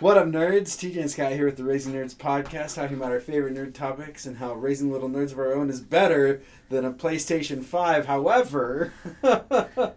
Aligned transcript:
What 0.00 0.18
up, 0.18 0.26
nerds? 0.26 0.76
TJ 0.76 1.00
and 1.00 1.10
Scott 1.10 1.32
here 1.32 1.46
with 1.46 1.56
the 1.56 1.64
Raising 1.64 1.94
Nerds 1.94 2.14
podcast, 2.14 2.74
talking 2.74 2.96
about 2.96 3.12
our 3.12 3.20
favorite 3.20 3.54
nerd 3.54 3.74
topics 3.74 4.26
and 4.26 4.36
how 4.36 4.52
raising 4.54 4.90
little 4.90 5.08
nerds 5.08 5.32
of 5.32 5.38
our 5.38 5.54
own 5.54 5.70
is 5.70 5.80
better 5.80 6.42
than 6.68 6.84
a 6.84 6.92
PlayStation 6.92 7.62
5. 7.64 8.06
However, 8.06 8.92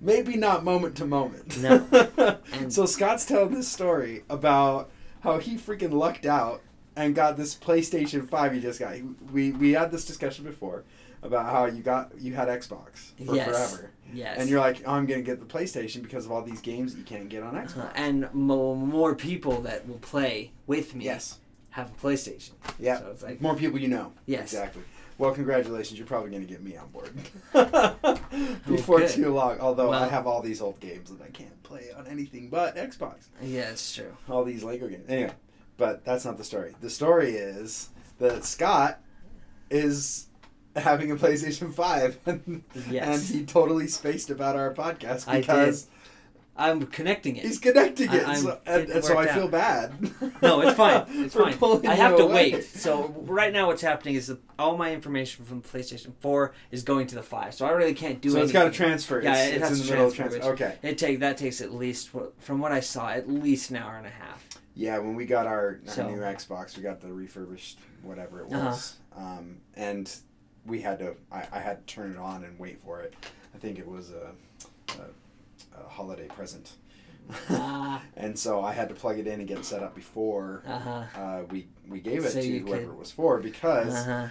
maybe 0.00 0.36
not 0.36 0.64
moment 0.64 0.96
to 0.96 1.06
moment. 1.06 1.58
No. 1.58 2.38
So 2.68 2.86
Scott's 2.86 3.26
telling 3.26 3.52
this 3.54 3.68
story 3.68 4.22
about 4.30 4.90
how 5.22 5.38
he 5.38 5.56
freaking 5.56 5.92
lucked 5.92 6.24
out 6.24 6.62
and 6.96 7.14
got 7.14 7.36
this 7.36 7.54
PlayStation 7.54 8.26
5 8.28 8.52
he 8.54 8.60
just 8.60 8.80
got. 8.80 8.94
We 9.32 9.52
we 9.52 9.72
had 9.72 9.90
this 9.90 10.04
discussion 10.06 10.44
before 10.44 10.84
about 11.22 11.46
how 11.46 11.66
you 11.66 11.82
got 11.82 12.12
you 12.18 12.34
had 12.34 12.48
Xbox 12.48 13.12
for 13.26 13.34
Yes. 13.34 13.74
forever. 13.74 13.90
Yes. 14.12 14.38
And 14.38 14.48
you're 14.48 14.60
like, 14.60 14.82
oh, 14.86 14.92
I'm 14.92 15.06
going 15.06 15.20
to 15.20 15.24
get 15.24 15.40
the 15.40 15.46
PlayStation 15.46 16.02
because 16.02 16.24
of 16.26 16.32
all 16.32 16.42
these 16.42 16.60
games 16.60 16.92
that 16.92 16.98
you 16.98 17.04
can't 17.04 17.28
get 17.28 17.42
on 17.42 17.54
Xbox. 17.54 17.86
Uh, 17.86 17.92
and 17.96 18.28
mo- 18.32 18.74
more 18.74 19.14
people 19.14 19.60
that 19.62 19.88
will 19.88 19.98
play 19.98 20.52
with 20.66 20.94
me 20.94 21.04
Yes. 21.06 21.38
have 21.70 21.90
a 21.90 22.06
PlayStation. 22.06 22.50
Yeah. 22.78 22.98
So 23.00 23.10
it's 23.10 23.22
like, 23.22 23.40
More 23.40 23.56
people 23.56 23.78
you 23.80 23.88
know. 23.88 24.12
yes. 24.26 24.42
Exactly. 24.52 24.82
Well, 25.18 25.32
congratulations. 25.32 25.96
You're 25.98 26.06
probably 26.08 26.30
going 26.30 26.46
to 26.46 26.48
get 26.52 26.62
me 26.62 26.76
on 26.76 26.88
board 26.88 27.10
before 28.66 29.02
Okay. 29.02 29.12
too 29.12 29.32
long. 29.32 29.58
Although 29.60 29.92
I 29.92 30.08
have 30.08 30.26
all 30.26 30.42
these 30.42 30.60
old 30.60 30.80
games 30.80 31.10
that 31.10 31.22
I 31.22 31.28
can't 31.30 31.62
play 31.62 31.90
on 31.96 32.06
anything 32.06 32.48
but 32.48 32.76
Xbox. 32.76 33.26
Yeah, 33.42 33.70
it's 33.70 33.94
true. 33.94 34.16
All 34.28 34.44
these 34.44 34.64
Lego 34.64 34.88
games. 34.88 35.04
Anyway, 35.08 35.32
but 35.76 36.04
that's 36.04 36.24
not 36.24 36.36
the 36.36 36.44
story. 36.44 36.74
The 36.80 36.90
story 36.90 37.32
is 37.36 37.90
that 38.18 38.44
Scott 38.44 39.00
is 39.70 40.26
having 40.76 41.10
a 41.10 41.16
PlayStation 41.16 41.72
5 41.72 42.18
and, 42.26 42.62
Yes. 42.90 43.30
and 43.30 43.38
he 43.40 43.44
totally 43.46 43.86
spaced 43.88 44.30
about 44.30 44.56
our 44.56 44.72
podcast 44.74 45.30
because 45.32 45.88
I'm 46.56 46.86
connecting 46.86 47.34
it. 47.36 47.44
he's 47.44 47.58
connecting 47.58 48.12
it. 48.12 48.28
I- 48.28 48.34
so, 48.36 48.60
and, 48.64 48.88
and 48.88 49.04
so 49.04 49.14
I 49.14 49.22
worked 49.22 49.32
feel 49.32 49.48
bad. 49.48 49.92
No, 50.40 50.60
it's 50.60 50.76
fine. 50.76 51.04
It's 51.08 51.34
fine. 51.34 51.84
I 51.86 51.94
have 51.96 52.16
to 52.16 52.22
away. 52.24 52.52
wait. 52.52 52.64
So 52.64 53.12
right 53.26 53.52
now, 53.52 53.66
what's 53.66 53.82
happening 53.82 54.14
is 54.14 54.28
that 54.28 54.38
all 54.56 54.76
my 54.76 54.92
information 54.94 55.44
from 55.44 55.62
PlayStation 55.62 56.12
4 56.20 56.52
is 56.70 56.84
going 56.84 57.08
to 57.08 57.16
the 57.16 57.24
5. 57.24 57.54
So 57.54 57.66
I 57.66 57.70
really 57.70 57.92
can't 57.94 58.20
do 58.20 58.28
it. 58.28 58.32
So 58.32 58.38
anything. 58.38 58.44
it's 58.44 58.52
got 58.52 58.64
to 58.66 58.70
transfer. 58.70 59.20
Yeah, 59.20 59.34
it's, 59.34 59.48
it 59.52 59.56
it's 59.56 59.68
has 59.68 59.72
in 59.72 59.78
the 59.78 59.84
to 59.84 59.90
middle 59.94 60.06
of 60.08 60.14
transfer, 60.14 60.38
transfer. 60.38 60.64
Okay. 60.66 60.76
It 60.88 60.98
take 60.98 61.18
that 61.20 61.38
takes 61.38 61.60
at 61.60 61.74
least, 61.74 62.10
from 62.38 62.60
what 62.60 62.70
I 62.70 62.78
saw, 62.80 63.10
at 63.10 63.28
least 63.28 63.70
an 63.70 63.76
hour 63.78 63.96
and 63.96 64.06
a 64.06 64.10
half. 64.10 64.44
Yeah, 64.76 64.98
when 64.98 65.16
we 65.16 65.24
got 65.26 65.46
our, 65.48 65.80
our 65.86 65.92
So- 65.92 66.08
new 66.08 66.18
Xbox, 66.20 66.76
we 66.76 66.84
got 66.84 67.00
the 67.00 67.12
refurbished 67.12 67.78
whatever 68.02 68.42
it 68.42 68.52
Uh-huh. 68.52 68.66
was, 68.70 68.96
um, 69.16 69.56
and 69.74 70.12
we 70.66 70.80
had 70.80 70.98
to. 71.00 71.14
I, 71.32 71.46
I 71.52 71.58
had 71.60 71.86
to 71.86 71.94
turn 71.94 72.12
it 72.12 72.18
on 72.18 72.44
and 72.44 72.58
wait 72.58 72.80
for 72.82 73.00
it. 73.00 73.14
I 73.54 73.58
think 73.58 73.78
it 73.78 73.86
was 73.86 74.10
a, 74.10 74.32
a, 75.00 75.84
a 75.84 75.88
holiday 75.88 76.26
present, 76.28 76.72
Ah. 77.50 78.02
and 78.16 78.38
so 78.38 78.62
I 78.62 78.72
had 78.72 78.88
to 78.88 78.94
plug 78.94 79.18
it 79.18 79.26
in 79.26 79.40
and 79.40 79.48
get 79.48 79.58
it 79.58 79.64
set 79.64 79.82
up 79.82 79.94
before 79.94 80.62
Uh 80.66 80.78
huh. 80.78 81.04
uh, 81.16 81.42
we 81.50 81.68
we 81.88 82.00
gave 82.00 82.24
it 82.24 82.32
So 82.32 82.40
to 82.40 82.58
whoever 82.58 82.82
could- 82.82 82.90
it 82.90 82.96
was 82.98 83.10
for 83.12 83.38
because 83.38 83.94
Uh 83.94 84.04
huh. 84.04 84.28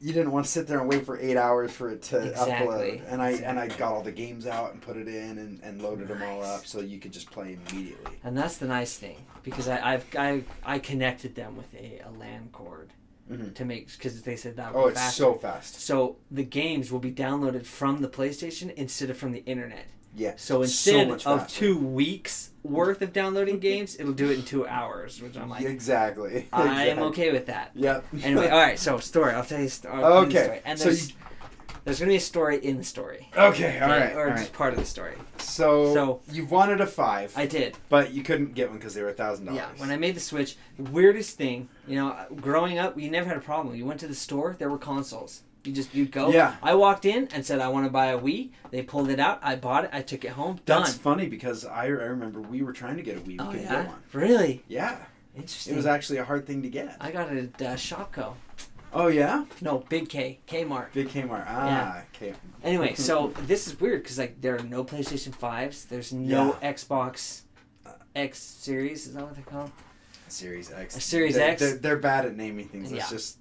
you 0.00 0.12
didn't 0.12 0.32
want 0.32 0.46
to 0.46 0.50
sit 0.50 0.66
there 0.66 0.80
and 0.80 0.88
wait 0.88 1.04
for 1.06 1.18
eight 1.20 1.36
hours 1.36 1.70
for 1.72 1.90
it 1.90 2.02
to 2.02 2.18
Exactly. 2.30 2.66
upload. 2.66 3.12
And 3.12 3.22
I 3.22 3.30
and 3.32 3.58
I 3.58 3.68
got 3.68 3.92
all 3.92 4.02
the 4.02 4.12
games 4.12 4.46
out 4.46 4.72
and 4.72 4.80
put 4.82 4.96
it 4.96 5.08
in 5.08 5.38
and, 5.38 5.60
and 5.62 5.80
loaded 5.82 6.08
them 6.08 6.22
all 6.22 6.42
up 6.42 6.66
so 6.66 6.80
you 6.80 6.98
could 6.98 7.12
just 7.12 7.30
play 7.30 7.56
immediately. 7.70 8.18
And 8.24 8.36
that's 8.36 8.56
the 8.58 8.66
nice 8.66 8.96
thing 8.96 9.16
because 9.42 9.68
I, 9.68 9.94
I've 9.94 10.06
I, 10.16 10.44
I 10.64 10.78
connected 10.78 11.34
them 11.34 11.56
with 11.56 11.72
a, 11.74 12.00
a 12.04 12.10
LAN 12.18 12.48
cord 12.52 12.90
Mhm. 13.30 13.54
to 13.54 13.64
make 13.64 13.92
because 13.92 14.22
they 14.22 14.36
said 14.36 14.56
that. 14.56 14.72
Oh, 14.74 14.86
it's 14.88 14.98
faster. 14.98 15.22
so 15.22 15.34
fast. 15.34 15.80
So 15.80 16.16
the 16.30 16.42
games 16.44 16.90
will 16.90 16.98
be 16.98 17.12
downloaded 17.12 17.64
from 17.66 18.02
the 18.02 18.08
PlayStation 18.08 18.72
instead 18.74 19.10
of 19.10 19.16
from 19.16 19.32
the 19.32 19.44
internet. 19.46 19.86
Yeah. 20.16 20.32
So 20.36 20.56
So 20.56 20.62
instead 20.62 21.08
much 21.08 21.24
of 21.26 21.46
two 21.46 21.78
weeks 21.78 22.50
worth 22.64 23.00
of 23.00 23.12
downloading 23.12 23.60
games, 23.60 23.96
it'll 24.00 24.12
do 24.12 24.28
it 24.30 24.38
in 24.38 24.42
two 24.42 24.66
hours, 24.66 25.22
which 25.22 25.36
I'm 25.36 25.48
like, 25.48 25.62
exactly. 25.62 26.48
I 26.52 26.62
am 26.62 26.68
Exactly. 26.98 27.04
okay 27.04 27.32
with 27.32 27.46
that. 27.46 27.70
Yep. 27.74 28.04
Anyway, 28.24 28.48
all 28.50 28.58
right. 28.58 28.78
So 28.78 28.98
story. 28.98 29.32
I'll 29.34 29.44
tell 29.44 29.60
you. 29.60 29.68
st- 29.68 29.94
I'll 29.94 30.00
tell 30.00 30.20
you 30.22 30.26
Okay, 30.28 30.42
story. 30.44 30.60
And 30.64 30.78
so 30.78 30.88
you- 30.90 31.14
there's 31.84 31.98
gonna 31.98 32.10
be 32.10 32.16
a 32.16 32.20
story 32.20 32.58
in 32.58 32.76
the 32.76 32.84
story. 32.84 33.28
okay. 33.36 33.78
All 33.80 33.88
right. 33.88 34.14
Or 34.14 34.28
all 34.28 34.36
just 34.36 34.44
right. 34.44 34.52
part 34.52 34.72
of 34.72 34.78
the 34.78 34.84
story. 34.84 35.14
So, 35.38 35.94
So- 35.94 36.20
you 36.30 36.44
wanted 36.46 36.80
a 36.80 36.86
five, 36.86 37.32
I 37.36 37.46
did. 37.46 37.76
but 37.88 38.12
you 38.12 38.22
couldn't 38.22 38.54
get 38.54 38.68
one 38.68 38.78
because 38.78 38.94
they 38.94 39.02
were 39.02 39.08
a 39.08 39.14
thousand 39.14 39.46
dollars. 39.46 39.60
Yeah, 39.60 39.80
when 39.80 39.90
I 39.90 39.96
made 39.96 40.14
the 40.14 40.20
switch, 40.20 40.56
the 40.78 40.84
weirdest 40.90 41.36
thing, 41.36 41.68
you 41.86 41.96
know, 41.96 42.16
growing 42.36 42.78
up, 42.78 42.96
we 42.96 43.08
never 43.08 43.28
had 43.28 43.36
a 43.36 43.40
problem. 43.40 43.74
You 43.74 43.86
went 43.86 44.00
to 44.00 44.08
the 44.08 44.14
store, 44.14 44.56
there 44.58 44.70
were 44.70 44.78
consoles. 44.78 45.42
You 45.64 45.72
just 45.72 45.94
you'd 45.94 46.10
go. 46.10 46.30
Yeah. 46.30 46.56
I 46.62 46.74
walked 46.74 47.04
in 47.04 47.28
and 47.34 47.44
said 47.44 47.60
I 47.60 47.68
want 47.68 47.84
to 47.84 47.90
buy 47.92 48.06
a 48.06 48.18
Wii. 48.18 48.48
They 48.70 48.80
pulled 48.80 49.10
it 49.10 49.20
out. 49.20 49.40
I 49.42 49.56
bought 49.56 49.84
it. 49.84 49.90
I 49.92 50.00
took 50.00 50.24
it 50.24 50.30
home. 50.30 50.58
Done. 50.64 50.84
That's 50.84 50.96
funny 50.96 51.28
because 51.28 51.66
I, 51.66 51.82
I 51.84 51.86
remember 51.88 52.40
we 52.40 52.62
were 52.62 52.72
trying 52.72 52.96
to 52.96 53.02
get 53.02 53.18
a 53.18 53.20
Wii. 53.20 53.26
We 53.26 53.38
oh 53.40 53.46
couldn't 53.50 53.64
yeah. 53.64 53.82
get 53.82 53.88
one. 53.88 53.98
Really 54.14 54.62
Yeah. 54.68 54.96
interesting. 55.36 55.74
It 55.74 55.76
was 55.76 55.84
actually 55.84 56.18
a 56.18 56.24
hard 56.24 56.46
thing 56.46 56.62
to 56.62 56.70
get. 56.70 56.96
I 56.98 57.10
got 57.10 57.30
it 57.30 57.60
at 57.60 57.66
uh, 57.66 57.74
Shopko. 57.74 58.36
Oh 58.92 59.06
yeah. 59.06 59.44
No, 59.60 59.78
Big 59.88 60.08
K, 60.08 60.40
Kmart. 60.46 60.92
Big 60.92 61.08
Kmart. 61.08 61.44
Ah. 61.46 62.02
K. 62.12 62.34
Anyway, 62.64 62.94
so 62.94 63.32
this 63.46 63.66
is 63.66 63.78
weird 63.78 64.02
because 64.02 64.18
like 64.18 64.40
there 64.40 64.56
are 64.56 64.62
no 64.64 64.84
PlayStation 64.84 65.34
fives. 65.34 65.84
There's 65.84 66.12
no 66.12 66.56
Xbox 66.62 67.42
X 68.16 68.38
series. 68.38 69.06
Is 69.06 69.14
that 69.14 69.22
what 69.24 69.34
they're 69.34 69.44
called? 69.44 69.70
Series 70.28 70.72
X. 70.72 70.96
A 70.96 71.00
Series 71.00 71.34
They're- 71.34 71.50
X? 71.50 71.60
They're, 71.60 71.76
they're 71.76 71.96
bad 71.98 72.24
at 72.26 72.36
naming 72.36 72.68
things. 72.68 72.92
Let's 72.92 73.04
Yeah. 73.10 73.16
just 73.16 73.38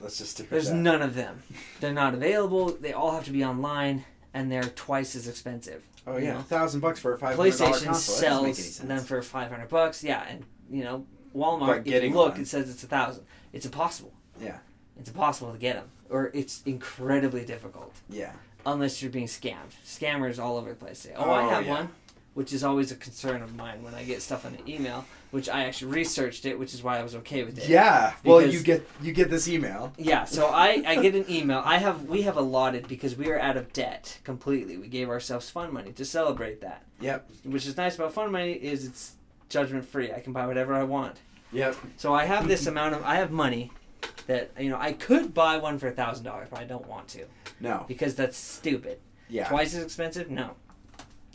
let's 0.00 0.18
just 0.18 0.32
stick 0.32 0.50
There's 0.50 0.70
none 0.70 1.00
of 1.02 1.14
them. 1.14 1.42
They're 1.80 1.92
not 1.94 2.12
available. 2.14 2.70
They 2.72 2.92
all 2.92 3.12
have 3.12 3.24
to 3.24 3.30
be 3.32 3.44
online, 3.44 4.04
and 4.34 4.50
they're 4.52 4.62
twice 4.64 5.14
as 5.16 5.28
expensive. 5.28 5.82
oh 6.06 6.16
yeah, 6.18 6.38
a 6.38 6.42
thousand 6.42 6.80
bucks 6.80 7.00
for 7.00 7.14
a 7.14 7.18
five 7.18 7.36
hundred 7.36 7.56
dollar 7.56 7.70
PlayStation 7.72 7.84
console. 7.86 8.16
That 8.16 8.22
doesn't 8.22 8.42
make 8.42 8.54
any 8.54 8.62
sells 8.62 8.78
them 8.88 9.00
for 9.00 9.22
500 9.22 9.68
bucks. 9.68 10.04
Yeah, 10.04 10.24
and 10.28 10.44
you 10.70 10.84
know 10.84 11.06
Walmart. 11.34 11.80
If 11.80 11.86
you 11.86 11.92
getting 11.92 12.14
look, 12.14 12.32
one- 12.32 12.40
it 12.42 12.48
says 12.48 12.68
it's 12.70 12.84
a 12.84 12.86
thousand. 12.86 13.24
It's 13.52 13.64
impossible. 13.66 14.12
Yeah. 14.40 14.58
It's 14.98 15.08
impossible 15.08 15.52
to 15.52 15.58
get 15.58 15.76
them, 15.76 15.88
or 16.10 16.30
it's 16.34 16.62
incredibly 16.64 17.44
difficult 17.44 17.94
Yeah. 18.08 18.32
unless 18.64 19.02
you're 19.02 19.10
being 19.10 19.26
scammed. 19.26 19.74
Scammers 19.84 20.42
all 20.42 20.56
over 20.56 20.70
the 20.70 20.74
place 20.76 20.98
say, 21.00 21.12
"Oh, 21.16 21.30
I 21.30 21.44
Oh, 21.44 21.48
have 21.50 21.64
yeah. 21.66 21.70
one," 21.72 21.88
which 22.34 22.52
is 22.52 22.64
always 22.64 22.90
a 22.92 22.96
concern 22.96 23.42
of 23.42 23.54
mine 23.56 23.82
when 23.82 23.94
I 23.94 24.04
get 24.04 24.22
stuff 24.22 24.44
on 24.46 24.56
the 24.56 24.72
email. 24.72 25.04
Which 25.32 25.48
I 25.50 25.64
actually 25.64 25.92
researched 25.92 26.46
it, 26.46 26.58
which 26.58 26.72
is 26.72 26.82
why 26.82 26.98
I 26.98 27.02
was 27.02 27.14
okay 27.16 27.42
with 27.44 27.58
it. 27.58 27.68
Yeah. 27.68 28.14
Well, 28.24 28.40
you 28.40 28.62
get 28.62 28.88
you 29.02 29.12
get 29.12 29.28
this 29.28 29.48
email. 29.48 29.92
Yeah, 29.98 30.24
so 30.24 30.46
I, 30.46 30.82
I 30.86 31.02
get 31.02 31.14
an 31.14 31.26
email. 31.28 31.60
I 31.64 31.76
have 31.78 32.04
we 32.04 32.22
have 32.22 32.36
allotted 32.38 32.88
because 32.88 33.16
we 33.16 33.28
are 33.30 33.38
out 33.38 33.56
of 33.56 33.72
debt 33.74 34.18
completely. 34.24 34.78
We 34.78 34.88
gave 34.88 35.10
ourselves 35.10 35.50
fun 35.50 35.74
money 35.74 35.92
to 35.92 36.04
celebrate 36.06 36.60
that. 36.62 36.84
Yep. 37.00 37.28
Which 37.44 37.66
is 37.66 37.76
nice 37.76 37.96
about 37.96 38.14
fun 38.14 38.32
money 38.32 38.52
is 38.52 38.86
it's 38.86 39.12
judgment 39.50 39.84
free. 39.84 40.10
I 40.12 40.20
can 40.20 40.32
buy 40.32 40.46
whatever 40.46 40.72
I 40.74 40.84
want. 40.84 41.16
Yep. 41.52 41.76
So 41.96 42.14
I 42.14 42.24
have 42.24 42.48
this 42.48 42.66
amount 42.66 42.94
of 42.94 43.02
I 43.04 43.16
have 43.16 43.30
money 43.30 43.72
that 44.26 44.50
you 44.58 44.68
know 44.70 44.78
I 44.78 44.92
could 44.92 45.32
buy 45.34 45.56
one 45.58 45.78
for 45.78 45.88
a 45.88 45.92
thousand 45.92 46.24
dollars, 46.24 46.48
but 46.50 46.60
I 46.60 46.64
don't 46.64 46.86
want 46.86 47.08
to 47.08 47.24
No. 47.60 47.84
because 47.88 48.14
that's 48.14 48.36
stupid. 48.36 48.98
Yeah. 49.28 49.48
Twice 49.48 49.74
as 49.74 49.82
expensive? 49.84 50.30
No. 50.30 50.52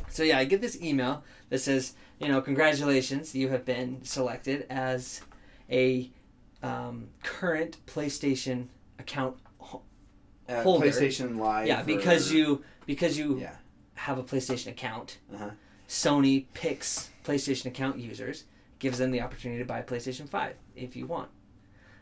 So 0.09 0.23
yeah, 0.23 0.37
I 0.39 0.45
get 0.45 0.61
this 0.61 0.81
email 0.81 1.23
that 1.49 1.59
says, 1.59 1.93
you 2.19 2.27
know, 2.27 2.41
congratulations, 2.41 3.33
you 3.35 3.49
have 3.49 3.65
been 3.65 4.03
selected 4.03 4.65
as 4.69 5.21
a 5.69 6.09
um, 6.63 7.07
current 7.23 7.77
PlayStation 7.87 8.67
account. 8.99 9.37
ho- 9.59 9.81
Uh, 10.49 10.63
holder. 10.63 10.87
PlayStation 10.87 11.37
Live. 11.37 11.67
Yeah, 11.67 11.81
because 11.83 12.31
or- 12.31 12.35
you 12.37 12.63
because 12.85 13.17
you 13.17 13.39
Yeah. 13.39 13.55
have 13.95 14.17
a 14.17 14.23
PlayStation 14.23 14.67
account. 14.67 15.17
Uh-huh. 15.33 15.51
Sony 15.87 16.45
picks 16.53 17.09
PlayStation 17.23 17.65
account 17.67 17.97
users, 17.99 18.45
gives 18.79 18.97
them 18.97 19.11
the 19.11 19.21
opportunity 19.21 19.59
to 19.59 19.65
buy 19.65 19.79
a 19.79 19.83
PlayStation 19.83 20.27
Five 20.27 20.55
if 20.75 20.95
you 20.95 21.05
want. 21.05 21.29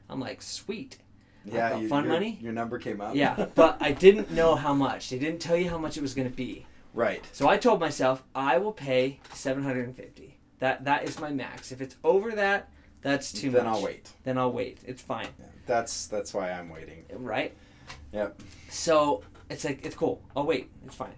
I'm 0.09 0.19
like, 0.19 0.41
sweet. 0.41 0.97
Yeah. 1.45 1.77
you- 1.77 1.87
fun 1.87 2.03
your, 2.05 2.13
money? 2.13 2.37
Your 2.41 2.53
number 2.53 2.77
came 2.79 2.99
up. 3.01 3.15
Yeah, 3.15 3.47
but 3.55 3.77
I 3.81 3.91
didn't 3.91 4.31
know 4.31 4.55
how 4.55 4.73
much. 4.73 5.09
They 5.09 5.19
didn't 5.19 5.39
tell 5.39 5.55
you 5.57 5.69
how 5.69 5.77
much 5.77 5.97
it 5.97 6.01
was 6.01 6.13
going 6.13 6.29
to 6.29 6.35
be. 6.35 6.65
right. 6.93 7.23
So 7.31 7.47
I 7.47 7.57
told 7.57 7.79
myself 7.79 8.23
I 8.35 8.57
will 8.57 8.73
pay 8.73 9.19
750. 9.33 10.35
That 10.59 10.83
that 10.85 11.03
is 11.05 11.19
my 11.19 11.29
max. 11.31 11.71
If 11.71 11.79
it's 11.81 11.95
over 12.03 12.31
that, 12.31 12.69
that's 13.01 13.31
too 13.31 13.49
then 13.49 13.63
much. 13.63 13.73
Then 13.73 13.73
I'll 13.73 13.83
wait. 13.83 14.09
Then 14.23 14.37
I'll 14.37 14.51
wait. 14.51 14.77
It's 14.85 15.01
fine, 15.01 15.27
Yeah. 15.39 15.45
That's 15.65 16.07
that's 16.07 16.33
why 16.33 16.51
I'm 16.51 16.69
waiting. 16.69 17.05
right? 17.13 17.55
Yep. 18.11 18.41
So 18.69 19.23
it's 19.49 19.63
like 19.63 19.85
it's 19.85 19.95
cool. 19.95 20.21
I'll 20.35 20.45
wait. 20.45 20.69
It's 20.85 20.95
fine. 20.95 21.15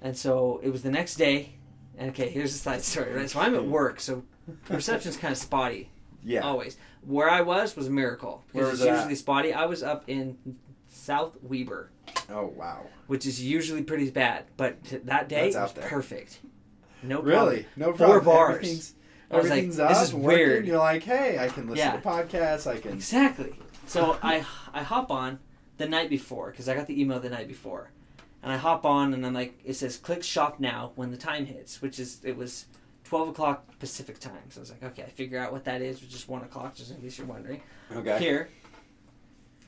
And 0.00 0.16
so 0.16 0.60
it 0.62 0.70
was 0.70 0.82
the 0.82 0.90
next 0.90 1.16
day. 1.16 1.54
And 1.98 2.10
okay, 2.10 2.28
here's 2.28 2.52
the 2.52 2.58
side 2.58 2.82
story. 2.82 3.12
Right. 3.12 3.28
So 3.28 3.40
I'm 3.40 3.54
at 3.56 3.64
work. 3.80 3.98
So 3.98 4.22
reception's 4.68 5.16
kind 5.16 5.32
of 5.32 5.38
spotty. 5.38 5.90
Yeah. 6.22 6.40
Always. 6.42 6.76
Where 7.06 7.28
I 7.28 7.40
was 7.40 7.74
was 7.76 7.88
a 7.88 7.90
miracle 7.90 8.44
Where 8.52 8.64
because 8.64 8.72
was 8.72 8.80
it's 8.80 8.86
it 8.88 8.90
at? 8.92 8.96
usually 8.96 9.14
spotty. 9.16 9.52
I 9.52 9.66
was 9.66 9.82
up 9.82 10.04
in 10.08 10.36
South 10.88 11.36
Weber, 11.42 11.90
Oh 12.30 12.46
wow. 12.46 12.86
which 13.06 13.26
is 13.26 13.42
usually 13.42 13.82
pretty 13.82 14.10
bad, 14.10 14.44
but 14.56 14.82
t- 14.84 14.98
that 14.98 15.28
day 15.28 15.50
That's 15.50 15.54
it 15.54 15.58
out 15.58 15.62
was 15.64 15.72
there. 15.72 15.88
perfect. 15.88 16.38
No 17.02 17.16
problem. 17.22 17.26
Really? 17.48 17.66
No 17.76 17.86
Four 17.94 18.20
problem. 18.20 18.24
bars. 18.24 18.54
Everything's, 18.56 18.94
I 19.30 19.36
was 19.36 19.44
like, 19.44 19.50
everything's 19.52 19.76
this 19.78 19.98
up, 19.98 20.02
is 20.04 20.14
working. 20.14 20.26
weird. 20.38 20.66
You're 20.66 20.78
like, 20.78 21.02
hey, 21.02 21.38
I 21.38 21.48
can 21.48 21.66
listen 21.68 21.78
Yeah. 21.78 21.96
to 21.96 22.02
podcasts. 22.02 22.66
I 22.70 22.78
can. 22.78 22.92
Exactly. 22.92 23.54
So 23.86 24.18
I 24.22 24.44
I 24.72 24.82
hop 24.82 25.10
on 25.10 25.38
the 25.78 25.88
night 25.88 26.08
before 26.10 26.50
because 26.50 26.68
I 26.68 26.74
got 26.74 26.86
the 26.86 27.00
email 27.00 27.18
the 27.18 27.30
night 27.30 27.48
before, 27.48 27.90
and 28.42 28.52
I 28.52 28.56
hop 28.58 28.84
on 28.84 29.14
and 29.14 29.26
I'm 29.26 29.34
like, 29.34 29.58
it 29.64 29.72
says 29.74 29.96
click 29.96 30.22
shop 30.22 30.60
now 30.60 30.92
when 30.94 31.10
the 31.10 31.16
time 31.16 31.46
hits, 31.46 31.82
which 31.82 31.98
is 31.98 32.20
it 32.22 32.36
was 32.36 32.66
twelve 33.12 33.28
o'clock 33.28 33.78
Pacific 33.78 34.18
time. 34.18 34.48
So 34.48 34.60
I 34.60 34.62
was 34.62 34.70
like, 34.70 34.82
okay, 34.84 35.02
I 35.02 35.10
figure 35.10 35.38
out 35.38 35.52
what 35.52 35.64
that 35.64 35.82
is, 35.82 36.00
which 36.00 36.14
is 36.14 36.26
one 36.26 36.40
o'clock, 36.40 36.74
just 36.74 36.90
in 36.92 36.96
case 36.96 37.18
you're 37.18 37.26
wondering. 37.26 37.60
Okay. 37.94 38.18
Here, 38.18 38.48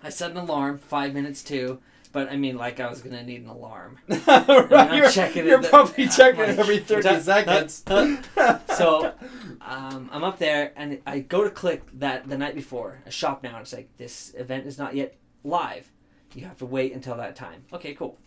I 0.02 0.08
set 0.08 0.30
an 0.30 0.38
alarm 0.38 0.78
five 0.78 1.12
minutes 1.12 1.42
to, 1.44 1.78
but 2.10 2.32
I 2.32 2.38
mean, 2.38 2.56
like 2.56 2.80
I 2.80 2.88
was 2.88 3.02
gonna 3.02 3.22
need 3.22 3.42
an 3.42 3.50
alarm. 3.50 3.98
right, 4.08 4.72
I'm 4.72 4.96
you're 4.96 5.10
checking 5.10 5.44
it 5.44 5.48
you're 5.48 5.60
the- 5.60 5.68
probably 5.68 6.04
I'm 6.04 6.10
checking 6.10 6.40
like, 6.40 6.48
it 6.48 6.58
every 6.58 6.78
30 6.78 7.06
huh, 7.06 7.20
seconds. 7.20 7.84
So, 8.78 9.12
um, 9.60 10.08
I'm 10.10 10.24
up 10.24 10.38
there 10.38 10.72
and 10.74 11.02
I 11.06 11.18
go 11.18 11.44
to 11.44 11.50
click 11.50 11.82
that 11.98 12.26
the 12.26 12.38
night 12.38 12.54
before 12.54 13.02
a 13.04 13.10
shop 13.10 13.42
now. 13.42 13.50
And 13.50 13.60
it's 13.60 13.74
like 13.74 13.94
this 13.98 14.32
event 14.38 14.66
is 14.66 14.78
not 14.78 14.94
yet 14.96 15.18
live. 15.44 15.92
You 16.34 16.46
have 16.46 16.56
to 16.58 16.66
wait 16.66 16.94
until 16.94 17.18
that 17.18 17.36
time. 17.36 17.64
Okay, 17.74 17.92
cool. 17.92 18.18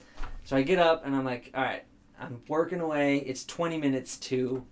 So 0.44 0.56
I 0.56 0.62
get 0.62 0.78
up 0.78 1.08
and 1.08 1.16
I'm 1.16 1.26
like, 1.26 1.50
all 1.56 1.64
right, 1.64 1.84
I'm 2.20 2.42
working 2.48 2.82
away. 2.82 3.18
It's 3.18 3.44
20 3.46 3.78
minutes 3.80 4.18
to 4.18 4.64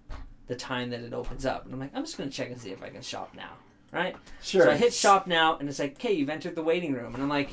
the 0.48 0.56
time 0.56 0.90
that 0.92 1.02
it 1.02 1.14
opens 1.14 1.46
up, 1.46 1.66
and 1.66 1.74
I'm 1.74 1.80
like, 1.80 1.92
I'm 1.94 2.04
just 2.04 2.18
gonna 2.18 2.30
check 2.30 2.50
and 2.50 2.60
see 2.60 2.72
if 2.72 2.84
I 2.84 2.90
can 2.90 3.02
shop 3.02 3.34
now, 3.36 3.52
right? 3.92 4.16
sure. 4.42 4.66
So 4.66 4.72
I 4.72 4.76
hit 4.78 4.94
shop 4.94 5.28
now, 5.28 5.58
and 5.58 5.68
it's 5.70 5.80
like, 5.80 5.94
okay, 5.94 6.14
you've 6.14 6.30
entered 6.30 6.56
the 6.56 6.64
waiting 6.64 6.94
room, 6.94 7.14
and 7.14 7.24
I'm 7.24 7.30
like, 7.30 7.50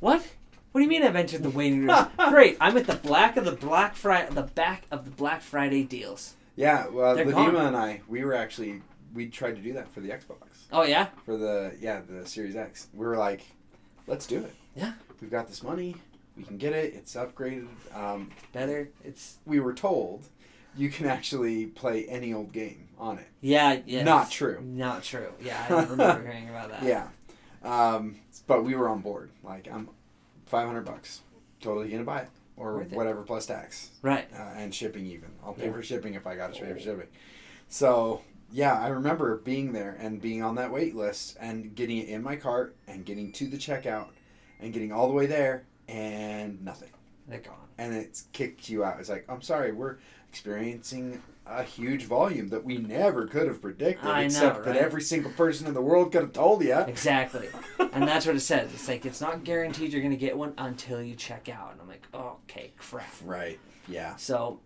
what? 0.00 0.26
What 0.72 0.80
do 0.80 0.84
you 0.84 0.88
mean 0.88 1.02
I've 1.02 1.16
entered 1.16 1.42
the 1.42 1.50
waiting 1.50 1.86
room? 1.86 2.06
Great, 2.28 2.56
I'm 2.60 2.76
at 2.76 2.86
the 2.86 2.94
black 2.94 3.36
of 3.36 3.44
the 3.44 3.52
Black 3.52 3.94
Friday, 3.96 4.32
the 4.32 4.42
back 4.42 4.84
of 4.90 5.04
the 5.04 5.10
Black 5.10 5.42
Friday 5.42 5.82
deals. 5.82 6.34
Yeah, 6.54 6.86
well, 6.88 7.16
They're 7.16 7.26
Ladima 7.26 7.32
gone. 7.52 7.66
and 7.66 7.76
I, 7.76 8.00
we 8.08 8.24
were 8.24 8.34
actually 8.34 8.82
we 9.12 9.28
tried 9.28 9.56
to 9.56 9.62
do 9.62 9.72
that 9.72 9.90
for 9.92 10.00
the 10.00 10.10
Xbox 10.10 10.36
Oh 10.72 10.82
yeah, 10.82 11.06
for 11.24 11.36
the 11.36 11.74
yeah 11.80 12.00
the 12.08 12.24
Series 12.26 12.54
X. 12.56 12.88
We 12.94 13.04
were 13.06 13.16
like, 13.16 13.42
let's 14.06 14.26
do 14.26 14.38
it. 14.38 14.54
Yeah. 14.76 14.92
we've 15.20 15.30
got 15.30 15.48
this 15.48 15.62
money, 15.64 15.96
we 16.36 16.44
can 16.44 16.56
get 16.58 16.72
it. 16.72 16.94
It's 16.94 17.14
upgraded. 17.16 17.66
Um, 17.94 18.30
better. 18.52 18.88
It's 19.04 19.38
we 19.46 19.58
were 19.60 19.74
told 19.74 20.28
you 20.76 20.90
can 20.90 21.06
actually 21.06 21.66
play 21.66 22.06
any 22.06 22.32
old 22.32 22.52
game 22.52 22.88
on 22.98 23.18
it. 23.18 23.26
yeah, 23.40 23.78
yeah. 23.86 24.02
Not 24.04 24.30
true. 24.30 24.60
Not 24.62 25.02
true. 25.02 25.32
Yeah, 25.42 25.64
I 25.68 25.82
remember 25.84 26.22
hearing 26.30 26.48
about 26.48 26.70
that. 26.70 26.82
Yeah, 26.82 27.08
um, 27.62 28.16
but 28.46 28.64
we 28.64 28.74
were 28.74 28.88
on 28.88 29.00
board. 29.00 29.30
Like 29.42 29.68
I'm, 29.72 29.88
five 30.46 30.66
hundred 30.66 30.84
bucks, 30.84 31.20
totally 31.60 31.88
gonna 31.88 32.04
buy 32.04 32.20
it 32.20 32.28
or 32.56 32.76
Worth 32.76 32.92
it. 32.92 32.96
whatever 32.96 33.22
plus 33.22 33.46
tax. 33.46 33.90
Right. 34.02 34.28
uh, 34.34 34.52
and 34.56 34.74
shipping 34.74 35.06
even. 35.06 35.30
I'll 35.44 35.54
pay 35.54 35.66
Yeah. 35.66 35.72
for 35.72 35.82
shipping 35.82 36.14
if 36.14 36.26
I 36.26 36.36
got 36.36 36.54
to 36.54 36.60
pay 36.60 36.72
for 36.72 36.78
shipping. 36.78 37.06
So 37.68 38.20
yeah, 38.52 38.78
I 38.78 38.88
remember 38.88 39.36
being 39.38 39.72
there 39.72 39.96
and 40.00 40.20
being 40.20 40.42
on 40.42 40.56
that 40.56 40.70
wait 40.72 40.94
list 40.94 41.36
and 41.40 41.74
getting 41.74 41.98
it 41.98 42.08
in 42.08 42.22
my 42.22 42.36
cart 42.36 42.76
and 42.86 43.04
getting 43.06 43.32
to 43.32 43.46
the 43.46 43.56
checkout 43.56 44.08
and 44.60 44.72
getting 44.74 44.92
all 44.92 45.06
the 45.08 45.14
way 45.14 45.26
there 45.26 45.64
and 45.88 46.62
nothing. 46.64 46.90
They're 47.28 47.38
gone. 47.40 47.54
And 47.78 47.94
it's 47.94 48.24
kicked 48.32 48.68
you 48.68 48.84
out. 48.84 48.98
It's 49.00 49.08
like, 49.08 49.24
I'm 49.28 49.40
sorry, 49.40 49.72
we're 49.72 49.96
experiencing 50.30 51.20
a 51.44 51.64
huge 51.64 52.04
volume 52.04 52.48
that 52.50 52.64
we 52.64 52.78
never 52.78 53.26
could 53.26 53.48
have 53.48 53.60
predicted, 53.60 54.08
I 54.08 54.20
know, 54.20 54.26
except 54.26 54.64
that 54.64 54.76
every 54.76 55.02
single 55.02 55.32
person 55.32 55.66
in 55.66 55.74
the 55.74 55.80
world 55.82 56.12
could 56.12 56.22
have 56.22 56.32
told 56.32 56.62
you. 56.62 56.78
Exactly. 56.78 57.48
and 57.92 58.06
that's 58.06 58.26
what 58.26 58.36
it 58.36 58.40
says. 58.40 58.72
It's 58.72 58.86
like 58.86 59.04
it's 59.04 59.20
not 59.20 59.42
guaranteed 59.42 59.92
you're 59.92 60.02
gonna 60.02 60.16
get 60.16 60.38
one 60.38 60.54
until 60.56 61.02
you 61.02 61.16
check 61.16 61.48
out. 61.48 61.72
And 61.72 61.80
I'm 61.80 61.88
like, 61.88 62.06
oh, 62.14 62.36
okay, 62.48 62.72
crap. 62.78 63.12
Right. 63.24 63.58
Yeah. 63.88 64.14
So 64.16 64.60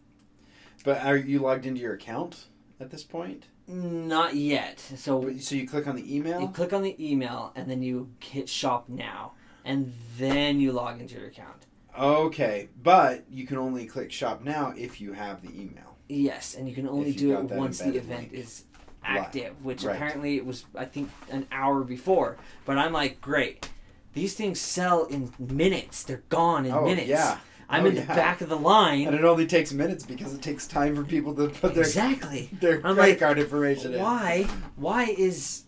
But 0.85 1.03
are 1.03 1.17
you 1.17 1.39
logged 1.39 1.65
into 1.65 1.81
your 1.81 1.95
account 1.95 2.47
at 2.79 2.91
this 2.91 3.03
point? 3.03 3.45
not 3.67 4.35
yet. 4.35 4.79
So 4.79 5.23
But- 5.23 5.41
So 5.41 5.55
you 5.55 5.67
click 5.67 5.87
on 5.87 5.97
the 5.97 6.15
email. 6.15 6.41
You 6.43 6.49
click 6.49 6.75
on 6.75 6.83
the 6.83 6.95
email 7.03 7.53
and 7.57 7.71
then 7.71 7.83
you 7.83 8.11
hit 8.21 8.51
shop 8.51 8.91
now, 8.91 9.33
and 9.65 9.95
then 10.19 10.61
you 10.61 10.73
log 10.73 11.01
into 11.01 11.15
your 11.15 11.29
account. 11.29 11.65
Okay, 11.99 12.69
but 12.83 13.25
you 13.31 13.47
can 13.47 13.57
only 13.57 13.87
click 13.87 14.11
shop 14.11 14.43
now 14.43 14.73
if 14.77 15.01
you 15.01 15.13
have 15.13 15.43
the 15.43 15.49
email. 15.51 15.97
Yes, 16.09 16.55
and 16.55 16.69
you 16.69 16.75
can 16.75 16.89
only 16.89 17.11
you 17.11 17.19
do 17.19 17.39
it 17.39 17.45
once 17.45 17.79
the 17.79 17.97
event 17.97 18.33
link. 18.33 18.33
is 18.33 18.65
active, 19.05 19.55
which 19.65 19.85
Right. 19.85 19.95
apparently 19.97 20.37
it 20.37 20.45
was 20.47 20.65
I 20.75 20.85
think 20.87 21.11
an 21.31 21.47
hour 21.53 21.83
before. 21.85 22.37
But 22.65 22.79
I'm 22.79 22.93
like, 22.93 23.21
great. 23.21 23.71
These 24.13 24.35
things 24.35 24.61
sell 24.61 25.05
in 25.05 25.33
minutes. 25.39 26.03
They're 26.05 26.23
gone 26.29 26.67
in 26.67 26.73
oh 26.73 26.85
minutes. 26.85 27.09
yeah, 27.09 27.39
I'm 27.69 27.85
Oh, 27.85 27.89
in 27.89 27.95
the 27.95 28.01
yeah. 28.03 28.15
back 28.15 28.41
of 28.41 28.49
the 28.49 28.57
line. 28.59 29.07
and 29.07 29.15
it 29.17 29.25
only 29.25 29.47
takes 29.47 29.73
minutes 29.73 30.05
because 30.05 30.35
it 30.35 30.43
takes 30.43 30.67
time 30.67 30.95
for 30.97 31.05
people 31.05 31.35
to 31.35 31.49
put 31.49 31.75
their 31.75 31.85
exactly. 31.85 32.51
their 32.61 32.77
I'm 32.87 32.95
credit 32.95 32.99
like, 33.13 33.19
card 33.21 33.39
information 33.39 33.95
in. 33.95 34.01
Why? 34.01 34.47
Why 34.77 35.05
is? 35.17 35.63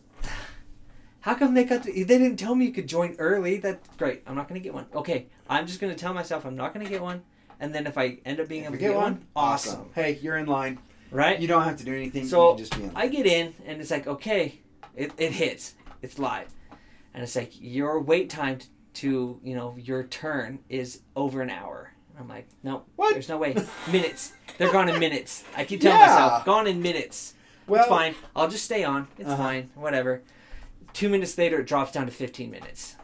How 1.26 1.34
come 1.34 1.54
they 1.54 1.64
got? 1.64 1.82
To, 1.82 1.92
they 1.92 2.04
didn't 2.04 2.36
tell 2.36 2.54
me 2.54 2.66
you 2.66 2.72
could 2.72 2.86
join 2.86 3.16
early. 3.18 3.56
That's 3.56 3.84
great. 3.96 4.22
I'm 4.28 4.36
not 4.36 4.46
gonna 4.46 4.60
get 4.60 4.72
one. 4.72 4.86
Okay, 4.94 5.26
I'm 5.50 5.66
just 5.66 5.80
gonna 5.80 5.96
tell 5.96 6.14
myself 6.14 6.46
I'm 6.46 6.54
not 6.54 6.72
gonna 6.72 6.88
get 6.88 7.02
one, 7.02 7.20
and 7.58 7.74
then 7.74 7.88
if 7.88 7.98
I 7.98 8.18
end 8.24 8.38
up 8.38 8.46
being 8.46 8.60
If 8.62 8.68
able 8.68 8.76
to 8.76 8.80
get 8.80 8.94
one, 8.94 9.24
awesome. 9.34 9.90
Hey, 9.92 10.20
you're 10.22 10.36
in 10.36 10.46
line. 10.46 10.78
Right? 11.10 11.40
You 11.40 11.48
don't 11.48 11.64
have 11.64 11.78
to 11.78 11.84
do 11.84 11.92
anything. 11.92 12.28
So, 12.28 12.50
you 12.50 12.54
can 12.54 12.58
just 12.58 12.76
be 12.76 12.82
in. 12.84 12.92
Line. 12.94 12.96
I 12.96 13.08
get 13.08 13.26
in, 13.26 13.54
and 13.66 13.80
it's 13.80 13.90
like, 13.90 14.06
okay, 14.06 14.60
it, 14.94 15.10
it 15.18 15.32
hits. 15.32 15.74
It's 16.00 16.20
live, 16.20 16.46
and 17.12 17.24
it's 17.24 17.34
like 17.34 17.50
your 17.60 18.00
wait 18.00 18.30
time 18.30 18.60
to 18.94 19.40
you 19.42 19.56
know 19.56 19.74
your 19.80 20.04
turn 20.04 20.60
is 20.68 21.00
over 21.16 21.42
an 21.42 21.50
hour. 21.50 21.90
I'm 22.16 22.28
like, 22.28 22.46
no, 22.62 22.84
What? 22.94 23.14
there's 23.14 23.28
no 23.28 23.36
way. 23.38 23.56
Minutes. 23.90 24.32
They're 24.58 24.70
gone 24.72 24.88
in 24.88 25.00
minutes. 25.00 25.42
I 25.56 25.64
keep 25.64 25.80
telling 25.80 25.98
Yeah. 25.98 26.06
myself, 26.06 26.44
gone 26.44 26.68
in 26.68 26.80
minutes. 26.80 27.34
well, 27.66 27.80
it's 27.80 27.88
fine. 27.88 28.14
I'll 28.36 28.48
just 28.48 28.64
stay 28.64 28.84
on. 28.84 29.08
It's 29.18 29.28
Uh-huh. 29.28 29.36
fine. 29.42 29.70
Whatever. 29.74 30.22
Two 30.96 31.10
minutes 31.10 31.36
later, 31.36 31.60
it 31.60 31.66
drops 31.66 31.92
down 31.92 32.06
to 32.06 32.10
15 32.10 32.50
minutes. 32.50 32.96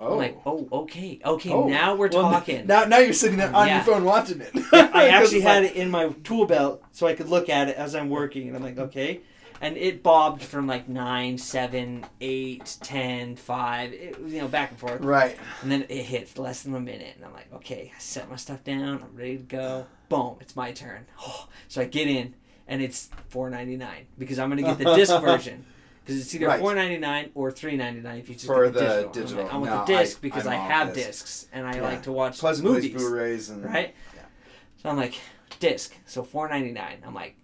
Oh, 0.00 0.14
I'm 0.14 0.18
like, 0.18 0.36
oh. 0.44 0.66
oh, 0.72 0.80
okay. 0.80 1.20
Okay, 1.24 1.52
Oh. 1.52 1.68
now 1.68 1.94
we're 1.94 2.08
Well, 2.08 2.22
talking. 2.22 2.66
Now, 2.66 2.86
now 2.86 2.98
you're 2.98 3.12
sitting 3.12 3.38
there 3.38 3.54
on 3.54 3.68
Yeah. 3.68 3.76
your 3.76 3.84
phone 3.84 4.04
watching 4.04 4.40
it. 4.40 4.50
I 4.72 5.06
actually 5.10 5.42
had 5.42 5.62
it 5.62 5.76
in 5.76 5.92
my 5.92 6.08
tool 6.24 6.44
belt 6.44 6.82
so 6.90 7.06
I 7.06 7.14
could 7.14 7.28
look 7.28 7.48
at 7.48 7.68
it 7.68 7.76
as 7.76 7.94
I'm 7.94 8.10
working. 8.10 8.48
And 8.48 8.56
I'm 8.56 8.64
like, 8.64 8.78
okay. 8.78 9.20
And 9.60 9.76
it 9.76 10.02
bobbed 10.02 10.42
from 10.42 10.66
like 10.66 10.88
9, 10.88 11.38
7, 11.38 12.04
8, 12.20 12.76
10, 12.82 13.36
5, 13.36 13.92
it, 13.92 14.18
you 14.26 14.40
know, 14.40 14.48
back 14.48 14.70
and 14.70 14.78
forth. 14.80 15.00
Right. 15.00 15.38
And 15.62 15.70
then 15.70 15.86
it 15.88 16.02
hits 16.02 16.36
less 16.36 16.62
than 16.62 16.74
a 16.74 16.80
minute. 16.80 17.14
And 17.14 17.24
I'm 17.24 17.32
like, 17.32 17.52
okay, 17.54 17.92
I 17.96 18.00
set 18.00 18.28
my 18.28 18.34
stuff 18.36 18.64
down. 18.64 19.04
I'm 19.04 19.16
ready 19.16 19.36
to 19.36 19.44
go. 19.44 19.86
Boom, 20.08 20.34
it's 20.40 20.56
my 20.56 20.72
turn. 20.72 21.06
so 21.68 21.80
I 21.80 21.84
get 21.84 22.08
in, 22.08 22.34
and 22.66 22.82
it's 22.82 23.08
$4.99 23.32 23.86
because 24.18 24.40
I'm 24.40 24.48
going 24.50 24.64
to 24.64 24.68
get 24.68 24.78
the 24.78 24.96
disc 24.96 25.16
version. 25.20 25.64
Because 26.08 26.22
it's 26.22 26.34
either 26.34 26.46
Right. 26.46 26.58
four 26.58 26.74
ninety 26.74 26.96
nine 26.96 27.30
or 27.34 27.50
three 27.50 27.76
ninety 27.76 28.00
nine 28.00 28.18
if 28.20 28.30
you 28.30 28.34
just 28.34 28.46
For 28.46 28.64
get 28.64 28.72
the, 28.74 28.80
the 28.80 28.86
digital. 28.86 29.06
I'm 29.08 29.12
digital. 29.12 29.44
like, 29.44 29.52
I 29.52 29.56
want 29.58 29.70
No, 29.70 29.84
the 29.84 30.00
disc 30.02 30.16
I- 30.16 30.20
because 30.22 30.46
I'm 30.46 30.52
I 30.54 30.56
have 30.56 30.94
disc. 30.94 31.06
discs 31.06 31.46
and 31.52 31.66
I 31.66 31.76
Yeah. 31.76 31.82
like 31.82 32.02
to 32.04 32.12
watch 32.12 32.38
Plus, 32.38 32.60
movies. 32.60 32.94
Blu-rays 32.94 33.50
and 33.50 33.62
right? 33.62 33.94
Yeah. 34.16 34.22
So 34.82 34.88
I'm 34.88 34.96
like, 34.96 35.16
disc. 35.60 35.94
So 36.06 36.22
four 36.22 36.48
ninety 36.48 36.72
nine. 36.72 37.02
I'm 37.06 37.12
like, 37.12 37.34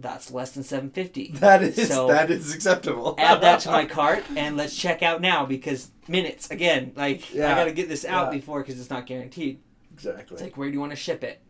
that's 0.00 0.32
less 0.32 0.50
than 0.50 0.64
seven 0.64 0.90
fifty. 0.90 1.28
That 1.34 1.62
is 1.62 1.86
So, 1.88 2.08
that 2.08 2.28
is 2.28 2.52
acceptable. 2.52 3.14
Add 3.18 3.40
that 3.42 3.60
to 3.60 3.70
my 3.70 3.84
cart 3.98 4.24
and 4.36 4.56
let's 4.56 4.74
check 4.76 5.00
out 5.04 5.20
now 5.20 5.46
because 5.46 5.92
minutes 6.08 6.50
again. 6.50 6.90
Like 6.96 7.32
Yeah. 7.32 7.52
I 7.52 7.54
got 7.54 7.64
to 7.66 7.72
get 7.72 7.88
this 7.88 8.04
out 8.04 8.32
before 8.32 8.62
because 8.62 8.80
it's 8.80 8.90
not 8.90 9.06
guaranteed. 9.06 9.60
exactly. 9.92 10.34
It's 10.34 10.42
like, 10.42 10.56
where 10.56 10.66
do 10.68 10.74
you 10.74 10.80
want 10.80 10.90
to 10.90 10.96
ship 10.96 11.22
it? 11.22 11.40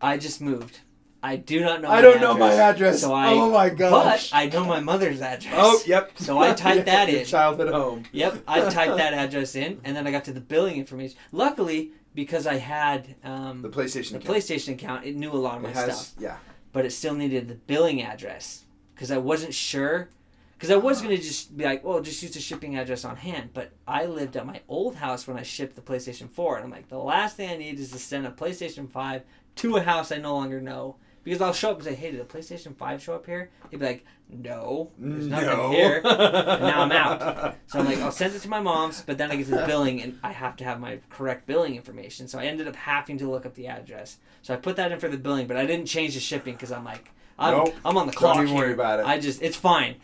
I 0.00 0.16
just 0.16 0.40
moved. 0.40 0.80
I 1.22 1.36
do 1.36 1.60
not 1.60 1.82
know. 1.82 1.88
I 1.88 1.96
my 1.96 2.00
don't 2.00 2.20
know 2.20 2.34
my 2.36 2.52
address. 2.52 3.00
So 3.00 3.12
I, 3.12 3.32
oh 3.32 3.50
my 3.50 3.70
gosh. 3.70 4.30
But 4.30 4.36
I 4.36 4.46
know 4.46 4.64
my 4.64 4.80
mother's 4.80 5.20
address. 5.20 5.54
oh, 5.56 5.80
yep. 5.86 6.12
So 6.16 6.38
I 6.38 6.52
typed 6.54 6.86
Yeah, 6.86 7.04
that 7.06 7.08
in. 7.08 7.24
Childhood 7.24 7.72
home. 7.72 8.04
Yep, 8.12 8.42
I 8.46 8.60
typed 8.70 8.96
that 8.98 9.14
address 9.24 9.56
in, 9.56 9.80
and 9.84 9.96
then 9.96 10.06
I 10.06 10.10
got 10.12 10.24
to 10.26 10.32
the 10.32 10.40
billing 10.40 10.76
information. 10.76 11.16
Luckily, 11.32 11.90
because 12.14 12.46
I 12.46 12.54
had 12.56 13.16
um, 13.24 13.62
The 13.62 13.68
PlayStation. 13.68 14.10
the 14.12 14.16
account. 14.18 14.36
PlayStation 14.36 14.72
account, 14.74 15.04
it 15.06 15.16
knew 15.16 15.30
a 15.32 15.34
lot 15.34 15.56
of 15.56 15.62
my 15.62 15.70
has 15.70 16.06
stuff, 16.08 16.22
yeah. 16.22 16.36
but 16.72 16.84
it 16.86 16.90
still 16.92 17.14
needed 17.14 17.48
the 17.48 17.54
billing 17.54 18.02
address 18.02 18.64
because 18.94 19.10
I 19.10 19.18
wasn't 19.18 19.54
sure. 19.54 20.08
Because 20.56 20.72
I 20.72 20.76
was 20.76 21.00
gonna 21.00 21.16
just 21.16 21.56
be 21.56 21.64
like, 21.64 21.84
well, 21.84 22.00
just 22.00 22.20
use 22.20 22.32
the 22.32 22.40
shipping 22.40 22.76
address 22.76 23.04
on 23.04 23.14
hand. 23.16 23.50
But 23.54 23.70
I 23.86 24.06
lived 24.06 24.36
at 24.36 24.44
my 24.44 24.60
old 24.68 24.96
house 24.96 25.26
when 25.28 25.36
I 25.38 25.42
shipped 25.44 25.76
the 25.76 25.82
PlayStation 25.82 26.28
4, 26.28 26.56
and 26.56 26.64
I'm 26.64 26.70
like, 26.72 26.88
the 26.88 26.98
last 26.98 27.36
thing 27.36 27.48
I 27.50 27.56
need 27.56 27.78
is 27.78 27.92
to 27.92 27.98
send 27.98 28.26
a 28.26 28.30
PlayStation 28.32 28.90
5 28.90 29.22
to 29.56 29.76
a 29.76 29.82
house 29.82 30.10
I 30.10 30.16
no 30.18 30.34
longer 30.34 30.60
know. 30.60 30.96
Because 31.28 31.42
I'll 31.42 31.52
show 31.52 31.72
up 31.72 31.76
and 31.76 31.84
say, 31.84 31.94
hey, 31.94 32.10
did 32.10 32.20
the 32.20 32.24
PlayStation 32.24 32.74
5 32.74 33.02
show 33.02 33.14
up 33.14 33.26
here? 33.26 33.50
He'd 33.70 33.80
be 33.80 33.84
like, 33.84 34.06
no, 34.30 34.90
there's 34.98 35.26
nothing 35.26 35.46
no. 35.46 35.70
here. 35.72 36.00
And 36.02 36.62
now 36.62 36.82
I'm 36.84 36.92
out. 36.92 37.56
So 37.66 37.80
I'm 37.80 37.84
like, 37.84 37.98
I'll 37.98 38.10
send 38.10 38.34
it 38.34 38.40
to 38.40 38.48
my 38.48 38.60
mom's, 38.60 39.02
but 39.02 39.18
then 39.18 39.30
I 39.30 39.36
get 39.36 39.44
to 39.48 39.56
the 39.56 39.66
billing 39.66 40.00
and 40.00 40.18
I 40.24 40.32
have 40.32 40.56
to 40.56 40.64
have 40.64 40.80
my 40.80 41.00
correct 41.10 41.46
billing 41.46 41.76
information. 41.76 42.28
So 42.28 42.38
I 42.38 42.46
ended 42.46 42.66
up 42.66 42.76
having 42.76 43.18
to 43.18 43.28
look 43.30 43.44
up 43.44 43.54
the 43.56 43.66
address. 43.66 44.16
So 44.40 44.54
I 44.54 44.56
put 44.56 44.76
that 44.76 44.90
in 44.90 44.98
for 45.00 45.08
the 45.08 45.18
billing, 45.18 45.46
but 45.46 45.58
I 45.58 45.66
didn't 45.66 45.84
change 45.84 46.14
the 46.14 46.20
shipping 46.20 46.54
because 46.54 46.72
I'm 46.72 46.84
like, 46.84 47.10
I'm, 47.38 47.58
Nope. 47.58 47.74
I'm 47.84 47.98
on 47.98 48.06
the 48.06 48.12
Don't 48.12 48.18
clock 48.18 48.46
here. 48.46 48.56
worry 48.56 48.72
about 48.72 49.00
it. 49.00 49.04
I 49.06 49.18
just, 49.20 49.42
it's 49.42 49.56
fine. 49.56 49.96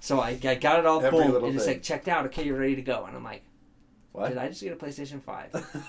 So 0.00 0.18
I, 0.18 0.30
I 0.42 0.56
got 0.56 0.80
it 0.80 0.86
all, 0.86 1.00
Every 1.00 1.16
boom, 1.16 1.44
and 1.44 1.54
it's 1.54 1.68
like 1.68 1.84
checked 1.84 2.08
out. 2.08 2.26
Okay, 2.26 2.44
you're 2.44 2.58
ready 2.58 2.74
to 2.74 2.82
go. 2.82 3.04
And 3.04 3.16
I'm 3.16 3.22
like, 3.22 3.44
What? 4.12 4.28
did 4.28 4.38
I 4.38 4.48
just 4.48 4.62
get 4.62 4.72
a 4.72 4.76
PlayStation 4.76 5.22
5? 5.22 5.54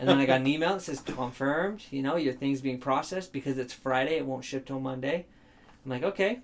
and 0.00 0.08
then 0.08 0.18
I 0.18 0.26
got 0.26 0.40
an 0.40 0.46
email 0.46 0.74
that 0.74 0.82
says 0.82 1.00
confirmed. 1.00 1.84
You 1.90 2.02
know, 2.02 2.16
your 2.16 2.32
thing's 2.34 2.60
being 2.60 2.78
processed 2.78 3.32
because 3.32 3.58
it's 3.58 3.72
Friday. 3.72 4.16
It 4.16 4.26
won't 4.26 4.44
ship 4.44 4.66
till 4.66 4.80
Monday. 4.80 5.26
I'm 5.84 5.90
like, 5.90 6.02
okay. 6.02 6.40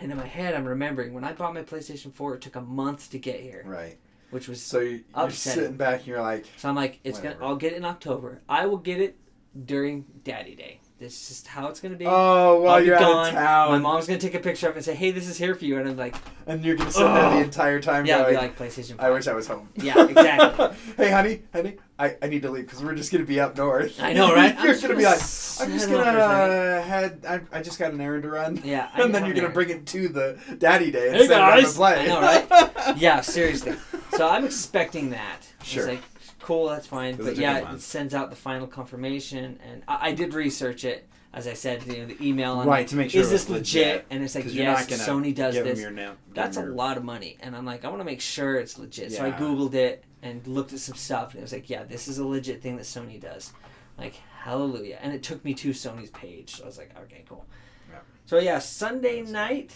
And 0.00 0.10
in 0.12 0.16
my 0.18 0.26
head, 0.26 0.54
I'm 0.54 0.64
remembering 0.64 1.12
when 1.12 1.24
I 1.24 1.32
bought 1.32 1.54
my 1.54 1.62
PlayStation 1.62 2.12
4, 2.12 2.36
it 2.36 2.40
took 2.40 2.56
a 2.56 2.60
month 2.60 3.10
to 3.10 3.18
get 3.18 3.40
here, 3.40 3.62
right. 3.66 3.98
which 4.30 4.48
was 4.48 4.62
So 4.62 4.80
you- 4.80 4.90
you're 4.90 5.02
Upsetting. 5.26 5.62
sitting 5.62 5.76
back 5.76 5.98
and 6.00 6.06
you're 6.08 6.22
like, 6.22 6.46
so 6.56 6.68
I'm 6.68 6.74
like, 6.76 7.00
it's 7.04 7.18
Whatever. 7.18 7.34
gonna. 7.40 7.46
I'll 7.50 7.56
get 7.56 7.72
it 7.72 7.76
in 7.76 7.84
October. 7.84 8.40
I 8.48 8.66
will 8.66 8.78
get 8.78 9.00
it 9.00 9.16
during 9.64 10.04
Daddy 10.24 10.54
Day. 10.54 10.80
This 11.04 11.20
is 11.22 11.28
just 11.28 11.46
how 11.46 11.68
it's 11.68 11.80
gonna 11.80 11.96
be. 11.96 12.06
Oh, 12.06 12.62
while 12.62 12.74
I'll 12.74 12.80
be 12.80 12.86
you're 12.86 12.96
out 12.96 13.00
gone. 13.02 13.26
of 13.28 13.34
town, 13.34 13.70
My 13.72 13.78
mom's 13.78 14.06
gonna 14.06 14.18
take 14.18 14.34
a 14.34 14.38
picture 14.40 14.68
of 14.68 14.72
it 14.74 14.76
and 14.78 14.84
say, 14.84 14.94
"Hey, 14.94 15.10
this 15.10 15.28
is 15.28 15.36
here 15.36 15.54
for 15.54 15.64
you," 15.64 15.78
and 15.78 15.88
I'm 15.88 15.96
like, 15.96 16.14
and 16.46 16.64
you're 16.64 16.76
gonna 16.76 16.90
sit 16.90 17.00
there 17.00 17.12
the 17.30 17.36
Ugh. 17.36 17.44
entire 17.44 17.80
time. 17.80 18.06
"Yeah, 18.06 18.22
going, 18.22 18.34
be 18.34 18.40
like 18.40 18.58
PlayStation." 18.58 18.96
5. 18.96 19.00
I 19.00 19.10
wish 19.10 19.26
I 19.28 19.34
was 19.34 19.46
home. 19.46 19.68
Yeah, 19.76 20.06
exactly. 20.06 20.68
hey, 20.96 21.10
honey, 21.10 21.42
honey, 21.52 21.76
I, 21.98 22.16
I 22.22 22.26
need 22.28 22.42
to 22.42 22.50
leave 22.50 22.64
because 22.64 22.82
we're 22.82 22.94
just 22.94 23.12
gonna 23.12 23.24
be 23.24 23.38
up 23.38 23.56
north. 23.56 24.00
I 24.00 24.14
know, 24.14 24.34
right? 24.34 24.58
you're 24.62 24.74
gonna 24.80 24.96
be 24.96 25.04
like, 25.04 25.18
gonna 25.18 25.60
I'm 25.60 25.72
just 25.72 25.84
settle 25.84 25.98
gonna 26.04 26.12
for 26.12 26.18
a 26.18 26.78
uh, 26.78 26.82
head. 26.82 27.24
I, 27.28 27.58
I 27.58 27.62
just 27.62 27.78
got 27.78 27.92
an 27.92 28.00
errand 28.00 28.22
to 28.22 28.30
run. 28.30 28.60
Yeah, 28.64 28.88
I 28.94 29.02
and 29.02 29.14
then 29.14 29.22
have 29.24 29.28
you're 29.28 29.42
gonna 29.42 29.54
bring 29.54 29.68
it 29.68 29.86
to 29.86 30.08
the 30.08 30.38
daddy 30.58 30.90
day 30.90 31.10
Hey, 31.10 31.20
instead 31.20 31.40
of 31.40 31.48
having 31.48 31.64
guys. 31.64 31.72
to 31.72 31.78
play. 31.78 32.00
I 32.00 32.06
know, 32.06 32.20
right? 32.20 32.96
Yeah, 32.96 33.20
seriously. 33.20 33.74
So 34.16 34.26
I'm 34.26 34.44
expecting 34.44 35.10
that. 35.10 35.40
Sure. 35.62 35.88
It's 35.88 36.00
like, 36.00 36.13
cool, 36.44 36.68
that's 36.68 36.86
fine. 36.86 37.16
But 37.16 37.36
yeah, 37.36 37.72
it 37.74 37.80
sends 37.80 38.14
out 38.14 38.30
the 38.30 38.36
final 38.36 38.66
confirmation, 38.66 39.58
and 39.66 39.82
I, 39.88 40.08
I 40.08 40.12
did 40.12 40.34
research 40.34 40.84
it. 40.84 41.08
As 41.32 41.48
I 41.48 41.54
said, 41.54 41.84
you 41.86 41.98
know, 41.98 42.06
the 42.06 42.24
email. 42.24 42.60
I'm 42.60 42.68
Right, 42.68 42.82
like, 42.82 42.86
to 42.88 42.96
make 42.96 43.10
sure 43.10 43.20
is 43.20 43.28
this 43.28 43.48
legit? 43.48 43.86
legit. 43.86 44.06
And 44.10 44.22
it's 44.22 44.36
like 44.36 44.44
yes, 44.46 44.86
Sony 44.86 45.34
does 45.34 45.54
this. 45.56 45.80
your 45.80 45.90
give 45.90 46.16
That's 46.32 46.56
a 46.58 46.62
lot 46.62 46.96
of 46.96 47.02
money, 47.02 47.38
and 47.40 47.56
I'm 47.56 47.64
like, 47.64 47.84
I 47.84 47.88
want 47.88 48.00
to 48.00 48.04
make 48.04 48.20
sure 48.20 48.54
it's 48.54 48.78
legit. 48.78 49.10
Yeah. 49.10 49.18
So 49.18 49.24
I 49.24 49.32
googled 49.32 49.74
it 49.74 50.04
and 50.22 50.46
looked 50.46 50.72
at 50.72 50.78
some 50.78 50.94
stuff, 50.94 51.32
and 51.32 51.40
it 51.40 51.42
was 51.42 51.52
like, 51.52 51.68
yeah, 51.68 51.82
this 51.82 52.06
is 52.06 52.18
a 52.18 52.26
legit 52.26 52.62
thing 52.62 52.76
that 52.76 52.84
Sony 52.84 53.20
does. 53.20 53.52
Like, 53.98 54.14
hallelujah! 54.42 54.98
And 55.02 55.12
it 55.12 55.24
took 55.24 55.44
me 55.44 55.54
to 55.54 55.70
Sony's 55.70 56.10
page, 56.10 56.54
so 56.56 56.62
I 56.62 56.66
was 56.66 56.78
like, 56.78 56.96
okay, 57.02 57.24
cool. 57.28 57.44
Yeah. 57.90 57.98
So 58.26 58.38
yeah, 58.38 58.60
Sunday 58.60 59.22
night. 59.22 59.72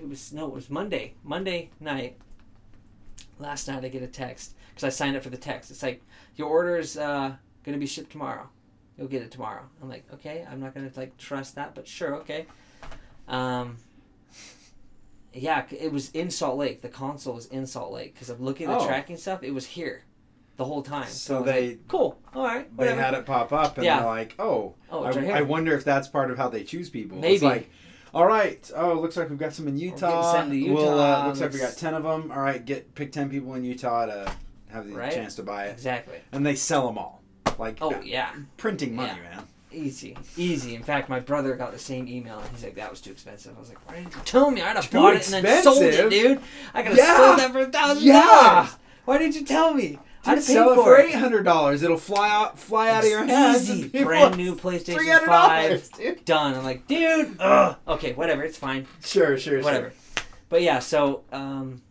It 0.00 0.08
was 0.08 0.32
no, 0.32 0.46
it 0.46 0.54
was 0.54 0.70
Monday. 0.70 1.14
Monday 1.24 1.70
night. 1.78 2.16
Last 3.38 3.68
night 3.68 3.84
I 3.84 3.88
get 3.88 4.02
a 4.02 4.06
text 4.06 4.54
because 4.78 4.94
I 4.94 4.96
signed 4.96 5.16
up 5.16 5.24
for 5.24 5.30
the 5.30 5.36
text. 5.36 5.72
It's 5.72 5.82
like 5.82 6.00
your 6.36 6.48
order 6.48 6.76
is 6.78 6.96
uh, 6.96 7.34
gonna 7.64 7.78
be 7.78 7.86
shipped 7.86 8.12
tomorrow. 8.12 8.48
You'll 8.96 9.08
get 9.08 9.22
it 9.22 9.30
tomorrow. 9.32 9.62
I'm 9.82 9.88
like, 9.88 10.04
okay, 10.14 10.46
I'm 10.48 10.60
not 10.60 10.72
gonna 10.74 10.90
like 10.96 11.16
trust 11.18 11.56
that, 11.56 11.74
but 11.74 11.88
sure, 11.88 12.14
okay. 12.16 12.46
Um, 13.26 13.76
yeah, 15.34 15.64
it 15.70 15.92
was 15.92 16.10
in 16.12 16.30
Salt 16.30 16.56
Lake. 16.58 16.80
The 16.80 16.88
console 16.88 17.34
was 17.34 17.46
in 17.46 17.66
Salt 17.66 17.92
Lake 17.92 18.14
because 18.14 18.30
I'm 18.30 18.40
looking 18.42 18.68
at 18.68 18.78
the 18.78 18.84
Oh. 18.84 18.86
tracking 18.86 19.16
stuff. 19.16 19.42
It 19.42 19.50
was 19.52 19.66
here, 19.66 20.04
the 20.56 20.64
whole 20.64 20.82
time. 20.82 21.08
So 21.08 21.38
was 21.42 21.46
they- 21.46 21.68
like, 21.70 21.88
cool, 21.88 22.18
all 22.34 22.44
right, 22.44 22.76
They 22.76 22.94
had 22.94 23.14
it 23.14 23.26
pop 23.26 23.52
up, 23.52 23.76
and 23.78 23.84
Yeah. 23.84 23.98
they're 23.98 24.06
like, 24.06 24.34
"Oh, 24.38 24.74
oh, 24.90 25.02
I. 25.04 25.38
I 25.38 25.42
wonder 25.42 25.74
if 25.74 25.84
that's 25.84 26.06
part 26.06 26.30
of 26.30 26.36
how 26.38 26.48
they 26.48 26.62
choose 26.62 26.88
people." 26.88 27.18
Maybe. 27.18 27.34
It's 27.34 27.42
like, 27.44 27.70
all 28.14 28.26
right, 28.26 28.70
oh, 28.76 28.94
looks 28.94 29.16
like 29.16 29.28
we've 29.28 29.38
got 29.38 29.52
some 29.52 29.66
in 29.66 29.76
Utah. 29.76 30.32
sent 30.32 30.50
to 30.52 30.72
We'll, 30.72 30.82
Utah, 30.82 31.22
uh, 31.22 31.26
looks 31.26 31.40
like 31.40 31.52
we 31.52 31.58
got 31.58 31.76
ten 31.76 31.94
of 31.94 32.04
them. 32.04 32.30
All 32.30 32.40
right, 32.40 32.64
get 32.64 32.94
pick 32.94 33.10
ten 33.10 33.28
people 33.28 33.54
in 33.54 33.64
Utah 33.64 34.06
to 34.06 34.32
have 34.72 34.88
the 34.88 34.94
Right. 34.94 35.12
chance 35.12 35.34
to 35.36 35.42
buy 35.42 35.66
it, 35.66 35.72
exactly. 35.72 36.18
and 36.32 36.44
they 36.46 36.54
sell 36.54 36.86
them 36.86 36.98
all. 36.98 37.22
Like, 37.58 37.78
Oh 37.80 38.00
yeah. 38.02 38.30
printing 38.56 38.94
money, 38.94 39.18
man. 39.20 39.44
Easy, 39.70 40.16
easy. 40.36 40.74
In 40.74 40.82
fact, 40.82 41.08
my 41.10 41.20
brother 41.20 41.54
got 41.54 41.72
the 41.72 41.78
same 41.78 42.08
email, 42.08 42.38
and 42.38 42.48
he's 42.50 42.62
like, 42.64 42.74
"That 42.76 42.90
was 42.90 43.00
too 43.02 43.10
expensive." 43.10 43.54
I 43.56 43.60
was 43.60 43.68
like, 43.68 43.86
"Why 43.86 43.96
didn't 43.96 44.14
you 44.14 44.20
tell 44.24 44.50
me? 44.50 44.62
I'd 44.62 44.76
have 44.76 44.88
Too 44.90 44.96
bought 44.96 45.14
it 45.16 45.30
and 45.30 45.44
then 45.44 45.62
sold 45.62 45.82
it, 45.82 46.08
dude. 46.08 46.40
I 46.72 46.82
could 46.82 46.92
have 46.92 46.96
Yeah. 46.98 47.16
sold 47.16 47.38
that 47.38 47.52
for 47.52 47.58
a 47.60 47.66
thousand 47.66 48.02
Yeah. 48.04 48.22
dollars. 48.22 48.76
Why 49.04 49.18
didn't 49.18 49.34
you 49.36 49.44
tell 49.44 49.74
me? 49.74 49.98
I'd 50.24 50.36
have 50.36 50.42
sell 50.44 50.72
it 50.72 50.76
for 50.76 50.98
eight 50.98 51.14
hundred 51.14 51.42
dollars. 51.44 51.82
It'll 51.82 51.98
fly 51.98 52.30
out, 52.30 52.58
fly 52.58 52.90
out 52.90 53.04
of 53.04 53.10
your 53.10 53.24
hands. 53.24 53.70
Easy, 53.70 54.02
brand 54.04 54.36
new 54.38 54.54
PlayStation 54.56 55.24
Five, 55.26 55.88
dude. 55.98 56.24
done. 56.24 56.54
I'm 56.54 56.64
like, 56.64 56.86
dude. 56.86 57.36
Ugh. 57.38 57.76
Okay, 57.86 58.14
whatever. 58.14 58.42
It's 58.44 58.56
fine. 58.58 58.86
Sure, 59.04 59.36
sure, 59.38 59.62
Whatever. 59.62 59.92
But 60.48 60.62
yeah, 60.62 60.78
so 60.78 61.24
um, 61.30 61.82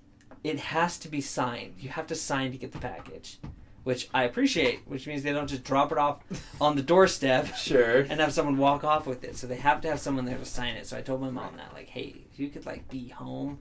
it 0.47 0.59
has 0.59 0.97
to 0.99 1.07
be 1.07 1.21
signed. 1.21 1.73
You 1.79 1.89
have 1.89 2.07
to 2.07 2.15
sign 2.15 2.51
to 2.51 2.57
get 2.57 2.71
the 2.71 2.79
package, 2.79 3.39
which 3.83 4.09
I 4.13 4.23
appreciate. 4.23 4.81
Which 4.87 5.07
means 5.07 5.23
they 5.23 5.33
don't 5.33 5.47
just 5.47 5.63
drop 5.63 5.91
it 5.91 5.97
off 5.97 6.23
on 6.61 6.75
the 6.75 6.81
doorstep. 6.81 7.55
Sure. 7.55 7.99
and 8.01 8.19
have 8.19 8.33
someone 8.33 8.57
walk 8.57 8.83
off 8.83 9.05
with 9.07 9.23
it. 9.23 9.35
So 9.37 9.47
they 9.47 9.57
have 9.57 9.81
to 9.81 9.87
have 9.89 9.99
someone 9.99 10.25
there 10.25 10.37
to 10.37 10.45
sign 10.45 10.75
it. 10.75 10.87
So 10.87 10.97
I 10.97 11.01
told 11.01 11.21
my 11.21 11.29
mom 11.29 11.57
that, 11.57 11.73
like, 11.73 11.87
hey, 11.87 12.15
if 12.33 12.39
you 12.39 12.49
could 12.49 12.65
like 12.65 12.87
be 12.89 13.09
home 13.09 13.59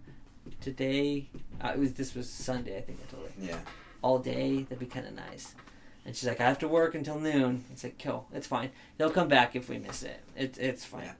today. 0.60 1.28
Uh, 1.60 1.72
it 1.74 1.78
was 1.78 1.92
this 1.94 2.14
was 2.14 2.30
Sunday, 2.30 2.76
I 2.78 2.80
think 2.82 2.98
I 3.06 3.10
told 3.12 3.26
her 3.26 3.32
Yeah. 3.40 3.58
all 4.02 4.18
day. 4.18 4.62
That'd 4.62 4.78
be 4.78 4.86
kind 4.86 5.06
of 5.06 5.14
nice. 5.14 5.54
And 6.04 6.14
she's 6.14 6.28
like, 6.28 6.40
I 6.40 6.44
have 6.44 6.58
to 6.60 6.68
work 6.68 6.94
until 6.94 7.18
noon. 7.18 7.64
It's 7.72 7.82
like, 7.82 7.98
cool, 7.98 8.28
it's 8.32 8.46
fine. 8.46 8.70
They'll 8.96 9.10
come 9.10 9.26
back 9.28 9.56
if 9.56 9.68
we 9.68 9.78
miss 9.78 10.02
it. 10.04 10.20
It 10.36 10.56
it's 10.58 10.84
fine. 10.84 11.04
Yeah. 11.04 11.12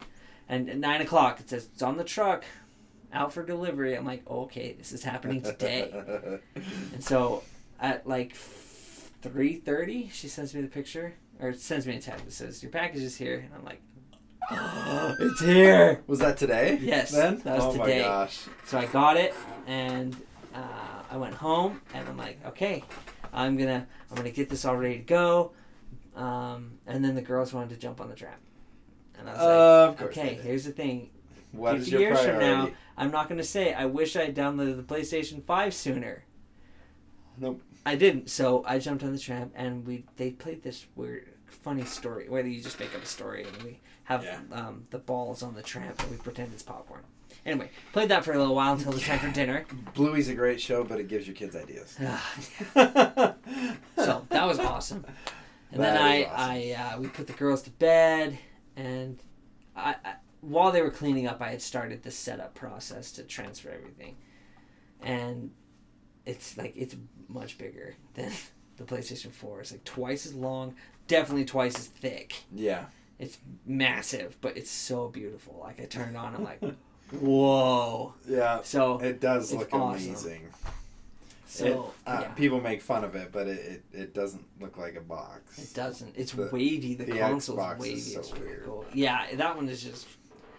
And 0.49 0.71
at 0.71 0.79
nine 0.79 1.01
o'clock, 1.01 1.41
it 1.41 1.51
says 1.51 1.69
it's 1.73 1.83
on 1.83 1.97
the 1.97 2.05
truck, 2.05 2.45
out 3.13 3.33
for 3.33 3.45
delivery. 3.45 3.97
I'm 3.97 4.05
like, 4.05 4.29
okay, 4.29 4.73
this 4.73 4.93
is 4.93 5.03
happening 5.03 5.43
today. 5.43 5.93
And 6.93 7.03
so 7.03 7.43
at 7.81 8.07
like 8.07 8.35
three 8.35 9.57
thirty, 9.57 10.09
she 10.13 10.29
sends 10.29 10.55
me 10.55 10.61
the 10.63 10.69
picture 10.69 11.15
or 11.41 11.53
sends 11.53 11.87
me 11.87 11.97
a 11.97 12.01
text 12.01 12.25
that 12.25 12.33
says 12.33 12.63
your 12.63 12.73
package 12.73 13.03
is 13.03 13.17
here, 13.17 13.39
and 13.45 13.51
I'm 13.55 13.65
like, 13.65 13.81
it's 15.21 15.41
here. 15.41 16.03
Was 16.07 16.21
that 16.21 16.37
today? 16.37 16.79
Yes, 16.81 17.11
Then? 17.11 17.39
that 17.41 17.57
was 17.57 17.65
oh 17.65 17.73
today. 17.73 17.99
my 18.03 18.05
gosh. 18.05 18.45
So 18.67 18.79
I 18.79 18.87
got 18.87 19.17
it, 19.17 19.35
and 19.67 20.17
uh, 20.55 21.03
I 21.11 21.17
went 21.17 21.35
home, 21.35 21.81
and 21.95 22.09
I'm 22.09 22.17
like, 22.17 22.39
okay, 22.47 22.85
I'm 23.33 23.57
gonna 23.57 23.87
I'm 24.11 24.17
gonna 24.17 24.31
get 24.31 24.49
this 24.49 24.65
all 24.65 24.77
ready 24.77 24.99
to 24.99 25.05
go. 25.05 25.53
Um, 26.15 26.79
and 26.87 27.05
then 27.05 27.15
the 27.15 27.23
girls 27.23 27.53
wanted 27.53 27.71
to 27.71 27.77
jump 27.77 28.01
on 28.01 28.09
the 28.09 28.15
trap, 28.15 28.41
and 29.19 29.29
I 29.29 29.33
was 29.33 29.41
of 29.41 30.01
like, 30.01 30.11
okay, 30.11 30.35
here's 30.43 30.65
the 30.65 30.73
thing. 30.73 31.11
What 31.57 31.73
50 31.77 31.83
is 31.87 31.93
your 31.93 32.01
years 32.01 32.21
from 32.21 32.39
now, 32.39 32.71
I'm 32.97 33.11
not 33.11 33.29
gonna 33.29 33.43
say 33.45 33.73
I 33.75 33.87
wish 33.87 34.17
I 34.17 34.31
downloaded 34.33 34.77
the 34.77 34.83
PlayStation 34.95 35.43
Five 35.45 35.75
sooner. 35.75 36.25
Nope. 37.39 37.61
I 37.85 37.95
didn't, 37.97 38.31
so 38.31 38.65
I 38.67 38.79
jumped 38.79 39.05
on 39.05 39.13
the 39.13 39.19
tram 39.19 39.51
and 39.55 39.87
we 39.87 40.05
they 40.17 40.31
played 40.31 40.63
this 40.63 40.87
weird, 40.97 41.29
funny 41.47 41.85
story 41.85 42.29
where 42.29 42.45
you 42.47 42.61
just 42.63 42.81
make 42.81 42.95
up 42.95 43.03
a 43.03 43.07
story 43.07 43.45
and 43.45 43.63
we 43.63 43.81
have 44.05 44.25
Yeah. 44.25 44.41
um, 44.53 44.87
the 44.91 44.99
balls 44.99 45.43
on 45.43 45.55
the 45.55 45.63
tram 45.63 45.93
and 45.99 46.11
we 46.11 46.17
pretend 46.17 46.53
it's 46.53 46.63
popcorn. 46.63 47.03
Anyway, 47.45 47.71
played 47.93 48.09
that 48.09 48.25
for 48.25 48.33
a 48.33 48.39
little 48.39 48.55
while 48.55 48.73
until 48.73 48.91
the 48.93 49.01
time 49.01 49.19
for 49.21 49.31
dinner. 49.33 49.65
Bluey's 49.95 50.29
a 50.29 50.35
great 50.35 50.61
show, 50.61 50.83
but 50.83 50.99
it 50.99 51.07
gives 51.09 51.27
your 51.29 51.37
kids 51.37 51.55
ideas. 51.55 51.97
so 52.75 54.27
that 54.29 54.47
was 54.47 54.59
awesome. 54.59 55.05
And 55.73 55.83
That 55.83 55.95
then 55.95 56.03
I, 56.03 56.25
awesome. 56.25 56.35
I 56.39 56.95
uh, 56.97 57.01
we 57.01 57.09
put 57.09 57.27
the 57.27 57.33
girls 57.35 57.63
to 57.63 57.71
bed, 57.71 58.39
and 58.77 59.19
I, 59.77 59.95
I 60.05 60.15
while 60.41 60.73
they 60.73 60.83
were 60.83 60.91
cleaning 60.91 61.27
up, 61.27 61.41
I 61.41 61.51
had 61.51 61.63
started 61.63 62.03
the 62.03 62.11
setup 62.11 62.55
process 62.55 63.13
to 63.13 63.23
transfer 63.23 63.71
everything, 63.71 64.17
and 65.03 65.51
it's 66.25 66.57
like 66.57 66.75
it's 66.77 66.97
much 67.29 67.59
bigger 67.59 67.97
than 68.15 68.33
the 68.77 68.85
PlayStation 68.85 69.31
Four. 69.33 69.61
It's 69.61 69.73
like 69.73 69.85
twice 69.85 70.27
as 70.27 70.35
long, 70.35 70.75
definitely 71.09 71.45
twice 71.45 71.77
as 71.77 71.87
thick. 71.87 72.35
yeah. 72.55 72.87
It's 73.19 73.39
massive, 73.65 74.37
but 74.43 74.59
it's 74.59 74.71
so 74.71 75.09
beautiful. 75.09 75.59
Like 75.63 75.81
I 75.81 75.87
turned 75.87 76.19
on, 76.19 76.35
I'm 76.35 76.45
like, 76.45 76.61
whoa. 77.13 78.13
Yeah. 78.29 78.61
So 78.63 78.99
It 78.99 79.21
does 79.23 79.55
look 79.55 79.73
awesome. 79.73 80.09
amazing. 80.11 80.49
so 81.47 81.67
It- 81.67 82.11
uh, 82.11 82.19
yeah. 82.23 82.29
People 82.33 82.61
make 82.61 82.83
fun 82.83 83.05
of 83.05 83.15
it, 83.15 83.33
but 83.33 83.47
it, 83.47 83.83
it, 83.93 83.99
it 83.99 84.15
doesn't 84.15 84.45
look 84.61 84.77
like 84.77 84.97
a 84.97 85.01
box. 85.01 85.59
It 85.59 85.75
doesn't. 85.75 86.15
It's 86.15 86.33
The- 86.33 86.51
wavy. 86.53 86.95
The, 86.95 87.05
the 87.07 87.19
console's 87.19 87.59
Xbox 87.59 87.75
is 87.77 87.81
wavy. 87.81 88.01
so 88.01 88.21
it's 88.21 88.33
really 88.33 88.47
weird. 88.47 88.65
cool. 88.67 88.85
Yeah, 88.93 89.27
that 89.37 89.57
one 89.57 89.69
is 89.71 89.83
just 89.83 90.07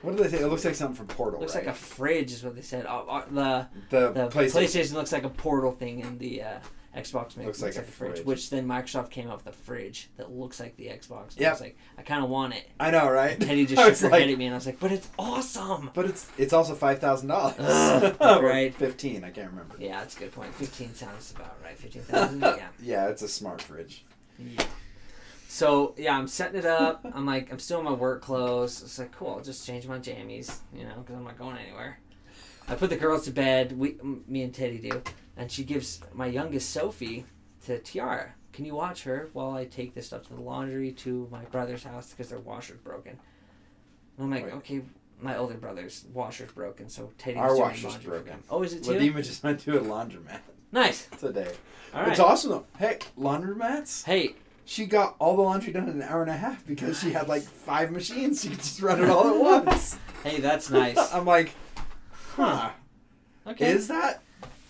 What 0.02 0.16
do 0.16 0.24
they 0.24 0.30
say? 0.30 0.44
It 0.44 0.48
looks 0.48 0.64
like 0.66 0.76
something 0.76 0.96
from 0.96 1.08
Portal. 1.08 1.40
looks 1.40 1.56
right? 1.56 1.66
like 1.66 1.76
a 1.76 1.78
fridge, 1.78 2.32
is 2.32 2.44
what 2.44 2.56
they 2.56 2.62
said. 2.62 2.86
Uh, 2.86 3.04
uh, 3.06 3.26
the 3.30 3.68
the, 3.90 4.12
the 4.12 4.28
PlayStation. 4.28 4.64
PlayStation. 4.64 4.94
looks 4.94 5.12
like 5.12 5.24
a 5.24 5.30
portal 5.30 5.72
thing, 5.72 6.04
and 6.04 6.20
the 6.20 6.44
uh, 6.44 6.60
Xbox 6.96 7.38
makes 7.38 7.46
Looks 7.46 7.62
looks, 7.62 7.62
like 7.62 7.76
like, 7.76 7.78
a 7.78 7.92
fridge, 7.92 8.12
fridge. 8.16 8.26
Which 8.26 8.50
then 8.50 8.68
Microsoft 8.68 9.10
came 9.12 9.30
up 9.30 9.44
with 9.46 9.54
a 9.54 9.58
fridge 9.58 10.10
that 10.18 10.32
looks 10.32 10.60
like 10.60 10.76
the 10.78 10.86
Xbox. 10.86 11.38
And 11.38 11.46
I 11.46 11.52
was 11.52 11.62
like, 11.62 11.78
I 11.98 12.02
kind 12.02 12.24
of 12.24 12.30
want 12.30 12.54
it. 12.56 12.70
I 12.80 12.92
know, 12.92 13.10
right? 13.10 13.32
And 13.34 13.42
Teddy 13.42 13.66
just 13.68 13.82
shook 13.82 13.98
her 14.00 14.10
like- 14.10 14.22
head 14.22 14.32
at 14.32 14.38
me, 14.38 14.46
and 14.46 14.54
I 14.54 14.58
was 14.58 14.66
like, 14.66 14.80
but 14.80 14.92
it's 14.92 15.10
awesome. 15.18 15.92
But 15.94 16.06
it's 16.06 16.30
it's 16.38 16.54
also 16.54 16.76
five 16.76 17.00
thousand 17.00 17.30
dollars. 17.30 17.58
Right. 18.20 18.74
Fifteen. 18.78 19.24
I 19.24 19.32
can't 19.32 19.50
remember. 19.50 19.76
Yeah, 19.80 20.00
that's 20.00 20.16
a 20.16 20.20
good 20.20 20.32
point. 20.32 20.54
Fifteen 20.56 20.94
sounds 20.94 21.34
about 21.36 21.58
right. 21.64 21.78
Fifteen 21.78 22.04
thousand. 22.04 22.42
yeah. 22.42 22.68
Yeah, 22.82 23.08
it's 23.10 23.22
a 23.22 23.28
smart 23.28 23.62
fridge. 23.62 24.06
Yeah. 24.40 24.64
So 25.48 25.96
yeah, 25.98 26.18
I'm 26.18 26.28
setting 26.28 26.60
it 26.60 26.66
up. 26.66 27.06
I'm 27.14 27.26
like, 27.26 27.52
I'm 27.52 27.60
still 27.60 27.80
in 27.80 27.86
my 27.86 27.94
work 27.94 28.22
clothes. 28.22 28.82
It's 28.84 29.00
like, 29.00 29.12
cool. 29.14 29.36
I'll 29.38 29.42
just 29.44 29.66
change 29.66 29.88
my 29.88 29.98
jammies, 29.98 30.58
you 30.76 30.84
know, 30.84 30.96
because 30.98 31.16
I'm 31.16 31.24
not 31.24 31.38
going 31.38 31.58
anywhere. 31.58 32.00
I 32.68 32.76
put 32.76 32.90
the 32.90 32.98
girls 32.98 33.24
to 33.26 33.32
bed. 33.32 33.78
We, 33.78 33.92
m- 34.02 34.24
me 34.28 34.44
and 34.44 34.54
Teddy 34.54 34.78
do, 34.78 35.02
and 35.38 35.50
she 35.50 35.64
gives 35.64 36.02
my 36.14 36.26
youngest 36.28 36.72
Sophie 36.72 37.26
to 37.66 37.80
Tiara. 37.80 38.34
Can 38.52 38.66
you 38.66 38.76
watch 38.76 39.04
her 39.04 39.30
while 39.34 39.52
I 39.52 39.66
take 39.66 39.94
this 39.94 40.08
stuff 40.08 40.24
to 40.28 40.34
the 40.34 40.42
laundry 40.42 40.92
to 40.94 41.28
my 41.32 41.44
brother's 41.46 41.84
house 41.84 42.10
because 42.10 42.30
their 42.30 42.40
washer's 42.40 42.80
broken? 42.80 43.18
And 44.18 44.26
I'm 44.26 44.32
like, 44.32 44.46
Wait. 44.46 44.54
okay. 44.56 44.82
My 45.22 45.38
older 45.38 45.56
brother's 45.56 46.06
washer's 46.14 46.52
broken, 46.52 46.90
so 46.90 47.10
Teddy's 47.18 47.40
Our 47.40 47.50
doing 47.50 47.62
washer's 47.62 47.84
laundry 47.86 48.04
for 48.04 48.10
broken. 48.10 48.34
him. 48.34 48.44
Oh, 48.52 48.62
is 48.64 48.74
it 48.74 48.84
too? 48.84 48.92
Ladima 48.92 49.24
just 49.24 49.44
went 49.44 49.60
to 49.62 49.78
a 49.80 49.82
laundromat 49.82 50.42
Nice. 50.72 51.08
today. 51.20 51.52
All 51.94 52.02
right. 52.02 52.12
It's 52.12 52.20
awesome 52.20 52.52
though. 52.52 52.66
Hey, 52.78 53.00
laundromats. 53.18 54.04
Hey, 54.04 54.36
She 54.70 54.86
got 54.86 55.16
all 55.18 55.38
the 55.38 55.42
laundry 55.44 55.72
done 55.72 55.86
in 55.88 56.02
an 56.02 56.02
hour 56.02 56.22
and 56.22 56.30
a 56.30 56.36
half 56.36 56.66
because 56.68 57.00
she 57.00 57.12
had 57.14 57.30
like 57.30 57.42
five 57.42 57.90
machines. 57.90 58.42
She 58.42 58.50
could 58.50 58.58
just 58.60 58.82
run 58.82 59.02
it 59.02 59.10
all 59.10 59.28
at 59.30 59.66
once. 59.66 59.98
hey, 60.26 60.42
that's 60.42 60.70
nice. 60.70 60.98
I'm 61.14 61.26
like, 61.26 61.54
huh? 62.36 62.72
Okay. 63.48 63.70
Is 63.72 63.88
that 63.88 64.22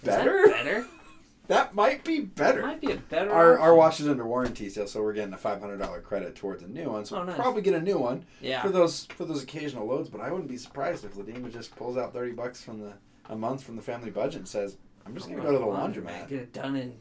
better? 0.03 0.45
better? 0.49 0.85
that 1.47 1.73
might 1.73 2.03
be 2.03 2.17
It 2.17 2.35
better. 2.35 2.61
might 2.61 2.79
be 2.79 2.91
a 2.91 2.97
better. 2.97 3.31
Our, 3.31 3.57
our 3.57 3.69
option. 3.71 3.77
watch 3.77 3.99
is 4.01 4.07
under 4.07 4.27
warranty 4.27 4.69
still, 4.69 4.85
so 4.85 5.01
we're 5.01 5.13
getting 5.13 5.33
a 5.33 5.37
five 5.37 5.59
hundred 5.59 5.77
dollar 5.77 5.99
credit 5.99 6.35
towards 6.35 6.61
a 6.61 6.67
new 6.67 6.91
one. 6.91 7.03
So 7.03 7.15
Oh, 7.15 7.19
we'll 7.19 7.27
nice. 7.29 7.35
probably 7.37 7.63
get 7.63 7.73
a 7.73 7.81
new 7.81 7.97
one 7.97 8.23
Yeah. 8.39 8.61
for 8.61 8.69
those 8.69 9.05
for 9.05 9.25
those 9.25 9.41
occasional 9.41 9.87
loads. 9.87 10.09
But 10.09 10.21
I 10.21 10.29
wouldn't 10.29 10.47
be 10.49 10.57
surprised 10.57 11.05
if 11.05 11.15
Ladima 11.15 11.51
just 11.51 11.75
pulls 11.75 11.97
out 11.97 12.13
thirty 12.13 12.33
bucks 12.33 12.61
from 12.61 12.79
the 12.81 12.93
a 13.29 13.35
month 13.35 13.63
from 13.63 13.75
the 13.75 13.81
family 13.81 14.11
budget 14.11 14.41
and 14.41 14.47
says, 14.47 14.77
"I'm 15.07 15.15
just 15.15 15.27
gonna 15.27 15.41
go 15.41 15.51
to 15.53 15.57
the 15.57 15.65
laundromat 15.65 16.29
Get 16.29 16.39
it 16.39 16.53
done 16.53 16.75
in. 16.75 16.95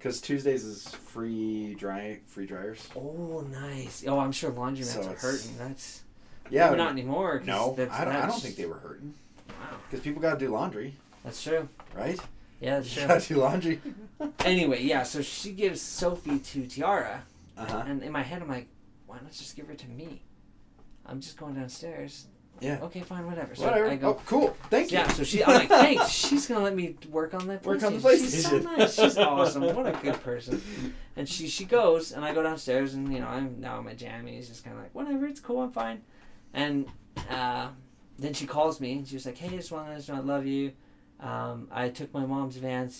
Because 0.00 0.20
Tuesdays 0.20 0.64
is 0.64 0.88
free 0.88 1.74
dry 1.74 2.18
free 2.26 2.46
dryers." 2.46 2.88
Oh, 2.96 3.46
nice. 3.52 4.02
Oh, 4.08 4.18
I'm 4.18 4.32
sure 4.32 4.50
laundromats 4.50 4.84
So 4.86 5.02
are 5.10 5.14
hurting. 5.14 5.56
That's 5.58 6.02
Yeah, 6.48 6.74
not 6.74 6.90
anymore. 6.92 7.42
no, 7.44 7.74
that's, 7.76 7.92
I 7.92 8.04
don't. 8.04 8.16
I 8.16 8.26
don't 8.26 8.40
think 8.40 8.56
they 8.56 8.66
were 8.66 8.78
hurting 8.78 9.14
Wow, 9.48 9.76
because 9.88 10.00
people 10.02 10.20
got 10.22 10.38
to 10.38 10.46
do 10.46 10.50
laundry, 10.52 10.94
that's 11.22 11.42
true. 11.42 11.68
right? 11.94 12.18
Yeah, 12.60 12.80
that's 12.80 12.92
true. 12.92 13.06
got 13.06 13.20
to 13.20 13.34
do 13.34 13.40
laundry. 13.40 13.80
anyway, 14.44 14.82
yeah. 14.82 15.02
So 15.04 15.22
she 15.22 15.52
gives 15.52 15.80
Sophie 15.80 16.38
to 16.40 16.66
Tiara, 16.66 17.22
Uh 17.56 17.66
huh. 17.66 17.82
and 17.86 18.02
in 18.02 18.10
my 18.12 18.22
head, 18.22 18.42
I'm 18.42 18.48
like, 18.48 18.68
why 19.06 19.16
not 19.22 19.32
just 19.32 19.54
give 19.56 19.66
her 19.68 19.74
to 19.74 19.88
me? 19.88 20.22
I'm 21.06 21.20
just 21.20 21.36
going 21.36 21.54
downstairs. 21.54 22.26
Yeah. 22.60 22.78
Okay, 22.82 23.00
fine, 23.00 23.26
whatever. 23.26 23.54
So 23.54 23.64
Whatever. 23.64 23.88
I 23.88 23.96
go. 23.96 24.08
oh, 24.10 24.22
cool. 24.26 24.56
Thank 24.68 24.92
you. 24.92 24.98
Yeah, 24.98 25.08
so 25.08 25.24
she, 25.24 25.42
I'm 25.42 25.54
like, 25.54 25.68
thanks. 25.68 26.08
She's 26.10 26.46
gonna 26.46 26.62
let 26.62 26.74
me 26.74 26.96
work 27.10 27.34
on 27.34 27.46
that. 27.48 27.64
Work 27.64 27.82
on 27.82 27.98
the 27.98 28.16
She's 28.16 28.46
so 28.46 28.58
nice. 28.76 28.94
She's 28.94 29.16
awesome. 29.16 29.62
What 29.74 29.86
a 29.86 29.98
good 30.02 30.22
person. 30.22 30.62
And 31.16 31.28
she 31.28 31.48
she 31.48 31.64
goes, 31.64 32.12
and 32.12 32.24
I 32.24 32.34
go 32.34 32.42
downstairs, 32.42 32.94
and 32.94 33.12
you 33.12 33.20
know 33.20 33.28
I'm 33.28 33.60
now 33.60 33.78
in 33.78 33.84
my 33.84 33.94
jammies, 33.94 34.48
just 34.48 34.64
kind 34.64 34.76
of 34.76 34.82
like 34.82 34.94
whatever, 34.94 35.26
it's 35.26 35.40
cool, 35.40 35.62
I'm 35.62 35.72
fine. 35.72 36.02
And 36.52 36.86
uh, 37.30 37.68
then 38.18 38.34
she 38.34 38.46
calls 38.46 38.80
me, 38.80 38.92
and 38.92 39.08
she 39.08 39.14
was 39.14 39.26
like, 39.26 39.38
hey, 39.38 39.48
I 39.48 39.56
just 39.56 39.72
want 39.72 39.86
to 39.86 39.92
let 39.94 40.06
you 40.06 40.14
know 40.14 40.20
I 40.20 40.22
love 40.22 40.46
you. 40.46 40.72
Um, 41.20 41.68
I 41.70 41.90
took 41.90 42.12
my 42.14 42.24
mom's 42.24 42.56
van, 42.56 42.90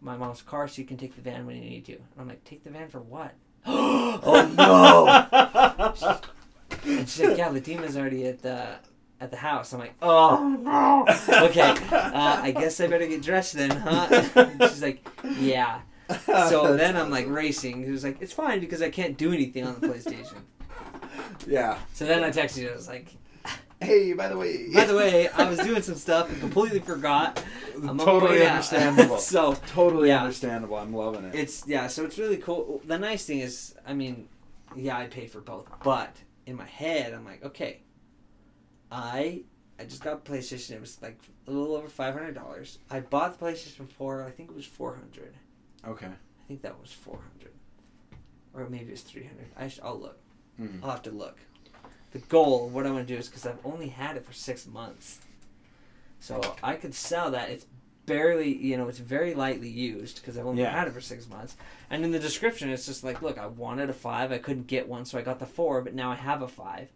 my 0.00 0.16
mom's 0.16 0.42
car, 0.42 0.66
so 0.66 0.80
you 0.80 0.86
can 0.86 0.96
take 0.96 1.14
the 1.14 1.22
van 1.22 1.46
when 1.46 1.56
you 1.56 1.62
need 1.62 1.84
to. 1.86 1.92
And 1.92 2.02
I'm 2.18 2.28
like, 2.28 2.44
take 2.44 2.64
the 2.64 2.70
van 2.70 2.88
for 2.88 3.00
what? 3.00 3.34
oh 3.66 4.54
no! 4.56 6.18
And 6.84 7.08
she's 7.08 7.20
like, 7.20 7.38
yeah, 7.38 7.48
Latima's 7.48 7.96
already 7.96 8.26
at 8.26 8.42
the 8.42 8.76
at 9.20 9.30
the 9.30 9.36
house. 9.36 9.72
I'm 9.72 9.80
like, 9.80 9.94
oh 10.02 10.56
no. 10.60 11.04
Okay, 11.46 11.60
uh, 11.92 12.40
I 12.42 12.50
guess 12.56 12.80
I 12.80 12.86
better 12.86 13.06
get 13.06 13.22
dressed 13.22 13.54
then, 13.54 13.70
huh? 13.70 14.48
she's 14.68 14.82
like, 14.82 15.06
yeah. 15.38 15.80
So 16.26 16.76
then 16.76 16.96
I'm 16.96 17.10
like 17.10 17.28
racing. 17.28 17.84
He 17.84 17.90
was 17.90 18.04
like, 18.04 18.18
it's 18.20 18.32
fine 18.32 18.60
because 18.60 18.80
I 18.82 18.90
can't 18.90 19.16
do 19.16 19.32
anything 19.32 19.64
on 19.66 19.78
the 19.80 19.88
PlayStation. 19.88 20.38
yeah. 21.46 21.78
So 21.92 22.06
then 22.06 22.24
I 22.24 22.30
texted 22.30 22.58
you. 22.62 22.70
I 22.70 22.74
was 22.76 22.88
like, 22.88 23.14
Hey, 23.80 24.12
by 24.12 24.26
the 24.28 24.36
way. 24.36 24.72
by 24.74 24.84
the 24.86 24.96
way, 24.96 25.28
I 25.28 25.48
was 25.48 25.58
doing 25.60 25.82
some 25.82 25.94
stuff 25.94 26.28
and 26.30 26.40
completely 26.40 26.80
forgot. 26.80 27.42
I'm 27.76 27.96
totally 27.98 28.44
understandable. 28.44 29.18
so 29.18 29.54
totally 29.68 30.08
Yeah. 30.08 30.20
understandable. 30.22 30.76
I'm 30.76 30.92
loving 30.92 31.24
it. 31.26 31.34
it's 31.34 31.64
yeah. 31.66 31.86
So 31.86 32.04
it's 32.04 32.18
really 32.18 32.38
cool. 32.38 32.80
The 32.86 32.98
nice 32.98 33.24
thing 33.24 33.38
is, 33.38 33.74
I 33.86 33.94
mean, 33.94 34.28
yeah, 34.74 34.98
I 34.98 35.06
paid 35.06 35.30
for 35.30 35.40
both, 35.40 35.66
but 35.84 36.16
in 36.46 36.56
my 36.56 36.66
head, 36.66 37.14
I'm 37.14 37.24
like, 37.24 37.44
okay, 37.44 37.80
I 38.90 39.42
I 39.78 39.84
just 39.84 40.02
got 40.02 40.14
a 40.14 40.16
PlayStation. 40.16 40.72
It 40.72 40.80
was 40.80 41.00
like 41.02 41.18
a 41.46 41.50
little 41.50 41.76
over 41.76 41.88
five 41.88 42.14
hundred 42.14 42.34
dollars. 42.34 42.78
I 42.90 43.00
bought 43.00 43.38
the 43.38 43.44
PlayStation 43.46 43.88
Four. 43.88 44.24
I 44.24 44.30
think 44.30 44.50
it 44.50 44.56
was 44.56 44.66
four 44.66 44.94
hundred. 44.96 45.34
okay. 45.86 46.06
I 46.06 46.44
think 46.48 46.62
that 46.62 46.80
was 46.80 46.90
four 46.92 47.18
hundred, 47.32 47.52
or 48.54 48.68
maybe 48.70 48.92
it's 48.92 49.02
three 49.02 49.24
hundred. 49.24 49.48
I 49.56 49.68
sh- 49.68 49.80
I'll 49.82 49.98
look. 49.98 50.18
Mhm. 50.60 50.82
I'll 50.82 50.90
have 50.90 51.02
to 51.02 51.10
look. 51.10 51.38
The 52.12 52.20
goal, 52.20 52.68
what 52.70 52.86
I 52.86 52.90
want 52.90 53.06
to 53.06 53.14
do 53.14 53.18
is 53.18 53.28
because 53.28 53.44
I've 53.46 53.58
only 53.64 53.88
had 53.88 54.16
it 54.16 54.24
for 54.24 54.32
six 54.32 54.66
months, 54.66 55.18
so 56.20 56.40
I 56.62 56.74
could 56.74 56.94
sell 56.94 57.30
that. 57.32 57.50
It's 57.50 57.66
barely, 58.06 58.56
you 58.56 58.78
know, 58.78 58.88
it's 58.88 58.98
very 58.98 59.34
lightly 59.34 59.68
used 59.68 60.16
because 60.16 60.38
I've 60.38 60.46
only 60.46 60.62
Yeah. 60.62 60.70
had 60.70 60.88
it 60.88 60.94
for 60.94 61.02
six 61.02 61.28
months. 61.28 61.58
And 61.90 62.02
in 62.02 62.10
the 62.10 62.18
description, 62.18 62.70
it's 62.70 62.86
just 62.86 63.04
like, 63.04 63.20
look, 63.20 63.36
I 63.36 63.46
wanted 63.46 63.90
a 63.90 63.92
five, 63.92 64.32
I 64.32 64.38
couldn't 64.38 64.66
get 64.66 64.88
one, 64.88 65.04
so 65.04 65.18
I 65.18 65.22
got 65.22 65.38
the 65.38 65.44
four, 65.46 65.82
but 65.82 65.94
now 65.94 66.10
I 66.10 66.14
have 66.14 66.40
a 66.40 66.48
five, 66.48 66.90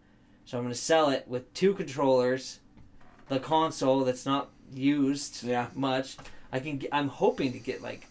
so 0.44 0.58
I'm 0.58 0.64
going 0.64 0.74
to 0.74 0.78
sell 0.80 1.10
it 1.10 1.26
with 1.28 1.52
two 1.54 1.74
controllers, 1.74 2.60
the 3.28 3.38
console 3.38 4.04
that's 4.04 4.26
not 4.26 4.50
used 4.74 5.42
Yeah. 5.44 5.68
much. 5.74 6.16
I 6.52 6.58
can. 6.60 6.78
Get, 6.78 6.90
I'm 6.92 7.08
hoping 7.08 7.52
to 7.52 7.58
get 7.58 7.82
like 7.82 8.06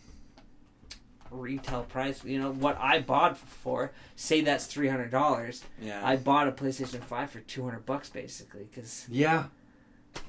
retail 1.30 1.84
price. 1.84 2.24
You 2.24 2.39
know 2.39 2.52
what 2.52 2.78
I 2.80 3.00
bought 3.00 3.38
for. 3.38 3.91
Say 4.15 4.41
that's 4.41 4.65
three 4.65 4.88
hundred 4.88 5.12
dollars. 5.12 5.63
Yeah. 5.82 6.02
I 6.04 6.15
bought 6.15 6.48
a 6.48 6.52
PlayStation 6.52 7.04
Five 7.04 7.32
for 7.32 7.39
two 7.41 7.63
hundred 7.63 7.86
bucks 7.86 8.10
basically 8.10 8.63
because 8.70 9.06
yeah. 9.10 9.46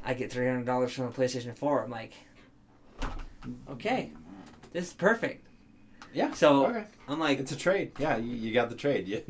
I 0.05 0.15
get 0.15 0.31
three 0.31 0.47
hundred 0.47 0.67
dollars 0.67 0.93
from 0.93 1.07
a 1.07 1.11
PlayStation 1.11 1.57
Four. 1.57 1.83
I'm 1.85 1.91
like, 1.91 2.12
okay, 3.71 4.12
this 4.73 4.88
is 4.88 4.93
perfect. 4.93 5.47
Yeah. 6.14 6.33
So 6.35 6.66
Okay. 6.66 6.85
I'm 7.09 7.18
like, 7.18 7.38
It's 7.40 7.53
a 7.53 7.57
trade. 7.57 7.92
Yeah, 7.98 8.16
you, 8.16 8.35
you 8.35 8.53
got 8.53 8.68
the 8.70 8.77
trade. 8.77 9.07
You, 9.09 9.22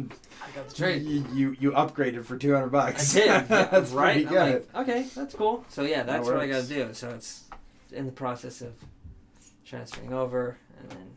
I 0.44 0.50
got 0.56 0.68
the 0.68 0.74
trade. 0.74 1.02
You, 1.02 1.24
you 1.32 1.56
you 1.60 1.70
upgraded 1.72 2.24
for 2.24 2.36
two 2.36 2.52
hundred 2.52 2.70
bucks. 2.70 3.16
I 3.16 3.26
bucks. 3.26 3.46
did. 3.48 3.50
Yeah, 3.50 3.64
That's 3.66 3.90
right. 3.92 4.12
pretty 4.26 4.26
I'm 4.26 4.32
good. 4.52 4.66
like, 4.74 4.88
okay, 4.88 5.06
that's 5.14 5.34
cool. 5.34 5.64
So 5.68 5.82
yeah, 5.84 6.02
that's 6.02 6.26
what 6.26 6.36
I 6.38 6.46
got 6.48 6.62
to 6.64 6.68
do. 6.68 6.88
So 6.94 7.10
it's 7.10 7.44
in 7.92 8.06
the 8.06 8.12
process 8.12 8.60
of 8.60 8.72
transferring 9.64 10.12
over, 10.12 10.58
and 10.80 10.90
then 10.90 11.10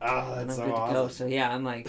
ah, 0.00 0.06
oh, 0.36 0.38
and 0.40 0.48
that's 0.50 0.58
I'm 0.60 0.64
so 0.68 0.70
good 0.70 0.86
to 0.86 0.92
go. 0.92 1.04
awesome. 1.04 1.10
So 1.10 1.26
yeah, 1.26 1.54
I'm 1.54 1.64
like 1.64 1.88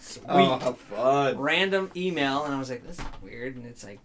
Sweet. 0.00 0.24
Oh, 0.28 0.72
fun. 0.90 1.38
random 1.38 1.90
email, 1.96 2.44
and 2.44 2.54
I 2.54 2.58
was 2.58 2.70
like, 2.70 2.86
this 2.86 2.98
is 2.98 3.04
weird, 3.22 3.56
and 3.56 3.66
it's 3.66 3.84
like, 3.84 4.00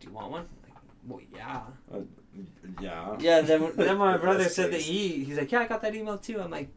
do 0.00 0.06
you 0.06 0.12
want 0.12 0.30
one? 0.30 0.42
I'm 0.42 0.70
like, 0.72 0.82
well, 1.06 1.20
yeah. 1.34 1.60
Uh, 1.92 2.00
yeah. 2.80 3.16
Yeah. 3.18 3.40
Then 3.40 3.72
then 3.76 3.98
my 3.98 4.16
brother 4.16 4.44
said 4.48 4.70
that 4.70 4.76
case. 4.76 4.86
he 4.86 5.24
he's 5.24 5.36
like, 5.36 5.50
yeah, 5.50 5.60
I 5.60 5.66
got 5.66 5.82
that 5.82 5.94
email 5.96 6.18
too. 6.18 6.40
I'm 6.40 6.50
like, 6.50 6.68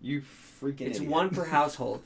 You 0.00 0.22
freaking. 0.60 0.82
it's 0.82 0.98
idiot. 0.98 1.10
one 1.10 1.30
per 1.30 1.44
household. 1.44 2.02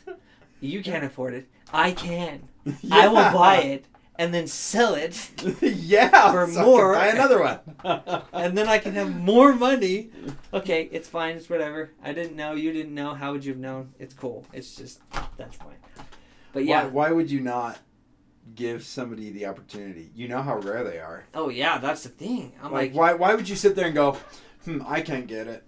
You 0.60 0.82
can't 0.84 1.04
afford 1.04 1.34
it. 1.34 1.48
I 1.72 1.92
can. 1.92 2.48
I 2.90 3.08
will 3.08 3.32
buy 3.32 3.58
it 3.58 3.86
and 4.16 4.32
then 4.32 4.46
sell 4.46 4.94
it, 4.94 5.30
yeah. 5.62 6.30
For 6.30 6.46
so 6.50 6.64
more. 6.64 6.94
Buy 6.94 7.08
another 7.08 7.40
one. 7.40 7.58
and 8.32 8.56
then 8.56 8.68
I 8.68 8.78
can 8.78 8.94
have 8.94 9.14
more 9.16 9.54
money. 9.54 10.10
Okay, 10.52 10.88
it's 10.92 11.08
fine. 11.08 11.36
It's 11.36 11.48
whatever. 11.48 11.90
I 12.02 12.12
didn't 12.12 12.36
know. 12.36 12.52
You 12.52 12.72
didn't 12.72 12.94
know. 12.94 13.14
How 13.14 13.32
would 13.32 13.44
you 13.44 13.52
have 13.52 13.60
known? 13.60 13.94
It's 13.98 14.14
cool. 14.14 14.46
It's 14.52 14.76
just 14.76 15.00
that's 15.36 15.56
fine. 15.56 15.76
But 16.52 16.64
yeah. 16.64 16.84
Why, 16.84 17.08
why 17.08 17.12
would 17.12 17.30
you 17.30 17.40
not 17.40 17.78
give 18.54 18.84
somebody 18.84 19.30
the 19.30 19.46
opportunity? 19.46 20.10
You 20.14 20.28
know 20.28 20.42
how 20.42 20.58
rare 20.58 20.84
they 20.84 20.98
are. 20.98 21.24
Oh 21.34 21.48
yeah, 21.48 21.78
that's 21.78 22.02
the 22.02 22.10
thing. 22.10 22.52
I'm 22.62 22.70
like, 22.70 22.92
like, 22.92 22.94
why 22.94 23.14
why 23.14 23.34
would 23.34 23.48
you 23.48 23.56
sit 23.56 23.74
there 23.74 23.86
and 23.86 23.94
go, 23.94 24.18
hmm, 24.64 24.82
I 24.86 25.00
can't 25.00 25.26
get 25.26 25.46
it. 25.46 25.64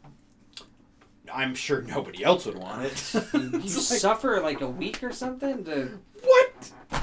I'm 1.33 1.55
sure 1.55 1.83
nobody 1.83 2.23
else 2.25 2.47
would 2.47 2.59
want 2.59 2.85
it. 2.85 3.15
you, 3.35 3.41
you 3.43 3.59
like, 3.59 3.71
suffer 3.71 4.41
like 4.41 4.61
a 4.61 4.69
week 4.69 5.03
or 5.03 5.13
something 5.13 5.65
to, 5.65 5.99
what, 6.23 6.71
to 6.91 7.03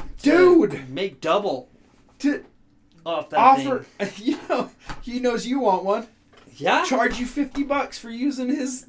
dude? 0.70 0.90
make 0.90 1.22
double 1.22 1.70
To 2.20 2.46
off 3.06 3.30
that 3.32 3.40
offer, 3.40 3.80
thing. 4.00 4.12
you 4.26 4.38
know, 4.48 4.70
he 5.02 5.20
knows 5.20 5.48
you 5.48 5.60
want 5.60 5.84
one. 5.84 6.08
Yeah. 6.58 6.84
Charge 6.86 7.20
you 7.20 7.26
fifty 7.26 7.64
bucks 7.64 7.98
for 7.98 8.10
using 8.12 8.50
his. 8.50 8.86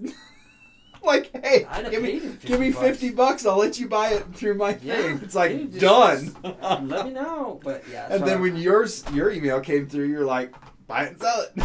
like, 1.02 1.30
hey, 1.44 1.66
give 1.90 2.02
me 2.02 2.20
give 2.44 2.60
me 2.60 2.70
50 2.70 2.72
bucks. 2.72 2.78
fifty 2.86 3.10
bucks. 3.10 3.46
I'll 3.46 3.56
let 3.58 3.78
you 3.80 3.88
buy 3.88 4.10
it 4.10 4.34
through 4.34 4.54
my 4.54 4.78
Yeah, 4.82 4.96
thing. 4.96 5.20
It's 5.22 5.34
like 5.34 5.52
dude, 5.52 5.80
just- 5.80 6.42
done. 6.42 6.88
Let 6.88 7.06
me 7.06 7.12
know. 7.12 7.58
But 7.64 7.84
yeah. 7.90 8.08
And 8.10 8.20
so- 8.20 8.26
then 8.26 8.42
when 8.42 8.56
yours 8.56 9.02
your 9.14 9.30
email 9.30 9.60
came 9.60 9.88
through, 9.88 10.06
you're 10.06 10.26
like, 10.26 10.54
buy 10.86 11.04
it 11.04 11.12
and 11.12 11.20
sell 11.20 11.40
it. 11.56 11.64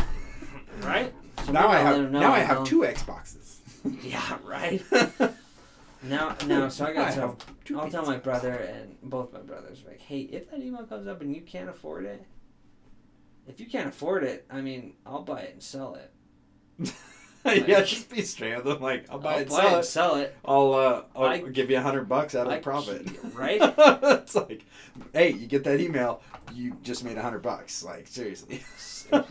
right. 0.81 1.13
So 1.45 1.51
now 1.51 1.67
I 1.67 1.77
I'll 1.77 1.83
have 1.85 1.97
let 1.97 2.05
him 2.05 2.11
now 2.13 2.31
I 2.31 2.39
have 2.39 2.63
two 2.63 2.79
Xboxes. 2.81 3.36
Yeah. 4.03 4.37
Right. 4.43 4.83
Now, 6.03 6.35
now, 6.45 6.69
so 6.69 6.85
I 6.85 6.93
got 6.93 7.07
I 7.07 7.15
to. 7.15 7.35
I'll 7.75 7.89
tell 7.89 8.05
my 8.05 8.17
brother 8.17 8.51
and 8.53 8.95
both 9.01 9.33
my 9.33 9.39
brothers 9.39 9.83
like, 9.85 9.99
hey, 9.99 10.21
if 10.21 10.49
that 10.51 10.59
email 10.61 10.83
comes 10.85 11.07
up 11.07 11.21
and 11.21 11.35
you 11.35 11.41
can't 11.41 11.69
afford 11.69 12.05
it, 12.05 12.23
if 13.47 13.59
you 13.59 13.65
can't 13.65 13.89
afford 13.89 14.23
it, 14.23 14.45
I 14.49 14.61
mean, 14.61 14.93
I'll 15.07 15.23
buy 15.23 15.39
it 15.41 15.53
and 15.53 15.61
sell 15.63 15.95
it. 15.95 16.93
yeah, 17.67 17.81
just 17.81 18.11
be 18.11 18.21
straight 18.21 18.55
with 18.57 18.65
them. 18.65 18.79
Like, 18.79 19.05
I'll 19.09 19.17
buy 19.17 19.33
I'll 19.33 19.39
it, 19.39 19.49
buy 19.49 19.55
sell 19.55 19.75
it, 19.75 19.79
it. 19.79 19.83
sell 19.85 20.15
it. 20.17 20.37
I'll 20.45 20.73
uh, 20.73 21.03
I'll 21.15 21.25
I- 21.25 21.39
give 21.39 21.71
you 21.71 21.77
a 21.77 21.81
hundred 21.81 22.07
bucks 22.07 22.35
out 22.35 22.45
of 22.45 22.53
I 22.53 22.57
the 22.57 22.61
profit. 22.61 23.07
right? 23.33 23.59
it's 24.21 24.35
like, 24.35 24.65
hey, 25.13 25.31
you 25.33 25.47
get 25.47 25.63
that 25.63 25.79
email, 25.79 26.21
you 26.53 26.77
just 26.83 27.03
made 27.03 27.17
a 27.17 27.21
hundred 27.23 27.41
bucks. 27.41 27.83
Like 27.83 28.07
seriously. 28.07 28.61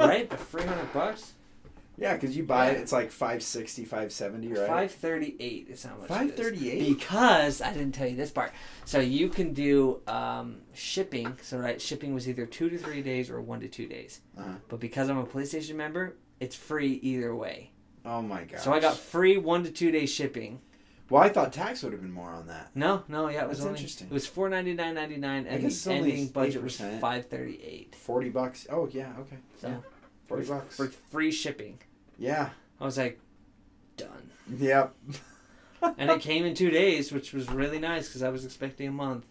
right? 0.00 0.28
The 0.28 0.36
three 0.36 0.64
hundred 0.64 0.92
bucks. 0.92 1.34
Yeah, 1.98 2.14
because 2.14 2.36
you 2.36 2.42
buy 2.42 2.70
it, 2.70 2.78
it's 2.78 2.92
like 2.92 3.10
560, 3.10 3.84
570, 3.84 4.52
right? 4.52 4.66
Five 4.66 4.92
thirty 4.92 5.34
eight 5.40 5.68
is 5.70 5.82
how 5.82 5.96
much. 5.96 6.08
538? 6.08 6.88
Because 6.88 7.62
I 7.62 7.72
didn't 7.72 7.92
tell 7.92 8.06
you 8.06 8.16
this 8.16 8.30
part. 8.30 8.52
So 8.84 9.00
you 9.00 9.28
can 9.28 9.52
do 9.54 10.00
um, 10.06 10.58
shipping. 10.74 11.38
So 11.42 11.56
right, 11.58 11.80
shipping 11.80 12.12
was 12.12 12.28
either 12.28 12.44
two 12.44 12.68
to 12.68 12.76
three 12.76 13.02
days 13.02 13.30
or 13.30 13.40
one 13.40 13.60
to 13.60 13.68
two 13.68 13.86
days. 13.86 14.20
Uh-huh. 14.38 14.48
But 14.68 14.80
because 14.80 15.08
I'm 15.08 15.18
a 15.18 15.24
PlayStation 15.24 15.76
member, 15.76 16.16
it's 16.38 16.54
free 16.54 16.94
either 17.02 17.34
way. 17.34 17.70
Oh 18.04 18.20
my 18.22 18.44
god. 18.44 18.60
So 18.60 18.72
I 18.72 18.80
got 18.80 18.96
free 18.96 19.38
one 19.38 19.64
to 19.64 19.70
two 19.70 19.90
day 19.90 20.06
shipping. 20.06 20.60
Well, 21.08 21.22
I 21.22 21.28
thought 21.28 21.52
tax 21.52 21.82
would 21.82 21.92
have 21.92 22.02
been 22.02 22.12
more 22.12 22.30
on 22.30 22.48
that. 22.48 22.70
No, 22.74 23.04
no, 23.06 23.28
yeah, 23.28 23.44
it 23.44 23.48
was 23.48 23.58
That's 23.58 23.66
only 23.66 23.78
interesting. 23.78 24.08
it 24.08 24.12
was 24.12 24.26
four 24.26 24.48
ninety 24.48 24.74
nine 24.74 24.94
ninety 24.94 25.16
nine, 25.16 25.46
and 25.46 25.62
the 25.62 25.90
ending 25.92 26.28
budget 26.28 26.62
was 26.62 26.78
8%. 26.78 27.00
five 27.00 27.26
thirty 27.26 27.60
eight. 27.62 27.94
Forty 27.94 28.28
bucks. 28.28 28.66
Oh 28.70 28.88
yeah, 28.90 29.12
okay. 29.20 29.36
So 29.60 29.68
Yeah. 29.68 29.76
Forty 30.26 30.46
bucks. 30.46 30.76
for 30.76 30.88
free 31.10 31.30
shipping. 31.32 31.78
yeah. 32.18 32.50
I 32.80 32.84
was 32.84 32.98
like, 32.98 33.18
done. 33.96 34.30
Yep. 34.58 34.94
and 35.98 36.10
it 36.10 36.20
came 36.20 36.44
in 36.44 36.54
two 36.54 36.70
days, 36.70 37.10
which 37.10 37.32
was 37.32 37.48
really 37.50 37.78
nice 37.78 38.06
because 38.08 38.22
I 38.22 38.28
was 38.28 38.44
expecting 38.44 38.88
a 38.88 38.92
month. 38.92 39.24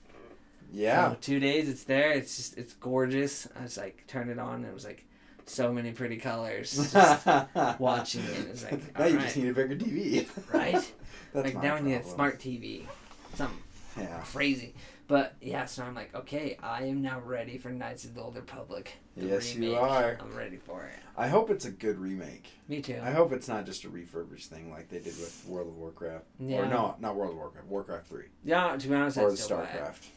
Yeah. 0.73 1.11
So 1.11 1.17
two 1.21 1.39
days, 1.39 1.69
it's 1.69 1.83
there. 1.83 2.11
It's 2.11 2.35
just 2.37 2.57
it's 2.57 2.73
gorgeous. 2.73 3.47
I 3.59 3.63
was 3.63 3.77
like, 3.77 4.05
turn 4.07 4.29
it 4.29 4.39
on. 4.39 4.55
And 4.55 4.65
it 4.65 4.73
was 4.73 4.83
like 4.85 5.05
so 5.45 5.71
many 5.71 5.91
pretty 5.91 6.17
colors. 6.17 6.75
Just 6.91 7.25
watching 7.79 8.23
it, 8.23 8.39
it 8.39 8.49
was 8.51 8.63
like, 8.63 8.97
now 8.97 9.05
you 9.05 9.11
alright. 9.13 9.25
just 9.25 9.37
need 9.37 9.49
a 9.49 9.53
bigger 9.53 9.75
TV. 9.75 10.27
right? 10.53 10.73
That's 11.33 11.53
like 11.53 11.61
now 11.63 11.75
we 11.75 11.81
need 11.81 11.95
a 11.95 12.03
smart 12.03 12.39
TV, 12.39 12.85
something 13.35 13.57
Yeah. 13.97 14.21
crazy. 14.25 14.73
But 15.07 15.35
yeah, 15.39 15.65
so 15.65 15.83
I'm 15.83 15.93
like, 15.93 16.15
okay, 16.15 16.57
I 16.63 16.83
am 16.85 17.01
now 17.03 17.19
ready 17.19 17.59
for 17.59 17.69
Knights 17.69 18.05
of 18.05 18.15
the 18.15 18.21
Old 18.21 18.35
Republic. 18.35 18.93
the 19.15 19.27
Yes, 19.27 19.55
you 19.55 19.75
are. 19.75 20.17
I'm 20.19 20.35
ready 20.35 20.57
for 20.57 20.83
it. 20.85 20.95
I 21.15 21.27
hope 21.27 21.51
it's 21.51 21.65
a 21.65 21.71
good 21.71 21.99
remake. 21.99 22.47
Me 22.67 22.81
too. 22.81 22.99
I 23.03 23.11
hope 23.11 23.31
it's 23.31 23.47
not 23.47 23.65
just 23.67 23.83
a 23.83 23.89
refurbished 23.89 24.49
thing 24.49 24.71
like 24.71 24.89
they 24.89 24.97
did 24.97 25.15
with 25.19 25.45
World 25.47 25.67
of 25.67 25.77
Warcraft. 25.77 26.25
Yeah. 26.39 26.61
Or 26.61 26.65
no, 26.65 26.95
not 26.99 27.15
World 27.15 27.31
of 27.31 27.37
Warcraft. 27.37 27.67
Warcraft 27.67 28.07
Three 28.07 28.25
Yeah, 28.43 28.75
to 28.75 28.87
be 28.87 28.95
honest, 28.95 29.17
or 29.17 29.27
I'd 29.27 29.33
the 29.33 29.37
still 29.37 29.57
buy 29.57 29.65
it. 29.65 29.69
Starcraft. 29.83 30.07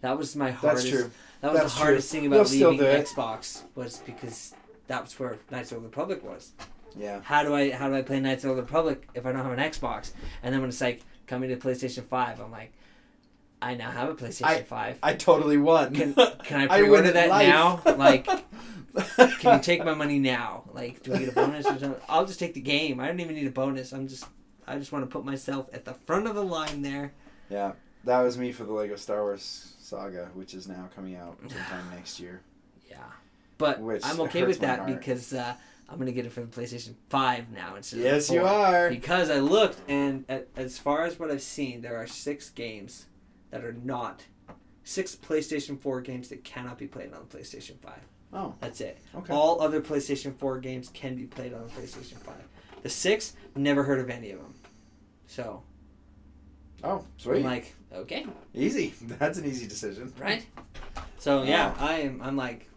That 0.00 0.16
was 0.16 0.36
my 0.36 0.52
hardest. 0.52 0.84
That's 0.90 0.96
true. 1.02 1.10
That 1.40 1.52
was 1.52 1.60
That's 1.62 1.74
the 1.74 1.80
hardest 1.80 2.10
true. 2.10 2.20
thing 2.20 2.30
They'll 2.30 2.40
about 2.40 2.48
still 2.50 2.70
leaving. 2.70 2.86
Xbox 2.86 3.62
was 3.74 3.98
because 4.06 4.54
that's 4.86 5.18
where 5.18 5.38
Knights 5.50 5.72
of 5.72 5.82
the 5.82 5.84
Old 5.84 5.84
Republic 5.86 6.22
was. 6.24 6.52
Yeah. 6.96 7.20
How 7.24 7.42
do 7.42 7.52
I 7.52 7.70
how 7.72 7.88
do 7.88 7.96
I 7.96 8.02
play 8.02 8.20
Knights 8.20 8.44
of 8.44 8.50
the 8.50 8.54
Old 8.54 8.58
Republic 8.64 9.08
if 9.14 9.26
I 9.26 9.32
don't 9.32 9.42
have 9.44 9.52
an 9.52 9.58
Xbox? 9.58 10.12
And 10.44 10.54
then 10.54 10.60
when 10.60 10.70
it's 10.70 10.80
like 10.80 11.00
coming 11.26 11.48
to 11.50 11.56
PlayStation 11.56 12.04
Five, 12.04 12.40
I'm 12.40 12.52
like, 12.52 12.72
I 13.60 13.74
now 13.74 13.90
have 13.90 14.08
a 14.08 14.14
PlayStation 14.14 14.66
Five. 14.66 14.98
I 15.02 15.14
totally 15.14 15.56
won. 15.56 15.94
Can 15.94 16.14
can 16.14 16.68
I 16.70 16.74
I 16.76 16.80
pre-order 16.80 17.08
at 17.08 17.14
that 17.14 17.28
life. 17.28 17.48
now? 17.48 17.82
Like, 17.96 18.24
can 19.40 19.56
you 19.56 19.62
take 19.62 19.84
my 19.84 19.94
money 19.94 20.18
now? 20.18 20.64
Like, 20.72 21.02
do 21.02 21.14
I 21.14 21.18
get 21.18 21.28
a 21.30 21.32
bonus 21.32 21.66
or 21.66 21.78
something? 21.78 21.94
I'll 22.08 22.26
just 22.26 22.38
take 22.38 22.54
the 22.54 22.60
game. 22.60 23.00
I 23.00 23.06
don't 23.08 23.20
even 23.20 23.34
need 23.34 23.46
a 23.46 23.50
bonus. 23.50 23.92
I'm 23.92 24.06
just 24.08 24.26
I 24.66 24.78
just 24.78 24.92
want 24.92 25.04
to 25.04 25.10
put 25.10 25.24
myself 25.24 25.68
at 25.72 25.84
the 25.84 25.94
front 25.94 26.26
of 26.26 26.34
the 26.34 26.44
line 26.44 26.82
there. 26.82 27.12
Yeah, 27.50 27.72
that 28.04 28.20
was 28.20 28.38
me 28.38 28.52
for 28.52 28.64
the 28.64 28.72
Lego 28.72 28.96
Star 28.96 29.22
Wars 29.22 29.74
saga, 29.80 30.30
which 30.34 30.54
is 30.54 30.68
now 30.68 30.88
coming 30.94 31.16
out 31.16 31.38
sometime 31.48 31.90
next 31.94 32.20
year. 32.20 32.42
Yeah, 32.88 32.98
but 33.58 33.80
Which 33.80 34.02
I'm 34.04 34.20
okay 34.22 34.44
with 34.44 34.60
that 34.60 34.80
heart. 34.80 34.98
because 34.98 35.32
uh, 35.34 35.54
I'm 35.88 35.98
gonna 35.98 36.12
get 36.12 36.26
it 36.26 36.32
for 36.32 36.42
the 36.42 36.46
PlayStation 36.46 36.94
Five 37.08 37.50
now 37.50 37.74
instead 37.76 38.00
Yes, 38.00 38.28
of 38.28 38.28
the 38.28 38.34
you 38.34 38.46
are. 38.46 38.88
Because 38.88 39.30
I 39.30 39.40
looked, 39.40 39.80
and 39.88 40.24
as 40.56 40.78
far 40.78 41.04
as 41.04 41.18
what 41.18 41.30
I've 41.30 41.42
seen, 41.42 41.80
there 41.80 41.96
are 41.96 42.06
six 42.06 42.50
games 42.50 43.06
that 43.50 43.64
are 43.64 43.72
not 43.72 44.22
six 44.84 45.14
PlayStation 45.16 45.78
Four 45.80 46.00
games 46.00 46.28
that 46.28 46.44
cannot 46.44 46.78
be 46.78 46.86
played 46.86 47.12
on 47.12 47.24
PlayStation 47.26 47.78
Five. 47.80 48.00
Oh, 48.32 48.54
That's 48.60 48.80
it. 48.82 48.98
okay. 49.14 49.32
All 49.32 49.60
other 49.62 49.80
PlayStation 49.80 50.36
Four 50.36 50.58
games 50.58 50.90
can 50.92 51.16
be 51.16 51.24
played 51.24 51.54
on 51.54 51.68
PlayStation 51.70 52.18
Five. 52.18 52.42
The 52.82 52.88
six, 52.88 53.34
never 53.56 53.82
heard 53.82 54.00
of 54.00 54.10
any 54.10 54.30
of 54.30 54.38
them. 54.38 54.54
So 55.26 55.62
Oh, 56.84 57.04
sweet. 57.16 57.38
I'm 57.38 57.42
like, 57.44 57.74
okay, 57.92 58.24
easy. 58.54 58.94
That's 59.02 59.36
an 59.38 59.46
easy 59.46 59.66
decision. 59.66 60.12
right? 60.18 60.46
So 61.18 61.42
yeah, 61.42 61.74
I 61.78 61.94
am. 62.00 62.20
I'm 62.22 62.36
like, 62.36 62.68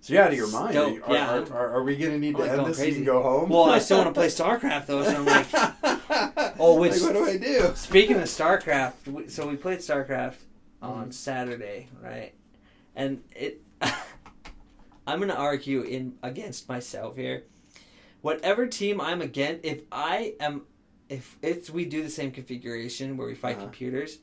So 0.00 0.14
you're 0.14 0.22
out 0.22 0.30
of 0.30 0.36
your 0.36 0.48
mind. 0.50 0.72
Stoked, 0.72 1.06
Are, 1.08 1.14
yeah. 1.14 1.30
are, 1.38 1.52
are, 1.52 1.74
are 1.76 1.82
we 1.84 1.96
gonna 1.96 2.18
need 2.18 2.36
to 2.36 2.42
like 2.42 2.52
end 2.52 2.64
this 2.66 2.78
crazy. 2.78 2.96
can 2.96 3.04
go 3.04 3.22
home? 3.22 3.50
well, 3.50 3.64
I 3.64 3.78
still 3.80 3.98
want 3.98 4.08
to 4.08 4.14
play 4.18 4.28
StarCraft 4.28 4.86
though. 4.86 5.02
So 5.04 5.14
I'm 5.14 5.26
like, 5.26 5.46
Oh, 6.64 6.80
which- 6.80 6.92
like, 7.00 7.02
what 7.02 7.12
do 7.14 7.24
I 7.26 7.36
do? 7.36 7.72
Speaking 7.74 8.16
of 8.16 8.22
StarCraft, 8.24 9.06
we, 9.06 9.28
so 9.28 9.46
we 9.48 9.56
played 9.56 9.78
StarCraft 9.80 10.36
on. 10.82 11.12
Saturday, 11.12 11.88
right? 12.02 12.34
And 12.96 13.22
it, 13.34 13.62
I'm 15.06 15.20
gonna 15.20 15.34
argue 15.34 15.82
in 15.82 16.14
against 16.22 16.68
myself 16.68 17.16
here. 17.16 17.44
Whatever 18.22 18.66
team 18.66 19.00
I'm 19.00 19.20
against, 19.20 19.64
if 19.64 19.82
I 19.92 20.34
am, 20.40 20.62
if 21.08 21.36
if 21.42 21.68
we 21.70 21.84
do 21.84 22.02
the 22.02 22.10
same 22.10 22.30
configuration 22.30 23.16
where 23.16 23.26
we 23.26 23.34
fight 23.34 23.56
Uh-huh. 23.56 23.64
computers, 23.66 24.18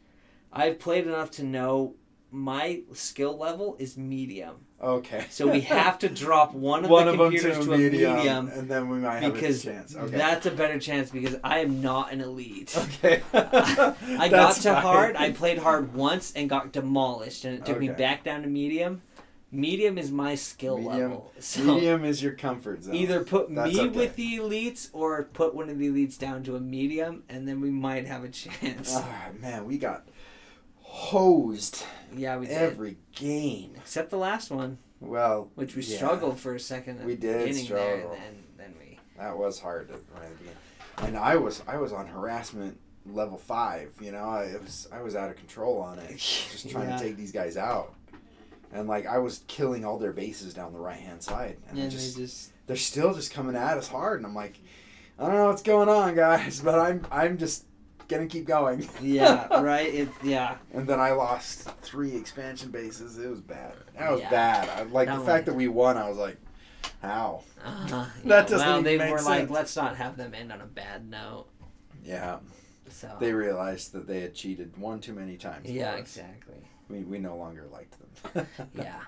I've 0.51 0.79
played 0.79 1.05
enough 1.07 1.31
to 1.31 1.43
know 1.43 1.95
my 2.31 2.81
skill 2.93 3.37
level 3.37 3.75
is 3.79 3.97
medium. 3.97 4.65
Okay. 4.81 5.25
So 5.29 5.47
we 5.47 5.61
have 5.61 5.99
to 5.99 6.09
drop 6.09 6.53
one 6.55 6.83
of 6.83 6.89
one 6.89 7.05
the 7.05 7.11
of 7.11 7.17
them 7.17 7.31
computers 7.31 7.59
to, 7.59 7.65
to 7.65 7.73
a 7.73 7.77
medium, 7.77 8.15
medium 8.15 8.47
and 8.49 8.67
then 8.67 8.89
we 8.89 8.97
might 8.97 9.21
have 9.21 9.35
a 9.35 9.53
chance. 9.53 9.95
Okay. 9.95 10.17
that's 10.17 10.45
a 10.45 10.51
better 10.51 10.79
chance 10.79 11.11
because 11.11 11.35
I 11.43 11.59
am 11.59 11.81
not 11.81 12.11
an 12.11 12.21
elite. 12.21 12.75
okay. 13.03 13.21
I 13.33 14.27
got 14.29 14.55
to 14.55 14.61
fine. 14.73 14.81
hard. 14.81 15.15
I 15.15 15.31
played 15.31 15.59
hard 15.59 15.93
once 15.93 16.33
and 16.33 16.49
got 16.49 16.71
demolished, 16.71 17.45
and 17.45 17.55
it 17.57 17.65
took 17.65 17.79
me 17.79 17.89
back 17.89 18.23
down 18.23 18.41
to 18.41 18.47
medium. 18.47 19.01
Medium 19.53 19.97
is 19.97 20.11
my 20.11 20.33
skill 20.33 20.77
Medium- 20.77 20.97
level. 20.97 21.31
So 21.39 21.61
Medium 21.61 22.05
is 22.05 22.23
your 22.23 22.31
comfort 22.31 22.83
zone. 22.83 22.95
either 22.95 23.21
put 23.21 23.53
That's 23.53 23.73
me 23.73 23.81
okay. 23.81 23.89
with 23.89 24.15
the 24.15 24.37
elites 24.37 24.87
or 24.93 25.23
put 25.23 25.53
one 25.53 25.69
of 25.69 25.77
the 25.77 25.89
elites 25.89 26.17
down 26.17 26.43
to 26.43 26.55
a 26.55 26.59
medium, 26.61 27.23
and 27.27 27.45
then 27.45 27.59
we 27.59 27.69
might 27.69 28.07
have 28.07 28.23
a 28.23 28.29
chance. 28.29 28.93
Ah, 28.95 29.27
man, 29.41 29.65
we 29.65 29.77
got 29.77 30.07
hosed 30.91 31.85
yeah, 32.15 32.37
we 32.37 32.45
did. 32.47 32.57
every 32.57 32.97
game. 33.15 33.73
Except 33.77 34.09
the 34.09 34.17
last 34.17 34.51
one, 34.51 34.77
Well, 34.99 35.49
which 35.55 35.75
we 35.75 35.83
yeah, 35.83 35.95
struggled 35.95 36.37
for 36.39 36.53
a 36.55 36.59
second. 36.59 36.99
At 36.99 37.05
We 37.05 37.15
the 37.15 37.21
did 37.21 37.37
beginning 37.45 37.67
there, 37.69 37.97
struggle. 37.97 38.11
and 38.11 38.21
then, 38.21 38.43
then 38.57 38.75
we. 38.79 38.99
That 39.17 39.37
was 39.37 39.59
hard 39.59 39.89
at 39.89 39.95
right 40.13 40.23
at 40.25 40.29
the 40.31 40.35
beginning. 40.37 40.57
And 40.97 41.17
I 41.17 41.37
was 41.37 41.63
I 41.67 41.77
was 41.77 41.93
on 41.93 42.07
harassment 42.07 42.77
level 43.05 43.37
five. 43.37 43.91
You 44.01 44.11
know, 44.11 44.25
I 44.25 44.57
was 44.61 44.87
I 44.91 45.01
was 45.01 45.15
out 45.15 45.29
of 45.29 45.37
control 45.37 45.79
on 45.81 45.97
it, 45.99 46.17
just 46.17 46.69
trying 46.69 46.89
Yeah. 46.89 46.97
to 46.97 47.03
take 47.03 47.15
these 47.15 47.31
guys 47.31 47.55
out. 47.55 47.93
And 48.73 48.87
like 48.89 49.05
I 49.05 49.17
was 49.19 49.43
killing 49.47 49.85
all 49.85 49.97
their 49.97 50.11
bases 50.13 50.53
down 50.53 50.73
the 50.73 50.79
right 50.79 50.99
hand 50.99 51.23
side, 51.23 51.57
and 51.69 51.77
And 51.79 51.89
they 51.89 51.95
just 51.95 52.15
they 52.17 52.23
just 52.23 52.51
they're 52.67 52.75
still 52.75 53.13
just 53.13 53.31
coming 53.33 53.55
at 53.55 53.77
us 53.77 53.87
hard. 53.87 54.19
And 54.19 54.25
I'm 54.27 54.35
like, 54.35 54.59
I 55.17 55.25
don't 55.27 55.35
know 55.35 55.47
what's 55.47 55.63
going 55.63 55.87
on, 55.89 56.15
guys, 56.15 56.59
but 56.65 56.77
I'm 56.77 57.07
I'm 57.09 57.37
just 57.37 57.65
gonna 58.11 58.27
keep 58.27 58.45
going. 58.45 58.87
yeah 59.01 59.47
right 59.61 59.91
it 59.93 60.09
yeah 60.23 60.55
And 60.73 60.87
then 60.87 60.99
I 60.99 61.11
lost 61.11 61.69
three 61.81 62.15
expansion 62.15 62.69
bases. 62.69 63.17
It 63.17 63.29
was 63.29 63.41
bad. 63.41 63.73
That 63.97 64.11
was 64.11 64.21
Yeah. 64.21 64.29
bad. 64.29 64.69
I, 64.69 64.83
like 64.83 65.07
That 65.07 65.19
the 65.19 65.25
fact 65.25 65.45
that 65.47 65.55
we 65.55 65.67
won, 65.67 65.97
I 65.97 66.07
was 66.09 66.17
like, 66.17 66.37
how? 67.01 67.43
uh, 67.65 68.07
That 68.25 68.47
doesn't 68.47 68.59
well 68.67 68.81
they 68.83 68.97
make 68.97 69.11
were 69.11 69.21
like 69.21 69.49
let's 69.49 69.75
not 69.75 69.95
have 69.95 70.17
them 70.17 70.33
end 70.35 70.51
on 70.51 70.61
a 70.61 70.65
bad 70.67 71.09
note 71.09 71.47
Yeah. 72.03 72.37
so 72.89 73.15
They 73.19 73.33
realized 73.33 73.93
that 73.93 74.05
they 74.07 74.21
had 74.21 74.35
cheated 74.35 74.77
one 74.77 74.99
too 74.99 75.13
many 75.13 75.37
times. 75.37 75.69
yeah 75.69 75.95
exactly 75.95 76.67
We, 76.89 76.99
we 77.03 77.17
no 77.17 77.35
longer 77.37 77.65
liked 77.71 77.95
them. 78.33 78.45
yeah 78.75 78.99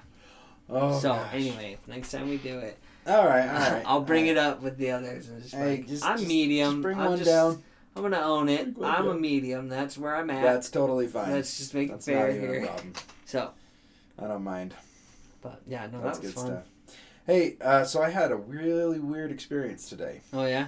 Oh, 0.70 0.98
so 0.98 1.10
gosh. 1.10 1.34
anyway, 1.34 1.78
next 1.88 2.12
time 2.12 2.30
we 2.30 2.38
do 2.38 2.58
it, 2.60 2.80
All 3.06 3.26
right, 3.28 3.48
all 3.50 3.72
right. 3.74 3.84
I'll 3.86 4.00
bring 4.02 4.28
it 4.28 4.38
up 4.38 4.62
with 4.62 4.78
the 4.78 4.92
others 4.92 5.28
and 5.28 5.42
just, 5.42 5.54
Hey, 5.54 5.72
like, 5.78 5.88
just, 5.88 6.06
I'm 6.06 6.16
just- 6.18 6.28
medium. 6.28 6.76
Just 6.76 6.82
bring 6.82 6.98
I'm 7.00 7.10
one 7.10 7.18
just, 7.18 7.30
down. 7.30 7.62
I'm 7.96 8.02
gonna 8.02 8.20
own 8.22 8.50
it. 8.50 8.76
I'm 8.84 9.08
a 9.08 9.14
medium. 9.16 9.70
That's 9.70 9.98
where 9.98 10.16
I'm 10.16 10.30
at. 10.30 10.42
That's 10.42 10.70
totally 10.70 11.08
fine. 11.08 11.32
Let's 11.32 11.58
just 11.58 11.74
make 11.74 11.90
That's 11.90 12.08
it 12.08 12.12
fair 12.14 12.28
not 12.28 12.36
even 12.36 12.50
a 12.50 12.54
here. 12.54 12.66
problem. 12.66 12.94
So, 13.26 13.50
I 14.20 14.28
don't 14.28 14.44
mind. 14.44 14.76
but 15.42 15.62
yeah, 15.68 15.88
no, 15.92 16.02
That's 16.02 16.20
that 16.20 16.24
was 16.26 16.34
good 16.34 16.40
fun. 16.40 16.46
stuff. 16.48 16.98
Hey, 17.26 17.56
uh, 17.62 17.84
so 17.84 18.02
I 18.04 18.10
had 18.12 18.32
a 18.32 18.36
really 18.36 19.00
weird 19.00 19.32
experience 19.32 19.90
today. 19.90 20.22
Oh 20.34 20.46
yeah, 20.46 20.68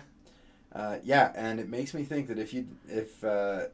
Uh, 0.74 0.98
yeah, 1.04 1.32
and 1.36 1.60
it 1.60 1.70
makes 1.70 1.94
me 1.94 2.04
think 2.04 2.28
that 2.30 2.40
if 2.40 2.54
you 2.54 2.68
if 2.88 3.24
uh, 3.24 3.66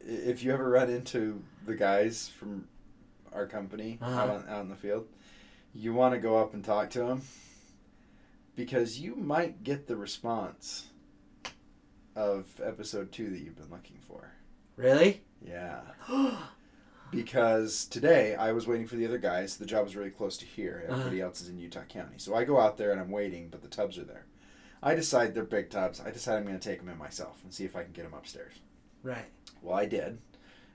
if 0.00 0.44
you 0.44 0.52
ever 0.52 0.68
run 0.70 0.90
into 0.90 1.42
the 1.66 1.74
guys 1.74 2.28
from 2.28 2.68
our 3.32 3.46
company 3.46 3.98
out, 4.02 4.08
Uh-huh. 4.28 4.32
on, 4.34 4.48
out 4.48 4.62
in 4.62 4.68
the 4.68 4.76
field, 4.76 5.06
you 5.74 5.92
want 5.94 6.14
to 6.14 6.20
go 6.20 6.36
up 6.38 6.54
and 6.54 6.64
talk 6.64 6.90
to 6.90 7.00
them 7.00 7.22
because 8.54 9.00
you 9.00 9.16
might 9.16 9.64
get 9.64 9.86
the 9.88 9.96
response 9.96 10.86
of 12.16 12.46
episode 12.64 13.12
two 13.12 13.30
that 13.30 13.38
you've 13.40 13.56
been 13.56 13.70
looking 13.70 13.98
for. 14.06 14.32
really? 14.76 15.22
Yeah. 15.44 15.80
Because 17.10 17.86
today 17.86 18.36
I 18.36 18.52
was 18.52 18.68
waiting 18.68 18.86
for 18.86 18.94
the 18.94 19.04
other 19.04 19.18
guys. 19.18 19.56
The 19.56 19.66
job 19.66 19.82
was 19.84 19.96
really 19.96 20.10
close 20.10 20.36
to 20.38 20.46
here. 20.46 20.84
Uh-huh. 20.84 20.94
Everybody 20.94 21.20
else 21.20 21.40
is 21.40 21.48
in 21.48 21.58
Utah 21.58 21.82
County. 21.88 22.14
So 22.18 22.36
I 22.36 22.44
go 22.44 22.60
out 22.60 22.76
there 22.78 22.92
and 22.92 23.00
I'm 23.00 23.10
waiting, 23.10 23.48
but 23.50 23.62
the 23.62 23.68
tubs 23.68 23.98
are 23.98 24.04
there. 24.04 24.26
I 24.80 24.94
decide 24.94 25.34
they're 25.34 25.42
big 25.42 25.70
tubs. 25.70 26.00
I 26.00 26.12
decide 26.12 26.36
I'm 26.36 26.44
going 26.44 26.58
to 26.58 26.68
take 26.68 26.78
them 26.78 26.88
in 26.88 26.96
myself 26.98 27.40
and 27.42 27.52
see 27.52 27.64
if 27.64 27.74
I 27.74 27.82
can 27.82 27.90
get 27.92 28.04
them 28.04 28.14
upstairs. 28.14 28.54
right. 29.02 29.26
Well, 29.60 29.76
I 29.76 29.86
did, 29.86 30.18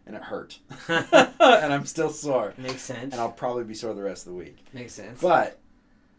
and 0.05 0.15
it 0.15 0.23
hurt. 0.23 0.59
and 0.89 1.73
I'm 1.73 1.85
still 1.85 2.09
sore. 2.09 2.53
Makes 2.57 2.81
sense. 2.81 3.13
And 3.13 3.15
I'll 3.21 3.31
probably 3.31 3.63
be 3.63 3.73
sore 3.73 3.93
the 3.93 4.03
rest 4.03 4.27
of 4.27 4.33
the 4.33 4.37
week. 4.37 4.57
Makes 4.73 4.93
sense. 4.93 5.21
But 5.21 5.59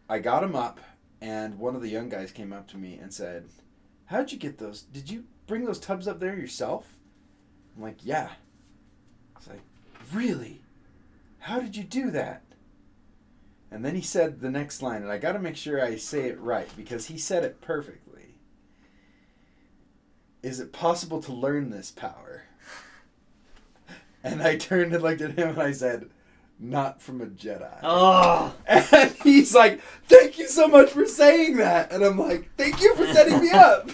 I 0.08 0.18
got 0.18 0.40
them 0.40 0.56
up, 0.56 0.80
and 1.20 1.58
one 1.58 1.76
of 1.76 1.82
the 1.82 1.90
young 1.90 2.08
guys 2.08 2.32
came 2.32 2.52
up 2.54 2.66
to 2.68 2.78
me 2.78 2.98
and 3.00 3.12
said, 3.12 3.44
How'd 4.06 4.32
you 4.32 4.38
get 4.38 4.58
those? 4.58 4.82
Did 4.82 5.10
you 5.10 5.24
bring 5.46 5.64
those 5.64 5.78
tubs 5.78 6.08
up 6.08 6.20
there 6.20 6.36
yourself? 6.36 6.96
I'm 7.76 7.82
like, 7.82 8.04
Yeah. 8.04 8.30
It's 9.36 9.48
like, 9.48 9.60
Really? 10.12 10.62
How 11.40 11.60
did 11.60 11.76
you 11.76 11.84
do 11.84 12.10
that? 12.10 12.42
And 13.70 13.84
then 13.84 13.94
he 13.94 14.00
said 14.02 14.40
the 14.40 14.50
next 14.50 14.80
line, 14.80 15.02
and 15.02 15.10
I 15.10 15.18
got 15.18 15.32
to 15.32 15.38
make 15.38 15.56
sure 15.56 15.84
I 15.84 15.96
say 15.96 16.28
it 16.28 16.40
right 16.40 16.68
because 16.76 17.06
he 17.06 17.18
said 17.18 17.44
it 17.44 17.60
perfectly. 17.60 18.36
Is 20.42 20.60
it 20.60 20.72
possible 20.72 21.20
to 21.22 21.32
learn 21.32 21.70
this 21.70 21.90
power? 21.90 22.44
And 24.24 24.42
I 24.42 24.56
turned 24.56 24.92
and 24.92 25.04
looked 25.04 25.20
at 25.20 25.38
him 25.38 25.50
and 25.50 25.62
I 25.62 25.70
said, 25.70 26.10
Not 26.58 27.02
from 27.02 27.20
a 27.20 27.26
Jedi. 27.26 27.78
oh, 27.82 28.54
And 28.66 29.12
he's 29.22 29.54
like, 29.54 29.80
"Thank 30.08 30.38
you 30.38 30.48
so 30.48 30.66
much 30.68 30.90
for 30.90 31.04
saying 31.06 31.56
that." 31.58 31.92
And 31.92 32.02
I'm 32.02 32.18
like, 32.18 32.48
"Thank 32.56 32.80
you 32.80 32.94
for 32.96 33.06
setting 33.12 33.40
me 33.40 33.50
up." 33.50 33.90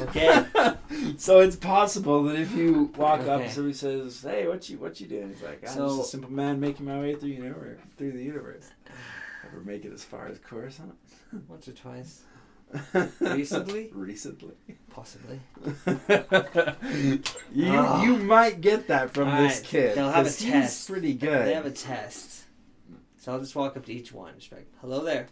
Okay. 0.00 0.44
so 1.18 1.40
it's 1.40 1.54
possible 1.56 2.24
that 2.24 2.36
if 2.36 2.52
you 2.54 2.90
walk 2.96 3.20
up 3.20 3.28
Okay. 3.28 3.44
and 3.44 3.52
somebody 3.52 3.74
says, 3.74 4.22
"Hey, 4.22 4.48
what 4.48 4.68
you 4.68 4.78
what 4.78 5.00
you 5.00 5.06
doing?" 5.06 5.28
He's 5.32 5.42
like, 5.42 5.62
"I'm 5.68 5.74
So- 5.74 5.88
just 5.98 6.08
a 6.08 6.10
simple 6.10 6.32
man 6.32 6.58
making 6.58 6.86
my 6.86 6.98
way 6.98 7.14
through 7.14 7.28
universe, 7.30 7.78
through 7.96 8.12
the 8.12 8.22
universe." 8.24 8.66
Ever 9.46 9.60
make 9.64 9.84
it 9.84 9.92
as 9.92 10.02
far 10.04 10.26
as 10.26 10.38
Coruscant? 10.38 10.94
Once 11.48 11.68
or 11.68 11.72
twice, 11.72 12.22
Recently? 13.20 13.90
Recently. 13.92 14.54
possibly. 14.90 15.40
you 17.52 17.66
Ah. 17.68 18.02
you 18.02 18.16
might 18.16 18.60
get 18.60 18.88
that 18.88 19.12
from 19.12 19.28
this 19.28 19.56
Alright, 19.58 19.64
kid. 19.64 19.96
they'll 19.96 20.10
have 20.10 20.26
a 20.26 20.30
test. 20.30 20.88
pretty 20.88 21.14
good. 21.14 21.46
They 21.46 21.54
have 21.54 21.66
a 21.66 21.70
test. 21.70 22.44
So 23.18 23.32
I'll 23.32 23.40
just 23.40 23.54
walk 23.54 23.76
up 23.76 23.84
to 23.86 23.92
each 23.92 24.12
one, 24.12 24.34
just 24.36 24.50
be 24.50 24.56
like, 24.56 24.66
"Hello 24.80 25.04
there," 25.04 25.28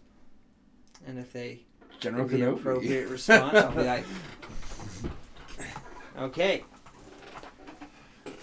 and 1.07 1.19
if 1.19 1.33
they 1.33 1.61
General 1.99 2.27
give 2.27 2.39
the 2.41 2.47
Kenobi. 2.47 2.55
appropriate 2.61 3.09
response, 3.09 3.57
I'll 3.57 3.73
be 3.73 3.83
like, 3.85 4.05
"Okay," 6.19 6.65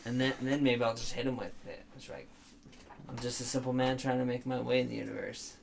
and 0.06 0.20
then 0.20 0.34
and 0.40 0.48
then 0.48 0.64
maybe 0.64 0.84
I'll 0.84 0.96
just 0.96 1.14
hit 1.14 1.26
them 1.26 1.38
with 1.38 1.54
it. 1.68 1.84
It's 1.96 2.10
like, 2.10 2.28
I'm 3.10 3.18
just 3.20 3.42
a 3.42 3.44
simple 3.44 3.74
man 3.74 3.98
trying 3.98 4.20
to 4.20 4.26
make 4.26 4.46
my 4.46 4.60
way 4.60 4.80
in 4.82 4.90
the 4.90 4.96
universe. 4.96 5.57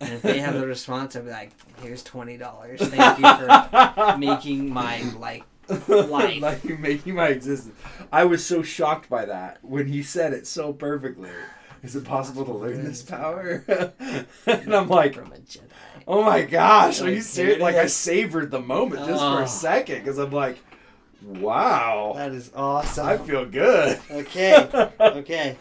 And 0.00 0.12
if 0.14 0.22
they 0.22 0.38
have 0.40 0.54
the 0.54 0.66
response, 0.76 1.16
I'll 1.16 1.22
be 1.22 1.30
like, 1.30 1.50
"Here's 1.82 2.02
twenty 2.02 2.36
dollars. 2.36 2.80
Thank 2.80 3.18
you 3.18 3.34
for 3.36 4.16
making 4.18 4.72
my 4.72 5.02
like 5.18 5.44
life." 5.88 6.40
like 6.42 6.64
you 6.64 6.76
making 6.78 7.14
my 7.14 7.28
existence. 7.28 7.74
I 8.12 8.24
was 8.24 8.44
so 8.44 8.62
shocked 8.62 9.08
by 9.10 9.26
that 9.26 9.58
when 9.64 9.86
he 9.88 10.02
said 10.02 10.32
it 10.32 10.46
so 10.46 10.72
perfectly. 10.72 11.30
Is 11.82 11.94
it 11.94 12.04
possible 12.04 12.44
to 12.44 12.52
learn 12.52 12.84
this 12.84 13.02
power? 13.02 13.64
and 14.46 14.74
I'm 14.74 14.88
like, 14.88 15.14
from 15.14 15.32
a 15.32 15.36
Jedi. 15.36 15.62
oh 16.08 16.24
my 16.24 16.42
gosh, 16.42 17.00
are 17.00 17.04
Like, 17.04 17.14
you 17.14 17.20
serious? 17.20 17.56
it 17.56 17.60
Like 17.60 17.76
I 17.76 17.86
savored 17.86 18.50
the 18.50 18.60
moment 18.60 19.06
just 19.06 19.20
for 19.22 19.38
Oh. 19.40 19.44
a 19.44 19.46
second 19.46 19.98
because 20.00 20.18
I'm 20.18 20.32
like, 20.32 20.58
wow, 21.22 22.14
That 22.16 22.32
is 22.32 22.50
awesome. 22.54 23.06
I 23.06 23.16
feel 23.18 23.44
good. 23.46 24.00
Okay. 24.10 24.68
Okay. 25.00 25.56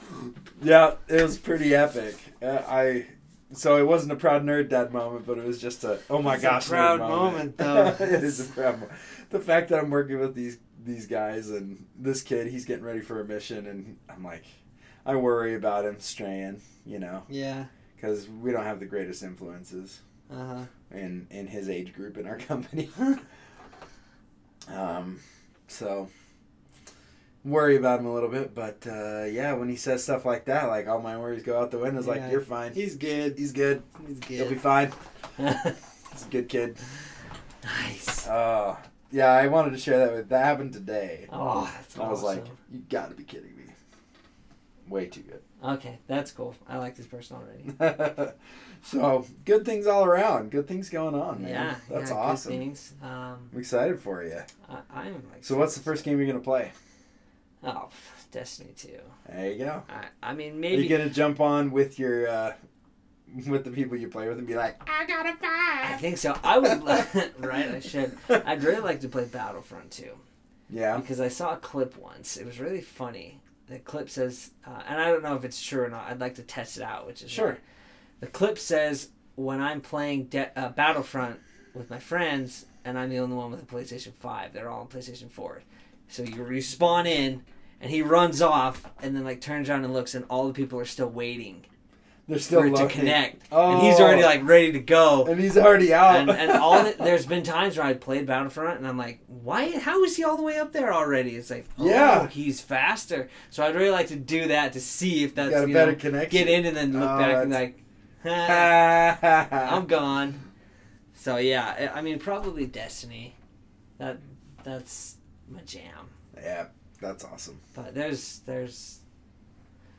yeah, 0.62 0.96
it 1.08 1.22
was 1.22 1.38
pretty 1.38 1.76
epic. 1.76 2.16
Uh, 2.42 2.62
I 2.68 3.06
so 3.54 3.78
it 3.78 3.88
wasn't 3.88 4.12
a 4.12 4.16
proud 4.16 4.44
nerd 4.44 4.70
dad 4.70 4.92
moment, 4.92 5.26
but 5.26 5.38
it 5.38 5.46
was 5.46 5.60
just 5.62 5.84
a 5.84 6.00
oh 6.10 6.22
my 6.22 6.36
It's 6.36 6.44
a 6.44 6.48
gosh, 6.48 6.68
proud 6.68 7.00
moment, 7.00 7.58
though. 7.58 7.96
it 8.00 8.24
is 8.24 8.40
a 8.50 8.52
proud 8.54 8.80
moment. 8.80 8.92
The 9.30 9.40
fact 9.40 9.70
that 9.70 9.80
I'm 9.80 9.90
working 9.90 10.20
with 10.20 10.36
these 10.36 10.58
these 10.84 11.06
guys 11.08 11.50
and 11.50 11.86
this 11.98 12.22
kid, 12.22 12.48
he's 12.48 12.66
getting 12.66 12.84
ready 12.86 13.02
for 13.02 13.20
a 13.22 13.26
mission, 13.26 13.68
and 13.68 13.98
I'm 14.10 14.24
like, 14.24 14.46
I 15.06 15.16
worry 15.16 15.56
about 15.56 15.86
him 15.86 15.98
straying, 16.00 16.62
you 16.86 17.00
know, 17.00 17.24
Yeah. 17.30 17.66
because 17.96 18.28
we 18.30 18.52
don't 18.52 18.64
have 18.64 18.80
the 18.80 18.86
greatest 18.86 19.24
influences 19.24 20.00
Uh 20.32 20.46
huh. 20.46 20.64
in 20.92 21.28
in 21.32 21.48
his 21.48 21.70
age 21.70 21.94
group 21.94 22.18
in 22.18 22.26
our 22.28 22.38
company. 22.52 22.90
um, 24.70 25.20
so 25.68 26.10
worry 27.48 27.78
about 27.78 28.00
him 28.00 28.06
a 28.06 28.14
little 28.14 28.30
bit, 28.30 28.54
but 28.54 28.86
uh, 28.88 29.24
yeah, 29.26 29.54
when 29.54 29.70
he 29.70 29.76
says 29.76 30.04
stuff 30.04 30.26
like 30.26 30.46
that, 30.46 30.68
like 30.68 30.88
all 30.88 31.02
my 31.02 31.18
worries 31.18 31.44
go 31.44 31.60
out 31.60 31.72
the 31.72 31.80
window. 31.80 32.00
It's 32.00 32.08
Yeah. 32.08 32.14
like 32.16 32.32
you're 32.32 32.42
fine. 32.42 32.74
He's 32.74 32.96
good. 32.96 33.38
He's 33.38 33.52
good. 33.52 33.82
He's 34.08 34.20
good. 34.20 34.30
He'll 34.38 34.50
be 34.50 34.56
fine. 34.56 34.92
He's 35.38 36.26
a 36.26 36.30
good 36.30 36.50
kid. 36.50 36.78
nice. 37.64 38.28
Uh, 38.28 38.76
yeah, 39.12 39.32
I 39.32 39.48
wanted 39.48 39.72
to 39.72 39.78
share 39.78 40.00
that 40.00 40.14
with. 40.14 40.30
That 40.30 40.44
happened 40.44 40.74
today. 40.74 41.28
Oh, 41.32 41.72
that's 41.74 41.98
I 41.98 42.10
was 42.10 42.24
like, 42.24 42.46
you 42.72 42.80
got 42.90 43.10
to 43.10 43.16
be 43.16 43.24
kidding 43.24 43.56
me. 43.56 43.64
Way 44.90 45.08
too 45.08 45.22
good. 45.22 45.42
Okay, 45.64 46.00
that's 46.08 46.32
cool. 46.32 46.56
I 46.68 46.78
like 46.78 46.96
this 46.96 47.08
person 47.08 47.38
already. 47.38 48.32
so 48.84 49.26
good 49.44 49.66
things 49.66 49.88
all 49.88 50.06
around. 50.06 50.52
Good 50.52 50.68
things 50.68 50.90
going 50.90 51.16
on, 51.16 51.42
man. 51.42 51.50
Yeah. 51.52 51.76
that's 51.90 52.12
yeah, 52.12 52.18
awesome. 52.18 52.74
Um, 53.02 53.50
I'm 53.54 53.60
excited 53.60 54.00
for 54.00 54.24
you. 54.24 54.42
I, 54.70 55.10
like. 55.10 55.44
So, 55.44 55.58
what's 55.58 55.76
the 55.76 55.82
first 55.82 56.04
game 56.04 56.18
you're 56.20 56.28
gonna 56.28 56.40
play? 56.40 56.72
Oh, 57.64 57.90
Destiny 58.32 58.72
Two. 58.78 59.00
There 59.30 59.52
you 59.52 59.58
go. 59.66 59.84
I, 59.90 60.06
I 60.32 60.34
mean, 60.34 60.54
Are 60.54 60.58
maybe. 60.58 60.84
you 60.84 60.90
gonna 60.90 61.10
jump 61.10 61.40
on 61.42 61.72
with 61.72 61.98
your 62.00 62.28
uh, 62.28 62.54
with 63.48 63.64
the 63.66 63.72
people 63.72 63.98
you 63.98 64.08
play 64.08 64.28
with 64.30 64.38
and 64.38 64.48
be 64.48 64.56
like, 64.56 64.80
I 64.90 65.06
got 65.06 65.26
a 65.26 65.30
I 65.42 65.88
five? 65.90 66.00
think 66.02 66.18
so. 66.18 66.38
I 66.44 66.58
would. 66.60 66.84
right. 67.40 67.70
I 67.72 67.80
should. 67.80 68.18
I'd 68.30 68.64
really 68.64 68.82
like 68.82 69.02
to 69.02 69.10
play 69.10 69.26
Battlefront 69.26 69.92
2. 69.92 70.10
Yeah. 70.70 70.98
because 70.98 71.20
I 71.20 71.28
saw 71.30 71.54
a 71.54 71.58
clip 71.58 71.98
once. 71.98 72.38
It 72.38 72.46
was 72.46 72.60
really 72.60 72.82
funny. 72.82 73.40
The 73.68 73.80
clip 73.80 74.10
says, 74.10 74.52
uh, 74.66 74.82
and 74.88 75.00
I 75.02 75.08
don't 75.12 75.24
know 75.24 75.36
if 75.36 75.44
it's 75.44 75.62
true 75.62 75.84
or 75.84 75.90
not. 75.90 76.10
I'd 76.10 76.20
like 76.22 76.36
to 76.36 76.42
test 76.44 76.78
it 76.78 76.84
out, 76.84 77.06
which 77.08 77.22
is 77.22 77.30
Sure. 77.32 77.52
why. 77.54 77.58
The 78.22 78.28
clip 78.28 78.58
says 78.58 79.10
when 79.36 79.62
I'm 79.62 79.82
playing 79.82 80.26
De- 80.26 80.58
uh, 80.58 80.70
Battlefront 80.70 81.40
with 81.74 81.90
my 81.90 82.00
friends, 82.00 82.66
and 82.86 82.98
I'm 82.98 83.10
the 83.10 83.20
only 83.20 83.36
one 83.36 83.52
with 83.52 83.62
a 83.62 83.66
PlayStation 83.66 84.14
Five. 84.14 84.54
They're 84.54 84.70
all 84.70 84.82
on 84.82 84.88
PlayStation 84.88 85.30
Four. 85.30 85.62
So 86.10 86.24
you 86.24 86.36
respawn 86.36 87.06
in, 87.06 87.44
and 87.82 87.92
he 87.92 88.02
runs 88.02 88.42
off, 88.42 88.90
and 89.02 89.16
then 89.16 89.24
like 89.24 89.42
turns 89.42 89.70
around 89.70 89.84
and 89.86 89.94
looks, 89.94 90.16
and 90.16 90.26
all 90.30 90.48
the 90.48 90.54
people 90.54 90.80
are 90.80 90.86
still 90.86 91.10
waiting 91.10 91.66
They're 92.28 92.40
still 92.40 92.62
for 92.62 92.68
it 92.68 92.76
to 92.76 92.84
looking. 92.84 93.00
connect, 93.02 93.44
Oh. 93.52 93.74
and 93.74 93.82
he's 93.88 94.00
already 94.00 94.24
like 94.24 94.42
ready 94.48 94.72
to 94.72 94.80
go 94.80 95.26
And 95.26 95.40
he's 95.40 95.58
already 95.58 95.94
out. 95.94 96.16
and, 96.16 96.30
and 96.30 96.52
all 96.64 96.84
the, 96.84 96.96
there's 96.98 97.26
been 97.26 97.44
times 97.44 97.78
where 97.78 97.86
I 97.86 97.94
played 97.94 98.26
Battlefront 98.26 98.78
and 98.80 98.88
I'm 98.88 98.98
like, 98.98 99.20
why? 99.28 99.78
How 99.80 100.04
is 100.04 100.16
he 100.18 100.24
all 100.24 100.38
the 100.38 100.44
way 100.44 100.58
up 100.58 100.72
there 100.74 100.94
already? 100.94 101.36
It's 101.36 101.50
like, 101.52 101.66
oh, 101.78 101.86
Yeah. 101.88 102.28
he's 102.28 102.60
faster. 102.62 103.30
So 103.50 103.64
I'd 103.64 103.76
really 103.76 103.92
like 103.92 104.08
to 104.08 104.16
do 104.16 104.48
that 104.48 104.74
to 104.74 104.80
see 104.82 105.24
if 105.24 105.36
that's 105.36 105.52
got 105.52 105.66
a 105.66 105.68
you 105.68 105.74
better 105.74 105.92
know, 105.92 105.98
connection. 105.98 106.30
get 106.32 106.48
in 106.48 106.66
and 106.66 106.76
then 106.76 106.94
look 106.94 107.10
Oh, 107.10 107.18
back 107.20 107.44
and 107.44 107.52
that's- 107.52 107.74
like, 107.76 107.84
"Ah, 108.26 109.48
I'm 109.52 109.74
I'm 109.82 109.86
gone. 109.88 110.40
So 111.14 111.38
yeah, 111.38 111.92
I 111.94 112.00
I 112.00 112.02
mean 112.02 112.20
probably 112.20 112.66
Destiny. 112.66 113.36
That 114.00 114.18
that's 114.64 115.17
my 115.48 115.62
jam. 115.62 116.10
Yeah, 116.36 116.68
that's 117.02 117.24
awesome. 117.24 117.60
But 117.76 117.94
there's 117.96 118.40
there's 118.40 119.00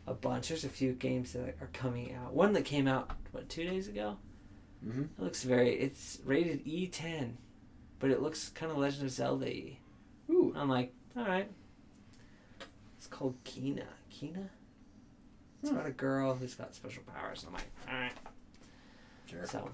a 0.06 0.14
bunch. 0.14 0.48
There's 0.48 0.64
a 0.64 0.68
few 0.68 0.92
games 0.92 1.32
that 1.32 1.56
are 1.60 1.70
coming 1.72 2.14
out. 2.14 2.32
One 2.34 2.52
that 2.54 2.64
came 2.64 2.86
out 2.88 3.10
what 3.32 3.48
two 3.48 3.64
days 3.64 3.88
ago. 3.88 4.16
Mhm. 4.86 5.04
It 5.18 5.22
looks 5.22 5.42
very. 5.42 5.74
It's 5.74 6.18
rated 6.24 6.64
E10, 6.64 7.32
but 7.98 8.10
it 8.10 8.20
looks 8.22 8.48
kind 8.50 8.70
of 8.70 8.78
Legend 8.78 9.04
of 9.04 9.10
Zelda. 9.10 9.52
Ooh. 10.30 10.52
I'm 10.56 10.68
like, 10.68 10.92
all 11.16 11.24
right. 11.26 11.50
It's 12.96 13.06
called 13.06 13.42
Kena. 13.44 13.84
Kena. 14.12 14.48
It's 15.60 15.70
Hmm. 15.70 15.76
about 15.76 15.88
a 15.88 15.92
girl 15.92 16.34
who's 16.36 16.54
got 16.54 16.74
special 16.74 17.02
powers. 17.04 17.44
I'm 17.46 17.52
like, 17.54 17.70
all 17.88 17.94
right. 17.94 18.12
Sure. 19.26 19.44
So 19.46 19.70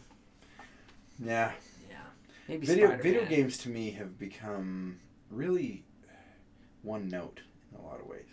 Yeah. 1.19 1.53
yeah, 1.91 1.97
maybe 2.49 2.67
Video 2.67 2.87
Spider-Man. 2.89 3.03
video 3.03 3.25
games 3.27 3.59
to 3.59 3.69
me 3.69 3.91
have 3.93 4.19
become 4.19 4.99
really 5.35 5.85
one 6.83 7.09
note 7.09 7.41
in 7.73 7.79
a 7.79 7.83
lot 7.83 8.01
of 8.01 8.07
ways. 8.07 8.29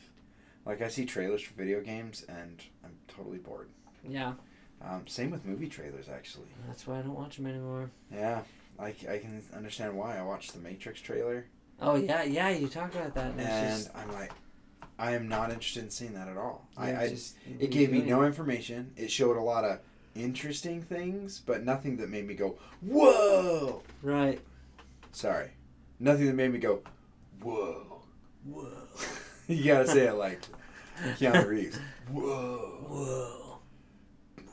Like 0.65 0.81
I 0.81 0.87
see 0.89 1.05
trailers 1.05 1.41
for 1.41 1.53
video 1.53 1.81
games 1.81 2.23
and 2.27 2.61
I'm 2.83 2.95
totally 3.07 3.37
bored. 3.39 3.69
Yeah, 4.07 4.33
Um, 4.81 5.05
same 5.07 5.29
with 5.29 5.45
movie 5.45 5.67
trailers 5.67 6.09
actually. 6.09 6.47
that's 6.67 6.87
why 6.87 6.99
I 6.99 7.01
don't 7.01 7.15
watch 7.15 7.37
them 7.37 7.45
anymore. 7.47 7.91
Yeah, 8.11 8.41
I, 8.79 8.87
I 9.09 9.17
can 9.19 9.43
understand 9.55 9.95
why. 9.95 10.17
I 10.17 10.23
watched 10.23 10.53
the 10.53 10.59
Matrix 10.59 11.01
trailer 11.01 11.45
Oh 11.81 11.95
yeah, 11.95 12.23
yeah. 12.23 12.49
You 12.49 12.67
talked 12.67 12.95
about 12.95 13.15
that. 13.15 13.31
And, 13.31 13.41
and 13.41 13.83
just, 13.83 13.89
I'm 13.95 14.11
like, 14.11 14.31
I 14.99 15.13
am 15.13 15.27
not 15.27 15.49
interested 15.51 15.83
in 15.83 15.89
seeing 15.89 16.13
that 16.13 16.27
at 16.27 16.37
all. 16.37 16.67
I, 16.77 16.91
yeah, 16.91 16.99
I 17.01 17.09
just 17.09 17.35
it 17.59 17.71
gave 17.71 17.91
me 17.91 18.01
no 18.01 18.23
information. 18.23 18.91
It 18.95 19.09
showed 19.09 19.35
a 19.35 19.41
lot 19.41 19.65
of 19.65 19.79
interesting 20.13 20.81
things, 20.83 21.41
but 21.43 21.63
nothing 21.63 21.97
that 21.97 22.09
made 22.09 22.27
me 22.27 22.35
go, 22.35 22.57
whoa. 22.81 23.81
right. 24.03 24.39
Sorry, 25.11 25.49
nothing 26.01 26.25
that 26.25 26.33
made 26.35 26.51
me 26.51 26.59
go, 26.59 26.81
whoa. 27.41 28.01
Whoa. 28.45 28.71
you 29.47 29.63
gotta 29.65 29.87
say 29.87 30.07
it 30.07 30.13
like 30.15 30.41
Keanu 31.17 31.47
Reeves. 31.47 31.79
Whoa. 32.11 32.85
Whoa. 32.89 33.59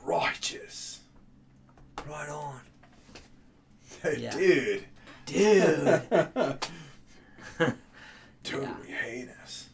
Righteous. 0.05 0.99
Right 2.07 2.29
on, 2.29 2.61
Yeah. 4.17 4.31
Dude. 4.31 4.83
dude. 5.25 6.01
totally 8.43 8.91
heinous. 9.03 9.69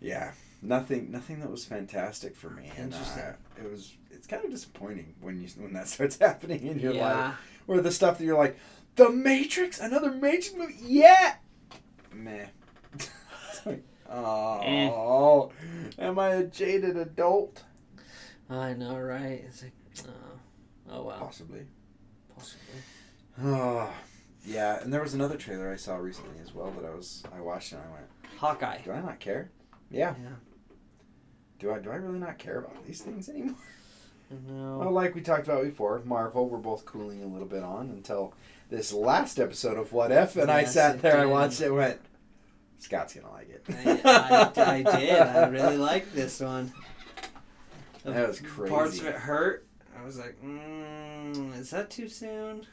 Yeah. 0.00 0.32
Nothing 0.60 1.10
nothing 1.10 1.40
that 1.40 1.50
was 1.50 1.64
fantastic 1.64 2.34
for 2.36 2.50
me. 2.50 2.70
And 2.76 2.92
uh, 2.92 2.96
Interesting. 2.96 3.24
it 3.64 3.70
was 3.70 3.92
it's 4.10 4.26
kind 4.26 4.44
of 4.44 4.50
disappointing 4.50 5.14
when 5.20 5.40
you 5.40 5.48
when 5.58 5.72
that 5.74 5.88
starts 5.94 6.18
happening 6.18 6.66
in 6.66 6.78
your 6.78 6.92
life. 6.92 7.00
yeah. 7.16 7.34
Or 7.66 7.80
the 7.80 7.90
stuff 7.92 8.18
that 8.18 8.24
you're 8.24 8.36
like, 8.38 8.58
The 8.96 9.10
Matrix? 9.10 9.80
Another 9.80 10.10
Matrix 10.12 10.54
movie? 10.54 10.74
Yeah 10.82 11.34
Meh. 12.14 12.46
Like, 13.66 13.82
eh. 14.10 14.88
oh, 14.90 15.50
am 15.98 16.18
I 16.18 16.28
a 16.30 16.44
jaded 16.44 16.96
adult? 16.96 17.64
I 18.48 18.74
know, 18.74 18.96
right? 18.98 19.42
It's 19.46 19.62
like, 19.62 19.72
oh, 20.08 20.38
oh 20.90 21.02
wow, 21.02 21.18
Possibly. 21.18 21.66
possibly. 22.36 22.62
Oh, 23.42 23.92
yeah. 24.44 24.80
And 24.82 24.92
there 24.92 25.02
was 25.02 25.14
another 25.14 25.36
trailer 25.36 25.72
I 25.72 25.76
saw 25.76 25.96
recently 25.96 26.38
as 26.42 26.54
well 26.54 26.70
that 26.72 26.84
I 26.84 26.94
was 26.94 27.24
I 27.34 27.40
watched 27.40 27.72
and 27.72 27.80
I 27.80 27.90
went, 27.92 28.06
Hawkeye. 28.38 28.82
do 28.84 28.92
I 28.92 29.00
not 29.00 29.18
care? 29.18 29.50
Yeah. 29.90 30.14
Yeah. 30.22 30.28
Do 31.58 31.72
I 31.72 31.78
do 31.78 31.90
I 31.90 31.96
really 31.96 32.18
not 32.18 32.38
care 32.38 32.58
about 32.58 32.84
these 32.86 33.00
things 33.00 33.28
anymore? 33.28 33.56
No. 34.48 34.78
Well, 34.78 34.90
like 34.90 35.14
we 35.14 35.20
talked 35.20 35.46
about 35.48 35.64
before, 35.64 36.00
Marvel, 36.04 36.48
we're 36.48 36.58
both 36.58 36.84
cooling 36.84 37.22
a 37.22 37.26
little 37.26 37.46
bit 37.46 37.62
on 37.62 37.90
until 37.90 38.34
this 38.70 38.92
last 38.92 39.38
episode 39.38 39.76
of 39.78 39.92
What 39.92 40.10
If, 40.10 40.36
and 40.36 40.50
I 40.50 40.64
sat 40.64 41.00
there, 41.02 41.18
I 41.18 41.22
did. 41.24 41.30
watched 41.30 41.60
it, 41.60 41.66
and 41.66 41.76
went, 41.76 42.00
Scott's 42.78 43.14
gonna 43.14 43.30
like 43.32 43.48
it. 43.50 43.64
I, 44.04 44.50
I, 44.56 44.74
I 44.76 44.98
did. 44.98 45.20
I 45.20 45.48
really 45.48 45.76
liked 45.76 46.14
this 46.14 46.40
one. 46.40 46.72
The 48.02 48.12
That 48.12 48.28
was 48.28 48.40
crazy. 48.40 48.74
Parts 48.74 49.00
of 49.00 49.06
it 49.06 49.14
hurt. 49.14 49.66
I 49.98 50.04
was 50.04 50.18
like, 50.18 50.36
mm, 50.44 51.58
is 51.58 51.70
that 51.70 51.90
too 51.90 52.08
soon? 52.08 52.66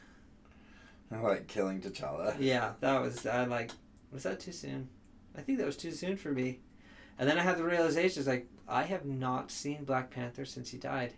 I 1.10 1.18
like 1.20 1.46
killing 1.46 1.80
T'Challa. 1.80 2.34
Yeah, 2.38 2.72
that 2.80 3.00
was. 3.00 3.26
I 3.26 3.44
like. 3.44 3.70
Was 4.12 4.24
that 4.24 4.40
too 4.40 4.52
soon? 4.52 4.88
I 5.36 5.40
think 5.40 5.58
that 5.58 5.66
was 5.66 5.76
too 5.76 5.92
soon 5.92 6.16
for 6.16 6.30
me. 6.32 6.60
And 7.18 7.28
then 7.28 7.38
I 7.38 7.42
had 7.42 7.56
the 7.56 7.64
realization, 7.64 8.20
it's 8.20 8.28
like 8.28 8.48
I 8.68 8.82
have 8.84 9.04
not 9.04 9.50
seen 9.50 9.84
Black 9.84 10.10
Panther 10.10 10.44
since 10.44 10.70
he 10.70 10.78
died. 10.78 11.14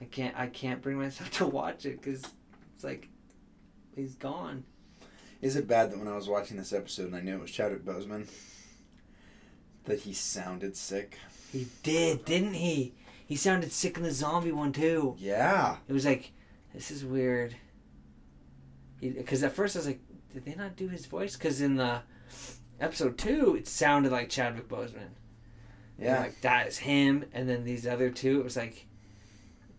I 0.00 0.04
can't. 0.04 0.38
I 0.38 0.46
can't 0.48 0.82
bring 0.82 0.98
myself 0.98 1.30
to 1.38 1.46
watch 1.46 1.86
it 1.86 2.00
because 2.02 2.22
it's 2.74 2.84
like 2.84 3.08
he's 3.94 4.14
gone. 4.14 4.64
Is 5.40 5.56
it 5.56 5.66
bad 5.66 5.90
that 5.90 5.98
when 5.98 6.08
I 6.08 6.14
was 6.16 6.28
watching 6.28 6.56
this 6.56 6.72
episode 6.72 7.06
and 7.06 7.16
I 7.16 7.20
knew 7.20 7.34
it 7.34 7.40
was 7.40 7.50
Chadwick 7.50 7.84
Boseman, 7.84 8.28
that 9.84 10.00
he 10.00 10.12
sounded 10.12 10.76
sick? 10.76 11.18
He 11.50 11.66
did, 11.82 12.24
didn't 12.24 12.54
he? 12.54 12.94
He 13.26 13.36
sounded 13.36 13.72
sick 13.72 13.96
in 13.96 14.02
the 14.04 14.10
zombie 14.12 14.52
one 14.52 14.72
too. 14.72 15.16
Yeah. 15.18 15.76
It 15.88 15.92
was 15.92 16.06
like, 16.06 16.32
this 16.72 16.90
is 16.90 17.04
weird. 17.04 17.56
Because 19.00 19.42
at 19.42 19.52
first 19.52 19.74
I 19.74 19.80
was 19.80 19.86
like, 19.86 20.00
did 20.32 20.44
they 20.44 20.54
not 20.54 20.76
do 20.76 20.88
his 20.88 21.06
voice? 21.06 21.36
Because 21.36 21.60
in 21.60 21.76
the 21.76 22.02
episode 22.80 23.18
two, 23.18 23.56
it 23.56 23.66
sounded 23.66 24.12
like 24.12 24.28
Chadwick 24.28 24.68
Boseman. 24.68 25.08
And 25.98 26.06
Yeah. 26.06 26.20
like 26.20 26.40
that 26.42 26.68
is 26.68 26.78
him, 26.78 27.24
and 27.32 27.48
then 27.48 27.64
these 27.64 27.86
other 27.86 28.10
two, 28.10 28.40
it 28.40 28.44
was 28.44 28.56
like, 28.56 28.86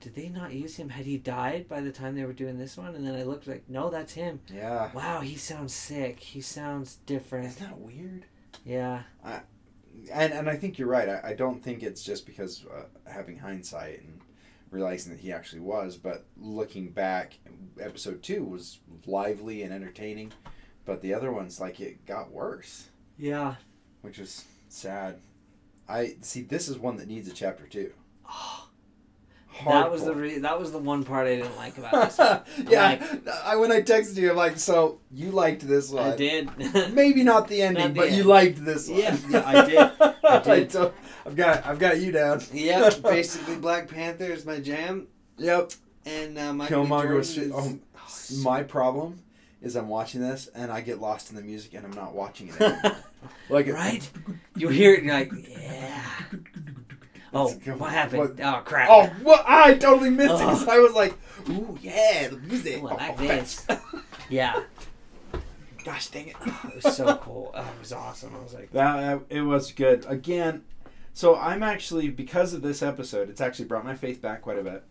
did 0.03 0.15
they 0.15 0.27
not 0.29 0.53
use 0.53 0.75
him? 0.75 0.89
Had 0.89 1.05
he 1.05 1.17
died 1.17 1.67
by 1.69 1.79
the 1.81 1.91
time 1.91 2.13
they 2.15 2.25
were 2.25 2.33
doing 2.33 2.57
this 2.57 2.75
one? 2.77 2.93
And 2.93 3.07
then 3.07 3.15
I 3.15 3.23
looked 3.23 3.47
like, 3.47 3.63
no, 3.69 3.89
that's 3.89 4.13
him. 4.13 4.41
Yeah. 4.53 4.91
Wow, 4.93 5.21
he 5.21 5.35
sounds 5.37 5.73
sick. 5.73 6.19
He 6.19 6.41
sounds 6.41 6.97
different. 7.05 7.47
Isn't 7.47 7.65
that 7.67 7.79
weird? 7.79 8.25
Yeah. 8.65 9.03
I, 9.23 9.39
And 10.11 10.33
and 10.33 10.49
I 10.49 10.57
think 10.57 10.77
you're 10.77 10.89
right. 10.89 11.07
I, 11.07 11.29
I 11.29 11.33
don't 11.33 11.63
think 11.63 11.83
it's 11.83 12.03
just 12.03 12.25
because 12.25 12.65
uh, 12.65 12.83
having 13.09 13.37
hindsight 13.39 14.01
and 14.01 14.19
realizing 14.71 15.13
that 15.13 15.21
he 15.21 15.31
actually 15.31 15.61
was, 15.61 15.95
but 15.97 16.25
looking 16.37 16.89
back, 16.91 17.39
episode 17.79 18.21
two 18.23 18.43
was 18.43 18.79
lively 19.05 19.63
and 19.63 19.71
entertaining, 19.73 20.33
but 20.83 21.01
the 21.01 21.13
other 21.13 21.31
ones 21.31 21.59
like 21.61 21.79
it 21.79 22.05
got 22.05 22.31
worse, 22.31 22.89
Yeah. 23.17 23.55
which 24.01 24.17
was 24.19 24.45
sad. 24.69 25.19
I 25.87 26.15
see. 26.21 26.41
This 26.41 26.67
is 26.67 26.77
one 26.77 26.97
that 26.97 27.07
needs 27.07 27.27
a 27.27 27.33
chapter 27.33 27.67
two. 27.67 27.93
That 29.65 29.91
was 29.91 30.03
the 30.03 30.13
re- 30.15 30.39
that 30.39 30.59
was 30.59 30.71
the 30.71 30.77
one 30.79 31.03
part 31.03 31.27
I 31.27 31.35
didn't 31.37 31.55
like 31.57 31.77
about 31.77 31.91
this. 32.09 32.17
one. 32.17 32.41
yeah, 32.69 33.03
I 33.45 33.55
when 33.55 33.71
I 33.71 33.81
texted 33.81 34.15
you, 34.17 34.31
I'm 34.31 34.35
like, 34.37 34.57
so 34.57 34.99
you 35.11 35.31
liked 35.31 35.67
this 35.67 35.89
one? 35.91 36.11
I 36.11 36.15
did. 36.15 36.49
Maybe 36.93 37.23
not 37.23 37.47
the 37.47 37.61
ending, 37.61 37.83
Not 37.83 37.93
the 37.93 37.99
but 37.99 38.11
you 38.11 38.23
liked 38.23 38.63
this 38.65 38.89
one. 38.89 38.99
Yeah, 38.99 39.17
yeah, 39.29 39.43
I 39.45 39.65
did. 39.65 40.15
I 40.23 40.39
did. 40.59 40.71
so, 40.71 40.93
I've 41.25 41.35
got 41.35 41.65
I've 41.65 41.79
got 41.79 41.99
you 42.01 42.11
down. 42.11 42.41
yeah, 42.51 42.89
basically 43.01 43.55
Black 43.55 43.87
Panther 43.87 44.25
is 44.25 44.45
my 44.45 44.59
jam, 44.59 45.07
Yep. 45.37 45.71
and 46.05 46.37
uh, 46.37 46.53
Michael 46.53 46.85
Killmonger 46.85 47.15
was. 47.15 47.37
is, 47.37 47.51
Oh, 47.53 47.77
oh, 47.97 48.09
my 48.43 48.63
problem 48.63 49.19
is 49.61 49.75
I'm 49.77 49.87
watching 49.87 50.19
this 50.19 50.47
and 50.53 50.69
I 50.71 50.81
get 50.81 50.99
lost 50.99 51.29
in 51.29 51.37
the 51.37 51.41
music 51.41 51.73
and 51.73 51.85
I'm 51.85 51.93
not 51.93 52.13
watching 52.13 52.49
it 52.49 52.59
anymore. 52.59 52.97
like 53.49 53.67
right? 53.67 54.09
You 54.57 54.67
hear 54.67 54.93
it 54.93 55.03
and 55.03 55.05
you're 55.07 55.15
like, 55.15 55.31
yeah. 55.49 56.01
Oh, 57.33 57.49
what 57.77 57.91
happened? 57.91 58.19
what- 58.19 58.39
Oh 58.41 58.61
crap! 58.63 58.89
Oh, 58.91 59.05
what? 59.23 59.43
I 59.47 59.73
totally 59.75 60.09
missed 60.11 60.33
it 60.35 60.41
Oh. 60.41 60.49
'cause 60.49 60.67
I 60.67 60.79
was 60.79 60.93
like, 60.93 61.13
ooh, 61.49 61.77
yeah, 61.81 62.27
the 62.29 62.37
music. 62.37 62.81
Ooh, 62.83 62.87
I 62.89 62.93
like 62.95 63.11
Oh, 63.11 63.15
this. 63.17 63.65
Yeah, 64.29 64.63
Gosh 65.83 66.07
dang 66.07 66.29
it. 66.29 66.35
it 66.45 66.83
was 66.83 66.95
so 66.95 67.15
cool. 67.17 67.51
Oh, 67.53 67.59
it 67.61 67.79
was 67.79 67.91
awesome. 67.91 68.33
I 68.35 68.41
was 68.43 68.53
like, 68.53 68.71
That 68.71 69.21
it 69.29 69.41
was 69.41 69.71
good. 69.73 70.05
Again, 70.07 70.63
so 71.13 71.35
I'm 71.35 71.61
actually 71.61 72.09
because 72.09 72.53
of 72.53 72.61
this 72.61 72.81
episode, 72.81 73.29
it's 73.29 73.41
actually 73.41 73.65
brought 73.65 73.83
my 73.83 73.95
faith 73.95 74.21
back 74.21 74.41
quite 74.41 74.57
a 74.59 74.63
bit. 74.63 74.83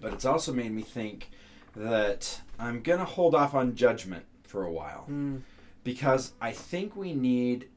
But 0.00 0.14
it's 0.14 0.24
also 0.24 0.52
made 0.52 0.72
me 0.72 0.82
think 0.82 1.30
that 1.76 2.40
I'm 2.58 2.80
gonna 2.82 3.04
hold 3.04 3.34
off 3.34 3.54
on 3.54 3.74
judgment 3.74 4.24
for 4.44 4.64
a 4.64 4.72
while 4.72 5.02
hmm, 5.02 5.38
because 5.84 6.32
I 6.40 6.52
think 6.52 6.96
we 6.96 7.12
need 7.12 7.68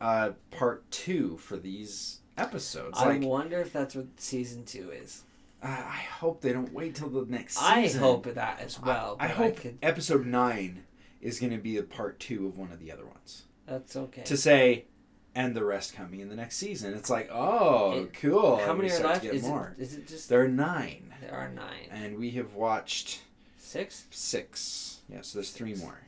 a 0.00 0.32
part 0.50 0.90
two 0.90 1.36
for 1.36 1.56
these 1.56 2.19
episodes. 2.40 2.98
I 2.98 3.06
Like, 3.12 3.22
wonder 3.22 3.58
if 3.60 3.72
that's 3.72 3.94
what 3.94 4.06
season 4.18 4.64
two 4.64 4.90
is. 4.90 5.22
I 5.62 5.68
I 5.68 6.02
hope 6.20 6.40
they 6.40 6.52
don't 6.52 6.72
wait 6.72 6.94
till 6.94 7.08
the 7.10 7.24
next 7.30 7.58
I 7.60 7.86
hope 7.88 8.24
that 8.34 8.60
as 8.60 8.80
well. 8.80 9.16
I 9.20 9.28
but 9.28 9.36
hope 9.36 9.56
could, 9.60 9.78
episode 9.82 10.26
nine 10.26 10.84
is 11.20 11.38
going 11.38 11.52
to 11.52 11.58
be 11.58 11.76
a 11.76 11.82
part 11.82 12.18
two 12.18 12.46
of 12.46 12.56
one 12.58 12.72
of 12.72 12.78
the 12.80 12.90
other 12.90 13.04
ones. 13.06 13.42
that's 13.66 13.94
okay. 13.94 14.22
To 14.22 14.36
say, 14.36 14.86
and 15.34 15.54
the 15.54 15.64
rest 15.64 15.94
coming 15.94 16.20
in 16.20 16.28
the 16.28 16.34
next 16.34 16.56
season. 16.56 16.94
It's 16.94 17.10
like, 17.10 17.28
oh, 17.30 18.00
It- 18.04 18.14
cool. 18.14 18.56
How 18.56 18.72
many 18.74 18.90
are 18.90 19.00
left? 19.00 19.24
Is 19.24 19.42
more. 19.42 19.74
it, 19.78 19.82
is 19.82 19.94
it 19.94 20.08
just 20.08 20.28
There 20.30 20.42
are 20.42 20.48
nine, 20.48 21.14
there 21.20 21.34
are 21.34 21.48
nine, 21.50 21.88
and 21.90 22.18
we 22.18 22.30
have 22.32 22.54
watched 22.54 23.20
six? 23.58 24.06
six. 24.10 25.00
Yeah, 25.08 25.20
so 25.22 25.38
there's 25.38 25.50
three 25.50 25.74
more. 25.74 25.98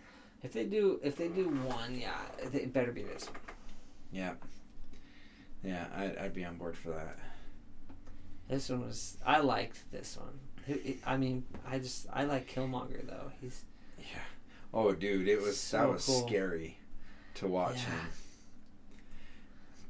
If 0.43 0.53
they 0.55 0.65
do, 0.65 0.99
if 1.05 1.17
they 1.17 1.29
do 1.29 1.45
one, 1.51 1.97
yeah, 2.01 2.19
it 2.53 2.73
better 2.73 2.91
be 2.91 3.03
this 3.03 3.27
one. 3.27 3.39
Yeah, 4.11 4.33
yeah, 5.65 5.87
I'd, 5.97 6.17
I'd 6.19 6.35
be 6.35 6.45
on 6.45 6.57
board 6.57 6.77
for 6.77 6.91
that. 6.91 7.19
This 8.49 8.69
one 8.69 8.83
was. 8.83 9.17
I 9.25 9.41
liked 9.41 9.91
this 9.93 10.17
one. 10.19 10.39
I 11.07 11.17
mean, 11.17 11.45
I 11.69 11.79
just 11.79 12.07
I 12.13 12.25
like 12.25 12.53
Killmonger 12.53 13.07
though. 13.07 13.33
He's 13.41 13.65
Yeah. 13.99 14.05
Oh, 14.75 14.93
dude, 14.93 15.29
it 15.29 15.41
was 15.41 15.71
that 15.71 15.89
was 15.89 16.05
cool. 16.07 16.27
scary 16.27 16.79
to 17.35 17.49
watch 17.49 17.77
Yeah. 17.77 17.83
him. 17.97 18.07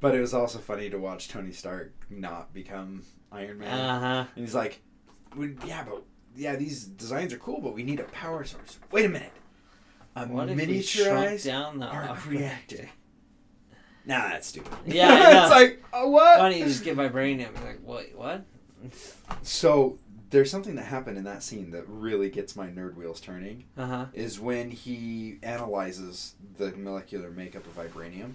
But 0.00 0.14
it 0.14 0.20
was 0.20 0.34
also 0.34 0.58
funny 0.58 0.90
to 0.90 0.98
watch 0.98 1.28
Tony 1.28 1.52
Stark 1.52 1.92
not 2.10 2.52
become 2.52 3.04
Iron 3.30 3.58
Man. 3.58 3.78
uh 3.78 4.00
huh. 4.00 4.30
And 4.34 4.44
he's 4.44 4.54
like, 4.54 4.80
"Yeah, 5.64 5.84
but 5.88 6.02
yeah, 6.36 6.56
these 6.56 6.84
designs 6.84 7.32
are 7.32 7.38
cool, 7.38 7.60
but 7.60 7.74
we 7.74 7.82
need 7.82 8.00
a 8.00 8.04
power 8.04 8.44
source." 8.44 8.78
Wait 8.90 9.04
a 9.06 9.08
minute, 9.08 9.32
a 10.16 10.26
What 10.26 10.48
if 10.48 10.58
miniaturized 10.58 11.44
down 11.44 11.78
the 11.78 11.86
arc 11.86 12.26
reactor? 12.26 12.88
Nah, 14.04 14.28
that's 14.30 14.48
stupid. 14.48 14.72
Yeah, 14.86 15.08
I 15.10 15.42
it's 15.42 15.50
like, 15.50 15.84
oh, 15.92 16.08
what? 16.08 16.38
Why 16.40 16.48
don't 16.50 16.58
you 16.58 16.64
just 16.66 16.84
get 16.84 16.96
vibranium? 16.96 17.54
Like 17.64 17.80
what? 17.84 18.06
What? 18.14 18.44
So 19.42 19.98
there's 20.30 20.50
something 20.50 20.74
that 20.76 20.84
happened 20.86 21.18
in 21.18 21.24
that 21.24 21.42
scene 21.42 21.70
that 21.72 21.84
really 21.88 22.30
gets 22.30 22.56
my 22.56 22.66
nerd 22.68 22.94
wheels 22.96 23.20
turning. 23.20 23.64
Uh 23.76 23.86
huh. 23.86 24.06
Is 24.12 24.40
when 24.40 24.70
he 24.70 25.38
analyzes 25.42 26.34
the 26.58 26.72
molecular 26.72 27.30
makeup 27.30 27.64
of 27.66 27.76
vibranium 27.76 28.34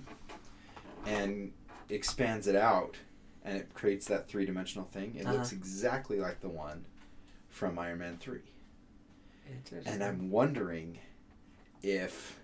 and 1.06 1.52
expands 1.90 2.48
it 2.48 2.56
out, 2.56 2.96
and 3.44 3.58
it 3.58 3.74
creates 3.74 4.08
that 4.08 4.28
three 4.28 4.46
dimensional 4.46 4.86
thing. 4.88 5.16
It 5.16 5.26
looks 5.26 5.48
Uh-huh. 5.52 5.58
exactly 5.58 6.20
like 6.20 6.42
the 6.42 6.50
one 6.50 6.86
from 7.50 7.78
Iron 7.80 8.00
Man 8.00 8.18
three. 8.20 8.42
Interesting. 9.50 9.94
And 9.94 10.04
I'm 10.04 10.30
wondering 10.30 11.00
if 11.82 12.37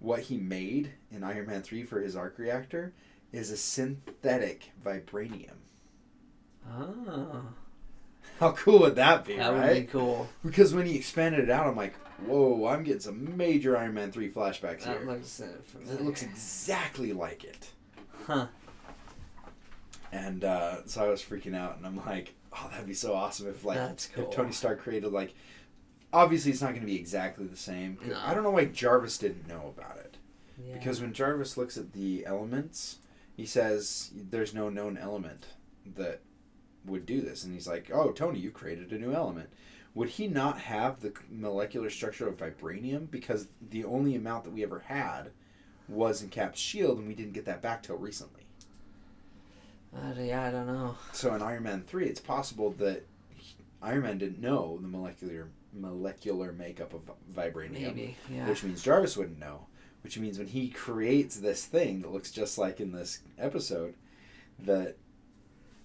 what 0.00 0.20
he 0.20 0.36
made 0.36 0.92
in 1.10 1.22
Iron 1.24 1.46
Man 1.46 1.62
3 1.62 1.82
for 1.84 2.00
his 2.00 2.14
arc 2.16 2.38
reactor 2.38 2.92
is 3.32 3.50
a 3.50 3.56
synthetic 3.56 4.72
vibranium. 4.84 5.56
Oh, 6.70 7.42
How 8.38 8.52
cool 8.52 8.80
would 8.80 8.96
that 8.96 9.24
be, 9.24 9.36
that 9.36 9.52
would 9.52 9.74
be 9.74 9.84
cool. 9.84 10.28
Because 10.44 10.74
when 10.74 10.86
he 10.86 10.96
expanded 10.96 11.40
it 11.44 11.50
out, 11.50 11.66
I'm 11.66 11.76
like, 11.76 11.94
whoa, 12.26 12.66
I'm 12.66 12.84
getting 12.84 13.00
some 13.00 13.36
major 13.36 13.76
Iron 13.76 13.94
Man 13.94 14.12
3 14.12 14.30
flashbacks 14.30 14.84
That 14.84 14.98
here. 14.98 15.06
looks 15.06 15.40
it 15.40 16.00
looks 16.02 16.22
exactly 16.22 17.12
like 17.12 17.44
it. 17.44 17.70
Huh. 18.26 18.46
And 20.12 20.44
uh, 20.44 20.86
so 20.86 21.04
I 21.04 21.08
was 21.08 21.22
freaking 21.22 21.54
out, 21.54 21.76
and 21.76 21.86
I'm 21.86 21.96
like, 22.06 22.34
oh, 22.52 22.68
that'd 22.70 22.86
be 22.86 22.94
so 22.94 23.14
awesome 23.14 23.48
if, 23.48 23.64
like, 23.64 23.78
cool. 24.14 24.24
if 24.24 24.30
Tony 24.34 24.52
Stark 24.52 24.80
created, 24.80 25.12
like, 25.12 25.34
obviously 26.12 26.50
it's 26.52 26.60
not 26.60 26.70
going 26.70 26.80
to 26.80 26.86
be 26.86 26.96
exactly 26.96 27.46
the 27.46 27.56
same. 27.56 27.98
No. 28.06 28.18
I 28.24 28.34
don't 28.34 28.42
know 28.42 28.50
why 28.50 28.66
Jarvis 28.66 29.18
didn't 29.18 29.48
know 29.48 29.72
about 29.76 29.98
it. 29.98 30.16
Yeah. 30.64 30.74
Because 30.74 31.00
when 31.00 31.12
Jarvis 31.12 31.56
looks 31.56 31.76
at 31.76 31.92
the 31.92 32.26
elements, 32.26 32.98
he 33.36 33.46
says 33.46 34.10
there's 34.14 34.54
no 34.54 34.68
known 34.68 34.98
element 34.98 35.46
that 35.96 36.20
would 36.84 37.06
do 37.06 37.20
this. 37.20 37.44
And 37.44 37.54
he's 37.54 37.68
like, 37.68 37.90
oh, 37.92 38.12
Tony, 38.12 38.38
you 38.38 38.50
created 38.50 38.92
a 38.92 38.98
new 38.98 39.12
element. 39.12 39.50
Would 39.94 40.10
he 40.10 40.28
not 40.28 40.60
have 40.60 41.00
the 41.00 41.12
molecular 41.30 41.90
structure 41.90 42.28
of 42.28 42.36
vibranium? 42.36 43.10
Because 43.10 43.48
the 43.70 43.84
only 43.84 44.14
amount 44.14 44.44
that 44.44 44.52
we 44.52 44.62
ever 44.62 44.80
had 44.80 45.30
was 45.88 46.22
in 46.22 46.28
Cap's 46.28 46.60
shield, 46.60 46.98
and 46.98 47.08
we 47.08 47.14
didn't 47.14 47.32
get 47.32 47.46
that 47.46 47.62
back 47.62 47.82
till 47.82 47.96
recently. 47.96 48.42
Uh, 49.94 50.12
yeah, 50.20 50.44
I 50.44 50.50
don't 50.50 50.66
know. 50.66 50.96
So 51.12 51.34
in 51.34 51.42
Iron 51.42 51.62
Man 51.62 51.84
3, 51.86 52.06
it's 52.06 52.20
possible 52.20 52.72
that 52.72 53.06
Iron 53.82 54.02
Man 54.02 54.18
didn't 54.18 54.40
know 54.40 54.78
the 54.80 54.88
molecular 54.88 55.48
molecular 55.72 56.52
makeup 56.52 56.94
of 56.94 57.02
vibranium. 57.34 57.72
Maybe. 57.94 58.16
Yeah. 58.32 58.48
which 58.48 58.62
means 58.64 58.82
Jarvis 58.82 59.16
wouldn't 59.16 59.38
know. 59.38 59.66
Which 60.02 60.18
means 60.18 60.38
when 60.38 60.46
he 60.48 60.68
creates 60.68 61.36
this 61.36 61.64
thing 61.66 62.02
that 62.02 62.12
looks 62.12 62.30
just 62.30 62.56
like 62.58 62.80
in 62.80 62.92
this 62.92 63.20
episode, 63.38 63.94
that 64.60 64.96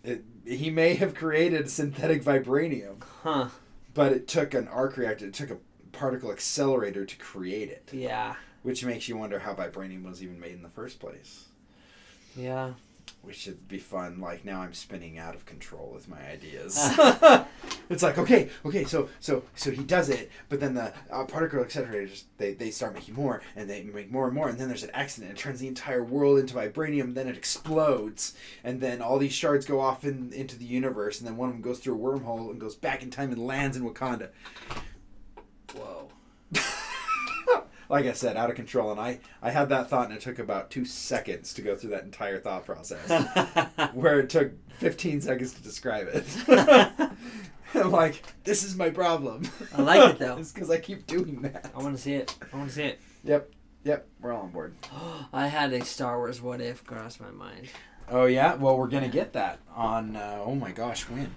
It, 0.04 0.24
he 0.46 0.70
may 0.70 0.96
have 0.96 1.16
created 1.16 1.70
synthetic 1.70 2.24
vibranium, 2.24 3.02
Huh. 3.24 3.48
but 3.94 4.12
it 4.12 4.28
took 4.28 4.54
an 4.54 4.68
arc 4.68 4.98
reactor, 4.98 5.26
it 5.28 5.34
took 5.34 5.50
a 5.50 5.58
particle 5.94 6.30
accelerator 6.32 7.06
to 7.06 7.16
create 7.18 7.70
it, 7.70 7.90
Yeah. 7.94 8.36
which 8.64 8.84
makes 8.84 9.08
you 9.08 9.16
wonder 9.16 9.40
how 9.40 9.54
vibranium 9.56 10.04
was 10.04 10.22
even 10.22 10.40
made 10.40 10.54
in 10.56 10.62
the 10.62 10.70
first 10.70 11.00
place. 11.00 11.46
Yeah. 12.36 12.74
Which 13.22 13.38
should 13.38 13.68
be 13.68 13.78
fun. 13.78 14.20
Like 14.20 14.44
now, 14.44 14.62
I'm 14.62 14.74
spinning 14.74 15.18
out 15.18 15.36
of 15.36 15.46
control 15.46 15.92
with 15.94 16.10
my 16.10 16.22
ideas. 16.28 16.78
It's 17.90 18.02
like 18.02 18.18
okay, 18.18 18.50
okay, 18.66 18.86
so 18.86 19.10
so 19.20 19.44
so 19.56 19.70
he 19.70 19.84
does 19.84 20.10
it, 20.10 20.32
but 20.50 20.60
then 20.60 20.74
the 20.74 20.94
uh, 21.12 21.26
particle 21.26 21.64
accelerators 21.64 22.24
they 22.38 22.54
they 22.54 22.72
start 22.72 22.94
making 22.94 23.14
more, 23.14 23.42
and 23.56 23.70
they 23.70 23.84
make 23.84 24.12
more 24.12 24.26
and 24.26 24.34
more, 24.34 24.50
and 24.50 24.58
then 24.58 24.68
there's 24.68 24.84
an 24.84 24.90
accident. 24.94 25.32
It 25.34 25.38
turns 25.38 25.60
the 25.60 25.68
entire 25.68 26.04
world 26.04 26.40
into 26.40 26.56
vibranium. 26.56 27.14
Then 27.14 27.28
it 27.28 27.38
explodes, 27.38 28.34
and 28.64 28.82
then 28.82 29.02
all 29.02 29.20
these 29.20 29.34
shards 29.34 29.66
go 29.66 29.80
off 29.80 30.06
in, 30.06 30.32
into 30.34 30.58
the 30.58 30.66
universe, 30.66 31.20
and 31.20 31.28
then 31.28 31.38
one 31.38 31.50
of 31.50 31.56
them 31.56 31.62
goes 31.62 31.80
through 31.80 31.96
a 31.96 31.98
wormhole 31.98 32.50
and 32.50 32.60
goes 32.60 32.76
back 32.76 33.04
in 33.04 33.12
time 33.12 33.32
and 33.32 33.46
lands 33.46 33.78
in 33.78 33.84
Wakanda. 33.84 34.30
Whoa. 35.76 36.10
Like 37.90 38.06
I 38.06 38.14
said, 38.14 38.38
out 38.38 38.50
of 38.50 38.56
control, 38.56 38.92
and 38.92 39.00
I 39.00 39.20
I 39.42 39.52
had 39.52 39.70
that 39.70 39.90
thought, 39.90 40.08
and 40.08 40.16
it 40.16 40.22
took 40.22 40.40
about 40.40 40.70
two 40.70 40.86
seconds 40.86 41.54
to 41.54 41.62
go 41.62 41.76
through 41.76 41.92
that 41.92 42.04
entire 42.04 42.40
thought 42.40 42.66
process. 42.66 43.10
where 43.94 44.20
it 44.20 44.30
took 44.30 44.52
15 44.80 45.22
seconds 45.22 45.54
to 45.54 45.64
describe 45.64 46.08
it. 46.12 46.26
I'm 47.76 47.92
like, 47.92 48.22
this 48.44 48.64
is 48.64 48.76
my 48.76 48.90
problem. 48.90 49.44
I 49.76 49.82
like 49.82 50.14
it, 50.16 50.20
though. 50.20 50.38
it's 50.38 50.52
because 50.52 50.70
I 50.70 50.80
keep 50.80 51.08
doing 51.08 51.42
that. 51.42 51.72
I 51.76 51.80
want 51.80 51.96
to 51.96 52.02
see 52.02 52.14
it. 52.14 52.36
I 52.52 52.58
want 52.58 52.70
to 52.70 52.76
see 52.76 52.84
it. 52.84 53.02
Yep, 53.24 53.52
yep, 53.84 54.08
we're 54.22 54.34
all 54.34 54.44
on 54.44 54.50
board. 54.52 54.76
I 55.34 55.48
had 55.48 55.74
a 55.74 55.84
Star 55.84 56.18
Wars 56.18 56.42
what 56.42 56.62
if 56.62 56.84
cross 56.84 57.20
my 57.20 57.32
mind. 57.32 57.70
Oh 58.10 58.26
yeah, 58.26 58.56
well 58.56 58.78
we're 58.78 58.90
gonna 58.90 59.08
get 59.08 59.34
that 59.34 59.60
on. 59.74 60.16
Uh, 60.18 60.42
oh 60.44 60.56
my 60.56 60.72
gosh, 60.72 61.04
when? 61.04 61.36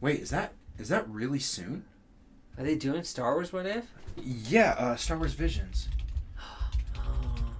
Wait, 0.00 0.20
is 0.20 0.30
that 0.30 0.52
is 0.78 0.88
that 0.88 1.08
really 1.08 1.40
soon? 1.40 1.84
Are 2.58 2.64
they 2.64 2.76
doing 2.76 3.02
Star 3.02 3.34
Wars 3.34 3.52
what 3.52 3.66
if? 3.66 3.84
Yeah, 4.16 4.74
uh, 4.78 4.96
Star 4.96 5.16
Wars 5.18 5.32
Visions. 5.34 5.88
Oh. 6.38 6.70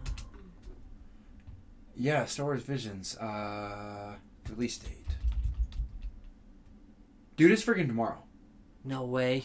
Yeah, 1.97 2.25
Star 2.25 2.47
Wars 2.47 2.63
Visions. 2.63 3.17
Uh, 3.19 4.15
release 4.51 4.79
date. 4.79 4.91
Dude, 7.37 7.53
it's 7.53 7.65
freaking 7.65 7.87
tomorrow. 7.87 8.19
No 8.85 9.05
way. 9.05 9.45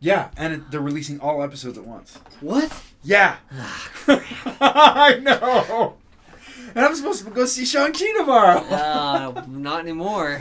Yeah, 0.00 0.30
and 0.36 0.52
it, 0.54 0.70
they're 0.70 0.80
releasing 0.80 1.20
all 1.20 1.42
episodes 1.42 1.78
at 1.78 1.86
once. 1.86 2.18
What? 2.40 2.72
Yeah. 3.02 3.36
Ah. 3.52 3.90
I 4.60 5.18
know. 5.20 5.96
And 6.74 6.84
I'm 6.84 6.94
supposed 6.94 7.24
to 7.24 7.30
go 7.30 7.46
see 7.46 7.64
Shang-Chi 7.64 8.12
tomorrow. 8.18 8.58
uh, 8.58 9.44
not 9.48 9.80
anymore. 9.80 10.38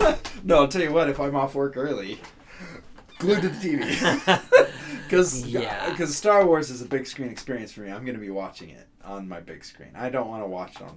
no, 0.44 0.56
I'll 0.56 0.68
tell 0.68 0.82
you 0.82 0.92
what, 0.92 1.08
if 1.08 1.18
I'm 1.20 1.34
off 1.36 1.54
work 1.54 1.76
early, 1.76 2.18
glued 3.18 3.42
to 3.42 3.48
the 3.48 3.68
TV. 3.68 4.42
Because 5.04 5.46
Yeah. 5.46 5.90
because 5.90 6.16
Star 6.16 6.46
Wars 6.46 6.70
is 6.70 6.82
a 6.82 6.86
big 6.86 7.06
screen 7.06 7.30
experience 7.30 7.72
for 7.72 7.80
me. 7.80 7.90
I'm 7.90 8.04
going 8.04 8.14
to 8.16 8.20
be 8.20 8.30
watching 8.30 8.70
it 8.70 8.86
on 9.04 9.28
my 9.28 9.40
big 9.40 9.64
screen. 9.64 9.90
I 9.94 10.08
don't 10.10 10.28
want 10.28 10.42
to 10.42 10.48
watch 10.48 10.76
it 10.76 10.82
on 10.82 10.96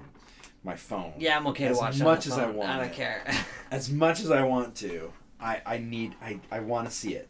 my 0.63 0.75
phone. 0.75 1.13
Yeah, 1.17 1.37
I'm 1.37 1.47
okay 1.47 1.67
to 1.69 1.73
watch 1.73 1.95
it. 1.95 1.97
As 1.97 2.01
much 2.03 2.27
as 2.27 2.33
I 2.33 2.45
want 2.47 2.69
I 2.69 2.77
don't 2.77 2.85
it. 2.87 2.93
care. 2.93 3.23
As 3.71 3.89
much 3.89 4.19
as 4.19 4.29
I 4.31 4.43
want 4.43 4.75
to, 4.75 5.11
I, 5.39 5.61
I 5.65 5.77
need 5.77 6.15
I, 6.21 6.39
I 6.51 6.59
want 6.59 6.87
to 6.89 6.93
see 6.93 7.13
it. 7.15 7.29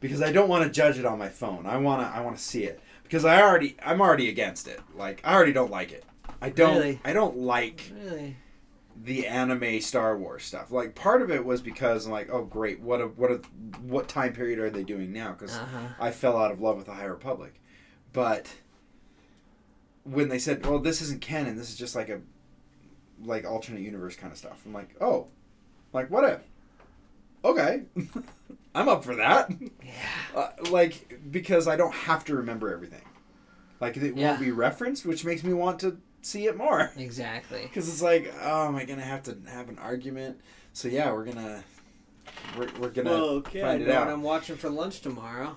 Because 0.00 0.20
I 0.22 0.32
don't 0.32 0.48
want 0.48 0.64
to 0.64 0.70
judge 0.70 0.98
it 0.98 1.04
on 1.06 1.18
my 1.18 1.28
phone. 1.28 1.66
I 1.66 1.76
want 1.76 2.02
to 2.02 2.06
I 2.16 2.20
want 2.20 2.36
to 2.36 2.42
see 2.42 2.64
it. 2.64 2.80
Because 3.04 3.24
I 3.24 3.40
already 3.42 3.76
I'm 3.84 4.00
already 4.00 4.28
against 4.28 4.66
it. 4.66 4.80
Like 4.96 5.20
I 5.24 5.34
already 5.34 5.52
don't 5.52 5.70
like 5.70 5.92
it. 5.92 6.04
I 6.40 6.48
don't 6.50 6.76
Really? 6.76 7.00
I 7.04 7.12
don't 7.12 7.36
like 7.38 7.92
really? 8.02 8.36
The 9.02 9.26
anime 9.26 9.80
Star 9.80 10.16
Wars 10.16 10.44
stuff. 10.44 10.70
Like 10.70 10.94
part 10.94 11.20
of 11.22 11.30
it 11.30 11.44
was 11.44 11.60
because 11.60 12.06
I'm 12.06 12.12
like, 12.12 12.30
oh 12.30 12.44
great, 12.44 12.80
what 12.80 13.00
a 13.00 13.06
what 13.08 13.30
a 13.30 13.36
what 13.82 14.08
time 14.08 14.32
period 14.32 14.58
are 14.58 14.70
they 14.70 14.84
doing 14.84 15.12
now? 15.12 15.32
Because 15.32 15.56
Uh 15.56 15.64
huh. 15.66 15.78
I 16.00 16.10
fell 16.10 16.36
out 16.38 16.50
of 16.52 16.60
love 16.60 16.76
with 16.76 16.86
the 16.86 16.94
High 16.94 17.04
Republic, 17.04 17.54
but 18.12 18.54
when 20.04 20.28
they 20.28 20.38
said, 20.38 20.64
well, 20.66 20.78
this 20.78 21.00
isn't 21.00 21.20
canon, 21.22 21.56
this 21.56 21.70
is 21.70 21.76
just 21.76 21.94
like 21.96 22.08
a 22.08 22.20
like 23.24 23.44
alternate 23.44 23.80
universe 23.80 24.16
kind 24.16 24.32
of 24.32 24.38
stuff. 24.38 24.62
I'm 24.66 24.72
like, 24.72 24.94
oh, 25.00 25.28
like 25.92 26.10
what 26.10 26.24
if? 26.24 26.40
Okay, 27.44 27.82
I'm 28.74 28.88
up 28.88 29.04
for 29.04 29.14
that. 29.16 29.50
Yeah. 29.82 29.92
Uh, 30.34 30.50
like 30.70 31.18
because 31.30 31.68
I 31.68 31.76
don't 31.76 31.94
have 31.94 32.24
to 32.26 32.36
remember 32.36 32.72
everything. 32.72 33.02
Like 33.80 33.96
it 33.96 34.16
Yeah. 34.16 34.28
won't 34.30 34.40
be 34.40 34.50
referenced, 34.50 35.04
which 35.04 35.24
makes 35.24 35.42
me 35.44 35.52
want 35.52 35.78
to 35.80 35.98
see 36.24 36.46
it 36.46 36.56
more. 36.56 36.90
Exactly. 36.96 37.62
Because 37.74 37.88
it's 37.88 38.02
like, 38.02 38.32
oh, 38.40 38.68
am 38.68 38.76
I 38.76 38.84
gonna 38.84 39.02
have 39.02 39.22
to 39.24 39.36
have 39.48 39.68
an 39.68 39.78
argument? 39.78 40.40
So 40.72 40.88
yeah, 40.88 41.12
we're 41.12 41.24
gonna 41.24 41.64
we're, 42.56 42.68
we're 42.80 42.90
gonna 42.90 43.10
okay. 43.10 43.60
find 43.60 43.82
I 43.82 43.84
it 43.84 43.88
know 43.88 43.94
out. 43.94 44.06
what 44.06 44.12
I'm 44.14 44.22
watching 44.22 44.56
for 44.56 44.70
lunch 44.70 45.00
tomorrow. 45.00 45.56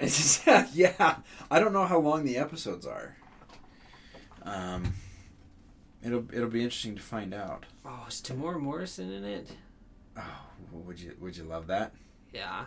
Just, 0.00 0.46
yeah, 0.74 1.16
I 1.50 1.58
don't 1.58 1.72
know 1.72 1.86
how 1.86 1.98
long 1.98 2.24
the 2.24 2.36
episodes 2.36 2.86
are. 2.86 3.16
Um, 4.42 4.94
it'll 6.02 6.26
it'll 6.32 6.48
be 6.50 6.62
interesting 6.62 6.96
to 6.96 7.02
find 7.02 7.32
out. 7.32 7.64
Oh, 7.84 8.04
is 8.08 8.20
Temuera 8.20 8.60
Morrison 8.60 9.12
in 9.12 9.24
it? 9.24 9.52
Oh, 10.16 10.40
would 10.72 11.00
you 11.00 11.16
would 11.20 11.36
you 11.36 11.44
love 11.44 11.66
that? 11.68 11.92
Yeah. 12.32 12.66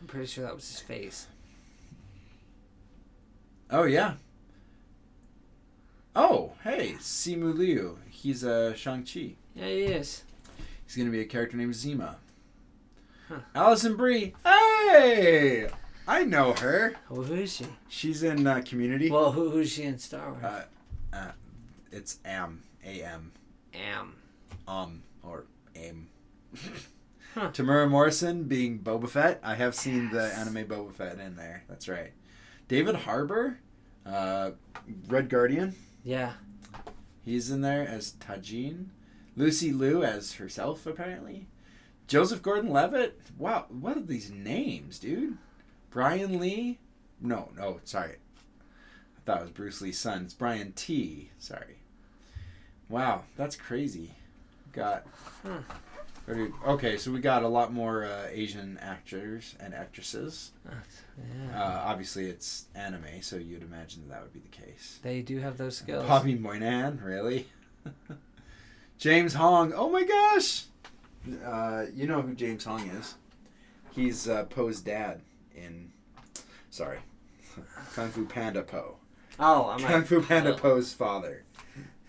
I'm 0.00 0.06
pretty 0.06 0.26
sure 0.26 0.44
that 0.44 0.54
was 0.54 0.68
his 0.68 0.80
face. 0.80 1.26
Oh 3.70 3.84
yeah. 3.84 4.14
Oh 6.20 6.50
hey, 6.64 6.96
Simu 6.98 7.56
Liu. 7.56 7.96
He's 8.10 8.42
a 8.42 8.70
uh, 8.70 8.74
Shang 8.74 9.04
Chi. 9.04 9.36
Yeah, 9.54 9.66
he 9.66 9.82
is. 9.84 10.24
He's 10.84 10.96
gonna 10.96 11.12
be 11.12 11.20
a 11.20 11.24
character 11.24 11.56
named 11.56 11.76
Zima. 11.76 12.16
Huh. 13.28 13.38
Alison 13.54 13.96
Brie. 13.96 14.34
Hey, 14.42 15.68
I 16.08 16.24
know 16.24 16.54
her. 16.54 16.96
Well, 17.08 17.22
who 17.22 17.34
is 17.34 17.54
she? 17.54 17.66
She's 17.86 18.24
in 18.24 18.48
uh, 18.48 18.62
Community. 18.64 19.12
Well, 19.12 19.30
who, 19.30 19.50
who's 19.50 19.70
she 19.70 19.84
in 19.84 20.00
Star 20.00 20.32
Wars? 20.32 20.42
Uh, 20.42 20.64
uh, 21.12 21.30
it's 21.92 22.18
Am, 22.24 22.64
A 22.84 23.00
M, 23.00 23.30
Am. 23.72 24.16
Um, 24.66 25.04
or 25.22 25.46
Aim. 25.76 26.08
Huh. 27.34 27.50
Temuera 27.52 27.88
Morrison 27.88 28.42
being 28.42 28.80
Boba 28.80 29.08
Fett. 29.08 29.38
I 29.44 29.54
have 29.54 29.76
seen 29.76 30.10
the 30.10 30.36
anime 30.36 30.66
Boba 30.66 30.92
Fett 30.92 31.20
in 31.20 31.36
there. 31.36 31.62
That's 31.68 31.86
right. 31.86 32.10
David 32.66 32.96
Harbour, 32.96 33.60
uh, 34.04 34.50
Red 35.06 35.28
Guardian. 35.28 35.76
Yeah. 36.08 36.32
He's 37.22 37.50
in 37.50 37.60
there 37.60 37.86
as 37.86 38.12
Tajin. 38.12 38.86
Lucy 39.36 39.74
Liu 39.74 40.02
as 40.02 40.36
herself, 40.36 40.86
apparently. 40.86 41.48
Joseph 42.06 42.40
Gordon 42.40 42.70
Levitt. 42.70 43.20
Wow, 43.36 43.66
what 43.68 43.98
are 43.98 44.00
these 44.00 44.30
names, 44.30 44.98
dude? 44.98 45.36
Brian 45.90 46.40
Lee. 46.40 46.78
No, 47.20 47.50
no, 47.54 47.80
sorry. 47.84 48.14
I 48.14 49.20
thought 49.26 49.40
it 49.40 49.42
was 49.42 49.50
Bruce 49.50 49.82
Lee's 49.82 49.98
son. 49.98 50.22
It's 50.24 50.32
Brian 50.32 50.72
Tee. 50.72 51.28
Sorry. 51.38 51.76
Wow, 52.88 53.24
that's 53.36 53.56
crazy. 53.56 54.12
Got. 54.72 55.06
Huh. 55.42 55.58
Okay, 56.28 56.98
so 56.98 57.10
we 57.10 57.20
got 57.20 57.42
a 57.42 57.48
lot 57.48 57.72
more 57.72 58.04
uh, 58.04 58.26
Asian 58.30 58.78
actors 58.82 59.54
and 59.60 59.74
actresses. 59.74 60.50
Yeah. 60.66 61.58
Uh, 61.58 61.82
obviously, 61.86 62.26
it's 62.26 62.66
anime, 62.74 63.22
so 63.22 63.36
you'd 63.36 63.62
imagine 63.62 64.02
that, 64.08 64.14
that 64.14 64.22
would 64.22 64.32
be 64.34 64.40
the 64.40 64.48
case. 64.48 64.98
they 65.02 65.22
do 65.22 65.38
have 65.38 65.56
those 65.56 65.78
skills. 65.78 66.04
Bobby 66.04 66.34
Moynihan, 66.34 67.00
really? 67.02 67.48
James 68.98 69.34
Hong. 69.34 69.72
Oh 69.72 69.88
my 69.88 70.02
gosh! 70.04 70.64
Uh, 71.44 71.86
you 71.94 72.06
know 72.06 72.20
who 72.20 72.34
James 72.34 72.64
Hong 72.64 72.86
is? 72.88 73.14
He's 73.92 74.28
uh, 74.28 74.44
Poe's 74.44 74.80
dad 74.80 75.22
in. 75.54 75.92
Sorry, 76.70 76.98
Kung 77.94 78.10
Fu 78.10 78.26
Panda 78.26 78.62
Poe. 78.62 78.96
Oh, 79.40 79.68
I'm 79.68 79.80
Kung 79.80 80.04
Fu 80.04 80.20
Panda 80.20 80.54
oh. 80.54 80.58
Poe's 80.58 80.92
father. 80.92 81.44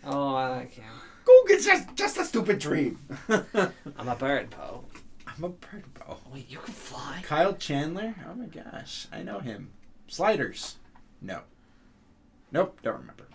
Oh, 0.03 0.35
I 0.35 0.49
like 0.49 0.73
him. 0.73 0.85
Go 1.29 1.43
get 1.47 1.61
just 1.61 1.95
just 1.95 2.17
a 2.17 2.25
stupid 2.25 2.57
dream. 2.57 2.97
I'm 3.29 4.07
a 4.07 4.15
bird, 4.15 4.49
Poe. 4.49 4.83
I'm 5.27 5.43
a 5.43 5.49
bird 5.49 5.83
Poe. 5.93 6.17
Wait, 6.33 6.49
you 6.49 6.57
can 6.57 6.73
fly? 6.73 7.19
Kyle 7.23 7.53
Chandler. 7.53 8.15
Oh 8.27 8.33
my 8.33 8.47
gosh, 8.47 9.05
I 9.11 9.21
know 9.21 9.37
him. 9.39 9.69
Sliders. 10.07 10.77
No. 11.21 11.41
Nope, 12.51 12.79
don't 12.81 12.99
remember. 13.01 13.27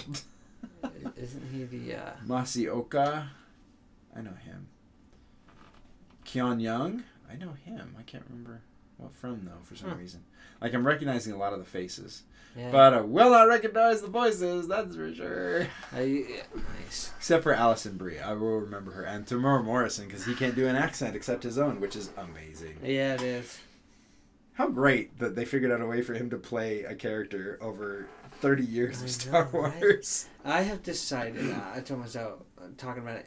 Isn't 1.16 1.44
he 1.52 1.62
the? 1.64 1.94
uh... 1.94 2.10
Masi 2.26 2.66
Oka. 2.68 3.30
I 4.16 4.20
know 4.22 4.34
him. 4.44 4.66
Keone 6.26 6.60
Young. 6.60 7.04
I 7.30 7.36
know 7.36 7.52
him. 7.64 7.94
I 7.96 8.02
can't 8.02 8.24
remember 8.28 8.60
what 8.96 9.12
from 9.14 9.44
though 9.44 9.62
for 9.62 9.76
some 9.76 9.90
Huh. 9.90 9.96
reason. 9.96 10.24
Like 10.60 10.74
I'm 10.74 10.84
recognizing 10.86 11.32
a 11.32 11.38
lot 11.38 11.52
of 11.52 11.60
the 11.60 11.64
faces, 11.64 12.24
Yeah. 12.56 12.70
but 12.70 12.94
I 12.94 13.00
will 13.00 13.30
not 13.30 13.48
recognize 13.48 14.00
the 14.00 14.06
voices. 14.08 14.68
That's 14.68 14.94
for 14.94 15.12
sure. 15.12 15.66
I- 15.92 16.00
yeah, 16.02 16.42
nice. 16.84 17.10
Except 17.16 17.42
for 17.42 17.52
Alison 17.52 17.96
Brie, 17.96 18.20
I 18.20 18.32
will 18.34 18.60
remember 18.60 18.92
her, 18.92 19.02
and 19.02 19.26
Temuera 19.26 19.64
Morrison 19.64 20.06
because 20.06 20.24
he 20.24 20.34
can't 20.34 20.54
do 20.54 20.66
an 20.68 20.76
accent 20.76 21.16
except 21.16 21.42
his 21.42 21.58
own, 21.58 21.80
which 21.80 21.96
is 21.96 22.10
amazing. 22.16 22.78
Yeah, 22.82 23.14
it 23.14 23.22
is. 23.22 23.58
How 24.52 24.68
great 24.68 25.18
that 25.18 25.34
they 25.34 25.44
figured 25.44 25.72
out 25.72 25.80
a 25.80 25.86
way 25.86 26.00
for 26.00 26.14
him 26.14 26.30
to 26.30 26.36
play 26.38 26.84
a 26.84 26.94
character 26.94 27.58
over 27.60 28.06
30 28.40 28.64
years 28.64 29.00
I 29.00 29.04
of 29.04 29.10
Star 29.10 29.48
know, 29.52 29.60
right? 29.60 29.80
Wars. 29.80 30.28
I 30.44 30.62
have 30.62 30.82
decided. 30.84 31.50
Uh, 31.50 31.58
I 31.74 31.80
told 31.80 32.00
myself, 32.00 32.40
uh, 32.58 32.66
talking 32.76 33.02
about 33.02 33.16
it. 33.16 33.26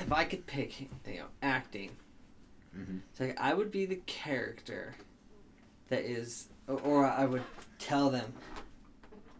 if 0.00 0.10
I 0.12 0.24
could 0.24 0.46
pick, 0.46 0.80
you 0.80 0.88
know, 1.06 1.26
acting, 1.42 1.90
Mhm. 2.74 3.00
it's 3.10 3.20
like 3.20 3.36
I 3.38 3.52
would 3.54 3.70
be 3.70 3.84
the 3.84 4.00
character 4.06 4.94
that 5.88 6.04
is, 6.04 6.48
or 6.66 7.04
I 7.06 7.26
would 7.26 7.42
tell 7.84 8.10
them, 8.10 8.32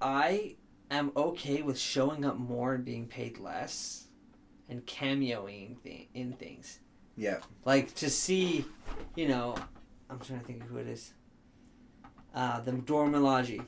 I 0.01 0.57
am 0.91 1.13
okay 1.17 1.63
with 1.63 1.79
showing 1.79 2.25
up 2.25 2.37
more 2.37 2.75
and 2.75 2.85
being 2.85 3.07
paid 3.07 3.39
less, 3.39 4.09
and 4.69 4.85
cameoing 4.87 5.83
th- 5.83 6.09
in 6.15 6.33
things. 6.35 6.81
Yeah. 7.17 7.39
Like 7.65 7.95
to 7.97 8.11
see, 8.11 8.67
you 9.17 9.29
know, 9.29 9.57
I'm 10.11 10.19
trying 10.19 10.41
to 10.41 10.47
think 10.47 10.63
of 10.63 10.69
who 10.69 10.79
it 10.79 10.89
is. 10.89 11.13
Uh, 12.35 12.61
the 12.61 12.73
Dora 12.73 13.09
Milaje 13.09 13.65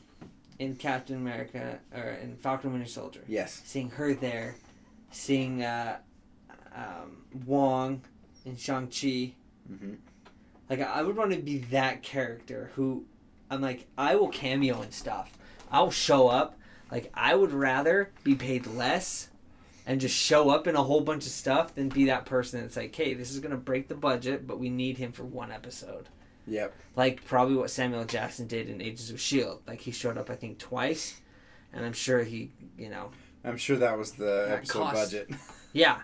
in 0.58 0.74
Captain 0.76 1.16
America 1.16 1.78
or 1.94 2.10
in 2.22 2.36
Falcon 2.36 2.72
Winter 2.72 2.88
Soldier. 2.88 3.22
Yes. 3.28 3.62
Seeing 3.64 3.90
her 3.90 4.14
there, 4.14 4.56
seeing 5.10 5.62
uh, 5.62 5.98
um, 6.74 7.24
Wong 7.46 8.02
in 8.44 8.56
Shang 8.56 8.86
Chi. 8.88 9.34
Mm-hmm. 9.70 9.94
Like 10.68 10.80
I 10.80 11.02
would 11.02 11.16
want 11.16 11.32
to 11.32 11.38
be 11.38 11.58
that 11.58 12.02
character 12.02 12.72
who, 12.74 13.04
I'm 13.50 13.60
like 13.60 13.86
I 13.96 14.16
will 14.16 14.28
cameo 14.28 14.80
and 14.82 14.92
stuff. 14.92 15.36
I'll 15.70 15.90
show 15.90 16.28
up. 16.28 16.58
Like 16.90 17.10
I 17.14 17.34
would 17.34 17.52
rather 17.52 18.10
be 18.24 18.34
paid 18.34 18.66
less 18.66 19.28
and 19.86 20.00
just 20.00 20.14
show 20.16 20.50
up 20.50 20.66
in 20.66 20.74
a 20.76 20.82
whole 20.82 21.00
bunch 21.00 21.26
of 21.26 21.32
stuff 21.32 21.74
than 21.74 21.88
be 21.88 22.06
that 22.06 22.26
person 22.26 22.60
that's 22.60 22.76
like, 22.76 22.94
hey, 22.94 23.14
this 23.14 23.30
is 23.30 23.40
gonna 23.40 23.56
break 23.56 23.88
the 23.88 23.94
budget, 23.94 24.46
but 24.46 24.58
we 24.58 24.68
need 24.70 24.98
him 24.98 25.12
for 25.12 25.24
one 25.24 25.50
episode. 25.52 26.08
Yep. 26.46 26.72
Like 26.94 27.24
probably 27.24 27.56
what 27.56 27.70
Samuel 27.70 28.04
Jackson 28.04 28.46
did 28.46 28.68
in 28.68 28.80
Agents 28.80 29.10
of 29.10 29.20
Shield. 29.20 29.62
Like 29.66 29.80
he 29.80 29.90
showed 29.90 30.16
up 30.18 30.30
I 30.30 30.36
think 30.36 30.58
twice, 30.58 31.20
and 31.72 31.84
I'm 31.84 31.92
sure 31.92 32.22
he, 32.22 32.50
you 32.78 32.88
know, 32.88 33.10
I'm 33.44 33.56
sure 33.56 33.76
that 33.76 33.98
was 33.98 34.12
the 34.12 34.24
That 34.48 34.58
episode 34.58 34.78
cost- 34.80 34.94
budget. 35.12 35.30
yeah. 35.72 36.00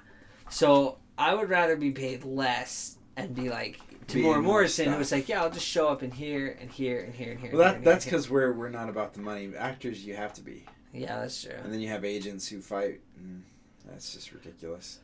So 0.50 0.98
I 1.16 1.34
would 1.34 1.48
rather 1.48 1.76
be 1.76 1.92
paid 1.92 2.24
less 2.24 2.98
and 3.16 3.34
be 3.34 3.48
like 3.50 3.78
Temuera 4.12 4.22
more 4.22 4.42
Morrison, 4.42 4.92
who 4.92 4.98
was 4.98 5.12
like, 5.12 5.28
yeah, 5.28 5.42
I'll 5.42 5.50
just 5.50 5.66
show 5.66 5.88
up 5.88 6.02
in 6.02 6.10
here 6.10 6.56
and 6.60 6.70
here 6.70 7.00
and 7.00 7.14
here 7.14 7.32
and 7.32 7.40
here. 7.40 7.50
Well, 7.52 7.60
that 7.62 7.76
here 7.76 7.84
that's 7.84 8.04
because 8.04 8.30
we're 8.30 8.52
we're 8.52 8.68
not 8.68 8.88
about 8.88 9.14
the 9.14 9.20
money. 9.20 9.52
Actors, 9.56 10.04
you 10.04 10.14
have 10.14 10.32
to 10.34 10.42
be, 10.42 10.64
yeah, 10.92 11.20
that's 11.20 11.42
true. 11.42 11.52
and 11.62 11.72
then 11.72 11.80
you 11.80 11.88
have 11.88 12.04
agents 12.04 12.48
who 12.48 12.60
fight. 12.60 13.00
That's 13.86 14.14
just 14.14 14.32
ridiculous. 14.32 15.00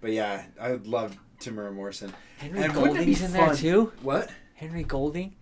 But 0.00 0.12
yeah, 0.12 0.44
I 0.60 0.70
would 0.70 0.86
love 0.86 1.16
Temuera 1.40 1.74
Morrison. 1.74 2.12
Henry 2.38 2.62
And 2.62 2.74
wouldn't 2.76 2.98
it 3.00 3.06
be 3.06 3.14
Golding's 3.14 3.22
in 3.22 3.32
there 3.32 3.54
too. 3.54 3.92
What? 4.02 4.30
Henry 4.54 4.84
Golding. 4.84 5.34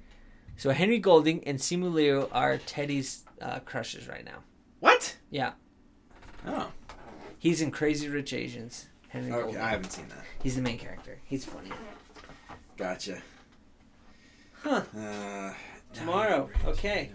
So 0.56 0.70
Henry 0.70 0.98
Golding 0.98 1.44
and 1.44 1.58
Simu 1.58 1.92
Liu 1.92 2.28
are 2.32 2.56
Teddy's 2.58 3.24
uh, 3.42 3.58
crushes 3.60 4.08
right 4.08 4.24
now. 4.24 4.38
What? 4.80 5.16
Yeah. 5.30 5.52
Oh, 6.46 6.70
He's 7.38 7.60
in 7.60 7.70
Crazy 7.70 8.08
Rich 8.08 8.32
Asians. 8.32 8.86
Henry 9.08 9.32
okay. 9.32 9.42
Golding. 9.42 9.60
I 9.60 9.68
haven't 9.68 9.90
seen 9.90 10.08
that. 10.08 10.24
He's 10.42 10.56
the 10.56 10.62
main 10.62 10.78
character. 10.78 11.18
He's 11.24 11.44
funny. 11.44 11.70
Gotcha. 12.76 13.18
Huh. 14.62 14.82
Uh, 14.98 15.52
Tomorrow. 15.92 16.50
Okay. 16.66 17.10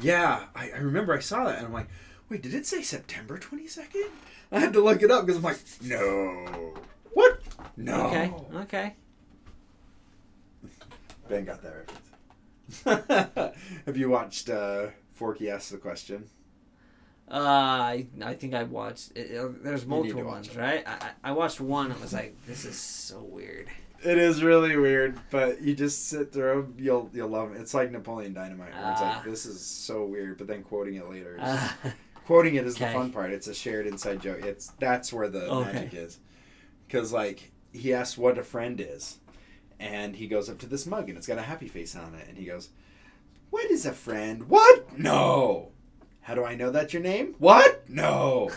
Yeah, 0.00 0.46
I, 0.54 0.70
I 0.70 0.78
remember 0.78 1.14
I 1.14 1.20
saw 1.20 1.44
that, 1.44 1.58
and 1.58 1.66
I'm 1.66 1.72
like, 1.72 1.88
wait, 2.28 2.42
did 2.42 2.54
it 2.54 2.66
say 2.66 2.82
September 2.82 3.38
22nd? 3.38 4.08
I 4.50 4.58
had 4.60 4.72
to 4.72 4.80
look 4.80 5.02
it 5.02 5.10
up 5.10 5.26
because 5.26 5.36
I'm 5.36 5.42
like, 5.44 5.58
no. 5.82 6.74
What? 7.12 7.40
No. 7.76 8.06
Okay. 8.06 8.32
Okay. 8.56 8.94
Ben 11.28 11.44
got 11.44 11.62
that 11.62 11.74
reference. 12.84 13.56
Have 13.86 13.96
you 13.96 14.08
watched 14.10 14.48
uh, 14.50 14.88
Forky 15.12 15.50
Asks 15.50 15.70
the 15.70 15.76
Question? 15.78 16.24
Uh, 17.30 17.34
I, 17.36 18.06
I 18.24 18.34
think 18.34 18.54
I 18.54 18.64
watched. 18.64 19.12
It, 19.14 19.30
it- 19.30 19.62
there's 19.62 19.86
multiple 19.86 20.24
ones, 20.24 20.56
right? 20.56 20.82
I, 20.86 20.92
I 20.92 21.10
I 21.30 21.32
watched 21.32 21.60
one 21.60 21.92
and 21.92 22.00
was 22.00 22.12
like, 22.12 22.34
this 22.46 22.64
is 22.64 22.76
so 22.76 23.20
weird. 23.22 23.68
It 24.02 24.16
is 24.16 24.42
really 24.42 24.76
weird, 24.76 25.18
but 25.30 25.60
you 25.60 25.74
just 25.74 26.08
sit 26.08 26.32
through, 26.32 26.72
you'll 26.78 27.10
you'll 27.12 27.28
love 27.28 27.52
it. 27.54 27.60
It's 27.60 27.74
like 27.74 27.90
Napoleon 27.90 28.32
Dynamite, 28.32 28.72
where 28.72 28.92
it's 28.92 29.00
Ah. 29.02 29.16
like 29.16 29.24
this 29.24 29.44
is 29.44 29.60
so 29.60 30.04
weird, 30.06 30.38
but 30.38 30.46
then 30.46 30.62
quoting 30.62 30.94
it 30.94 31.08
later, 31.08 31.34
is, 31.36 31.42
Uh, 31.42 31.68
quoting 32.26 32.54
it 32.54 32.66
is 32.66 32.76
okay. 32.76 32.86
the 32.86 32.92
fun 32.92 33.10
part. 33.12 33.30
It's 33.30 33.46
a 33.46 33.54
shared 33.54 33.86
inside 33.86 34.22
joke. 34.22 34.42
It's 34.42 34.68
that's 34.78 35.12
where 35.12 35.28
the 35.28 35.46
Okay. 35.50 35.72
magic 35.72 35.94
is, 35.94 36.18
because 36.86 37.12
like 37.12 37.52
he 37.72 37.92
asks 37.92 38.16
what 38.16 38.38
a 38.38 38.42
friend 38.42 38.80
is, 38.80 39.18
and 39.78 40.16
he 40.16 40.26
goes 40.26 40.48
up 40.48 40.58
to 40.60 40.66
this 40.66 40.86
mug 40.86 41.08
and 41.10 41.18
it's 41.18 41.26
got 41.26 41.38
a 41.38 41.42
happy 41.42 41.68
face 41.68 41.94
on 41.94 42.14
it, 42.14 42.26
and 42.26 42.38
he 42.38 42.46
goes, 42.46 42.70
"What 43.50 43.70
is 43.70 43.84
a 43.84 43.92
friend? 43.92 44.48
What? 44.48 44.98
No. 44.98 45.72
How 46.22 46.34
do 46.34 46.42
I 46.44 46.54
know 46.54 46.70
that's 46.70 46.94
your 46.94 47.02
name? 47.02 47.34
What? 47.38 47.88
No." 47.88 48.50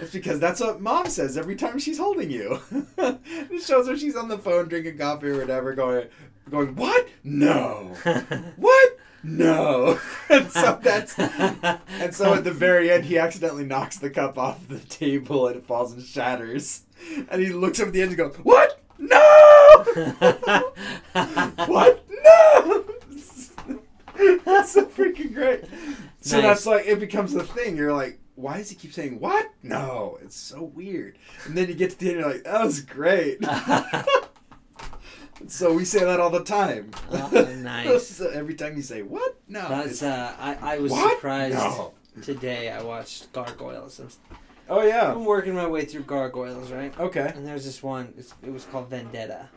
It's 0.00 0.12
because 0.12 0.38
that's 0.38 0.60
what 0.60 0.80
mom 0.80 1.08
says 1.08 1.36
every 1.36 1.56
time 1.56 1.78
she's 1.78 1.98
holding 1.98 2.30
you. 2.30 2.60
it 2.98 3.62
shows 3.62 3.88
her 3.88 3.96
she's 3.96 4.16
on 4.16 4.28
the 4.28 4.38
phone 4.38 4.68
drinking 4.68 4.98
coffee 4.98 5.28
or 5.28 5.38
whatever, 5.38 5.72
going, 5.74 6.06
going, 6.50 6.74
what? 6.76 7.08
No. 7.24 7.94
What? 8.56 8.98
No. 9.22 9.98
and 10.30 10.50
so 10.52 10.78
that's, 10.80 11.18
and 11.18 12.14
so 12.14 12.34
at 12.34 12.44
the 12.44 12.52
very 12.52 12.92
end, 12.92 13.04
he 13.06 13.18
accidentally 13.18 13.64
knocks 13.64 13.98
the 13.98 14.08
cup 14.10 14.38
off 14.38 14.68
the 14.68 14.78
table 14.78 15.48
and 15.48 15.56
it 15.56 15.66
falls 15.66 15.92
and 15.92 16.02
shatters. 16.02 16.82
And 17.28 17.40
he 17.42 17.48
looks 17.48 17.80
up 17.80 17.88
at 17.88 17.92
the 17.92 18.02
end 18.02 18.10
and 18.10 18.18
goes, 18.18 18.36
what? 18.36 18.80
No. 18.98 19.84
what? 21.66 22.04
No. 22.24 22.84
that's 24.44 24.72
so 24.72 24.86
freaking 24.86 25.34
great. 25.34 25.64
So 26.20 26.36
Nice. 26.36 26.42
that's 26.44 26.66
like 26.66 26.86
it 26.86 27.00
becomes 27.00 27.34
a 27.34 27.42
thing. 27.42 27.76
You're 27.76 27.92
like, 27.92 28.18
why 28.36 28.58
does 28.58 28.70
he 28.70 28.76
keep 28.76 28.92
saying 28.92 29.18
what? 29.18 29.50
No, 29.62 30.18
it's 30.22 30.36
so 30.36 30.62
weird. 30.62 31.18
And 31.46 31.56
then 31.56 31.68
you 31.68 31.74
get 31.74 31.90
to 31.90 31.98
the 31.98 32.10
end, 32.10 32.20
you're 32.20 32.30
like, 32.30 32.44
that 32.44 32.64
was 32.64 32.80
great. 32.80 33.38
so 35.48 35.72
we 35.72 35.84
say 35.84 36.00
that 36.04 36.20
all 36.20 36.30
the 36.30 36.44
time. 36.44 36.90
Oh, 37.10 37.54
nice. 37.58 38.08
so 38.08 38.28
every 38.30 38.54
time 38.54 38.76
you 38.76 38.82
say 38.82 39.02
what? 39.02 39.36
No. 39.48 39.68
That's 39.68 40.02
uh, 40.02 40.34
I 40.38 40.76
I 40.76 40.78
was 40.78 40.92
What? 40.92 41.16
surprised 41.16 41.54
No. 41.56 41.92
today. 42.22 42.70
I 42.70 42.82
watched 42.82 43.32
Gargoyles. 43.32 44.00
I'm, 44.00 44.08
oh 44.68 44.82
yeah. 44.82 45.12
I'm 45.12 45.24
working 45.24 45.54
my 45.54 45.66
way 45.66 45.84
through 45.84 46.02
Gargoyles, 46.02 46.70
right? 46.72 46.98
Okay. 46.98 47.32
And 47.34 47.46
there's 47.46 47.64
this 47.64 47.82
one. 47.82 48.12
It's, 48.18 48.34
it 48.42 48.52
was 48.52 48.64
called 48.64 48.88
Vendetta, 48.90 49.48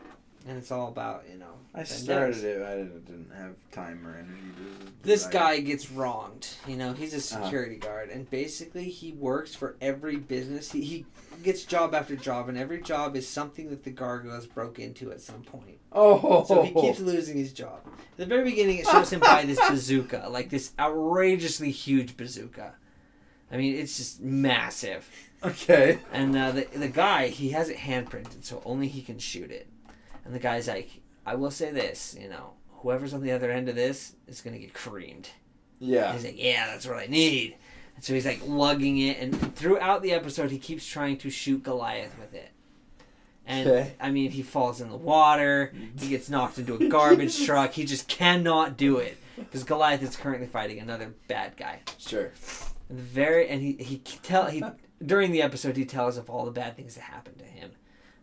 and 0.50 0.58
it's 0.58 0.72
all 0.72 0.88
about 0.88 1.24
you 1.30 1.38
know. 1.38 1.46
I 1.72 1.84
started 1.84 2.42
it. 2.42 2.62
I 2.62 2.74
didn't, 2.78 3.04
didn't 3.06 3.30
have 3.32 3.54
time 3.70 4.04
or 4.04 4.16
energy 4.16 4.32
to. 4.56 4.92
This 5.02 5.24
guy 5.28 5.60
gets 5.60 5.88
wronged. 5.92 6.48
You 6.66 6.76
know, 6.76 6.92
he's 6.94 7.14
a 7.14 7.18
Uh-huh. 7.36 7.44
security 7.44 7.76
guard, 7.76 8.10
and 8.10 8.28
basically 8.28 8.88
he 8.90 9.12
works 9.12 9.54
for 9.54 9.76
every 9.80 10.16
business. 10.16 10.72
He, 10.72 10.80
he 10.82 11.06
gets 11.44 11.64
job 11.64 11.94
after 11.94 12.16
job, 12.16 12.48
and 12.48 12.58
every 12.58 12.80
job 12.82 13.14
is 13.14 13.28
something 13.28 13.70
that 13.70 13.84
the 13.84 13.90
gargoyles 13.92 14.46
broke 14.46 14.80
into 14.80 15.12
at 15.12 15.20
some 15.20 15.42
point. 15.42 15.78
Oh. 15.92 16.44
So 16.44 16.62
he 16.62 16.74
keeps 16.74 16.98
losing 16.98 17.36
his 17.36 17.52
job. 17.52 17.82
At 17.86 18.16
the 18.16 18.26
very 18.26 18.42
beginning, 18.42 18.78
it 18.78 18.86
shows 18.88 19.10
him 19.12 19.20
buy 19.20 19.44
this 19.44 19.60
bazooka, 19.70 20.26
like 20.28 20.50
this 20.50 20.72
outrageously 20.76 21.70
huge 21.70 22.16
bazooka. 22.16 22.74
I 23.52 23.56
mean, 23.56 23.76
it's 23.76 23.96
just 23.96 24.20
massive. 24.20 25.08
Okay. 25.44 26.00
And 26.12 26.36
uh, 26.36 26.50
the 26.50 26.66
the 26.74 26.88
guy, 26.88 27.28
he 27.28 27.50
has 27.50 27.68
it 27.68 27.76
hand 27.78 28.10
printed, 28.10 28.44
so 28.44 28.60
only 28.64 28.88
he 28.88 29.02
can 29.02 29.18
shoot 29.20 29.50
it. 29.52 29.68
And 30.24 30.34
the 30.34 30.38
guy's 30.38 30.68
like, 30.68 30.90
I 31.26 31.34
will 31.34 31.50
say 31.50 31.70
this, 31.70 32.16
you 32.20 32.28
know, 32.28 32.54
whoever's 32.68 33.14
on 33.14 33.22
the 33.22 33.32
other 33.32 33.50
end 33.50 33.68
of 33.68 33.74
this 33.74 34.14
is 34.26 34.40
gonna 34.40 34.58
get 34.58 34.74
creamed. 34.74 35.30
Yeah. 35.78 36.12
He's 36.12 36.24
like, 36.24 36.42
yeah, 36.42 36.66
that's 36.66 36.86
what 36.86 36.98
I 36.98 37.06
need. 37.06 37.56
And 37.96 38.04
so 38.04 38.14
he's 38.14 38.26
like 38.26 38.40
lugging 38.46 38.98
it, 38.98 39.18
and 39.18 39.54
throughout 39.56 40.02
the 40.02 40.12
episode, 40.12 40.50
he 40.50 40.58
keeps 40.58 40.86
trying 40.86 41.18
to 41.18 41.30
shoot 41.30 41.62
Goliath 41.62 42.18
with 42.18 42.34
it. 42.34 42.50
And 43.46 43.68
Okay. 43.68 43.92
I 44.00 44.10
mean, 44.10 44.30
he 44.30 44.42
falls 44.42 44.80
in 44.80 44.90
the 44.90 44.96
water. 44.96 45.72
He 45.98 46.08
gets 46.08 46.28
knocked 46.30 46.58
into 46.58 46.74
a 46.76 46.88
garbage 46.88 47.44
truck. 47.46 47.72
He 47.72 47.84
just 47.84 48.06
cannot 48.08 48.76
do 48.76 48.98
it 48.98 49.16
because 49.36 49.64
Goliath 49.64 50.02
is 50.02 50.16
currently 50.16 50.46
fighting 50.46 50.78
another 50.78 51.14
bad 51.26 51.56
guy. 51.56 51.80
Sure. 51.98 52.30
And 52.88 52.98
the 52.98 53.02
very 53.02 53.48
and 53.48 53.60
he 53.60 53.72
he 53.74 53.98
tell 54.22 54.46
he 54.46 54.62
during 55.04 55.32
the 55.32 55.42
episode 55.42 55.76
he 55.76 55.84
tells 55.84 56.16
of 56.16 56.28
all 56.30 56.44
the 56.44 56.50
bad 56.50 56.76
things 56.76 56.94
that 56.94 57.02
happened 57.02 57.38
to 57.38 57.44
him. 57.44 57.70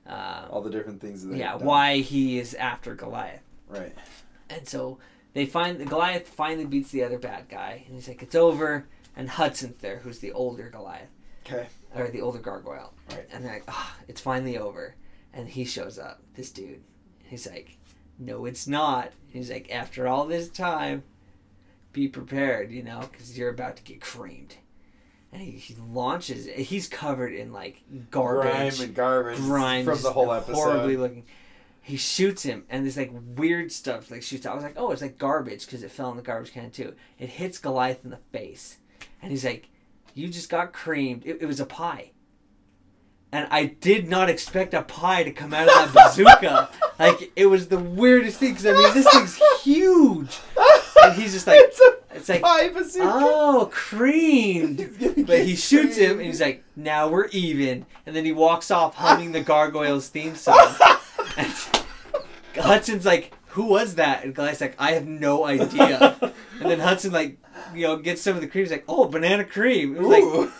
Uh, 0.07 0.47
All 0.49 0.61
the 0.61 0.69
different 0.69 1.01
things 1.01 1.25
that. 1.25 1.37
yeah, 1.37 1.55
why 1.55 1.97
he 1.97 2.39
is 2.39 2.53
after 2.53 2.95
Goliath. 2.95 3.41
Right. 3.67 3.93
And 4.49 4.65
so 4.67 4.99
they 5.33 5.45
find 5.45 5.85
Goliath 5.89 6.27
finally 6.29 6.65
beats 6.65 6.91
the 6.91 7.03
other 7.03 7.19
bad 7.19 7.49
guy, 7.49 7.83
and 7.85 7.95
he's 7.95 8.07
like, 8.07 8.23
"It's 8.23 8.35
over." 8.35 8.87
And 9.15 9.29
Hudson's 9.29 9.81
there, 9.81 9.97
who's 9.99 10.19
the 10.19 10.31
older 10.31 10.69
Goliath 10.69 11.09
Okay. 11.45 11.67
or 11.95 12.07
the 12.09 12.21
older 12.21 12.39
gargoyle, 12.39 12.93
Right. 13.09 13.27
and 13.31 13.43
they're 13.43 13.53
like, 13.53 13.63
"Ah, 13.67 13.97
it's 14.07 14.21
finally 14.21 14.57
over." 14.57 14.95
And 15.33 15.49
he 15.49 15.65
shows 15.65 15.99
up, 15.99 16.21
this 16.35 16.51
dude. 16.51 16.81
He's 17.23 17.45
like, 17.47 17.77
"No, 18.17 18.45
it's 18.45 18.67
not." 18.67 19.11
He's 19.27 19.51
like, 19.51 19.69
"After 19.71 20.07
all 20.07 20.25
this 20.25 20.49
time, 20.49 21.03
be 21.91 22.07
prepared, 22.07 22.71
you 22.71 22.83
know, 22.83 23.01
because 23.11 23.37
you're 23.37 23.49
about 23.49 23.75
to 23.77 23.83
get 23.83 23.99
creamed." 24.01 24.55
And 25.31 25.41
he, 25.41 25.51
he 25.51 25.75
launches. 25.75 26.45
He's 26.45 26.87
covered 26.87 27.33
in 27.33 27.51
like 27.51 27.81
garbage, 28.09 28.77
Grime 28.77 28.87
and 28.87 28.95
garbage 28.95 29.37
grime 29.37 29.85
from 29.85 30.01
the 30.01 30.11
whole 30.11 30.31
episode. 30.31 30.55
horribly 30.55 30.97
looking. 30.97 31.25
He 31.81 31.97
shoots 31.97 32.43
him, 32.43 32.65
and 32.69 32.85
this 32.85 32.97
like 32.97 33.11
weird 33.13 33.71
stuff 33.71 34.09
like 34.11 34.23
shoots. 34.23 34.45
out. 34.45 34.53
I 34.53 34.55
was 34.55 34.63
like, 34.63 34.73
oh, 34.77 34.91
it's 34.91 35.01
like 35.01 35.17
garbage 35.17 35.65
because 35.65 35.83
it 35.83 35.91
fell 35.91 36.11
in 36.11 36.17
the 36.17 36.23
garbage 36.23 36.51
can 36.53 36.71
too. 36.71 36.93
It 37.19 37.29
hits 37.29 37.59
Goliath 37.59 38.03
in 38.03 38.09
the 38.09 38.19
face, 38.31 38.77
and 39.21 39.31
he's 39.31 39.45
like, 39.45 39.69
"You 40.13 40.27
just 40.29 40.49
got 40.49 40.73
creamed. 40.73 41.25
It, 41.25 41.41
it 41.41 41.45
was 41.45 41.59
a 41.59 41.65
pie." 41.65 42.11
and 43.31 43.47
I 43.51 43.65
did 43.65 44.07
not 44.07 44.29
expect 44.29 44.73
a 44.73 44.81
pie 44.81 45.23
to 45.23 45.31
come 45.31 45.53
out 45.53 45.67
of 45.67 45.93
that 45.93 46.09
bazooka. 46.09 46.69
like 46.99 47.31
it 47.35 47.47
was 47.47 47.67
the 47.67 47.79
weirdest 47.79 48.39
thing 48.39 48.53
because 48.53 48.65
I 48.65 48.71
mean 48.71 48.93
this 48.93 49.07
thing's 49.11 49.39
huge, 49.63 50.39
and 51.03 51.13
he's 51.13 51.33
just 51.33 51.47
like, 51.47 51.59
it's, 51.59 51.79
a 51.79 51.95
it's 52.15 52.29
like, 52.29 52.73
bazooka. 52.73 53.05
oh, 53.09 53.69
creamed. 53.71 54.89
But 55.27 55.39
he 55.41 55.55
shoots 55.55 55.97
him, 55.97 56.17
and 56.17 56.25
he's 56.25 56.41
like, 56.41 56.63
"Now 56.75 57.07
we're 57.09 57.27
even." 57.27 57.85
And 58.05 58.15
then 58.15 58.25
he 58.25 58.31
walks 58.31 58.71
off 58.71 58.95
humming 58.95 59.31
the 59.33 59.41
Gargoyles 59.41 60.07
theme 60.09 60.35
song. 60.35 60.57
And 61.37 61.53
Hudson's 62.55 63.05
like, 63.05 63.33
"Who 63.49 63.65
was 63.65 63.95
that?" 63.95 64.23
And 64.23 64.33
Gly's 64.33 64.61
like, 64.61 64.75
"I 64.79 64.91
have 64.93 65.05
no 65.07 65.45
idea." 65.45 66.15
And 66.59 66.71
then 66.71 66.79
Hudson 66.79 67.11
like, 67.11 67.37
you 67.75 67.83
know, 67.87 67.97
gets 67.97 68.21
some 68.21 68.35
of 68.35 68.41
the 68.41 68.47
cream. 68.47 68.63
He's 68.65 68.71
like, 68.71 68.85
"Oh, 68.87 69.05
banana 69.05 69.43
cream." 69.43 69.95
It 69.95 70.01
was 70.01 70.09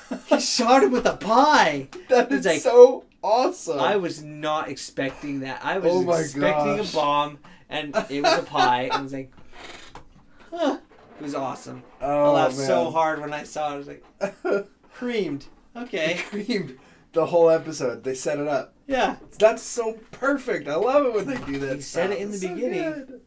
like 0.09 0.25
he 0.27 0.39
shot 0.39 0.83
him 0.83 0.91
with 0.91 1.05
a 1.05 1.15
pie. 1.17 1.89
That 2.09 2.31
is 2.31 2.45
like- 2.45 2.61
so 2.61 3.05
awesome. 3.23 3.79
I 3.79 3.95
was 3.95 4.23
not 4.23 4.69
expecting 4.69 5.39
that. 5.41 5.61
I 5.63 5.79
was 5.79 5.91
Oh 5.93 6.11
expecting 6.11 6.77
gosh. 6.77 6.93
a 6.93 6.95
bomb, 6.95 7.39
and 7.69 7.95
it 8.09 8.21
was 8.21 8.37
a 8.39 8.43
pie. 8.43 8.83
And 8.83 8.93
I 8.93 9.01
was 9.01 9.13
like, 9.13 9.31
huh. 10.51 10.77
It 11.19 11.23
was 11.23 11.35
awesome. 11.35 11.83
Oh, 11.99 12.07
I 12.07 12.27
oh, 12.27 12.33
laughed 12.33 12.55
so 12.55 12.91
hard 12.91 13.19
when 13.19 13.33
I 13.33 13.43
saw 13.43 13.71
it. 13.71 13.73
I 13.73 13.77
was 13.77 13.87
like, 13.87 14.67
creamed. 14.93 15.47
Okay. 15.75 16.21
creamed 16.29 16.77
the 17.13 17.25
whole 17.25 17.49
episode. 17.49 18.03
They 18.03 18.13
set 18.13 18.39
it 18.39 18.47
up. 18.47 18.75
Yeah. 18.85 19.17
That's 19.39 19.63
so 19.63 19.93
perfect. 20.11 20.67
I 20.67 20.75
love 20.75 21.05
it 21.05 21.13
when 21.13 21.27
they 21.27 21.37
do 21.45 21.59
that. 21.59 21.75
He 21.75 21.81
said 21.81 22.11
it 22.11 22.19
in 22.19 22.31
the 22.31 22.37
so 22.37 22.53
beginning. 22.53 22.81
good. 22.81 23.21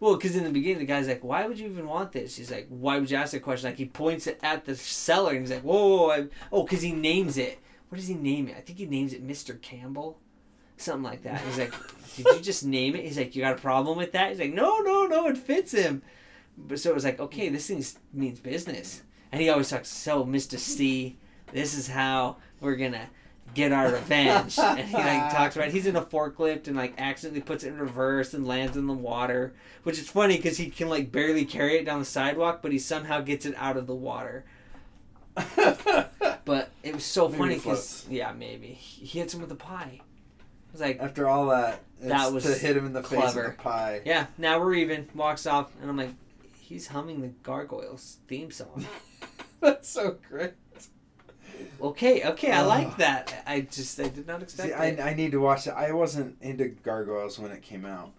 Well, 0.00 0.16
because 0.16 0.36
in 0.36 0.44
the 0.44 0.50
beginning, 0.50 0.78
the 0.78 0.86
guy's 0.86 1.08
like, 1.08 1.24
why 1.24 1.46
would 1.46 1.58
you 1.58 1.68
even 1.68 1.86
want 1.86 2.12
this? 2.12 2.36
He's 2.36 2.50
like, 2.50 2.66
why 2.68 2.98
would 2.98 3.10
you 3.10 3.16
ask 3.16 3.32
that 3.32 3.42
question? 3.42 3.68
Like, 3.68 3.78
he 3.78 3.86
points 3.86 4.26
it 4.26 4.38
at 4.42 4.64
the 4.64 4.76
seller, 4.76 5.32
and 5.32 5.40
he's 5.40 5.50
like, 5.50 5.62
whoa, 5.62 5.74
whoa, 5.74 5.96
whoa. 5.96 6.10
I, 6.10 6.26
oh, 6.52 6.62
because 6.62 6.82
he 6.82 6.92
names 6.92 7.36
it. 7.36 7.58
What 7.88 7.98
does 7.98 8.06
he 8.06 8.14
name 8.14 8.48
it? 8.48 8.56
I 8.56 8.60
think 8.60 8.78
he 8.78 8.86
names 8.86 9.12
it 9.12 9.26
Mr. 9.26 9.60
Campbell. 9.60 10.18
Something 10.76 11.02
like 11.02 11.22
that. 11.22 11.40
He's 11.40 11.58
like, 11.58 11.74
did 12.16 12.26
you 12.26 12.40
just 12.40 12.64
name 12.64 12.94
it? 12.94 13.04
He's 13.04 13.18
like, 13.18 13.34
you 13.34 13.42
got 13.42 13.58
a 13.58 13.60
problem 13.60 13.98
with 13.98 14.12
that? 14.12 14.30
He's 14.30 14.38
like, 14.38 14.52
no, 14.52 14.78
no, 14.78 15.06
no, 15.06 15.26
it 15.26 15.36
fits 15.36 15.72
him. 15.72 16.02
But 16.66 16.80
so 16.80 16.90
it 16.90 16.94
was 16.94 17.04
like, 17.04 17.20
okay, 17.20 17.48
this 17.48 17.68
thing 17.68 17.84
means 18.12 18.40
business. 18.40 19.02
And 19.30 19.40
he 19.40 19.48
always 19.48 19.70
talks, 19.70 19.88
so, 19.88 20.24
Mr. 20.24 20.58
C, 20.58 21.16
this 21.52 21.74
is 21.74 21.88
how 21.88 22.36
we're 22.60 22.76
going 22.76 22.92
to 22.92 23.06
get 23.54 23.72
our 23.72 23.92
revenge. 23.92 24.58
and 24.58 24.80
he 24.80 24.94
like 24.94 25.32
talks 25.32 25.56
about 25.56 25.68
he's 25.70 25.86
in 25.86 25.96
a 25.96 26.02
forklift 26.02 26.66
and 26.66 26.76
like 26.76 26.94
accidentally 26.98 27.40
puts 27.40 27.64
it 27.64 27.68
in 27.68 27.78
reverse 27.78 28.34
and 28.34 28.46
lands 28.46 28.76
in 28.76 28.86
the 28.86 28.92
water, 28.92 29.54
which 29.84 29.98
is 29.98 30.08
funny 30.08 30.36
because 30.36 30.56
he 30.58 30.68
can 30.68 30.88
like 30.88 31.10
barely 31.12 31.44
carry 31.44 31.76
it 31.78 31.84
down 31.84 31.98
the 31.98 32.04
sidewalk, 32.04 32.60
but 32.62 32.72
he 32.72 32.78
somehow 32.78 33.20
gets 33.20 33.46
it 33.46 33.54
out 33.56 33.76
of 33.76 33.86
the 33.86 33.94
water. 33.94 34.44
But 36.44 36.70
it 36.82 36.94
was 36.94 37.04
so 37.04 37.28
Maybe 37.28 37.38
funny 37.38 37.54
because 37.56 38.06
yeah, 38.08 38.32
maybe 38.32 38.68
he 38.68 39.04
hits 39.18 39.34
him 39.34 39.42
with 39.42 39.52
a 39.52 39.56
pie. 39.56 40.00
I 40.00 40.72
was 40.72 40.80
like, 40.80 40.98
After 40.98 41.28
all 41.28 41.48
that, 41.48 41.82
That 42.00 42.32
was 42.32 42.44
to 42.44 42.54
hit 42.54 42.74
him 42.74 42.86
in 42.86 42.94
the 42.94 43.02
face 43.02 43.34
with 43.34 43.46
the 43.56 43.62
pie. 43.62 44.00
yeah, 44.06 44.26
now 44.38 44.58
we're 44.58 44.74
even. 44.74 45.08
Walks 45.14 45.44
off, 45.46 45.70
and 45.82 45.90
I'm 45.90 45.96
like, 45.98 46.14
he's 46.68 46.88
humming 46.88 47.20
the 47.22 47.28
Gargoyles 47.28 48.18
theme 48.28 48.50
song. 48.50 48.86
That's 49.60 49.88
so 49.88 50.16
great. 50.28 50.52
Okay, 51.80 52.24
okay, 52.24 52.52
I 52.52 52.62
like 52.62 52.96
that. 52.98 53.42
I 53.46 53.62
just 53.62 53.98
I 53.98 54.08
did 54.08 54.26
not 54.26 54.42
expect 54.42 54.68
See, 54.68 54.74
it. 54.74 55.00
I, 55.00 55.10
I 55.10 55.14
need 55.14 55.32
to 55.32 55.38
watch 55.38 55.66
it. 55.66 55.70
I 55.76 55.92
wasn't 55.92 56.36
into 56.40 56.68
Gargoyles 56.68 57.38
when 57.38 57.50
it 57.50 57.62
came 57.62 57.84
out. 57.84 58.12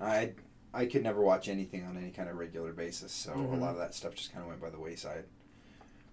I 0.00 0.32
I 0.72 0.86
could 0.86 1.02
never 1.02 1.20
watch 1.20 1.48
anything 1.48 1.84
on 1.84 1.96
any 1.96 2.10
kind 2.10 2.28
of 2.28 2.36
regular 2.36 2.72
basis, 2.72 3.12
so 3.12 3.32
Mhm. 3.32 3.52
a 3.54 3.56
lot 3.56 3.70
of 3.72 3.78
that 3.78 3.94
stuff 3.94 4.14
just 4.14 4.32
kind 4.32 4.42
of 4.42 4.48
went 4.48 4.60
by 4.60 4.70
the 4.70 4.78
wayside. 4.80 5.24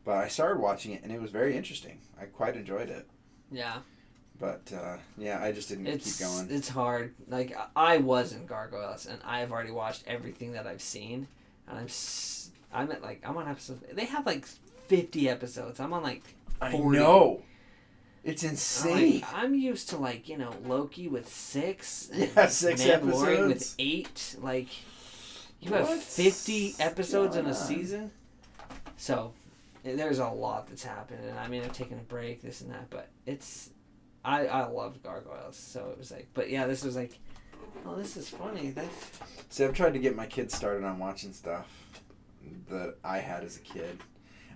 But 0.04 0.18
I 0.18 0.28
started 0.28 0.60
watching 0.60 0.94
it, 0.94 1.04
and 1.04 1.12
it 1.12 1.22
was 1.22 1.32
very 1.32 1.56
interesting. 1.56 2.00
I 2.20 2.26
quite 2.26 2.56
enjoyed 2.56 2.90
it. 2.90 3.08
yeah. 3.52 3.80
But 4.40 4.74
uh, 4.76 4.98
yeah, 5.20 5.40
I 5.42 5.52
just 5.52 5.70
didn't 5.70 5.86
it's 5.86 6.18
keep 6.18 6.28
going. 6.28 6.48
it's 6.50 6.68
hard. 6.70 7.14
Like 7.28 7.56
I 7.76 7.98
was 7.98 8.34
in 8.34 8.46
Gargoyles, 8.48 9.06
and 9.06 9.20
I've 9.24 9.52
already 9.52 9.70
watched 9.72 10.04
everything 10.08 10.54
that 10.54 10.66
I've 10.66 10.82
seen, 10.82 11.28
and 11.68 11.80
I'm 11.80 11.86
s- 11.86 12.52
I'm 12.74 12.92
at 12.92 13.02
like 13.02 13.22
I'm 13.28 13.38
on 13.38 13.48
episode. 13.48 13.80
They 13.94 14.06
have 14.06 14.26
like 14.26 14.46
fifty 14.88 15.30
episodes. 15.30 15.80
I'm 15.80 15.94
on 15.94 16.04
like 16.04 16.24
I 16.62 16.72
40. 16.72 16.98
know. 17.00 17.42
It's 18.24 18.44
I'm, 18.44 18.50
insane. 18.52 19.22
like, 19.22 19.34
I'm 19.34 19.56
used 19.56 19.90
to 19.90 19.98
like 19.98 20.30
you 20.30 20.38
know 20.38 20.54
Loki 20.66 21.08
with 21.08 21.28
six, 21.28 22.10
Yeah, 22.14 22.48
six 22.48 22.84
Mandalorian 22.84 23.48
with 23.48 23.76
eight. 23.80 24.36
Like 24.40 24.68
you 25.60 25.72
have 25.74 25.88
What's 25.88 26.04
fifty 26.16 26.76
episodes 26.80 27.36
in 27.36 27.46
a 27.46 27.50
on? 27.50 27.54
season, 27.56 28.12
so 28.98 29.34
there's 29.84 30.20
a 30.20 30.28
lot 30.30 30.68
that's 30.68 30.84
happened. 30.84 31.26
And 31.28 31.40
I 31.40 31.48
mean, 31.48 31.64
I've 31.64 31.74
taken 31.74 31.98
a 31.98 32.04
break, 32.04 32.42
this 32.42 32.62
and 32.62 32.72
that, 32.72 32.90
but 32.92 33.10
it's 33.26 33.72
I 34.24 34.46
I 34.46 34.68
loved 34.68 35.02
Gargoyles, 35.02 35.56
so 35.58 35.90
it 35.92 35.98
was 35.98 36.12
like, 36.12 36.28
but 36.36 36.50
yeah, 36.52 36.68
this 36.68 36.84
was 36.84 36.96
like, 36.96 37.18
oh, 37.86 37.96
this 37.96 38.18
is 38.18 38.30
funny. 38.30 38.72
That's 38.72 38.90
See, 39.50 39.66
I've 39.66 39.74
tried 39.74 39.94
to 39.94 40.00
get 40.00 40.16
my 40.16 40.26
kids 40.26 40.56
started 40.56 40.84
on 40.86 40.98
watching 41.00 41.34
stuff 41.34 41.68
that 42.70 42.96
I 43.04 43.20
had 43.20 43.44
as 43.44 43.58
a 43.58 43.62
kid. 43.62 44.00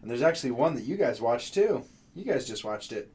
And 0.02 0.10
there's 0.10 0.22
actually 0.22 0.52
one 0.52 0.76
that 0.76 0.84
you 0.86 0.96
guys 0.98 1.20
watched 1.22 1.54
too. 1.54 1.84
You 2.16 2.24
guys 2.24 2.48
just 2.48 2.64
watched 2.64 2.92
it. 2.92 3.12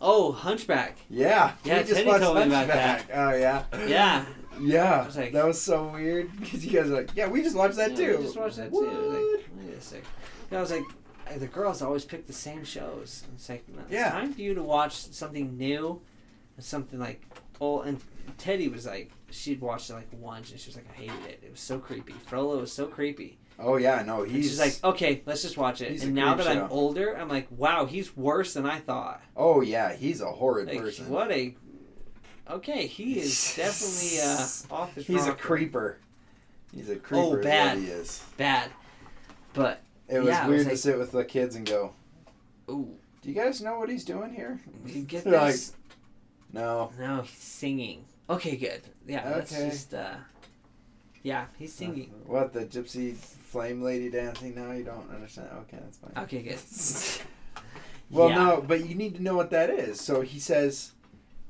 oh 0.00 0.32
Hunchback. 0.32 0.96
Yeah. 1.08 1.52
Yeah, 1.64 1.76
we 1.78 1.80
just 1.84 1.94
Teddy 1.94 2.06
watched 2.08 2.22
told 2.22 2.36
me 2.36 2.42
about 2.44 2.68
Hunchback. 2.68 3.06
Oh, 3.14 3.34
yeah. 3.34 3.64
Yeah, 3.86 4.24
Yeah. 4.60 5.06
Was 5.06 5.16
like- 5.16 5.32
that 5.32 5.44
was 5.46 5.60
so 5.60 5.88
weird 5.88 6.30
because 6.38 6.64
you 6.66 6.72
guys 6.78 6.90
are 6.90 6.94
like, 6.94 7.10
yeah, 7.14 7.28
we 7.28 7.42
just 7.42 7.56
watched 7.56 7.76
that 7.76 7.92
Yeah, 7.92 7.96
too. 7.96 8.16
we 8.18 8.24
just 8.24 8.36
watched 8.36 8.56
that 8.56 8.70
What? 8.70 8.84
too. 8.84 8.90
I 8.90 9.00
was 9.00 9.12
like, 9.14 9.46
wait 9.58 9.74
a 9.74 9.80
sec. 9.80 10.02
Yeah, 10.50 10.58
I 10.58 10.60
was 10.60 10.70
like, 10.70 10.82
uh, 11.28 11.38
the 11.38 11.46
girls 11.46 11.80
always 11.82 12.04
pick 12.04 12.26
the 12.26 12.32
same 12.32 12.64
shows. 12.64 13.24
It's 13.34 13.48
like, 13.48 13.66
no, 13.68 13.80
it's 13.82 13.92
Yeah. 13.92 14.10
time 14.10 14.34
for 14.34 14.40
you 14.40 14.54
to 14.54 14.62
watch 14.62 14.94
something 15.12 15.56
new, 15.56 16.00
and 16.56 16.64
something 16.64 16.98
like, 17.00 17.22
oh, 17.60 17.80
and 17.80 18.00
Teddy 18.38 18.68
was 18.68 18.86
like, 18.86 19.10
she'd 19.30 19.60
watched 19.60 19.90
it 19.90 19.94
like 19.94 20.08
once, 20.12 20.50
and 20.50 20.60
she 20.60 20.68
was 20.68 20.76
like, 20.76 20.86
I 20.90 20.94
hated 20.94 21.24
it. 21.26 21.40
It 21.44 21.50
was 21.50 21.60
so 21.60 21.78
creepy. 21.78 22.14
Frollo 22.26 22.58
was 22.60 22.72
so 22.72 22.86
creepy. 22.86 23.38
Oh 23.58 23.76
yeah, 23.76 24.02
no, 24.06 24.22
And 24.22 24.30
he's 24.32 24.50
she's 24.50 24.58
like, 24.60 24.78
okay, 24.84 25.22
let's 25.24 25.40
just 25.42 25.56
watch 25.56 25.80
it. 25.80 26.02
And 26.02 26.14
now 26.14 26.34
that 26.34 26.44
show. 26.44 26.64
I'm 26.64 26.70
older, 26.70 27.16
I'm 27.16 27.28
like, 27.28 27.46
wow, 27.50 27.86
he's 27.86 28.14
worse 28.16 28.52
than 28.54 28.66
I 28.66 28.78
thought. 28.80 29.22
oh 29.36 29.60
yeah, 29.62 29.94
he's 29.94 30.20
a 30.20 30.26
horrid 30.30 30.68
Like, 30.68 30.78
person. 30.80 31.08
what 31.08 31.30
a. 31.32 31.54
Okay, 32.48 32.86
he 32.86 33.18
is 33.18 33.54
definitely 33.56 34.20
uh, 34.20 34.46
off 34.82 34.94
his 34.94 35.06
He's 35.06 35.26
a 35.26 35.32
creeper. 35.32 35.98
He's 36.74 36.88
a 36.90 36.96
creeper. 36.96 37.24
Oh, 37.24 37.34
is 37.36 37.44
bad. 37.44 37.78
He 37.78 37.86
is. 37.86 38.22
Bad. 38.36 38.70
But, 39.54 39.80
It 40.08 40.18
was 40.18 40.28
Yeah, 40.28 40.44
it 40.44 40.48
weird 40.48 40.58
was 40.58 40.64
to 40.66 40.70
like- 40.72 40.78
sit 40.78 40.98
with 40.98 41.12
the 41.12 41.24
kids 41.24 41.56
and 41.56 41.66
go, 41.66 41.92
ooh, 42.70 42.94
"Do 43.22 43.28
you 43.30 43.34
guys 43.34 43.62
know 43.62 43.78
what 43.78 43.88
he's 43.88 44.04
doing 44.04 44.32
here?" 44.34 44.60
you 44.84 45.02
get 45.02 45.24
They're 45.24 45.32
like, 45.40 45.52
this? 45.52 45.72
No. 46.52 46.92
No, 47.00 47.22
he's 47.22 47.38
singing. 47.38 48.04
Okay, 48.28 48.56
good. 48.56 48.82
Yeah, 49.06 49.28
that's 49.28 49.52
Okay. 49.52 49.68
just 49.70 49.94
uh 49.94 50.14
Yeah, 51.22 51.46
he's 51.58 51.72
singing. 51.72 52.12
What 52.26 52.52
the 52.52 52.64
gypsy 52.64 53.14
flame 53.14 53.82
lady 53.82 54.10
dancing? 54.10 54.54
now? 54.54 54.72
you 54.72 54.84
don't 54.84 55.10
understand. 55.12 55.48
Okay, 55.62 55.78
that's 55.82 55.98
fine. 55.98 56.24
Okay, 56.24 56.42
good. 56.42 56.58
Well, 58.08 58.28
Yeah. 58.28 58.34
no, 58.36 58.64
but 58.66 58.88
you 58.88 58.94
need 58.94 59.16
to 59.16 59.22
know 59.22 59.34
what 59.34 59.50
that 59.50 59.68
is. 59.68 60.00
So 60.00 60.20
he 60.20 60.38
says 60.38 60.92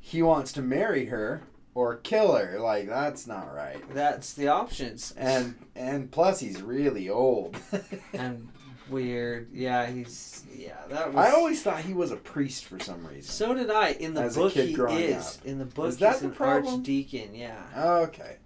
he 0.00 0.22
wants 0.22 0.52
to 0.52 0.62
marry 0.62 1.04
her 1.06 1.42
or 1.74 1.96
kill 1.96 2.32
her. 2.34 2.58
Like 2.58 2.88
that's 2.88 3.26
not 3.26 3.52
right. 3.54 3.76
That's 3.92 4.32
the 4.32 4.48
options. 4.48 5.12
And 5.18 5.56
and 5.74 6.10
plus 6.10 6.40
he's 6.40 6.62
really 6.62 7.10
old. 7.10 7.56
And 8.14 8.48
weird. 8.90 9.48
Yeah, 9.52 9.86
he's 9.86 10.44
yeah, 10.54 10.76
that 10.88 11.12
was 11.12 11.16
I 11.26 11.30
always 11.32 11.62
thought 11.62 11.80
he 11.80 11.94
was 11.94 12.10
a 12.10 12.16
priest 12.16 12.64
for 12.64 12.78
some 12.78 13.06
reason. 13.06 13.22
So 13.30 13.54
did 13.54 13.70
I. 13.70 13.90
In 13.90 14.14
the 14.14 14.22
As 14.22 14.36
a 14.36 14.40
book 14.40 14.52
he 14.52 14.72
is. 14.72 15.38
up. 15.38 15.46
In 15.46 15.58
the 15.58 15.64
book 15.64 15.88
Is 15.88 15.98
that 15.98 16.12
he's 16.12 16.20
the 16.22 16.28
an 16.28 16.34
problem? 16.34 16.74
archdeacon, 16.74 17.34
yeah. 17.34 17.62
Okay. 17.76 18.36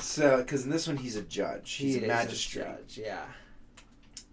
So, 0.00 0.36
because 0.38 0.64
in 0.64 0.70
this 0.70 0.86
one 0.86 0.96
he's 0.96 1.16
a 1.16 1.22
judge, 1.22 1.72
he's 1.72 1.94
he 1.94 2.00
a 2.00 2.02
is 2.04 2.08
magistrate. 2.08 2.64
judge, 2.64 2.98
yeah. 2.98 3.24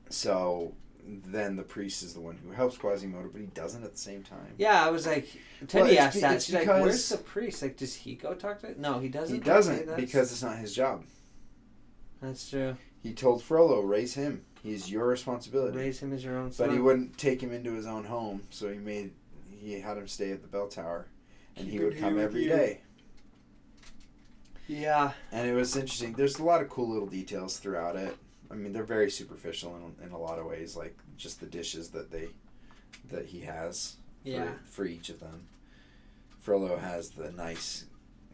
So 0.10 0.76
then 1.06 1.56
the 1.56 1.64
priest 1.64 2.04
is 2.04 2.14
the 2.14 2.20
one 2.22 2.38
who 2.44 2.52
helps 2.52 2.78
Quasimodo, 2.78 3.30
but 3.32 3.42
he 3.42 3.48
doesn't 3.48 3.84
at 3.84 3.92
the 3.94 3.98
same 3.98 4.24
time. 4.24 4.54
Yeah, 4.58 4.86
I 4.86 4.90
was 4.90 5.06
like 5.08 5.28
Teddy 5.68 5.92
it's 5.92 6.02
asked 6.02 6.22
that. 6.22 6.42
She's 6.42 6.56
like, 6.56 6.68
Where's 6.68 7.10
the 7.10 7.18
priest? 7.18 7.62
Like, 7.62 7.78
does 7.78 7.96
he 7.96 8.16
go 8.16 8.34
talk 8.34 8.60
to 8.62 8.68
It? 8.68 8.80
No, 8.80 9.00
he 9.00 9.10
doesn't. 9.10 9.34
He 9.36 9.42
doesn't 9.42 9.96
because 9.96 10.32
it's 10.32 10.44
not 10.44 10.58
his 10.58 10.74
job. 10.74 11.04
that's 12.22 12.50
true. 12.50 12.76
He 13.02 13.14
told 13.14 13.44
Frollo, 13.44 13.82
raise 13.82 14.16
him. 14.16 14.46
He's 14.66 14.90
your 14.90 15.06
responsibility. 15.08 15.78
Raise 15.78 16.00
him 16.00 16.12
as 16.12 16.24
your 16.24 16.38
own 16.38 16.52
son. 16.52 16.68
But 16.68 16.74
he 16.74 16.80
wouldn't 16.82 17.18
take 17.20 17.40
him 17.42 17.52
into 17.54 17.74
his 17.74 17.86
own 17.86 18.04
home, 18.04 18.42
so 18.50 18.68
he 18.68 18.80
made 18.80 19.12
he 19.60 19.80
had 19.80 19.96
him 19.98 20.08
stay 20.08 20.32
at 20.32 20.42
the 20.42 20.48
bell 20.48 20.68
tower, 20.68 21.06
and 21.56 21.66
Keep 21.66 21.74
he 21.74 21.86
would 21.86 22.00
come 22.00 22.18
every 22.20 22.44
you. 22.44 22.50
day. 22.50 22.82
Yeah. 24.68 25.12
And 25.32 25.48
it 25.48 25.54
was 25.54 25.76
interesting. 25.76 26.14
There's 26.14 26.40
a 26.40 26.44
lot 26.44 26.62
of 26.62 26.70
cool 26.70 26.90
little 26.90 27.08
details 27.08 27.58
throughout 27.58 27.96
it. 27.96 28.18
I 28.50 28.56
mean, 28.56 28.74
they're 28.74 28.84
very 28.84 29.12
superficial 29.12 29.76
in, 29.76 30.06
in 30.08 30.12
a 30.12 30.18
lot 30.18 30.40
of 30.40 30.46
ways, 30.46 30.76
like 30.76 30.98
just 31.18 31.40
the 31.40 31.46
dishes 31.46 31.90
that 31.90 32.12
they 32.12 32.30
that 33.10 33.28
he 33.28 33.42
has 33.42 33.98
for, 34.24 34.30
Yeah. 34.30 34.50
for 34.66 34.86
each 34.86 35.10
of 35.10 35.20
them. 35.20 35.46
Frollo 36.40 36.78
has 36.78 37.12
the 37.12 37.32
nice 37.32 37.86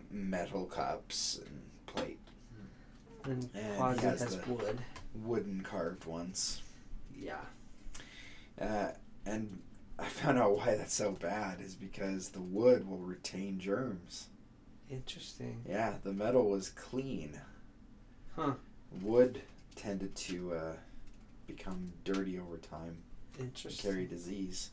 metal 0.09 0.65
cups 0.65 1.39
and 1.45 1.61
plate, 1.87 2.19
And 3.25 3.49
And 3.53 3.75
Quasi 3.77 4.01
has 4.01 4.21
has 4.21 4.37
the- 4.37 4.53
wood. 4.53 4.79
Wooden 5.15 5.61
carved 5.61 6.05
ones. 6.05 6.61
Yeah. 7.15 7.41
Uh, 8.59 8.89
and 9.25 9.59
I 9.99 10.05
found 10.05 10.39
out 10.39 10.57
why 10.57 10.75
that's 10.75 10.93
so 10.93 11.11
bad 11.11 11.61
is 11.61 11.75
because 11.75 12.29
the 12.29 12.41
wood 12.41 12.89
will 12.89 12.97
retain 12.99 13.59
germs. 13.59 14.27
Interesting. 14.89 15.61
Yeah, 15.67 15.95
the 16.03 16.13
metal 16.13 16.49
was 16.49 16.69
clean. 16.69 17.39
Huh. 18.35 18.53
Wood 19.01 19.41
tended 19.75 20.15
to 20.15 20.53
uh, 20.53 20.73
become 21.47 21.93
dirty 22.03 22.39
over 22.39 22.57
time 22.57 22.97
and 23.37 23.47
Interesting. 23.47 23.91
carry 23.91 24.05
disease. 24.05 24.71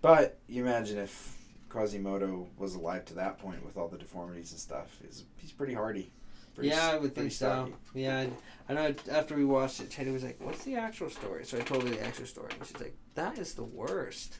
But 0.00 0.38
you 0.48 0.62
imagine 0.62 0.98
if 0.98 1.36
Quasimodo 1.68 2.48
was 2.58 2.74
alive 2.74 3.04
to 3.06 3.14
that 3.14 3.38
point 3.38 3.64
with 3.64 3.76
all 3.76 3.88
the 3.88 3.98
deformities 3.98 4.52
and 4.52 4.60
stuff, 4.60 4.98
he's, 5.04 5.24
he's 5.38 5.52
pretty 5.52 5.74
hardy. 5.74 6.12
Pretty 6.54 6.68
yeah, 6.70 6.90
I 6.92 6.98
would 6.98 7.14
think 7.14 7.32
so. 7.32 7.46
stocky. 7.46 7.74
Yeah, 7.94 8.26
I 8.68 8.72
I 8.72 8.74
know. 8.74 8.94
After 9.10 9.34
we 9.34 9.44
watched 9.44 9.80
it, 9.80 9.90
Teddy 9.90 10.10
was 10.10 10.22
like, 10.22 10.38
"What's 10.40 10.64
the 10.64 10.76
actual 10.76 11.08
story?" 11.10 11.44
So 11.44 11.58
I 11.58 11.62
told 11.62 11.82
her 11.84 11.88
the 11.90 12.04
actual 12.04 12.26
story, 12.26 12.50
and 12.58 12.66
she's 12.66 12.78
like, 12.80 12.94
"That 13.14 13.38
is 13.38 13.54
the 13.54 13.64
worst." 13.64 14.38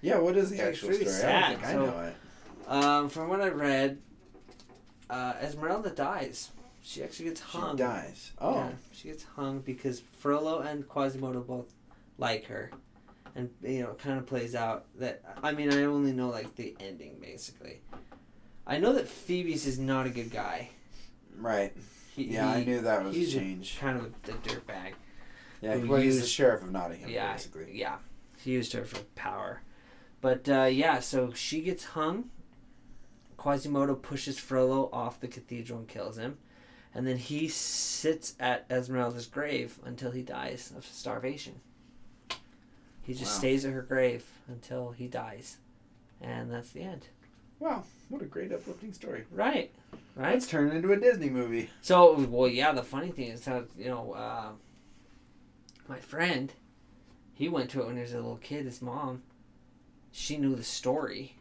Yeah, 0.00 0.18
what 0.18 0.36
is 0.36 0.50
the 0.50 0.56
It's, 0.56 0.82
actual 0.84 0.92
story? 0.94 1.32
I 1.32 1.50
don't 1.50 1.60
think 1.60 1.66
I 1.66 1.72
know 1.74 2.00
it. 2.00 2.16
Um, 2.68 3.08
from 3.08 3.28
what 3.28 3.40
I 3.40 3.48
read, 3.48 3.98
uh, 5.10 5.34
Esmeralda 5.40 5.90
dies. 5.90 6.50
She 6.82 7.02
actually 7.02 7.26
gets 7.30 7.40
hung. 7.40 7.76
She 7.76 7.82
dies. 7.82 8.32
Oh, 8.38 8.54
Yeah, 8.54 8.70
she 8.92 9.08
gets 9.08 9.24
hung 9.24 9.60
because 9.60 10.00
Frollo 10.00 10.60
and 10.60 10.86
Quasimodo 10.88 11.40
both 11.40 11.72
like 12.18 12.44
her, 12.46 12.70
and 13.34 13.50
you 13.62 13.82
know, 13.82 13.90
it 13.90 13.98
kind 13.98 14.18
of 14.18 14.26
plays 14.26 14.54
out 14.54 14.84
that. 14.96 15.22
I 15.42 15.52
mean, 15.52 15.72
I 15.72 15.84
only 15.84 16.12
know 16.12 16.28
like 16.28 16.54
the 16.56 16.76
ending 16.80 17.16
basically. 17.20 17.80
I 18.66 18.78
know 18.78 18.92
that 18.92 19.08
Phoebus 19.08 19.66
is 19.66 19.78
not 19.78 20.06
a 20.06 20.10
good 20.10 20.30
guy. 20.30 20.68
Right. 21.38 21.72
He, 22.14 22.24
Yeah, 22.24 22.48
I 22.48 22.64
knew 22.64 22.80
that 22.82 23.04
was 23.04 23.14
a 23.14 23.18
he's 23.18 23.34
a 23.34 23.38
change. 23.38 23.78
kind 23.80 23.98
of 23.98 24.06
a 24.06 24.08
dirtbag. 24.32 24.92
Yeah, 25.60 25.76
who 25.76 25.88
well, 25.88 26.00
he's 26.00 26.20
the 26.20 26.26
sheriff 26.26 26.62
of 26.62 26.70
Nottingham, 26.70 27.10
Yeah, 27.10 27.32
basically. 27.32 27.70
yeah. 27.72 27.96
He 28.38 28.52
used 28.52 28.72
her 28.74 28.84
for 28.84 29.00
power. 29.16 29.62
But 30.20 30.48
uh, 30.48 30.64
yeah, 30.64 31.00
so 31.00 31.32
she 31.32 31.60
gets 31.60 31.84
hung. 31.84 32.30
Quasimodo 33.36 33.94
pushes 33.94 34.38
Frollo 34.38 34.88
off 34.92 35.20
the 35.20 35.28
cathedral 35.28 35.78
and 35.80 35.88
kills 35.88 36.18
him. 36.18 36.38
And 36.94 37.06
then 37.06 37.18
he 37.18 37.48
sits 37.48 38.34
at 38.40 38.66
Esmeralda's 38.70 39.26
grave 39.26 39.78
until 39.84 40.10
he 40.10 40.22
dies 40.22 40.72
of 40.76 40.84
starvation. 40.86 41.60
He 43.02 43.14
just 43.14 43.32
Wow. 43.34 43.38
stays 43.38 43.64
at 43.64 43.72
her 43.72 43.82
grave 43.82 44.24
until 44.48 44.90
he 44.92 45.06
dies. 45.06 45.58
And 46.20 46.50
that's 46.50 46.70
the 46.70 46.82
end. 46.82 47.06
Wow, 47.60 47.84
what 48.08 48.22
a 48.22 48.26
great 48.26 48.52
uplifting 48.52 48.92
story. 48.92 49.24
Right. 49.30 49.72
Right? 50.14 50.34
Let's 50.34 50.48
turn 50.48 50.68
it 50.68 50.74
into 50.74 50.92
a 50.92 50.96
Disney 50.96 51.30
movie. 51.30 51.70
So, 51.82 52.18
well, 52.28 52.48
yeah, 52.48 52.72
the 52.72 52.82
funny 52.82 53.10
thing 53.10 53.28
is 53.28 53.44
how, 53.44 53.64
you 53.78 53.86
know, 53.86 54.12
uh, 54.12 54.48
my 55.88 55.98
friend, 55.98 56.52
he 57.32 57.48
went 57.48 57.70
to 57.70 57.80
it 57.80 57.86
when 57.86 57.96
he 57.96 58.02
was 58.02 58.12
a 58.12 58.16
little 58.16 58.36
kid. 58.36 58.66
His 58.66 58.82
mom, 58.82 59.22
she 60.10 60.36
knew 60.36 60.54
the 60.54 60.64
story, 60.64 61.36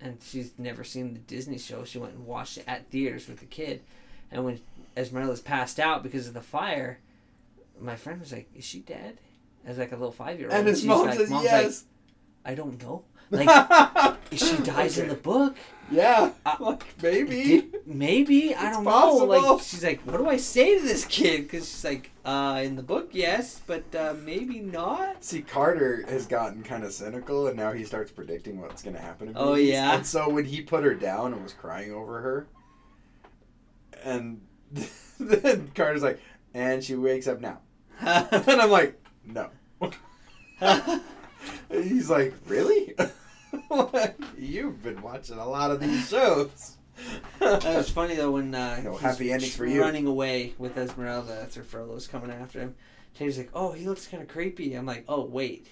and 0.00 0.18
she's 0.22 0.52
never 0.58 0.82
seen 0.84 1.14
the 1.14 1.20
Disney 1.20 1.58
show. 1.58 1.84
She 1.84 1.98
went 1.98 2.14
and 2.14 2.26
watched 2.26 2.58
it 2.58 2.64
at 2.66 2.90
theaters 2.90 3.28
with 3.28 3.38
the 3.38 3.46
kid. 3.46 3.82
And 4.30 4.44
when 4.44 4.60
Esmeralda's 4.96 5.40
passed 5.40 5.78
out 5.78 6.02
because 6.02 6.26
of 6.26 6.34
the 6.34 6.42
fire, 6.42 6.98
my 7.80 7.96
friend 7.96 8.20
was 8.20 8.32
like, 8.32 8.48
Is 8.54 8.64
she 8.64 8.80
dead? 8.80 9.18
As 9.64 9.78
like 9.78 9.92
a 9.92 9.96
little 9.96 10.12
five 10.12 10.38
year 10.38 10.48
old. 10.48 10.58
And 10.58 10.66
his 10.66 10.84
mom 10.84 11.12
says 11.12 11.30
yes. 11.30 11.84
I 12.44 12.54
don't 12.54 12.80
know. 12.82 13.04
Like, 13.30 14.16
she 14.32 14.56
dies 14.62 14.98
in 14.98 15.08
the 15.08 15.14
book. 15.14 15.56
yeah, 15.90 16.30
Uh, 16.44 16.56
like 16.60 16.84
maybe. 17.02 17.42
Did- 17.44 17.86
maybe 17.86 18.54
I 18.54 18.70
don't 18.70 18.84
know. 18.84 18.90
possible. 18.90 19.26
Like 19.52 19.62
she's 19.62 19.84
like, 19.84 20.00
what 20.02 20.18
do 20.18 20.28
I 20.28 20.36
say 20.36 20.78
to 20.78 20.84
this 20.84 21.04
kid? 21.06 21.42
Because 21.42 21.68
she's 21.68 21.84
like, 21.84 22.10
uh, 22.24 22.60
in 22.64 22.74
the 22.76 22.82
book, 22.82 23.10
yes, 23.12 23.60
but 23.66 23.84
uh, 23.94 24.14
maybe 24.24 24.60
not. 24.60 25.22
See, 25.24 25.42
Carter 25.42 26.04
has 26.08 26.26
gotten 26.26 26.62
kind 26.64 26.82
of 26.84 26.92
cynical, 26.92 27.46
and 27.48 27.56
now 27.56 27.72
he 27.72 27.84
starts 27.84 28.10
predicting 28.10 28.60
what's 28.60 28.82
going 28.82 28.96
to 28.96 29.02
happen. 29.02 29.32
Oh, 29.36 29.50
movies. 29.50 29.70
yeah? 29.70 29.94
And 29.96 30.06
so 30.06 30.28
when 30.28 30.44
he 30.44 30.60
put 30.62 30.82
her 30.84 30.94
down 30.94 31.32
and 31.32 31.42
was 31.42 31.52
crying 31.52 31.92
over 31.92 32.20
her, 32.20 32.46
and 34.04 34.40
then 35.20 35.70
Carter's 35.74 36.02
like, 36.02 36.20
and 36.54 36.82
she 36.82 36.94
wakes 36.96 37.26
up 37.28 37.40
now, 37.40 37.58
and 38.00 38.60
I'm 38.60 38.70
like, 38.70 39.00
no. 39.24 39.50
He's 41.70 42.08
like, 42.10 42.34
really? 42.46 42.94
You've 44.38 44.82
been 44.82 45.00
watching 45.02 45.38
a 45.38 45.48
lot 45.48 45.70
of 45.70 45.80
these 45.80 46.08
shows. 46.08 46.76
that 47.40 47.64
was 47.64 47.90
funny 47.90 48.14
though 48.14 48.32
when 48.32 48.54
uh, 48.54 48.80
No 48.82 48.96
happy 48.96 49.32
endings 49.32 49.54
for 49.54 49.66
you. 49.66 49.80
running 49.80 50.06
away 50.06 50.54
with 50.58 50.76
Esmeralda 50.78 51.40
after 51.42 51.62
Frollo's 51.62 52.06
coming 52.06 52.30
after 52.30 52.60
him. 52.60 52.74
Taylor's 53.14 53.38
like, 53.38 53.50
oh, 53.54 53.72
he 53.72 53.86
looks 53.86 54.06
kind 54.06 54.22
of 54.22 54.28
creepy. 54.28 54.74
I'm 54.74 54.86
like, 54.86 55.04
oh 55.08 55.24
wait, 55.24 55.68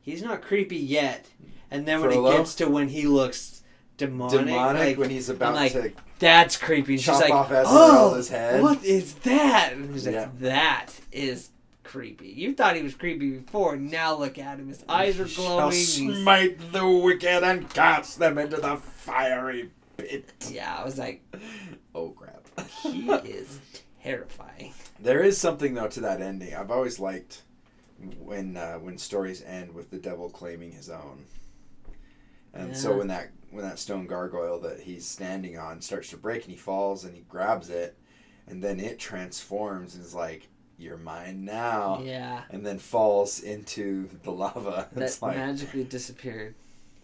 he's 0.00 0.22
not 0.22 0.42
creepy 0.42 0.76
yet. 0.78 1.26
And 1.70 1.86
then 1.86 2.00
when 2.00 2.10
Frollo? 2.12 2.32
it 2.32 2.36
gets 2.38 2.54
to 2.56 2.68
when 2.68 2.88
he 2.88 3.06
looks 3.06 3.62
demonic, 3.96 4.46
Demonic 4.46 4.80
like, 4.80 4.98
when 4.98 5.10
he's 5.10 5.28
about 5.28 5.54
like, 5.54 5.72
to 5.72 5.92
that's 6.18 6.56
creepy. 6.56 6.94
And 6.94 7.02
she's 7.02 7.20
like, 7.20 7.30
off 7.30 7.50
oh, 7.50 8.22
head. 8.22 8.62
what 8.62 8.84
is 8.84 9.14
that? 9.14 9.72
And 9.72 9.92
he's 9.92 10.06
like, 10.06 10.14
Yeah. 10.14 10.28
that 10.40 10.88
is 11.10 11.50
creepy. 11.92 12.28
You 12.28 12.54
thought 12.54 12.74
he 12.74 12.82
was 12.82 12.94
creepy 12.94 13.32
before. 13.32 13.76
Now 13.76 14.16
look 14.16 14.38
at 14.38 14.58
him. 14.58 14.68
His 14.68 14.82
eyes 14.88 15.20
are 15.20 15.28
Shall 15.28 15.56
glowing. 15.58 15.72
He's- 15.72 15.92
smite 16.22 16.72
the 16.72 16.88
wicked 16.88 17.42
and 17.44 17.68
cast 17.68 18.18
them 18.18 18.38
into 18.38 18.56
the 18.56 18.76
fiery 18.78 19.70
pit. 19.98 20.32
Yeah, 20.50 20.74
I 20.78 20.84
was 20.84 20.98
like, 20.98 21.22
Oh 21.94 22.08
crap. 22.10 22.48
he 22.82 23.10
is 23.28 23.58
terrifying. 24.02 24.72
There 25.00 25.22
is 25.22 25.36
something 25.36 25.74
though 25.74 25.88
to 25.88 26.00
that 26.00 26.22
ending. 26.22 26.54
I've 26.54 26.70
always 26.70 26.98
liked 26.98 27.42
when 28.18 28.56
uh, 28.56 28.76
when 28.78 28.96
stories 28.96 29.42
end 29.42 29.74
with 29.74 29.90
the 29.90 29.98
devil 29.98 30.30
claiming 30.30 30.72
his 30.72 30.88
own. 30.88 31.24
And 32.54 32.74
so 32.76 32.96
when 32.96 33.08
that 33.08 33.30
when 33.50 33.64
that 33.64 33.78
stone 33.78 34.06
gargoyle 34.06 34.60
that 34.60 34.80
he's 34.80 35.06
standing 35.06 35.58
on 35.58 35.82
starts 35.82 36.08
to 36.10 36.16
break 36.16 36.44
and 36.44 36.52
he 36.52 36.56
falls 36.58 37.04
and 37.04 37.14
he 37.14 37.20
grabs 37.28 37.68
it 37.68 37.98
and 38.46 38.62
then 38.64 38.80
it 38.80 38.98
transforms 38.98 39.94
and 39.94 40.02
is 40.04 40.14
like 40.14 40.48
you're 40.82 40.96
mine 40.98 41.44
now 41.44 42.00
Yeah. 42.04 42.42
and 42.50 42.66
then 42.66 42.78
falls 42.78 43.40
into 43.40 44.08
the 44.24 44.32
lava. 44.32 44.88
That 44.94 45.18
like, 45.22 45.36
magically 45.36 45.84
disappeared. 45.84 46.54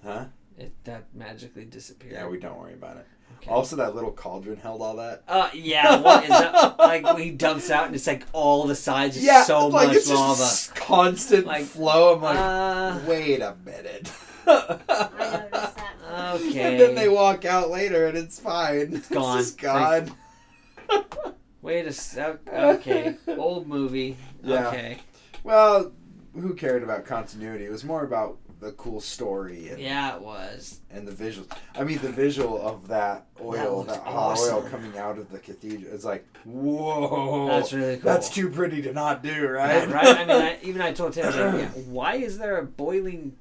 huh? 0.02 0.24
It 0.58 0.72
that 0.84 1.04
magically 1.14 1.64
disappeared. 1.64 2.14
Yeah, 2.14 2.26
we 2.28 2.38
don't 2.38 2.58
worry 2.58 2.74
about 2.74 2.96
it. 2.96 3.06
Okay. 3.40 3.50
Also, 3.50 3.76
that 3.76 3.94
little 3.94 4.10
cauldron 4.10 4.56
held 4.56 4.82
all 4.82 4.96
that. 4.96 5.22
Uh, 5.28 5.48
yeah, 5.54 6.00
what 6.00 6.24
is 6.24 6.30
that? 6.30 6.76
like 6.80 7.04
when 7.04 7.18
he 7.18 7.30
dumps 7.30 7.70
out 7.70 7.86
and 7.86 7.94
it's 7.94 8.06
like 8.08 8.24
all 8.32 8.66
the 8.66 8.74
sides 8.74 9.16
is 9.16 9.46
so 9.46 9.68
like 9.68 9.88
much 9.88 9.96
it's 9.98 10.10
lava. 10.10 10.36
just 10.38 10.74
constant 10.74 11.46
Like, 11.46 11.64
flow. 11.64 12.16
I'm 12.16 12.22
like, 12.22 12.36
uh, 12.36 12.98
wait 13.06 13.40
a 13.40 13.54
minute. 13.64 14.10
I. 14.46 15.72
Okay. 16.34 16.72
And 16.72 16.80
then 16.80 16.94
they 16.94 17.08
walk 17.08 17.44
out 17.44 17.70
later 17.70 18.06
and 18.06 18.16
it's 18.18 18.40
fine. 18.40 18.94
It's 18.94 19.08
gone. 19.08 19.38
just 19.38 19.54
It's 19.54 19.62
like- 19.64 20.06
gone. 20.08 21.27
Wait 21.62 21.86
a 21.86 21.92
sec. 21.92 22.38
Okay, 22.52 23.16
old 23.28 23.66
movie. 23.66 24.16
Yeah. 24.42 24.68
Okay. 24.68 24.98
well, 25.42 25.92
who 26.34 26.54
cared 26.54 26.82
about 26.82 27.04
continuity? 27.04 27.64
It 27.64 27.70
was 27.72 27.84
more 27.84 28.04
about 28.04 28.38
the 28.60 28.72
cool 28.72 29.00
story 29.00 29.68
and, 29.68 29.78
Yeah, 29.78 30.16
it 30.16 30.20
was. 30.22 30.80
and 30.90 31.06
the 31.06 31.12
visuals. 31.12 31.46
I 31.76 31.84
mean, 31.84 31.98
the 31.98 32.10
visual 32.10 32.60
of 32.60 32.88
that 32.88 33.26
oil, 33.40 33.78
looks 33.78 33.92
that, 33.92 34.02
hot 34.04 34.38
oil 34.40 34.62
coming 34.62 34.98
out 34.98 35.16
of 35.18 35.30
the 35.30 35.38
cathedral. 35.38 35.92
It's 35.94 36.04
like, 36.04 36.26
whoa. 36.44 37.46
That's 37.48 37.72
really 37.72 37.96
cool. 37.96 38.04
That's 38.04 38.28
too 38.30 38.50
pretty 38.50 38.82
to 38.82 38.92
not 38.92 39.22
do, 39.22 39.28
Yeah, 39.30 39.46
right? 39.46 39.88
right. 39.88 40.06
I 40.18 40.24
mean, 40.24 40.42
I, 40.42 40.58
even 40.62 40.80
I 40.82 40.92
told 40.92 41.12
Tim, 41.12 41.26
like, 41.26 41.34
yeah, 41.34 41.68
why 41.86 42.14
is 42.16 42.38
there 42.38 42.58
a 42.58 42.64
boiling 42.64 43.36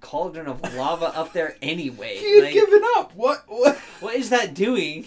cauldron 0.00 0.46
of 0.46 0.62
lava 0.74 1.06
up 1.16 1.32
there 1.32 1.56
anyway? 1.60 2.18
You'd 2.22 2.44
Like, 2.44 2.52
given 2.54 2.82
up. 2.96 3.12
What? 3.16 3.44
What? 3.48 3.76
what 4.00 4.14
is 4.14 4.30
that 4.30 4.54
doing? 4.54 5.06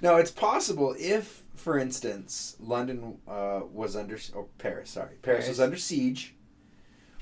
No, 0.00 0.16
it's 0.16 0.30
possible 0.30 0.94
if, 0.98 1.41
for 1.62 1.78
instance, 1.78 2.56
London 2.58 3.18
uh, 3.28 3.60
was 3.72 3.94
under 3.94 4.18
or 4.34 4.46
Paris, 4.58 4.90
sorry, 4.90 5.14
Paris, 5.22 5.48
was 5.48 5.60
under 5.60 5.76
siege, 5.76 6.34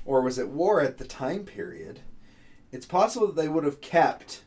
or 0.03 0.21
was 0.21 0.39
at 0.39 0.49
war 0.49 0.81
at 0.81 0.97
the 0.97 1.05
time 1.05 1.45
period. 1.45 1.99
It's 2.71 2.87
possible 2.87 3.27
that 3.27 3.35
they 3.35 3.47
would 3.47 3.63
have 3.63 3.81
kept 3.81 4.43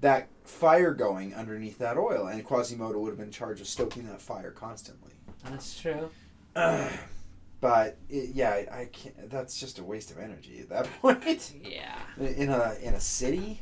that 0.00 0.28
fire 0.44 0.94
going 0.94 1.34
underneath 1.34 1.76
that 1.78 1.98
oil, 1.98 2.26
and 2.26 2.42
Quasimodo 2.44 2.98
would 2.98 3.10
have 3.10 3.18
been 3.18 3.30
charged 3.30 3.60
with 3.60 3.68
stoking 3.68 4.06
that 4.06 4.22
fire 4.22 4.52
constantly. 4.52 5.12
That's 5.44 5.78
true. 5.78 6.08
but 6.54 7.98
it, 8.08 8.30
yeah, 8.34 8.50
I, 8.50 8.80
I 8.80 8.84
can't. 8.86 9.28
That's 9.30 9.60
just 9.60 9.78
a 9.78 9.84
waste 9.84 10.10
of 10.10 10.18
energy 10.18 10.60
at 10.60 10.70
that 10.70 10.88
point. 11.02 11.54
Yeah. 11.62 11.96
in 12.18 12.48
a 12.48 12.74
in 12.80 12.94
a 12.94 13.00
city. 13.00 13.60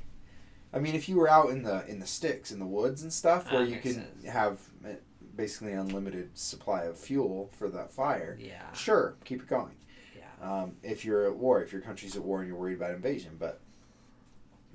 I 0.72 0.78
mean, 0.78 0.94
if 0.94 1.08
you 1.08 1.16
were 1.16 1.28
out 1.28 1.50
in 1.50 1.64
the 1.64 1.84
in 1.88 1.98
the 1.98 2.06
sticks 2.06 2.52
in 2.52 2.60
the 2.60 2.66
woods 2.66 3.02
and 3.02 3.12
stuff, 3.12 3.50
where 3.50 3.64
you 3.64 3.80
can 3.80 3.94
sense. 3.94 4.26
have 4.28 4.60
uh, 4.84 4.90
basically 5.36 5.72
unlimited 5.72 6.36
supply 6.38 6.84
of 6.84 6.96
fuel 6.98 7.50
for 7.58 7.68
that 7.70 7.90
fire, 7.92 8.36
Yeah. 8.40 8.72
sure, 8.72 9.16
keep 9.24 9.42
it 9.42 9.48
going. 9.48 9.76
Yeah. 10.16 10.24
Um, 10.62 10.76
if 10.82 11.04
you're 11.04 11.26
at 11.26 11.36
war, 11.36 11.62
if 11.62 11.72
your 11.72 11.82
country's 11.82 12.16
at 12.16 12.22
war 12.22 12.40
and 12.40 12.48
you're 12.48 12.56
worried 12.56 12.76
about 12.76 12.92
invasion, 12.92 13.36
but 13.38 13.60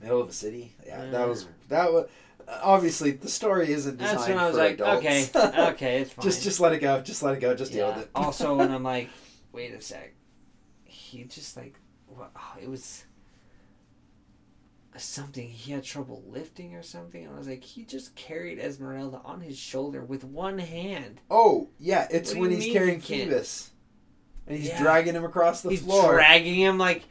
middle 0.01 0.21
of 0.21 0.29
a 0.29 0.33
city, 0.33 0.73
yeah, 0.85 1.05
that 1.11 1.27
was 1.27 1.47
that 1.69 1.91
was 1.91 2.09
obviously 2.61 3.11
the 3.11 3.29
story 3.29 3.71
isn't 3.71 3.97
designed 3.97 4.17
That's 4.17 4.29
when 4.29 4.37
I 4.39 4.47
was 4.47 4.57
like, 4.57 4.73
adults. 4.75 4.97
okay, 5.05 5.29
okay, 5.71 6.01
it's 6.01 6.13
fine. 6.13 6.23
just 6.23 6.43
just 6.43 6.59
let 6.59 6.73
it 6.73 6.79
go, 6.79 7.01
just 7.01 7.21
let 7.23 7.35
it 7.35 7.39
go, 7.39 7.53
just 7.55 7.71
deal 7.71 7.87
with 7.89 8.03
it. 8.05 8.09
also, 8.15 8.55
when 8.55 8.71
I'm 8.71 8.83
like, 8.95 9.09
wait 9.51 9.73
a 9.73 9.81
sec, 9.81 10.13
he 10.85 11.23
just 11.25 11.55
like, 11.57 11.75
what? 12.07 12.31
Oh, 12.35 12.53
it 12.61 12.69
was. 12.69 13.03
Something. 14.99 15.47
He 15.47 15.71
had 15.71 15.83
trouble 15.83 16.23
lifting 16.27 16.75
or 16.75 16.83
something. 16.83 17.25
And 17.25 17.33
I 17.33 17.37
was 17.37 17.47
like, 17.47 17.63
he 17.63 17.83
just 17.85 18.15
carried 18.15 18.59
Esmeralda 18.59 19.21
on 19.25 19.41
his 19.41 19.57
shoulder 19.57 20.03
with 20.03 20.23
one 20.23 20.59
hand. 20.59 21.21
Oh 21.29 21.69
yeah, 21.79 22.07
it's 22.11 22.35
when 22.35 22.51
he's 22.51 22.71
carrying 22.71 23.01
can't? 23.01 23.29
Phoebus, 23.29 23.71
and 24.47 24.57
he's 24.57 24.69
Yeah. 24.69 24.81
dragging 24.81 25.15
him 25.15 25.23
across 25.25 25.61
the 25.61 25.69
He's 25.69 25.81
floor. 25.81 26.13
dragging 26.13 26.55
him 26.55 26.77
like 26.77 27.03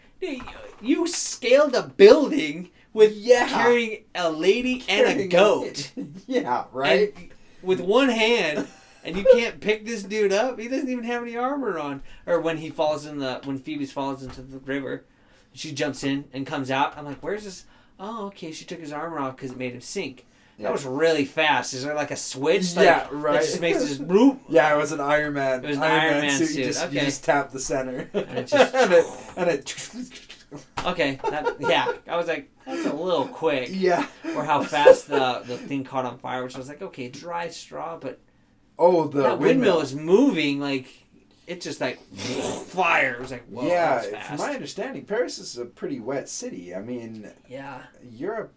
you 0.80 1.07
scaled 1.07 1.74
a 1.74 1.82
building 1.82 2.70
with 2.93 3.12
Yeah. 3.14 3.49
carrying 3.49 4.05
a 4.14 4.30
lady 4.30 4.84
and 4.89 5.07
a 5.07 5.12
Carrying 5.12 5.28
goat 5.28 5.93
yeah, 6.26 6.64
right. 6.72 7.12
and 7.16 7.30
with 7.62 7.80
one 7.80 8.09
hand. 8.09 8.66
And 9.05 9.16
you 9.16 9.24
can't 9.32 9.61
pick 9.61 9.86
this 9.86 10.03
dude 10.03 10.32
up. 10.32 10.59
He 10.59 10.68
doesn't 10.68 10.89
even 10.89 11.05
have 11.05 11.22
any 11.22 11.36
armor 11.36 11.78
on. 11.78 12.03
Or 12.26 12.41
when 12.41 12.59
he 12.59 12.68
falls 12.68 13.07
in 13.07 13.18
the 13.20 13.41
when 13.45 13.59
Phoebus 13.59 13.91
falls 13.93 14.22
into 14.22 14.43
the 14.43 14.59
river, 14.59 15.05
she 15.53 15.72
jumps 15.72 16.03
in 16.05 16.24
and 16.32 16.47
comes 16.47 16.70
out. 16.70 16.99
I'm 16.99 17.05
like, 17.07 17.18
where's 17.22 17.45
this? 17.45 17.64
Oh, 18.01 18.26
okay. 18.26 18.53
She 18.53 18.64
took 18.64 18.80
his 18.80 18.92
armor 18.92 19.18
off 19.18 19.36
because 19.36 19.51
it 19.53 19.59
made 19.59 19.72
him 19.74 19.80
sink. 19.80 20.24
Yeah. 20.57 20.64
That 20.64 20.72
was 20.72 20.84
really 20.84 21.24
fast. 21.24 21.72
Is 21.74 21.84
there 21.84 21.94
like 21.94 22.11
a 22.11 22.16
switch? 22.16 22.74
Like, 22.74 22.84
Yeah, 22.86 23.07
right. 23.12 23.34
That 23.34 23.42
just 23.42 23.61
makes 23.61 23.82
it 23.82 23.88
just 23.88 24.09
bloop. 24.09 24.40
Yeah, 24.49 24.74
it 24.74 24.76
was 24.76 24.90
an 24.92 25.01
Iron 25.01 25.34
Man. 25.34 25.64
It 25.64 25.68
was 25.68 25.76
an 25.76 25.82
Iron 25.84 26.20
Man 26.20 26.24
You 26.24 26.46
suit, 26.46 26.64
just, 26.64 26.82
you 26.92 26.99
okay. 26.99 27.07
just 27.07 27.24
tap 27.24 27.51
the 27.53 27.61
center, 27.61 28.11
And 28.12 28.38
it 28.38 28.46
just- 28.49 28.74
and 28.74 28.92
it, 28.92 29.05
and 29.36 29.51
it 29.51 30.24
Okay, 30.86 31.20
that, 31.30 31.57
yeah. 31.61 31.92
I 32.09 32.16
was 32.16 32.26
like, 32.26 32.51
that's 32.66 32.86
a 32.86 32.92
little 32.92 33.26
quick. 33.28 33.68
yeah. 33.70 34.07
Or 34.34 34.44
how 34.44 34.62
fast 34.62 35.07
the 35.09 35.42
the 35.46 35.59
thing 35.59 35.84
caught 35.84 36.05
on 36.07 36.18
fire, 36.18 36.42
which 36.42 36.55
I 36.55 36.59
was 36.59 36.68
like, 36.68 36.80
okay, 36.82 37.09
dry 37.09 37.49
straw, 37.49 37.99
but 37.99 38.18
Oh, 38.78 39.09
the 39.09 39.22
that 39.22 39.38
windmill 39.40 39.80
is 39.80 39.94
moving 39.94 40.59
like 40.61 40.86
it 41.49 41.62
just 41.62 41.80
like 41.80 41.99
fire. 42.14 43.14
It 43.14 43.20
was 43.20 43.30
like, 43.32 43.46
whoa, 43.46 43.66
yeah, 43.66 44.01
from 44.20 44.36
my 44.36 44.53
understanding, 44.53 45.07
Paris 45.07 45.38
is 45.38 45.57
a 45.57 45.64
pretty 45.64 45.99
wet 45.99 46.28
city. 46.28 46.74
I 46.74 46.82
mean, 46.82 47.30
yeah, 47.49 47.84
Europe 48.03 48.53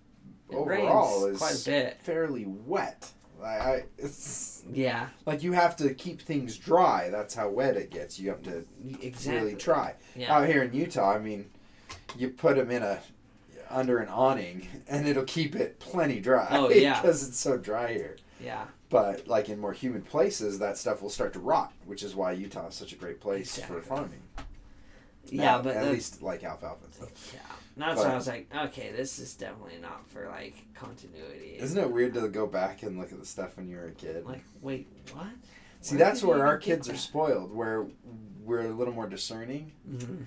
it 0.50 0.56
overall 0.56 1.26
is 1.26 1.38
quite 1.38 1.62
a 1.62 1.66
bit. 1.66 2.02
fairly 2.02 2.46
wet. 2.46 3.10
I, 3.42 3.48
I, 3.48 3.84
it's 3.98 4.64
Yeah, 4.72 5.08
like 5.26 5.42
you 5.42 5.54
have 5.54 5.76
to 5.78 5.94
keep 5.94 6.22
things 6.22 6.58
dry. 6.58 7.10
That's 7.10 7.34
how 7.34 7.50
wet 7.50 7.78
it 7.78 7.90
gets. 7.90 8.20
You 8.20 8.30
have 8.30 8.44
to 8.44 8.66
exactly. 9.02 9.42
really 9.42 9.56
try. 9.56 9.96
Yeah, 10.16 10.36
Out 10.36 10.48
here 10.48 10.62
in 10.62 10.74
Utah, 10.74 11.14
I 11.16 11.20
mean, 11.20 11.50
you 12.18 12.30
put 12.30 12.58
them 12.58 12.70
in 12.70 12.84
a 12.84 13.00
under 13.70 14.00
an 14.00 14.10
awning, 14.10 14.68
and 14.90 15.08
it'll 15.08 15.24
keep 15.24 15.56
it 15.56 15.80
plenty 15.80 16.20
dry. 16.20 16.48
Oh, 16.52 16.70
yeah. 16.72 17.02
because 17.02 17.26
it's 17.28 17.40
so 17.40 17.58
dry 17.58 17.94
here. 17.94 18.18
Yeah, 18.44 18.66
But 18.90 19.28
like 19.28 19.50
in 19.50 19.60
more 19.60 19.74
humid 19.74 20.06
places, 20.06 20.60
that 20.60 20.78
stuff 20.78 21.02
will 21.02 21.10
start 21.10 21.34
to 21.34 21.40
rot, 21.40 21.72
which 21.86 22.04
is 22.04 22.16
why 22.16 22.32
Utah 22.34 22.68
is 22.68 22.76
such 22.76 22.92
a 22.94 22.96
great 22.96 23.20
place 23.20 23.60
for 23.60 23.82
farming. 23.82 24.22
yeah. 25.28 25.58
Uh, 25.58 25.62
but 25.62 25.76
at 25.76 25.86
the- 25.86 25.92
least 25.92 26.22
like 26.22 26.44
alfalfa 26.44 26.86
and 26.86 26.94
stuff. 26.94 27.34
yeah, 27.34 27.40
that's 27.78 27.96
but- 27.96 28.04
when 28.06 28.12
I 28.12 28.16
was 28.16 28.28
like, 28.28 28.48
okay, 28.56 28.92
this 28.92 29.20
is 29.20 29.34
definitely 29.36 29.78
not 29.82 30.08
for 30.10 30.28
like 30.30 30.56
continuity. 30.74 31.58
Isn't 31.60 31.78
it 31.78 31.90
weird 31.92 32.14
to 32.16 32.28
go 32.28 32.48
back 32.48 32.84
and 32.84 32.98
look 32.98 33.12
at 33.12 33.20
the 33.20 33.26
stuff 33.26 33.58
when 33.58 33.68
you 33.70 33.78
were 33.78 33.88
a 33.88 33.92
kid? 33.92 34.26
Like, 34.26 34.44
wait, 34.62 34.88
what? 35.14 35.28
See, 35.82 35.96
Where 35.96 36.06
that's 36.06 36.24
where 36.24 36.46
our 36.46 36.58
kids 36.58 36.90
are 36.90 36.96
spoiled, 36.98 37.54
where 37.56 37.86
we're 38.44 38.68
a 38.68 38.70
little 38.74 38.94
more 38.94 39.08
discerning, 39.08 39.72
Mhm. 39.90 40.26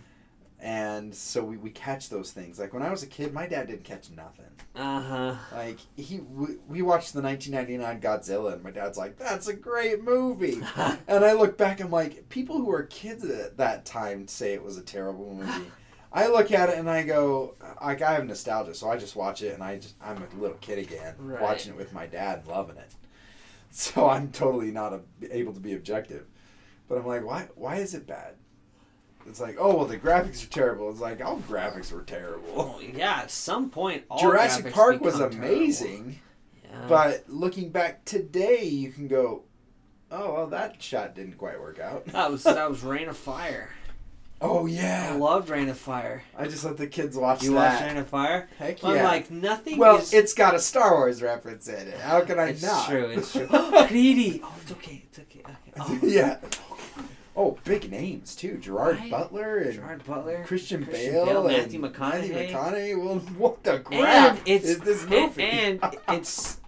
And 0.65 1.15
so 1.15 1.45
we, 1.45 1.59
we 1.59 1.69
catch 1.69 2.09
those 2.09 2.33
things. 2.33 2.59
Like 2.59 2.73
when 2.73 2.83
I 2.83 2.91
was 2.91 3.03
a 3.03 3.07
kid, 3.07 3.35
my 3.35 3.47
dad 3.47 3.67
didn't 3.67 3.85
catch 3.85 4.11
nothing. 4.11 4.47
Uh 4.75 5.01
huh. 5.03 5.35
Like 5.53 5.79
he, 5.95 6.21
we, 6.21 6.57
we 6.67 6.81
watched 6.81 7.13
the 7.13 7.21
1999 7.21 8.01
Godzilla, 8.01 8.55
and 8.55 8.63
my 8.63 8.71
dad's 8.71 8.97
like, 8.97 9.19
"That's 9.19 9.47
a 9.47 9.53
great 9.53 10.03
movie." 10.03 10.63
and 11.07 11.23
I 11.23 11.35
look 11.35 11.59
back, 11.59 11.81
I'm 11.83 11.91
like, 11.91 12.31
people 12.31 12.57
who 12.57 12.65
were 12.65 12.85
kids 12.85 13.23
at 13.29 13.59
that 13.59 13.85
time 13.85 14.27
say 14.27 14.55
it 14.55 14.65
was 14.65 14.79
a 14.79 14.83
terrible 14.83 15.35
movie. 15.35 15.71
I 16.15 16.29
look 16.29 16.51
at 16.51 16.71
it 16.71 16.79
and 16.79 16.89
I 16.89 17.03
go, 17.03 17.57
like 17.83 18.01
I 18.01 18.15
have 18.15 18.25
nostalgia, 18.25 18.73
so 18.75 18.89
I 18.89 18.97
just 18.97 19.17
watch 19.17 19.43
it, 19.43 19.53
and 19.53 19.63
I 19.63 19.77
just 19.77 19.97
I'm 20.03 20.17
a 20.17 20.41
little 20.41 20.57
kid 20.63 20.79
again, 20.79 21.15
Right. 21.19 21.43
watching 21.43 21.73
it 21.75 21.77
with 21.77 21.93
my 21.93 22.07
dad, 22.07 22.47
loving 22.47 22.77
it. 22.79 22.91
So 23.77 24.09
I'm 24.09 24.31
totally 24.31 24.71
not 24.71 24.93
a, 24.93 25.01
able 25.37 25.53
to 25.53 25.59
be 25.59 25.75
objective, 25.75 26.27
but 26.89 26.97
I'm 26.97 27.05
like, 27.07 27.25
why 27.27 27.49
why 27.57 27.77
is 27.77 27.93
it 27.93 28.07
bad? 28.07 28.35
It's 29.27 29.41
like, 29.41 29.57
oh 29.59 29.77
well, 29.77 29.87
the 29.87 29.97
graphics 29.97 30.45
are 30.47 30.51
terrible. 30.51 30.91
It's 30.91 31.01
like, 31.01 31.25
all 31.25 31.39
graphics 31.41 31.93
were 31.93 32.03
terrible. 32.03 32.49
Oh, 32.57 32.81
yeah, 32.81 33.21
at 33.21 33.31
some 33.31 33.71
point, 33.71 34.05
all 34.11 34.21
Jurassic 34.21 34.73
Park 34.73 35.01
was 35.01 35.19
amazing. 35.21 36.21
Yeah. 36.63 36.87
But 36.89 37.25
looking 37.29 37.71
back 37.71 38.05
today, 38.05 38.65
you 38.65 38.91
can 38.93 39.09
go, 39.09 39.43
oh 40.11 40.35
well, 40.35 40.47
that 40.49 40.83
shot 40.83 41.15
didn't 41.15 41.39
quite 41.39 41.59
work 41.61 41.79
out. 41.79 42.07
that 42.07 42.31
was 42.31 42.43
that 42.45 42.69
was 42.69 42.83
Reign 42.83 43.09
of 43.09 43.17
Fire. 43.17 43.71
Oh 44.41 44.67
yeah, 44.67 45.11
I 45.13 45.17
loved 45.17 45.49
Reign 45.49 45.69
of 45.69 45.79
Fire. 45.79 46.23
I 46.37 46.47
just 46.47 46.65
let 46.65 46.77
the 46.77 46.87
kids 46.87 47.17
watch 47.17 47.43
You 47.43 47.53
that. 47.53 47.57
watched 47.57 47.87
Reign 47.87 47.97
of 47.97 48.09
Fire? 48.09 48.49
Heck 48.59 48.85
I'm 48.85 49.03
like 49.03 49.31
nothing. 49.31 49.79
well, 49.79 49.97
is, 49.99 50.13
it's 50.13 50.35
got 50.35 50.55
a 50.55 50.59
Star 50.59 50.93
Wars 50.97 51.23
reference 51.23 51.67
in 51.69 51.89
it. 51.89 51.99
How 51.99 52.21
can 52.21 52.39
I 52.39 52.49
it's 52.49 52.63
not? 52.63 52.79
It's 52.81 52.89
true. 52.89 53.07
It's 53.07 53.33
true. 53.33 53.49
Oh, 53.51 53.87
Greedy. 53.89 54.43
Oh, 54.45 54.55
it's 54.61 54.73
okay. 54.73 55.03
It's 55.09 55.19
okay. 55.21 55.41
okay. 55.41 55.73
Oh, 55.81 55.99
yeah. 56.07 56.39
Oh, 57.37 57.59
big 57.65 57.91
names 57.91 58.37
too. 58.37 58.59
Gerard 58.59 58.99
Right. 58.99 59.11
Butler 59.11 59.59
and 59.59 59.75
Gerard 59.75 60.05
Butler, 60.05 60.45
Christian, 60.47 60.85
Christian 60.85 61.13
Bale, 61.15 61.27
Bale, 61.27 61.47
and 61.49 61.57
Matthew 61.57 61.81
McConaughey. 61.81 62.31
Matthew 62.31 62.35
McConaughey. 62.57 63.05
Well, 63.05 63.19
what 63.39 63.65
the 63.65 63.79
crap 63.81 64.37
and 64.39 64.41
it's 64.47 64.65
is 64.65 64.79
this 64.81 65.07
movie? 65.09 65.43
And, 65.43 65.81
it's 66.11 66.61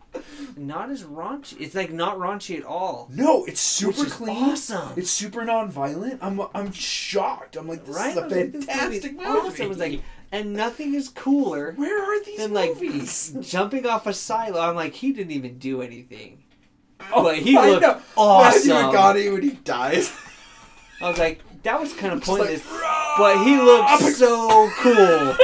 not 0.57 0.91
as 0.91 1.05
raunchy. 1.05 1.61
It's 1.61 1.75
like 1.75 1.93
not 1.93 2.17
raunchy 2.19 2.59
at 2.59 2.65
all. 2.65 3.09
no, 3.13 3.45
it's 3.45 3.61
super 3.61 4.07
clean. 4.07 4.37
awesome. 4.51 4.93
It's 4.97 5.11
super 5.11 5.45
non-violent. 5.45 6.19
I'm 6.23 6.41
I'm 6.55 6.73
shocked. 6.73 7.55
I'm 7.57 7.69
like, 7.69 7.85
this 7.85 7.95
right? 7.95 8.11
is 8.11 8.17
a 8.17 8.21
like, 8.23 8.53
fantastic 8.53 9.13
movie. 9.13 9.25
awesome. 9.25 9.67
It 9.67 9.69
was 9.69 9.79
like, 9.79 10.01
and 10.33 10.53
nothing 10.55 10.95
is 10.95 11.11
cooler 11.11 11.75
Where 11.77 12.03
are 12.03 12.25
these 12.25 12.39
than 12.39 12.53
like 12.55 12.71
movies? 12.75 13.37
jumping 13.43 13.87
off 13.87 14.07
a 14.09 14.13
silo. 14.13 14.61
I'm 14.61 14.75
like, 14.75 14.95
he 14.95 15.13
didn't 15.13 15.33
even 15.33 15.59
do 15.59 15.81
anything. 15.83 16.43
Oh, 17.13 17.23
but 17.23 17.39
he 17.39 17.57
I 17.57 17.69
looked 17.71 17.83
know. 17.83 18.01
awesome. 18.17 18.69
Matthew 18.71 18.99
McConaughey 18.99 19.33
when 19.33 19.43
he 19.43 19.51
dies. 19.51 20.13
I 21.01 21.09
was 21.11 21.19
like, 21.19 21.41
that 21.63 21.81
was 21.81 21.93
kind 21.95 22.13
of 22.13 22.21
Just 22.21 22.31
like, 22.31 22.39
pointless. 22.63 22.67
but 23.19 23.45
he 23.45 23.57
looked 23.57 24.17
so 24.17 24.71
cool. 24.79 25.37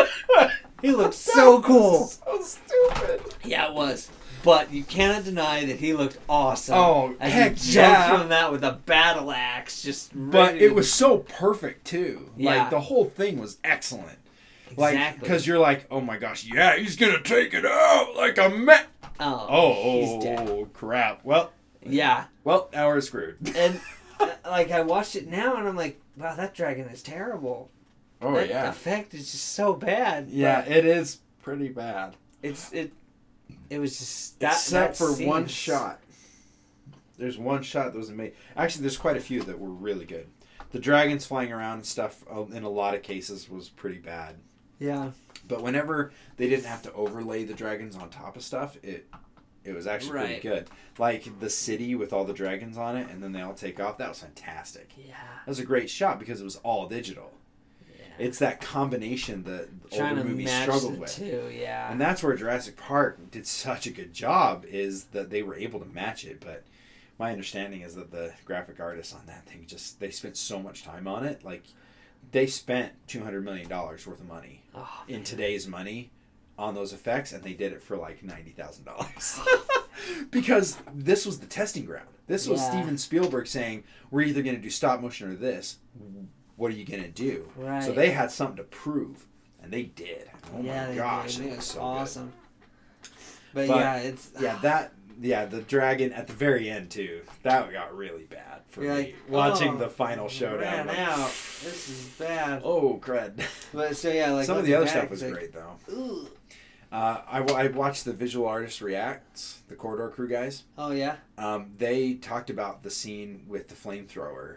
He 0.80 0.90
looked 0.96 1.14
so 1.14 1.60
cool. 1.62 2.00
was 2.00 2.20
So 2.26 2.42
stupid. 2.42 3.20
Yeah, 3.44 3.68
it 3.68 3.74
was. 3.74 4.10
But 4.44 4.72
you 4.72 4.82
cannot 4.82 5.24
deny 5.24 5.64
that 5.66 5.76
he 5.76 5.92
looked 5.92 6.18
awesome. 6.28 6.74
Oh, 6.76 7.14
as 7.20 7.32
heck 7.32 7.52
he 7.52 7.72
jumped 7.72 7.98
yeah. 8.00 8.18
from 8.18 8.28
that 8.30 8.50
with 8.50 8.64
a 8.64 8.72
battle 8.72 9.30
axe, 9.30 9.82
just. 9.82 10.10
But 10.14 10.56
it 10.56 10.70
to- 10.70 10.74
was 10.74 10.92
so 10.92 11.18
perfect 11.18 11.86
too. 11.86 12.30
Yeah. 12.36 12.56
Like 12.62 12.70
the 12.70 12.80
whole 12.80 13.04
thing 13.04 13.38
was 13.38 13.58
excellent. 13.62 14.18
Like 14.76 14.94
exactly 14.94 15.20
because 15.20 15.46
you're 15.46 15.58
like, 15.60 15.86
oh 15.90 16.00
my 16.00 16.16
gosh, 16.16 16.44
yeah, 16.44 16.76
he's 16.76 16.96
gonna 16.96 17.20
take 17.22 17.52
it 17.54 17.64
out 17.66 18.14
like 18.16 18.38
a 18.38 18.48
man. 18.48 18.84
oh, 19.20 19.46
Oh, 19.48 19.74
he's 20.00 20.08
oh, 20.10 20.20
dead. 20.22 20.48
oh, 20.48 20.64
crap. 20.72 21.24
Well, 21.24 21.52
Yeah, 21.84 22.24
well, 22.42 22.68
now 22.72 22.88
we're 22.88 23.00
screwed. 23.02 23.36
and 23.54 23.80
like 24.44 24.70
I 24.70 24.80
watched 24.82 25.16
it 25.16 25.28
now, 25.28 25.56
and 25.56 25.66
I'm 25.68 25.76
like, 25.76 26.00
wow, 26.16 26.34
that 26.34 26.54
dragon 26.54 26.86
is 26.88 27.02
terrible. 27.02 27.70
Oh 28.20 28.34
that 28.34 28.48
yeah, 28.48 28.68
effect 28.68 29.14
is 29.14 29.32
just 29.32 29.50
so 29.54 29.74
bad. 29.74 30.28
yeah, 30.28 30.64
it 30.64 30.84
is 30.84 31.18
pretty 31.42 31.68
bad. 31.68 32.14
it's 32.42 32.72
it. 32.72 32.92
It 33.68 33.78
was 33.78 33.98
just 33.98 34.38
that. 34.40 34.52
Except 34.52 34.98
that 34.98 35.04
for 35.04 35.12
one 35.26 35.46
shot. 35.46 36.00
There's 37.18 37.38
one 37.38 37.62
shot 37.62 37.92
that 37.92 37.98
was 37.98 38.08
amazing. 38.10 38.34
Actually, 38.56 38.82
there's 38.82 38.96
quite 38.96 39.16
a 39.16 39.20
few 39.20 39.42
that 39.42 39.58
were 39.58 39.70
really 39.70 40.04
good. 40.04 40.26
The 40.70 40.78
dragons 40.78 41.26
flying 41.26 41.52
around 41.52 41.74
and 41.78 41.86
stuff, 41.86 42.24
uh, 42.34 42.44
in 42.46 42.62
a 42.64 42.68
lot 42.70 42.94
of 42.94 43.02
cases, 43.02 43.48
was 43.50 43.68
pretty 43.68 43.98
bad. 43.98 44.36
Yeah, 44.78 45.10
But 45.46 45.62
whenever 45.62 46.12
they 46.38 46.48
didn't 46.48 46.64
have 46.64 46.82
to 46.82 46.92
overlay 46.94 47.44
the 47.44 47.54
dragons 47.54 47.94
on 47.94 48.08
top 48.10 48.36
of 48.36 48.42
stuff, 48.42 48.76
it 48.82 49.06
it 49.64 49.72
was 49.74 49.86
actually 49.86 50.12
Right. 50.12 50.26
pretty 50.26 50.40
good. 50.48 50.68
Like 50.98 51.38
the 51.40 51.50
city 51.50 51.94
with 51.94 52.12
all 52.12 52.24
the 52.24 52.32
dragons 52.32 52.76
on 52.76 52.96
it, 52.96 53.08
and 53.10 53.22
then 53.22 53.32
they 53.32 53.40
all 53.40 53.54
take 53.54 53.78
off. 53.80 53.98
That 53.98 54.08
was 54.08 54.20
fantastic. 54.20 54.90
yeah, 54.96 55.14
That 55.44 55.50
was 55.50 55.58
a 55.58 55.64
great 55.64 55.88
shot 55.90 56.18
because 56.18 56.40
it 56.40 56.44
was 56.44 56.56
all 56.56 56.86
digital. 56.88 57.32
yeah. 57.96 58.04
It's 58.26 58.38
that 58.40 58.60
combination 58.60 59.44
that 59.44 59.68
Trying 59.92 60.18
older 60.18 60.28
movies 60.28 60.52
struggled 60.52 60.98
with. 60.98 61.14
two. 61.14 61.50
Yeah, 61.52 61.90
And 61.90 62.00
that's 62.00 62.22
where 62.22 62.34
Jurassic 62.36 62.76
Park 62.76 63.30
did 63.30 63.46
such 63.46 63.86
a 63.86 63.90
good 63.90 64.12
job 64.12 64.64
is 64.66 65.04
that 65.12 65.30
they 65.30 65.42
were 65.42 65.54
able 65.54 65.80
to 65.80 65.86
match 65.86 66.24
it. 66.24 66.40
But 66.40 66.64
my 67.18 67.30
understanding 67.30 67.82
is 67.82 67.94
that 67.94 68.10
the 68.10 68.32
graphic 68.44 68.80
artists 68.80 69.14
on 69.14 69.24
that 69.26 69.46
thing 69.46 69.64
just 69.66 70.00
they 70.00 70.10
spent 70.10 70.36
so 70.36 70.58
much 70.60 70.82
time 70.84 71.06
on 71.06 71.24
it. 71.24 71.44
Like 71.44 71.62
they 72.32 72.46
spent 72.46 72.92
two 73.06 73.22
hundred 73.22 73.44
million 73.44 73.68
dollars 73.68 74.06
worth 74.06 74.20
of 74.20 74.26
money 74.28 74.62
oh, 74.74 75.04
in 75.08 75.22
today's 75.24 75.66
money 75.68 76.10
on 76.62 76.74
those 76.76 76.92
effects, 76.92 77.32
and 77.32 77.42
they 77.42 77.54
did 77.54 77.72
it 77.72 77.82
for 77.82 77.96
like 77.96 78.22
ninety 78.22 78.52
thousand 78.52 78.84
dollars. 78.84 79.40
because 80.30 80.78
this 80.94 81.26
was 81.26 81.40
the 81.40 81.46
testing 81.46 81.84
ground. 81.84 82.06
This 82.28 82.46
was 82.46 82.60
Yeah. 82.60 82.70
Steven 82.70 82.98
Spielberg 82.98 83.48
saying, 83.48 83.82
"We're 84.10 84.22
either 84.22 84.42
going 84.42 84.54
to 84.56 84.62
do 84.62 84.70
stop 84.70 85.00
motion 85.00 85.30
or 85.30 85.34
this. 85.34 85.78
What 86.56 86.70
are 86.70 86.74
you 86.74 86.84
going 86.84 87.02
to 87.02 87.10
do?" 87.10 87.50
Right. 87.56 87.82
So 87.82 87.92
they 87.92 88.10
had 88.10 88.30
something 88.30 88.56
to 88.58 88.62
prove, 88.62 89.26
and 89.60 89.72
they 89.72 89.82
did. 89.82 90.30
Oh 90.54 90.62
yeah, 90.62 90.88
my 90.88 90.94
gosh, 90.94 91.36
did. 91.36 91.46
it 91.46 91.56
was 91.56 91.64
so 91.64 91.80
awesome. 91.80 92.32
But, 93.52 93.66
But, 93.66 93.76
yeah, 93.76 93.96
it's 93.96 94.30
Yeah, 94.40 94.58
that 94.62 94.92
yeah, 95.20 95.44
the 95.46 95.62
dragon 95.62 96.12
at 96.12 96.28
the 96.28 96.32
very 96.32 96.70
end 96.70 96.90
too. 96.90 97.22
That 97.42 97.70
got 97.72 97.94
really 97.96 98.24
bad 98.24 98.62
for 98.68 98.84
You're 98.84 98.94
me. 98.94 98.98
like, 99.00 99.16
Watching 99.28 99.74
oh, 99.74 99.78
the 99.78 99.88
final 99.88 100.28
showdown. 100.28 100.60
ran 100.60 100.86
like, 100.86 100.98
out. 100.98 101.26
This 101.26 101.88
is 101.88 102.08
bad. 102.18 102.62
Oh 102.64 103.00
crud! 103.02 103.44
But 103.74 103.96
so 103.96 104.10
yeah, 104.10 104.30
like 104.30 104.46
Some 104.46 104.58
of 104.58 104.64
the 104.64 104.74
other 104.74 104.86
stuff 104.86 105.10
was 105.10 105.22
like, 105.22 105.32
great 105.32 105.52
though. 105.52 105.76
Ooh. 105.92 106.28
Uh, 106.92 107.22
I, 107.26 107.38
I 107.40 107.66
watched 107.68 108.04
the 108.04 108.12
visual 108.12 108.46
artist 108.46 108.82
reacts, 108.82 109.62
the 109.68 109.74
Corridor 109.74 110.10
Crew 110.10 110.28
guys. 110.28 110.64
Oh 110.76 110.90
yeah. 110.92 111.16
Um, 111.38 111.72
they 111.78 112.14
talked 112.14 112.50
about 112.50 112.82
the 112.82 112.90
scene 112.90 113.44
with 113.48 113.68
the 113.68 113.74
flamethrower 113.74 114.56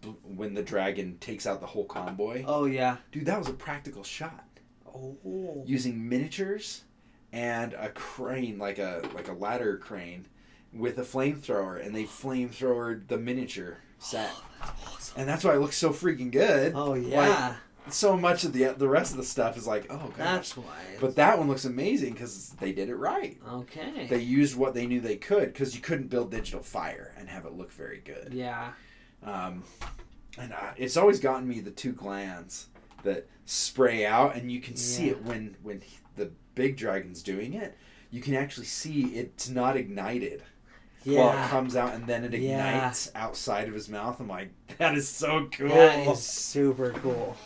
b- 0.00 0.14
when 0.22 0.54
the 0.54 0.62
dragon 0.62 1.18
takes 1.18 1.46
out 1.46 1.60
the 1.60 1.66
whole 1.66 1.84
convoy. 1.84 2.44
Oh 2.46 2.64
yeah. 2.66 2.98
Dude, 3.10 3.26
that 3.26 3.38
was 3.38 3.48
a 3.48 3.52
practical 3.54 4.04
shot 4.04 4.44
Oh. 4.86 5.62
using 5.66 6.08
miniatures 6.08 6.84
and 7.32 7.72
a 7.74 7.88
crane, 7.90 8.58
like 8.58 8.78
a 8.78 9.02
like 9.14 9.28
a 9.28 9.32
ladder 9.32 9.76
crane, 9.78 10.26
with 10.72 10.96
a 10.98 11.02
flamethrower, 11.02 11.84
and 11.84 11.94
they 11.94 12.04
flamethrowered 12.04 13.08
the 13.08 13.18
miniature 13.18 13.78
set, 13.98 14.30
and 15.16 15.28
that's 15.28 15.42
why 15.44 15.54
it 15.54 15.58
looks 15.58 15.76
so 15.76 15.90
freaking 15.90 16.30
good. 16.30 16.72
Oh 16.74 16.94
yeah. 16.94 17.56
So 17.90 18.16
much 18.16 18.44
of 18.44 18.52
the 18.52 18.74
the 18.76 18.88
rest 18.88 19.12
of 19.12 19.16
the 19.18 19.24
stuff 19.24 19.56
is 19.56 19.66
like, 19.66 19.86
oh 19.90 20.08
gosh. 20.08 20.16
That's 20.16 20.56
why. 20.56 20.64
But 21.00 21.16
that 21.16 21.38
one 21.38 21.48
looks 21.48 21.64
amazing 21.64 22.12
because 22.14 22.50
they 22.60 22.72
did 22.72 22.88
it 22.88 22.96
right. 22.96 23.38
okay. 23.48 24.06
They 24.08 24.20
used 24.20 24.56
what 24.56 24.74
they 24.74 24.86
knew 24.86 25.00
they 25.00 25.16
could 25.16 25.52
because 25.52 25.74
you 25.74 25.80
couldn't 25.80 26.08
build 26.08 26.30
digital 26.30 26.62
fire 26.62 27.14
and 27.18 27.28
have 27.28 27.44
it 27.44 27.52
look 27.52 27.72
very 27.72 28.00
good. 28.04 28.32
yeah. 28.32 28.72
Um, 29.24 29.64
and 30.38 30.52
uh, 30.52 30.72
it's 30.76 30.96
always 30.96 31.18
gotten 31.18 31.48
me 31.48 31.60
the 31.60 31.70
two 31.72 31.92
glands 31.92 32.66
that 33.02 33.26
spray 33.46 34.06
out, 34.06 34.36
and 34.36 34.52
you 34.52 34.60
can 34.60 34.76
see 34.76 35.08
it 35.08 35.22
when 35.24 35.56
when 35.62 35.80
he- 35.80 35.98
the 36.16 36.30
big 36.54 36.76
dragon's 36.76 37.22
doing 37.22 37.54
it. 37.54 37.76
You 38.10 38.20
can 38.20 38.34
actually 38.34 38.66
see 38.66 39.02
it's 39.16 39.48
not 39.48 39.76
ignited 39.76 40.42
Yeah. 41.04 41.18
while 41.20 41.44
it 41.44 41.48
comes 41.48 41.76
out, 41.76 41.94
and 41.94 42.06
then 42.06 42.24
it 42.24 42.32
Yeah. 42.34 42.76
ignites 42.76 43.10
outside 43.14 43.68
of 43.68 43.74
his 43.74 43.88
mouth. 43.88 44.18
I'm 44.20 44.28
like, 44.28 44.50
that 44.78 44.94
is 44.96 45.08
so 45.08 45.48
cool. 45.52 45.68
That 45.68 46.06
is 46.06 46.22
super 46.22 46.90
cool. 46.90 47.36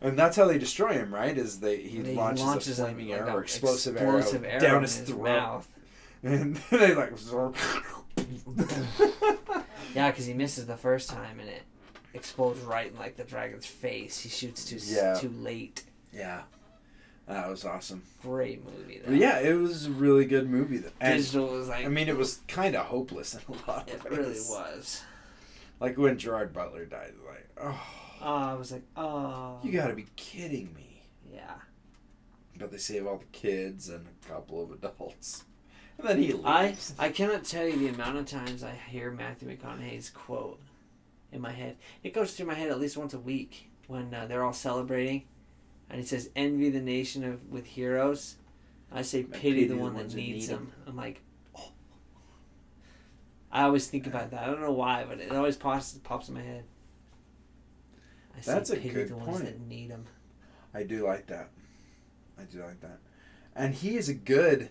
And 0.00 0.16
that's 0.18 0.36
how 0.36 0.46
they 0.46 0.58
destroy 0.58 0.92
him, 0.92 1.12
right? 1.12 1.36
Is 1.36 1.60
they 1.60 1.78
he 1.78 2.02
He 2.02 2.14
launches, 2.14 2.78
a 2.78 2.84
flaming 2.84 3.08
like 3.08 3.20
arrow 3.20 3.32
a 3.32 3.36
or 3.36 3.42
explosive, 3.42 3.96
explosive 3.96 4.44
arrow, 4.44 4.50
arrow 4.52 4.60
down 4.60 4.76
in 4.76 4.82
his, 4.82 4.98
throat, 5.00 5.22
mouth. 5.22 5.68
and 6.22 6.56
they 6.70 6.94
like. 6.94 7.12
Yeah, 9.94 10.10
because 10.10 10.26
he 10.26 10.34
misses 10.34 10.66
the 10.66 10.76
first 10.76 11.08
time 11.10 11.40
and 11.40 11.48
it 11.48 11.62
explodes 12.14 12.60
right 12.60 12.90
in 12.92 12.98
like 12.98 13.16
the 13.16 13.24
dragon's 13.24 13.66
face. 13.66 14.18
He 14.20 14.28
shoots 14.28 14.64
too 14.64 14.78
Yeah. 14.82 15.14
too 15.14 15.30
late. 15.30 15.84
yeah, 16.12 16.42
that 17.26 17.48
was 17.48 17.64
awesome. 17.64 18.02
Great 18.22 18.64
movie. 18.64 19.00
Though. 19.04 19.12
Yeah, 19.12 19.38
it 19.40 19.54
was 19.54 19.86
a 19.86 19.90
really 19.90 20.26
good 20.26 20.48
movie. 20.48 20.78
Though. 20.78 20.90
And 21.00 21.18
Digital 21.18 21.46
was 21.48 21.68
like. 21.68 21.84
I 21.84 21.88
mean, 21.88 22.08
it 22.08 22.16
was 22.16 22.40
kind 22.48 22.76
of 22.76 22.86
hopeless 22.86 23.34
in 23.34 23.40
a 23.52 23.70
lot 23.70 23.88
it 23.88 23.96
of 23.96 24.04
ways. 24.04 24.18
really 24.18 24.40
was. 24.40 25.02
Like 25.80 25.96
when 25.96 26.18
Gerard 26.18 26.52
Butler 26.52 26.84
died, 26.86 27.14
like, 27.26 27.48
Oh, 27.60 27.80
I 28.22 28.54
was 28.54 28.72
like, 28.72 28.82
oh. 28.96 29.58
you 29.62 29.72
gotta 29.72 29.94
be 29.94 30.06
kidding 30.16 30.72
me. 30.74 31.02
Yeah. 31.32 31.54
But 32.58 32.70
they 32.70 32.78
save 32.78 33.06
all 33.06 33.18
the 33.18 33.24
kids 33.26 33.88
and 33.88 34.06
a 34.06 34.28
couple 34.28 34.62
of 34.62 34.72
adults, 34.72 35.44
and 35.98 36.08
then 36.08 36.18
he 36.18 36.34
I 36.44 36.68
leaves. 36.68 36.94
I 36.98 37.06
I 37.06 37.08
cannot 37.10 37.44
tell 37.44 37.66
you 37.66 37.76
the 37.78 37.88
amount 37.88 38.18
of 38.18 38.26
times 38.26 38.64
I 38.64 38.72
hear 38.88 39.10
Matthew 39.10 39.48
McConaughey's 39.48 40.10
quote 40.10 40.60
in 41.30 41.40
my 41.40 41.52
head. 41.52 41.76
It 42.02 42.14
goes 42.14 42.34
through 42.34 42.46
my 42.46 42.54
head 42.54 42.70
at 42.70 42.80
least 42.80 42.96
once 42.96 43.14
a 43.14 43.18
week 43.18 43.70
when 43.86 44.12
uh, 44.12 44.26
they're 44.26 44.44
all 44.44 44.52
celebrating, 44.52 45.24
and 45.88 46.00
he 46.00 46.06
says, 46.06 46.30
"Envy 46.34 46.70
the 46.70 46.80
nation 46.80 47.24
of 47.24 47.48
with 47.48 47.66
heroes." 47.66 48.36
I 48.90 49.02
say, 49.02 49.22
"Pity, 49.22 49.66
the, 49.66 49.76
one, 49.76 49.94
that 49.94 50.14
needs 50.14 50.48
need 50.48 50.54
'em." 50.54 50.64
them." 50.64 50.72
I'm 50.86 50.96
like, 50.96 51.20
oh. 51.56 51.72
I 53.52 53.62
always 53.64 53.86
think 53.86 54.06
about 54.06 54.30
that. 54.30 54.42
I 54.42 54.46
don't 54.46 54.62
know 54.62 54.72
why, 54.72 55.04
but 55.08 55.20
it 55.20 55.30
always 55.30 55.56
pops 55.56 55.92
pops 56.02 56.28
in 56.28 56.34
my 56.34 56.42
head. 56.42 56.64
I 58.46 58.52
That's 58.54 58.70
a 58.70 58.76
"Pity 58.76 58.90
good 58.90 59.08
the 59.08 59.16
ones 59.16 59.30
point. 59.32 59.44
that 59.44 59.60
need 59.60 59.90
them." 59.90 60.06
I 60.74 60.82
do 60.82 61.04
like 61.06 61.26
that. 61.28 61.48
I 62.38 62.42
do 62.44 62.60
like 62.62 62.80
that. 62.82 62.98
And 63.56 63.74
he 63.74 63.96
is 63.96 64.08
a 64.08 64.14
good, 64.14 64.68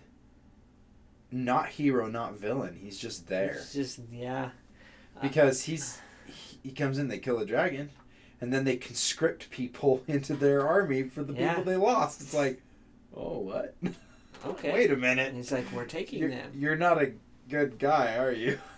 not 1.30 1.68
hero, 1.70 2.06
not 2.08 2.38
villain. 2.38 2.78
He's 2.80 2.98
just 2.98 3.28
there 3.28 3.56
It's 3.58 3.72
just 3.74 4.00
yeah. 4.10 4.50
Uh, 5.16 5.20
because 5.22 5.64
he's 5.64 5.98
he, 6.26 6.58
he 6.62 6.70
comes 6.70 6.98
in, 6.98 7.08
they 7.08 7.18
kill 7.18 7.38
a 7.38 7.46
dragon, 7.46 7.90
and 8.40 8.52
then 8.52 8.64
they 8.64 8.76
conscript 8.76 9.50
people 9.50 10.02
into 10.08 10.34
their 10.34 10.66
army 10.66 11.02
for 11.04 11.22
the 11.22 11.34
Yeah. 11.34 11.48
people 11.50 11.64
they 11.64 11.76
lost. 11.76 12.20
It's 12.22 12.34
like, 12.34 12.60
oh 13.16 13.38
what? 13.38 13.74
Okay. 14.46 14.72
Wait 14.72 14.92
a 14.92 14.96
minute. 14.96 15.26
And 15.26 15.36
he's 15.36 15.50
like, 15.50 15.64
"We're 15.72 15.84
taking 15.84 16.20
You're, 16.20 16.30
them." 16.30 16.52
you're 16.54 16.76
not 16.76 17.02
a 17.02 17.10
good 17.50 17.76
guy, 17.80 18.16
are 18.16 18.30
you? 18.30 18.60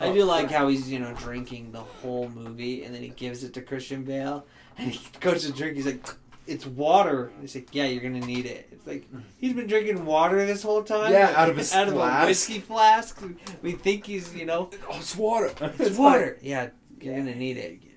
I 0.00 0.12
do 0.12 0.24
like 0.24 0.50
how 0.50 0.68
he's 0.68 0.90
you 0.90 0.98
know 0.98 1.12
drinking 1.14 1.72
the 1.72 1.80
whole 1.80 2.28
movie, 2.28 2.84
and 2.84 2.94
then 2.94 3.02
he 3.02 3.08
gives 3.08 3.42
it 3.44 3.54
to 3.54 3.62
Christian 3.62 4.04
Bale, 4.04 4.46
and 4.78 4.90
he 4.90 5.00
goes 5.20 5.46
to 5.46 5.52
drink. 5.52 5.76
He's 5.76 5.86
like, 5.86 6.06
"It's 6.46 6.66
water." 6.66 7.30
He's 7.40 7.54
like, 7.54 7.68
"Yeah, 7.74 7.84
you're 7.86 8.02
gonna 8.02 8.24
need 8.26 8.46
it." 8.46 8.68
It's 8.72 8.86
like 8.86 9.08
he's 9.38 9.52
been 9.54 9.66
drinking 9.66 10.04
water 10.04 10.44
this 10.44 10.62
whole 10.62 10.82
time. 10.82 11.12
Yeah, 11.12 11.32
out 11.36 11.48
of 11.48 11.56
his 11.56 11.72
out 11.74 11.88
of 11.88 11.94
a 11.96 12.26
whiskey 12.26 12.58
flask. 12.60 13.22
We 13.62 13.72
think 13.72 14.06
he's 14.06 14.34
you 14.34 14.44
know 14.44 14.68
Oh, 14.90 14.96
it's 14.98 15.16
water. 15.16 15.52
it's 15.78 15.96
water. 15.98 16.38
yeah, 16.42 16.68
you're 17.00 17.14
gonna 17.16 17.34
need 17.34 17.56
it. 17.56 17.78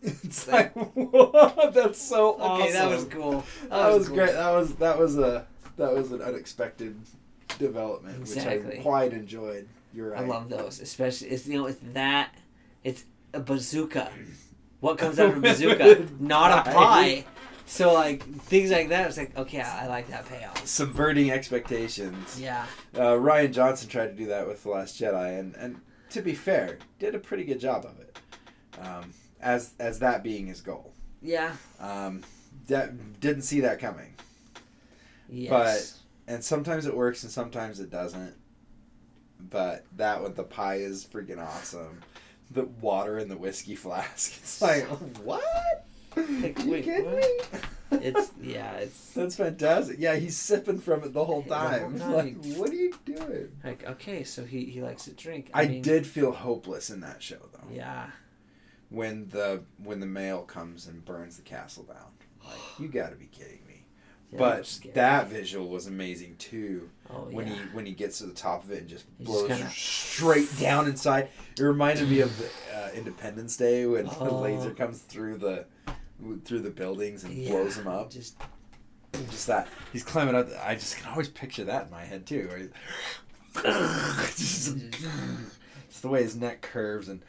It's 0.00 0.46
like? 0.46 0.72
That's 1.74 2.00
so 2.00 2.34
Okay, 2.34 2.42
awesome. 2.44 2.72
that 2.72 2.88
was 2.88 3.04
cool. 3.06 3.44
That, 3.68 3.92
was 3.92 4.06
cool. 4.06 4.16
great. 4.16 4.32
That 4.32 4.50
was 4.52 4.74
that 4.76 4.96
was 4.96 5.18
a 5.18 5.44
that 5.76 5.92
was 5.92 6.12
an 6.12 6.22
unexpected 6.22 6.96
development, 7.58 8.20
which 8.20 8.38
I 8.38 8.58
quite 8.80 9.12
enjoyed. 9.12 9.68
You're 9.94 10.10
right. 10.10 10.22
I 10.22 10.26
love 10.26 10.48
those, 10.48 10.80
especially 10.80 11.28
it's 11.28 11.46
you 11.46 11.58
know 11.58 11.66
it's 11.66 11.78
that 11.94 12.34
it's 12.84 13.04
a 13.32 13.40
bazooka. 13.40 14.10
What 14.80 14.98
comes 14.98 15.18
out 15.18 15.30
of 15.30 15.38
a 15.38 15.40
bazooka? 15.48 16.06
Not 16.20 16.66
a 16.66 16.70
Pie. 16.70 17.24
So 17.66 17.92
like 17.92 18.22
things 18.42 18.70
like 18.70 18.88
that. 18.90 19.08
It's 19.08 19.16
like 19.18 19.36
okay, 19.36 19.60
I 19.60 19.86
like 19.88 20.08
that 20.08 20.26
payoff. 20.26 20.66
subverting 20.66 21.30
expectations. 21.30 22.40
Yeah. 22.40 22.64
Uh, 22.94 23.12
Rian 23.16 23.52
Johnson 23.52 23.88
tried 23.88 24.08
to 24.08 24.14
do 24.14 24.26
that 24.26 24.46
with 24.46 24.62
the 24.62 24.70
Last 24.70 25.00
Jedi, 25.00 25.38
and 25.38 25.54
and 25.56 25.80
to 26.10 26.22
be 26.22 26.34
fair, 26.34 26.78
did 26.98 27.14
a 27.14 27.18
pretty 27.18 27.44
good 27.44 27.60
job 27.60 27.84
of 27.84 27.98
it. 28.00 28.18
Um, 28.80 29.12
as 29.40 29.72
as 29.78 29.98
that 29.98 30.22
being 30.22 30.46
his 30.46 30.60
goal, 30.60 30.92
Yeah. 31.20 31.52
um, 31.80 32.22
that 32.68 33.20
didn't 33.20 33.42
see 33.42 33.60
that 33.60 33.78
coming. 33.80 34.14
Yes. 35.28 35.50
But 36.26 36.32
And 36.34 36.44
sometimes 36.44 36.86
it 36.86 36.96
works, 36.96 37.22
and 37.22 37.32
sometimes 37.32 37.80
it 37.80 37.90
doesn't. 37.90 38.34
But 39.40 39.84
that 39.96 40.22
with 40.22 40.36
the 40.36 40.44
pie 40.44 40.76
is 40.76 41.04
freaking 41.04 41.38
awesome. 41.44 42.00
The 42.50 42.64
water 42.64 43.18
in 43.18 43.28
the 43.28 43.36
whiskey 43.36 43.74
flask. 43.74 44.32
It's 44.38 44.60
like 44.62 44.84
what? 45.22 45.86
Like, 46.16 46.58
you 46.64 46.70
wait, 46.70 46.84
kidding 46.84 47.04
what? 47.04 47.16
me? 47.92 47.98
it's 48.06 48.32
yeah. 48.42 48.72
It's 48.76 49.12
That's 49.12 49.36
fantastic. 49.36 49.96
Yeah, 49.98 50.16
he's 50.16 50.36
sipping 50.36 50.80
from 50.80 51.04
it 51.04 51.12
the 51.12 51.24
whole 51.24 51.42
The 51.42 51.54
whole 51.54 51.68
time. 51.68 51.98
time. 51.98 52.12
Like, 52.12 52.44
what 52.56 52.70
are 52.70 52.74
you 52.74 52.94
doing? 53.04 53.52
like 53.62 53.84
okay, 53.86 54.24
so 54.24 54.44
he 54.44 54.64
he 54.64 54.82
likes 54.82 55.04
to 55.04 55.12
drink. 55.12 55.50
I, 55.54 55.66
mean, 55.66 55.82
did 55.82 56.06
feel 56.06 56.32
hopeless 56.32 56.90
in 56.90 57.00
that 57.00 57.22
show 57.22 57.38
though. 57.52 57.72
Yeah. 57.72 58.10
When 58.90 59.28
the 59.28 59.62
when 59.82 60.00
the 60.00 60.06
male 60.06 60.42
comes 60.42 60.86
and 60.86 61.04
burns 61.04 61.36
the 61.36 61.42
castle 61.42 61.84
down. 61.84 61.96
Like, 62.44 62.80
you 62.80 62.88
got 62.88 63.10
to 63.10 63.16
be 63.16 63.26
kidding. 63.26 63.57
Yeah 64.32 64.38
but 64.38 64.80
that 64.94 65.28
visual 65.28 65.68
was 65.68 65.86
amazing 65.86 66.36
too. 66.36 66.90
Oh 67.10 67.28
when 67.30 67.46
yeah. 67.46 67.54
he 67.54 67.58
when 67.72 67.86
he 67.86 67.92
gets 67.92 68.18
to 68.18 68.26
the 68.26 68.34
top 68.34 68.64
of 68.64 68.70
it 68.70 68.80
and 68.80 68.88
just 68.88 69.06
He 69.18 69.24
just 69.24 69.38
blows 69.38 69.48
kinda- 69.48 69.70
straight 69.70 70.58
down 70.58 70.86
inside. 70.86 71.28
It 71.58 71.62
reminded 71.62 72.08
me 72.10 72.20
of 72.20 72.36
the, 72.38 72.48
uh, 72.76 72.90
Independence 72.94 73.56
Day 73.56 73.86
when 73.86 74.04
the 74.06 74.18
Oh. 74.20 74.40
laser 74.40 74.72
comes 74.74 74.98
through 75.00 75.38
the 75.38 75.64
through 76.44 76.60
the 76.60 76.70
buildings 76.70 77.24
and 77.24 77.32
Yeah, 77.32 77.50
blows 77.52 77.76
them 77.76 77.86
up. 77.88 78.10
Just 78.10 78.36
Just 79.30 79.46
that 79.46 79.68
he's 79.92 80.02
climbing 80.04 80.34
up. 80.34 80.48
I 80.64 80.74
just 80.74 80.96
can 80.98 81.10
always 81.10 81.28
picture 81.28 81.64
that 81.64 81.86
in 81.86 81.90
my 81.90 82.04
head 82.04 82.26
too. 82.26 82.70
Just, 84.34 84.76
just 85.88 86.02
the 86.02 86.08
way 86.08 86.22
his 86.22 86.36
neck 86.36 86.60
curves 86.60 87.08
and 87.08 87.22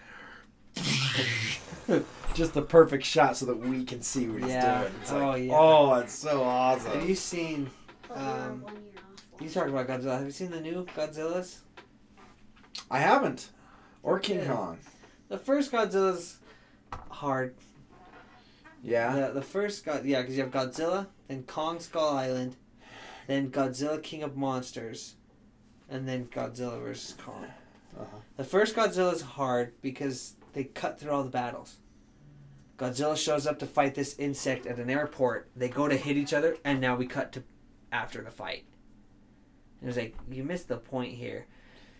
just 2.34 2.53
the 2.53 2.61
perfect 2.61 3.03
shot 3.03 3.36
so 3.38 3.45
that 3.47 3.57
we 3.57 3.84
can 3.84 4.01
see 4.01 4.27
what 4.27 4.41
he's 4.43 4.51
Yeah. 4.51 4.82
doing. 4.82 4.93
It's 5.01 5.11
Oh, 5.11 5.27
like, 5.27 5.43
yeah. 5.43 5.53
oh, 5.57 5.93
it's 5.95 6.13
so 6.13 6.43
awesome. 6.43 6.91
have 6.91 7.07
you 7.09 7.15
seen? 7.15 7.69
Um, 8.13 8.61
one 8.63 8.73
year 8.75 8.93
off. 8.97 9.41
You 9.41 9.49
talked 9.49 9.69
about 9.69 9.88
Godzilla. 9.88 10.17
Have 10.17 10.25
you 10.25 10.32
seen 10.32 10.51
the 10.51 10.61
new 10.61 10.86
Godzillas? 10.86 11.57
I 12.91 12.99
haven't. 12.99 13.49
Or 14.03 14.19
King 14.19 14.39
Yeah. 14.39 14.53
Kong. 14.55 14.77
The 15.27 15.38
first 15.38 15.71
Godzilla's 15.71 16.38
hard. 17.11 17.55
Yeah. 18.84 19.27
The, 19.27 19.34
the 19.34 19.41
first 19.41 19.86
God, 19.86 20.05
yeah, 20.05 20.21
because 20.21 20.38
you 20.38 20.43
have 20.43 20.51
Godzilla, 20.51 21.07
then 21.27 21.43
Kong 21.43 21.80
Skull 21.80 22.17
Island, 22.17 22.55
then 23.27 23.51
Godzilla 23.51 24.01
King 24.01 24.23
of 24.23 24.38
Monsters, 24.38 25.15
and 25.89 26.07
then 26.07 26.25
Godzilla 26.27 26.82
versus 26.82 27.13
Kong. 27.19 27.45
Uh-huh. 27.99 28.17
The 28.38 28.43
first 28.43 28.75
Godzilla 28.75 29.13
is 29.13 29.21
hard 29.21 29.73
because 29.82 30.36
they 30.60 30.66
cut 30.66 30.99
through 30.99 31.12
all 31.12 31.24
the 31.24 31.30
battles. 31.30 31.78
Godzilla 32.78 33.16
shows 33.16 33.47
up 33.47 33.60
to 33.60 33.66
fight 33.66 33.95
this 33.95 34.20
insect 34.20 34.66
at 34.66 34.78
an 34.78 34.89
airport. 34.89 35.49
They 35.55 35.70
go 35.70 35.88
to 35.88 35.95
hit 35.95 36.18
each 36.18 36.34
other, 36.34 36.57
and 36.66 36.82
now 36.82 36.97
we 36.97 37.07
cut 37.07 37.32
to 37.32 37.43
after 37.93 38.22
the 38.22 38.30
fight. 38.30 38.66
And 39.80 39.88
it's 39.88 39.97
like 39.97 40.16
you 40.30 40.43
missed 40.43 40.68
the 40.68 40.76
point 40.76 41.14
here. 41.14 41.45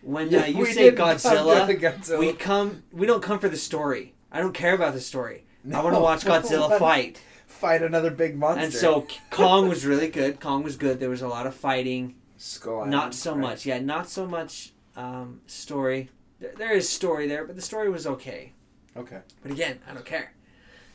When 0.02 0.34
uh, 0.34 0.44
you 0.44 0.66
say 0.66 0.90
Godzilla, 0.90 1.74
Godzilla. 1.80 2.18
we 2.18 2.34
come. 2.34 2.82
We 2.92 3.06
don't 3.06 3.22
come 3.22 3.38
for 3.38 3.48
the 3.48 3.56
story. 3.56 4.12
I 4.30 4.40
don't 4.40 4.52
care 4.52 4.74
about 4.74 4.92
the 4.92 5.00
story. 5.00 5.46
I 5.74 5.82
want 5.82 5.96
to 5.96 6.00
watch 6.02 6.26
Godzilla 6.26 6.78
fight. 6.78 7.18
fight 7.46 7.80
another 7.80 8.10
big 8.10 8.36
monster. 8.36 8.64
And 8.64 8.74
so 8.74 9.06
Kong 9.30 9.70
was 9.70 9.86
really 9.86 10.08
good. 10.08 10.38
Kong 10.38 10.62
was 10.62 10.76
good. 10.76 11.00
There 11.00 11.08
was 11.08 11.22
a 11.22 11.28
lot 11.28 11.46
of 11.46 11.54
fighting. 11.54 12.16
Skull 12.36 12.84
not 12.84 13.14
so 13.14 13.32
right? 13.32 13.40
much. 13.40 13.64
Yeah, 13.64 13.78
not 13.78 14.10
so 14.10 14.26
much 14.26 14.74
um, 14.96 15.40
story. 15.46 16.10
There, 16.40 16.52
there 16.56 16.72
is 16.72 16.88
story 16.88 17.26
there, 17.28 17.44
but 17.44 17.56
the 17.56 17.62
story 17.62 17.90
was 17.90 18.06
okay. 18.06 18.52
Okay. 18.96 19.20
But 19.42 19.52
again, 19.52 19.78
I 19.88 19.94
don't 19.94 20.04
care. 20.06 20.32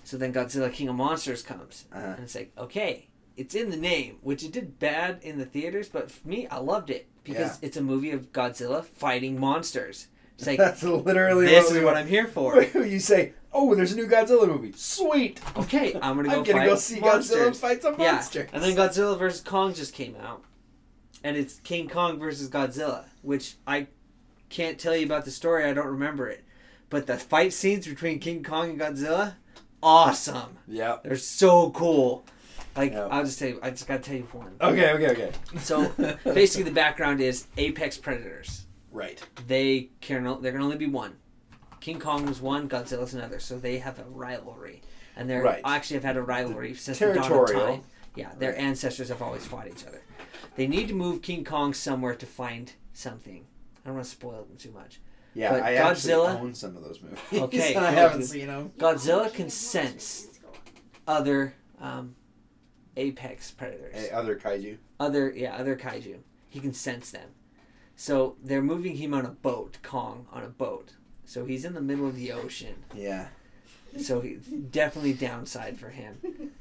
So 0.03 0.17
then 0.17 0.33
Godzilla 0.33 0.71
King 0.71 0.89
of 0.89 0.95
Monsters 0.95 1.41
comes. 1.41 1.85
Uh-huh. 1.93 2.05
And 2.05 2.19
it's 2.19 2.35
like, 2.35 2.51
okay, 2.57 3.07
it's 3.37 3.55
in 3.55 3.69
the 3.69 3.77
name, 3.77 4.17
which 4.21 4.43
it 4.43 4.51
did 4.51 4.79
bad 4.79 5.19
in 5.21 5.37
the 5.37 5.45
theaters, 5.45 5.89
but 5.89 6.11
for 6.11 6.27
me, 6.27 6.47
I 6.47 6.57
loved 6.57 6.89
it 6.89 7.07
because 7.23 7.57
it's 7.61 7.77
a 7.77 7.81
movie 7.81 8.11
of 8.11 8.31
Godzilla 8.31 8.83
fighting 8.85 9.39
monsters. 9.39 10.07
It's 10.37 10.47
like, 10.47 10.57
That's 10.59 10.83
literally 10.83 11.45
this 11.45 11.65
what 11.65 11.71
is 11.75 11.79
we 11.79 11.85
what. 11.85 11.95
I'm 11.97 12.07
here 12.07 12.27
for. 12.27 12.61
you 12.75 12.99
say, 12.99 13.33
"Oh, 13.53 13.73
there's 13.73 13.93
a 13.93 13.95
new 13.95 14.07
Godzilla 14.07 14.47
movie. 14.47 14.73
Sweet. 14.75 15.39
Okay, 15.55 15.93
I'm 16.01 16.17
gonna 16.17 16.29
go 16.29 16.37
I'm 16.39 16.43
gonna 16.43 16.65
go 16.65 16.75
see 16.75 16.99
monsters. 16.99 17.37
Godzilla 17.37 17.55
fight 17.55 17.81
some 17.81 17.95
Yeah, 17.99 18.13
monsters." 18.13 18.49
and 18.53 18.61
then 18.61 18.75
Godzilla 18.75 19.17
vs 19.17 19.41
Kong 19.41 19.73
just 19.73 19.93
came 19.93 20.15
out, 20.17 20.43
and 21.23 21.35
it's 21.37 21.59
King 21.61 21.87
Kong 21.87 22.19
versus 22.19 22.49
Godzilla, 22.49 23.05
which 23.21 23.55
I 23.65 23.87
can't 24.55 24.79
tell 24.79 24.95
you 24.95 25.05
about 25.05 25.25
the 25.25 25.31
story. 25.31 25.65
I 25.65 25.73
don't 25.73 25.87
remember 25.87 26.29
it, 26.29 26.43
but 26.89 27.07
the 27.07 27.17
fight 27.17 27.51
scenes 27.53 27.87
between 27.87 28.19
King 28.19 28.41
Kong 28.43 28.69
and 28.71 28.79
Godzilla, 28.79 29.35
awesome. 29.83 30.57
yeah. 30.67 30.97
They're 31.03 31.17
so 31.17 31.71
cool. 31.71 32.25
Like 32.75 32.91
Yeah. 32.93 33.07
I'll 33.07 33.23
just 33.23 33.39
tell 33.39 33.49
you, 33.49 33.59
I 33.61 33.69
just 33.71 33.87
gotta 33.87 34.01
tell 34.03 34.15
you 34.15 34.25
for 34.31 34.39
one. 34.39 34.55
Okay. 34.61 34.91
Okay. 34.93 35.09
Okay. 35.11 35.31
So 35.59 35.91
basically, 36.23 36.63
the 36.63 36.71
background 36.75 37.21
is 37.21 37.47
apex 37.57 37.97
predators. 37.97 38.65
right. 38.91 39.21
They 39.47 39.89
can 40.01 40.23
there 40.41 40.51
can 40.51 40.61
only 40.61 40.77
be 40.77 40.87
one. 40.87 41.15
King 41.81 41.99
Kong 41.99 42.25
was 42.25 42.41
one, 42.41 42.67
Godzilla's 42.67 43.13
another, 43.13 43.39
so 43.39 43.59
they 43.59 43.77
have 43.77 43.99
a 43.99 44.03
rivalry, 44.05 44.81
and 45.15 45.29
they 45.29 45.37
Right. 45.37 45.61
actually 45.63 45.95
have 45.95 46.03
had 46.03 46.17
a 46.17 46.21
rivalry 46.21 46.73
since 46.73 46.97
the 46.99 47.13
dawn 47.13 47.31
of 47.31 47.51
time. 47.51 47.81
Yeah, 48.15 48.31
their 48.39 48.53
Right. 48.53 48.59
ancestors 48.59 49.09
have 49.09 49.21
always 49.21 49.45
fought 49.45 49.67
each 49.67 49.85
other. 49.85 50.01
They 50.55 50.65
need 50.67 50.87
to 50.87 50.95
move 50.95 51.21
King 51.21 51.43
Kong 51.43 51.73
somewhere 51.75 52.15
to 52.15 52.25
find 52.25 52.71
something. 52.93 53.45
I 53.86 53.89
don't 53.89 53.95
want 53.95 54.05
to 54.05 54.11
spoil 54.11 54.43
them 54.47 54.57
too 54.57 54.71
much. 54.71 54.99
Yeah, 55.36 55.51
But 55.51 55.61
I 55.63 55.75
Godzilla- 55.75 55.91
actually 55.91 56.13
own 56.47 56.53
some 56.55 56.75
of 56.75 56.83
those 56.83 56.99
movies. 57.01 57.19
Okay, 57.33 57.75
I 57.75 57.91
haven't 57.91 58.23
seen 58.23 58.47
them. 58.47 58.71
Godzilla 58.79 59.31
can 59.31 59.49
sense 59.49 60.27
other 61.07 61.53
um, 61.79 62.15
apex 62.97 63.51
predators. 63.51 63.93
Hey, 63.95 64.09
other 64.09 64.36
kaiju. 64.38 64.77
other 64.99 65.31
yeah 65.36 65.55
other 65.55 65.75
kaiju 65.75 66.17
he 66.49 66.59
can 66.61 66.73
sense 66.73 67.11
them 67.11 67.29
so 67.97 68.38
they're 68.43 68.61
moving 68.63 68.95
him 68.95 69.13
on 69.13 69.25
a 69.25 69.29
boat 69.29 69.77
kong 69.83 70.25
on 70.31 70.41
a 70.43 70.47
boat 70.47 70.93
so 71.25 71.45
he's 71.45 71.65
in 71.65 71.73
the 71.73 71.81
middle 71.81 72.07
of 72.07 72.15
the 72.15 72.31
ocean 72.31 72.75
Yeah. 72.95 73.27
so 73.99 74.21
he's 74.21 74.39
definitely 74.47 75.13
downside 75.13 75.77
for 75.77 75.89
him 75.89 76.51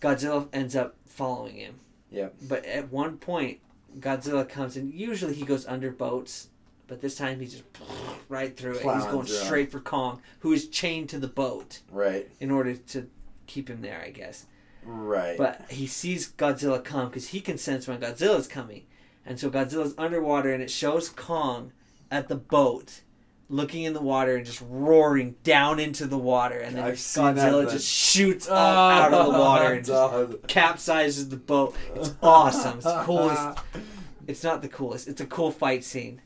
godzilla 0.00 0.48
ends 0.52 0.76
up 0.76 0.94
following 1.06 1.56
him 1.56 1.80
Yep. 2.10 2.34
but 2.48 2.64
at 2.64 2.92
one 2.92 3.18
point 3.18 3.58
godzilla 3.98 4.48
comes 4.48 4.76
and 4.76 4.94
usually 4.94 5.34
he 5.34 5.44
goes 5.44 5.66
under 5.66 5.90
boats 5.90 6.48
but 6.86 7.00
this 7.00 7.16
time 7.16 7.40
he 7.40 7.46
just 7.46 7.64
right 8.28 8.56
through 8.56 8.72
it 8.74 8.82
he's 8.82 9.04
going 9.06 9.26
straight 9.26 9.70
for 9.70 9.80
kong 9.80 10.20
who 10.40 10.52
is 10.52 10.68
chained 10.68 11.08
to 11.08 11.18
the 11.18 11.28
boat 11.28 11.80
Right. 11.90 12.28
in 12.40 12.50
order 12.50 12.74
to 12.74 13.08
keep 13.46 13.68
him 13.68 13.80
there 13.82 14.02
i 14.04 14.10
guess 14.10 14.46
Right. 14.86 15.38
but 15.38 15.62
he 15.70 15.86
sees 15.86 16.30
Godzilla 16.32 16.82
come 16.84 17.08
because 17.08 17.28
he 17.28 17.40
can 17.40 17.56
sense 17.56 17.88
when 17.88 18.00
Godzilla's 18.00 18.46
coming. 18.46 18.82
And 19.24 19.40
so 19.40 19.48
Godzilla's 19.48 19.94
underwater 19.96 20.52
and 20.52 20.62
it 20.62 20.70
shows 20.70 21.08
Kong 21.08 21.72
at 22.10 22.28
the 22.28 22.34
boat 22.36 23.00
looking 23.48 23.84
in 23.84 23.94
the 23.94 24.02
water 24.02 24.36
and 24.36 24.44
just 24.44 24.62
roaring 24.68 25.36
down 25.42 25.80
into 25.80 26.06
the 26.06 26.18
water. 26.18 26.58
And 26.58 26.76
then 26.76 26.84
I've 26.84 26.98
seen 26.98 27.34
that, 27.34 27.50
Godzilla 27.50 27.70
just 27.72 27.88
shoots 27.90 28.46
up 28.46 28.54
out 28.58 29.14
of 29.14 29.24
the 29.32 29.38
water 29.38 29.72
and 29.72 29.86
just 29.86 30.42
capsizes 30.48 31.30
the 31.30 31.36
boat. 31.38 31.74
It's 31.94 32.12
awesome. 32.22 32.74
It's 32.76 32.84
the 32.84 33.02
coolest. 33.04 33.58
It's 34.26 34.42
not 34.44 34.60
the 34.62 34.68
coolest. 34.68 35.08
It's 35.08 35.20
a 35.22 35.26
cool 35.26 35.50
fight 35.50 35.82
scene. 35.84 36.20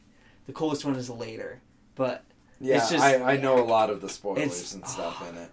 The 0.49 0.53
coolest 0.53 0.85
one 0.85 0.97
is 0.97 1.09
later. 1.09 1.61
But 1.95 2.25
Yeah, 2.61 2.79
It's 2.79 2.91
just- 2.91 3.05
I, 3.05 3.35
I 3.35 3.37
know 3.37 3.59
a 3.61 3.63
lot 3.65 3.89
of 3.91 4.01
the 4.01 4.09
spoilers 4.09 4.75
and 4.75 4.85
stuff 4.85 5.23
in 5.31 5.37
it. 5.37 5.51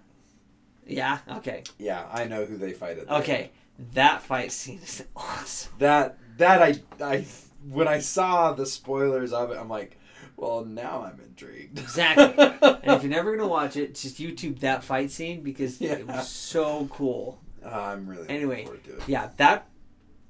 yeah, 0.87 1.19
okay. 1.37 1.63
Yeah, 1.77 2.05
I 2.11 2.25
know 2.25 2.45
who 2.45 2.57
they 2.57 2.73
fight 2.73 2.97
at. 2.97 3.05
the 3.07 3.13
end. 3.13 3.23
Okay. 3.23 3.51
That 3.93 4.23
fight 4.23 4.51
scene 4.51 4.79
is 4.83 5.03
awesome. 5.15 5.73
That 5.79 6.17
that 6.37 6.61
I 6.63 6.75
I 7.03 7.25
when 7.69 7.87
I 7.87 7.99
saw 7.99 8.53
the 8.53 8.65
spoilers 8.65 9.33
of 9.33 9.51
it, 9.51 9.57
I'm 9.57 9.67
like, 9.69 9.99
well, 10.37 10.63
now 10.65 11.03
I'm 11.03 11.19
intrigued. 11.19 11.77
Exactly. 11.79 12.25
And 12.85 12.93
if 12.97 13.03
you're 13.03 13.11
never 13.11 13.35
gonna 13.35 13.47
watch 13.49 13.75
it, 13.77 13.95
just 13.95 14.17
YouTube 14.17 14.59
that 14.59 14.83
fight 14.83 15.11
scene 15.11 15.41
because 15.41 15.81
it 15.81 16.07
was 16.07 16.29
so 16.29 16.87
cool. 16.91 17.41
Uh, 17.65 17.69
I'm 17.69 18.07
really 18.07 18.29
Anyway, 18.29 18.63
looking 18.65 18.79
forward 18.93 19.05
to 19.05 19.11
Yeah, 19.11 19.29
that 19.37 19.67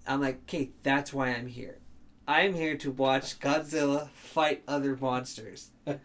I'm 0.07 0.21
like, 0.21 0.37
okay, 0.43 0.71
that's 0.83 1.11
why 1.13 1.29
I'm 1.29 1.47
here. 1.47 1.77
I'm 2.27 2.53
here 2.53 2.75
to 2.77 2.91
watch 2.91 3.39
Godzilla 3.39 4.09
fight 4.11 4.63
other 4.67 4.97
monsters. 4.99 5.69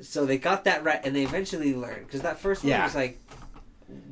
So 0.00 0.26
they 0.26 0.36
got 0.38 0.64
that 0.64 0.84
right, 0.84 1.00
and 1.04 1.16
they 1.16 1.22
eventually 1.22 1.74
learned 1.74 2.06
because 2.06 2.20
that 2.22 2.38
first 2.38 2.62
one 2.62 2.70
Yeah. 2.70 2.84
was 2.84 2.94
like, 2.94 3.18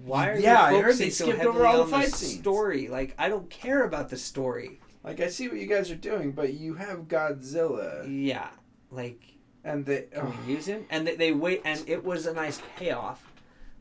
why 0.04 0.30
are 0.30 0.38
Yeah, 0.38 0.70
you 0.70 0.76
focusing 0.82 1.10
so 1.10 1.26
heavily 1.26 1.46
over 1.48 1.66
all 1.66 1.76
the 1.76 1.82
on 1.82 1.88
fight 1.90 2.10
the 2.10 2.16
story? 2.16 2.88
Like, 2.88 3.14
I 3.18 3.28
don't 3.28 3.48
care 3.50 3.84
about 3.84 4.08
the 4.08 4.16
story. 4.16 4.80
like 5.04 5.20
I 5.20 5.28
see 5.28 5.48
what 5.48 5.58
you 5.58 5.66
guys 5.66 5.90
are 5.90 5.94
doing, 5.96 6.32
but 6.32 6.54
you 6.54 6.74
have 6.74 7.00
Godzilla, 7.08 8.06
Yeah, 8.08 8.48
like 8.90 9.20
and 9.64 9.84
they. 9.84 10.02
Can 10.12 10.22
Oh, 10.26 10.34
we 10.46 10.54
use 10.54 10.66
him? 10.66 10.86
And 10.90 11.06
they, 11.06 11.16
they 11.16 11.32
wait, 11.32 11.60
and 11.64 11.82
it 11.86 12.02
was 12.02 12.26
a 12.26 12.32
nice 12.32 12.60
payoff. 12.76 13.30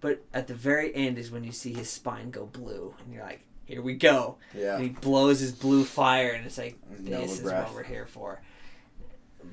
But 0.01 0.23
at 0.33 0.47
the 0.47 0.53
very 0.55 0.93
end 0.93 1.17
is 1.17 1.31
when 1.31 1.43
you 1.43 1.51
see 1.51 1.73
his 1.73 1.89
spine 1.89 2.31
go 2.31 2.45
blue, 2.47 2.93
and 3.05 3.13
you're 3.13 3.23
like, 3.23 3.45
"Here 3.71 3.81
we 3.81 3.95
go!" 3.95 4.37
yeah. 4.53 4.75
And 4.75 4.83
he 4.83 4.89
blows 4.89 5.39
his 5.39 5.51
blue 5.51 5.83
fire, 5.83 6.29
and 6.31 6.45
it's 6.45 6.57
like, 6.57 6.77
No 6.99 7.21
"This 7.21 7.39
is 7.39 7.43
what 7.45 7.73
we're 7.73 7.83
here 7.83 8.05
for." 8.05 8.41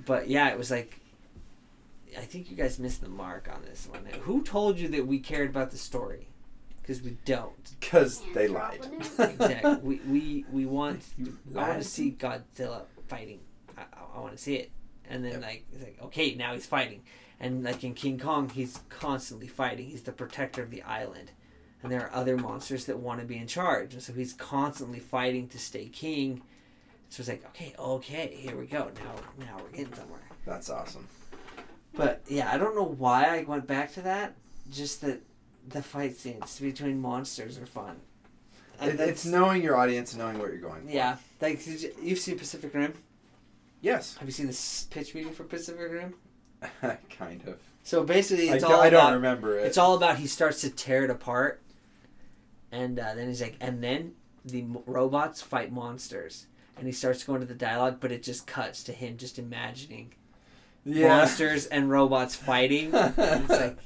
But 0.05 0.29
yeah, 0.29 0.49
it 0.51 0.59
was 0.59 0.71
like, 0.71 1.01
I 2.17 2.23
think 2.23 2.51
you 2.51 2.57
guys 2.57 2.79
missed 2.79 3.01
the 3.01 3.09
mark 3.09 3.49
on 3.53 3.63
this 3.63 3.87
one. 3.91 4.05
Who 4.23 4.43
told 4.43 4.79
you 4.79 4.89
that 4.89 5.07
we 5.07 5.19
cared 5.19 5.51
about 5.51 5.71
the 5.71 5.79
story? 5.79 6.29
Because 6.83 7.03
we 7.03 7.17
don't. 7.25 7.79
Because 7.81 8.23
they 8.35 8.49
lied. 8.49 8.87
Exactly. 9.19 9.77
we, 9.83 9.97
we 10.09 10.45
we 10.51 10.67
want. 10.67 11.03
You 11.19 11.37
I 11.57 11.69
want 11.69 11.83
to 11.83 11.89
see 11.89 12.17
Godzilla 12.19 12.83
fighting. 13.09 13.41
I, 13.77 13.83
I, 13.83 14.17
I 14.17 14.21
want 14.21 14.33
to 14.37 14.39
see 14.43 14.57
it. 14.57 14.71
And 15.11 15.25
then 15.25 15.33
Yep. 15.33 15.43
like 15.43 15.65
it's 15.73 15.83
like 15.83 15.99
okay, 16.05 16.35
now 16.35 16.55
he's 16.55 16.67
fighting. 16.67 17.03
And 17.41 17.63
like 17.63 17.85
in 17.85 17.95
King 17.95 18.19
Kong, 18.19 18.49
he's 18.49 18.81
constantly 18.89 19.47
fighting. 19.49 19.87
He's 19.87 20.03
the 20.03 20.13
protector 20.13 20.63
of 20.63 20.71
the 20.71 20.83
island. 20.83 21.31
And 21.83 21.93
there 21.93 22.03
are 22.03 22.13
other 22.15 22.37
monsters 22.37 22.87
that 22.87 22.99
want 22.99 23.21
to 23.21 23.27
be 23.27 23.37
in 23.37 23.47
charge. 23.47 23.95
And 23.95 24.03
so 24.03 24.13
he's 24.13 24.33
constantly 24.33 24.99
fighting 24.99 25.49
to 25.49 25.59
stay 25.59 25.87
king. 25.87 26.43
So 27.09 27.21
it's 27.21 27.29
like, 27.29 27.45
okay, 27.47 27.73
okay, 27.79 28.35
here 28.37 28.57
we 28.57 28.67
go. 28.67 28.91
Now 29.05 29.15
now 29.47 29.57
we're 29.63 29.71
getting 29.77 29.95
somewhere. 29.95 30.21
That's 30.45 30.69
awesome. 30.71 31.07
But 31.95 32.23
yeah, 32.29 32.51
I 32.53 32.59
don't 32.59 32.75
know 32.75 32.85
why 32.85 33.39
I 33.39 33.45
went 33.45 33.67
back 33.67 33.93
to 33.95 34.03
that. 34.03 34.35
Just 34.73 35.01
that 35.03 35.21
the 35.69 35.83
fight 35.83 36.17
scenes 36.17 36.59
between 36.61 37.01
monsters 37.01 37.59
are 37.59 37.67
fun. 37.67 37.97
And 38.81 38.99
It, 38.99 39.09
it's 39.09 39.25
knowing 39.25 39.63
your 39.63 39.77
audience, 39.77 40.13
and 40.13 40.23
knowing 40.23 40.39
what 40.39 40.49
you're 40.49 40.59
going. 40.59 40.85
For. 40.87 40.91
yeah, 40.93 41.17
like 41.41 41.65
did 41.65 41.83
you- 41.83 41.95
you've 42.03 42.19
seen 42.19 42.39
Pacific 42.39 42.73
Rim. 42.75 42.93
Yes. 43.81 44.17
Have 44.19 44.27
you 44.29 44.33
seen 44.33 44.47
this 44.49 44.87
pitch 44.91 45.15
meeting 45.15 45.33
for 45.33 45.45
Pacific 45.45 45.91
Rim? 45.91 46.15
kind 47.17 47.47
of. 47.47 47.59
So 47.85 48.05
basically, 48.05 48.51
I, 48.51 48.55
it's 48.57 48.65
do, 48.65 48.71
all 48.73 48.81
I 48.81 48.91
don't 48.91 49.15
remember 49.15 49.59
it. 49.59 49.67
it's 49.67 49.79
all 49.79 49.95
about 49.97 50.19
he 50.19 50.27
starts 50.27 50.61
to 50.63 50.71
tear 50.71 51.05
it 51.05 51.11
apart, 51.11 51.61
and 52.73 52.99
uh, 52.99 53.15
then 53.15 53.29
he's 53.29 53.41
like, 53.43 53.57
and 53.61 53.83
then 53.83 54.13
the 54.45 54.65
robots 54.87 55.43
fight 55.43 55.73
monsters, 55.73 56.47
and 56.77 56.87
he 56.87 56.93
starts 56.93 57.25
going 57.25 57.41
to 57.41 57.47
the 57.47 57.55
dialogue, 57.55 57.99
but 58.01 58.13
it 58.13 58.23
just 58.23 58.47
cuts 58.47 58.83
to 58.85 58.93
him 58.93 59.17
just 59.17 59.39
imagining 59.39 60.13
monsters 60.85 61.67
and 61.67 61.91
robots 61.91 62.35
fighting. 62.51 62.95
And 62.95 63.15
It's 63.19 63.49
like, 63.51 63.79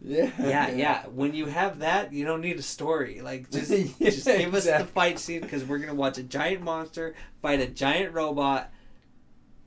yeah, 0.00 0.30
yeah, 0.38 0.70
yeah. 0.70 1.06
When 1.06 1.34
you 1.34 1.46
have 1.46 1.80
that, 1.80 2.12
you 2.12 2.24
don't 2.24 2.42
need 2.42 2.58
a 2.58 2.62
story. 2.62 3.20
Like 3.22 3.50
just 3.50 3.70
Yeah, 3.70 4.10
just 4.10 4.26
give 4.26 4.54
us 4.54 4.66
the 4.66 4.84
fight 4.84 5.18
scene 5.18 5.40
because 5.40 5.64
we're 5.64 5.78
gonna 5.78 5.94
watch 5.94 6.18
a 6.18 6.22
giant 6.22 6.62
monster 6.62 7.14
fight 7.42 7.60
a 7.60 7.66
giant 7.66 8.14
robot. 8.14 8.70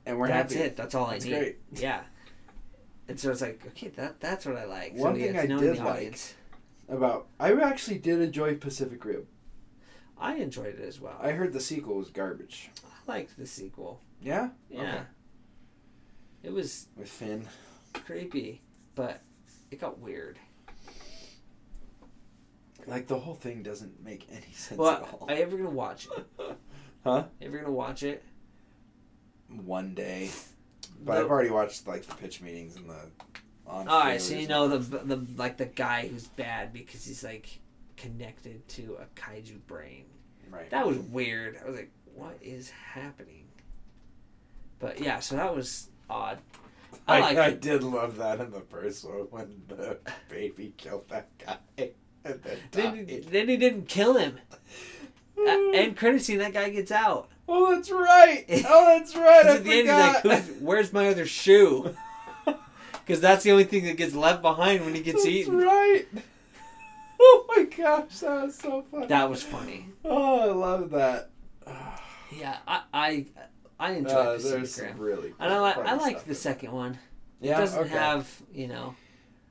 and 0.06 0.18
we're 0.18 0.28
that's 0.28 0.54
happy. 0.54 0.66
it. 0.66 0.76
That's 0.76 0.94
all 0.94 1.10
That's 1.10 1.26
I 1.26 1.28
need. 1.28 1.34
great. 1.38 1.58
Yeah. 1.74 2.00
And 3.08 3.18
so 3.18 3.30
it's 3.30 3.40
like, 3.40 3.62
okay, 3.68 3.88
that 3.88 4.20
that's 4.20 4.46
what 4.46 4.56
I 4.56 4.64
like. 4.64 4.94
One 4.94 5.14
so, 5.14 5.20
thing 5.20 5.36
I 5.38 5.46
did 5.46 5.78
like-. 5.78 6.20
About 6.88 7.26
I 7.38 7.52
actually 7.52 7.98
did 7.98 8.20
enjoy 8.20 8.54
Pacific 8.56 9.04
Rim. 9.04 9.26
I 10.16 10.36
enjoyed 10.36 10.78
it 10.78 10.84
as 10.88 11.00
well. 11.00 11.16
I 11.20 11.32
heard 11.32 11.52
the 11.52 11.60
sequel 11.60 11.96
was 11.96 12.10
garbage. 12.10 12.70
I 12.84 13.12
liked 13.12 13.36
the 13.36 13.46
sequel. 13.46 14.00
Yeah. 14.22 14.48
Yeah. 14.70 14.80
Okay. 14.80 15.02
It 16.44 16.52
was 16.52 16.86
With 16.96 17.08
Finn. 17.08 17.46
creepy, 17.92 18.62
but 18.94 19.22
it 19.70 19.80
got 19.80 19.98
weird. 19.98 20.38
Like 22.86 23.06
the 23.06 23.18
whole 23.18 23.34
thing 23.34 23.62
doesn't 23.62 24.02
make 24.02 24.26
any 24.30 24.52
sense 24.52 24.78
Well, 24.78 24.90
at 24.90 25.02
all. 25.02 25.26
are 25.28 25.34
you 25.34 25.42
ever 25.42 25.56
gonna 25.56 25.70
watch 25.70 26.06
it? 26.16 26.26
huh? 27.04 27.24
You 27.40 27.48
ever 27.48 27.58
gonna 27.58 27.72
watch 27.72 28.02
it? 28.02 28.22
One 29.48 29.94
day. 29.94 30.30
But 31.04 31.14
The- 31.16 31.20
I've 31.20 31.30
already 31.30 31.50
watched 31.50 31.86
like 31.86 32.06
the 32.06 32.14
pitch 32.14 32.40
meetings 32.40 32.76
and 32.76 32.88
the. 32.88 33.10
All 33.68 33.84
right, 33.84 34.20
so 34.20 34.34
you 34.34 34.48
know 34.48 34.68
the 34.68 34.78
the 34.78 35.26
like 35.36 35.56
the 35.58 35.66
guy 35.66 36.08
who's 36.08 36.26
bad 36.26 36.72
because 36.72 37.04
he's 37.04 37.22
like 37.22 37.58
connected 37.96 38.66
to 38.68 38.96
a 39.00 39.20
kaiju 39.20 39.58
brain. 39.66 40.04
Right. 40.50 40.70
That 40.70 40.86
was 40.86 40.96
weird. 40.98 41.58
I 41.62 41.68
was 41.68 41.76
like, 41.76 41.90
what 42.14 42.38
is 42.40 42.70
happening? 42.70 43.44
But 44.78 45.00
yeah, 45.00 45.18
so 45.20 45.36
that 45.36 45.54
was 45.54 45.88
odd. 46.08 46.38
I 47.06 47.18
I, 47.18 47.20
like 47.20 47.38
I 47.38 47.50
did 47.50 47.82
love 47.82 48.16
that 48.16 48.40
in 48.40 48.50
the 48.50 48.60
first 48.60 49.04
one 49.06 49.26
when 49.30 49.62
the 49.68 49.98
baby 50.28 50.72
killed 50.76 51.08
that 51.08 51.28
guy. 51.38 51.56
And 52.24 52.42
then 52.42 52.58
Then, 53.06 53.22
then 53.30 53.48
he 53.48 53.56
didn't 53.56 53.86
kill 53.88 54.14
him. 54.18 54.38
A- 55.38 55.70
end 55.74 55.96
credit 55.96 56.20
scene, 56.20 56.38
that 56.38 56.52
guy 56.52 56.68
gets 56.68 56.90
out. 56.90 57.28
oh, 57.48 57.74
that's 57.74 57.90
right. 57.90 58.44
Oh, 58.68 58.86
that's 58.98 59.14
right. 59.16 59.46
I 59.46 59.54
at 59.56 59.64
the 59.64 59.70
end, 59.72 59.88
forgot. 59.88 60.22
he's 60.22 60.30
like, 60.32 60.58
"Where's 60.60 60.92
my 60.92 61.08
other 61.08 61.24
shoe?" 61.26 61.94
Because 63.08 63.22
that's 63.22 63.42
the 63.42 63.52
only 63.52 63.64
thing 63.64 63.84
that 63.86 63.96
gets 63.96 64.14
left 64.14 64.42
behind 64.42 64.84
when 64.84 64.94
he 64.94 65.00
gets 65.00 65.24
eaten. 65.24 65.56
that's 65.58 65.64
eaten. 65.64 65.66
right. 65.66 66.06
Oh 67.20 67.44
my 67.48 67.64
gosh, 67.64 68.18
that 68.20 68.44
was 68.44 68.54
so 68.56 68.84
funny. 68.92 69.06
That 69.08 69.28
was 69.28 69.42
funny. 69.42 69.86
Oh, 70.04 70.38
I 70.38 70.52
love 70.52 70.90
that. 70.90 71.30
Yeah, 72.30 72.58
I 72.64 72.82
I, 72.94 73.26
I 73.80 73.92
enjoyed 73.94 74.12
Uh, 74.14 74.34
Pacific 74.36 74.90
Rim. 74.94 74.98
really. 75.00 75.34
And 75.40 75.52
I 75.52 75.58
like 75.58 75.78
I 75.78 75.94
like 75.94 76.26
the 76.26 76.34
second 76.36 76.70
one. 76.70 76.96
Yeah, 77.40 77.56
it 77.56 77.60
doesn't 77.62 77.80
okay. 77.86 77.88
have 77.90 78.30
you 78.54 78.68
know. 78.68 78.94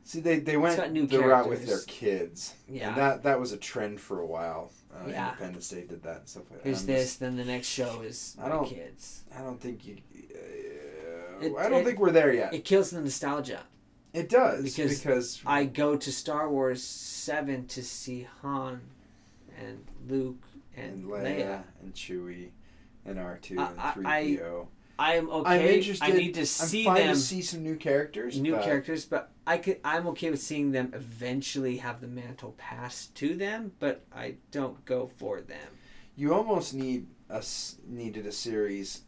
See, 0.05 0.21
they, 0.21 0.39
they 0.39 0.55
went 0.55 0.93
new 0.93 1.07
the 1.07 1.19
route 1.19 1.49
with 1.49 1.67
their 1.67 1.81
kids. 1.88 2.53
Yeah. 2.69 2.88
And 2.88 2.97
that 2.97 3.23
that 3.23 3.38
was 3.38 3.51
a 3.51 3.57
trend 3.57 3.99
for 3.99 4.21
a 4.21 4.25
while. 4.25 4.71
Uh, 4.93 5.09
Yeah. 5.09 5.27
Independence 5.31 5.67
Day 5.67 5.84
did 5.84 6.03
that 6.03 6.19
and 6.19 6.29
stuff 6.29 6.43
like 6.49 6.59
that. 6.59 6.65
Here's 6.65 6.81
I'm 6.81 6.88
this, 6.88 7.03
just- 7.03 7.19
then 7.19 7.35
the 7.35 7.43
next 7.43 7.67
show 7.67 7.99
is 7.99 8.38
I 8.41 8.47
don't- 8.47 8.65
kids. 8.69 9.23
I 9.38 9.41
don't 9.41 9.59
think 9.59 9.85
you. 9.85 9.97
It- 11.41 11.55
I 11.57 11.69
don't 11.69 11.81
it- 11.81 11.85
think 11.85 11.99
we're 11.99 12.11
there 12.11 12.34
yet. 12.34 12.53
It, 12.53 12.64
kills 12.65 12.91
the 12.91 13.01
nostalgia. 13.01 13.61
It 14.14 14.30
does 14.30 14.64
because 14.64 14.99
because, 14.99 15.41
I 15.45 15.65
go 15.65 15.95
to 15.97 16.11
Star 16.11 16.49
Wars 16.49 16.81
Seven 16.84 17.68
to 17.68 17.84
see 17.84 18.27
Han, 18.41 18.81
and 19.59 19.85
Luke 20.07 20.43
and, 20.76 21.03
and 21.03 21.05
Leia, 21.05 21.23
Leia. 21.38 21.64
and 21.81 21.93
Chewie 21.93 22.49
and 23.05 23.19
R 23.19 23.38
two 23.41 23.59
and 23.59 23.80
I- 23.80 23.91
three 23.91 24.38
PO. 24.38 24.68
I'm 24.99 25.30
okay. 25.30 25.49
I'm 25.51 25.61
interested. 25.61 26.05
I 26.05 26.11
need 26.11 26.34
to 26.35 26.39
I'm 26.39 26.45
see 26.47 26.84
fine 26.85 26.95
them 27.05 27.14
to 27.14 27.19
see 27.19 27.43
some 27.43 27.61
new 27.61 27.76
characters. 27.76 28.39
new 28.41 28.53
but 28.53 28.64
characters, 28.64 29.05
but 29.05 29.31
I 29.45 29.59
could. 29.59 29.80
I'm 29.84 30.07
okay 30.07 30.31
with 30.31 30.41
seeing 30.41 30.72
them 30.72 30.91
eventually 30.95 31.77
have 31.77 32.01
the 32.01 32.07
mantle 32.07 32.55
passed 32.57 33.14
to 33.18 33.35
them, 33.35 33.73
but 33.80 34.03
I 34.11 34.35
don't 34.49 34.84
go 34.85 35.11
for 35.18 35.41
them. 35.41 35.68
You 36.15 36.34
almost 36.34 36.73
need 36.73 37.05
a 37.30 37.43
needed 37.88 38.26
a 38.26 38.31
series 38.31 39.01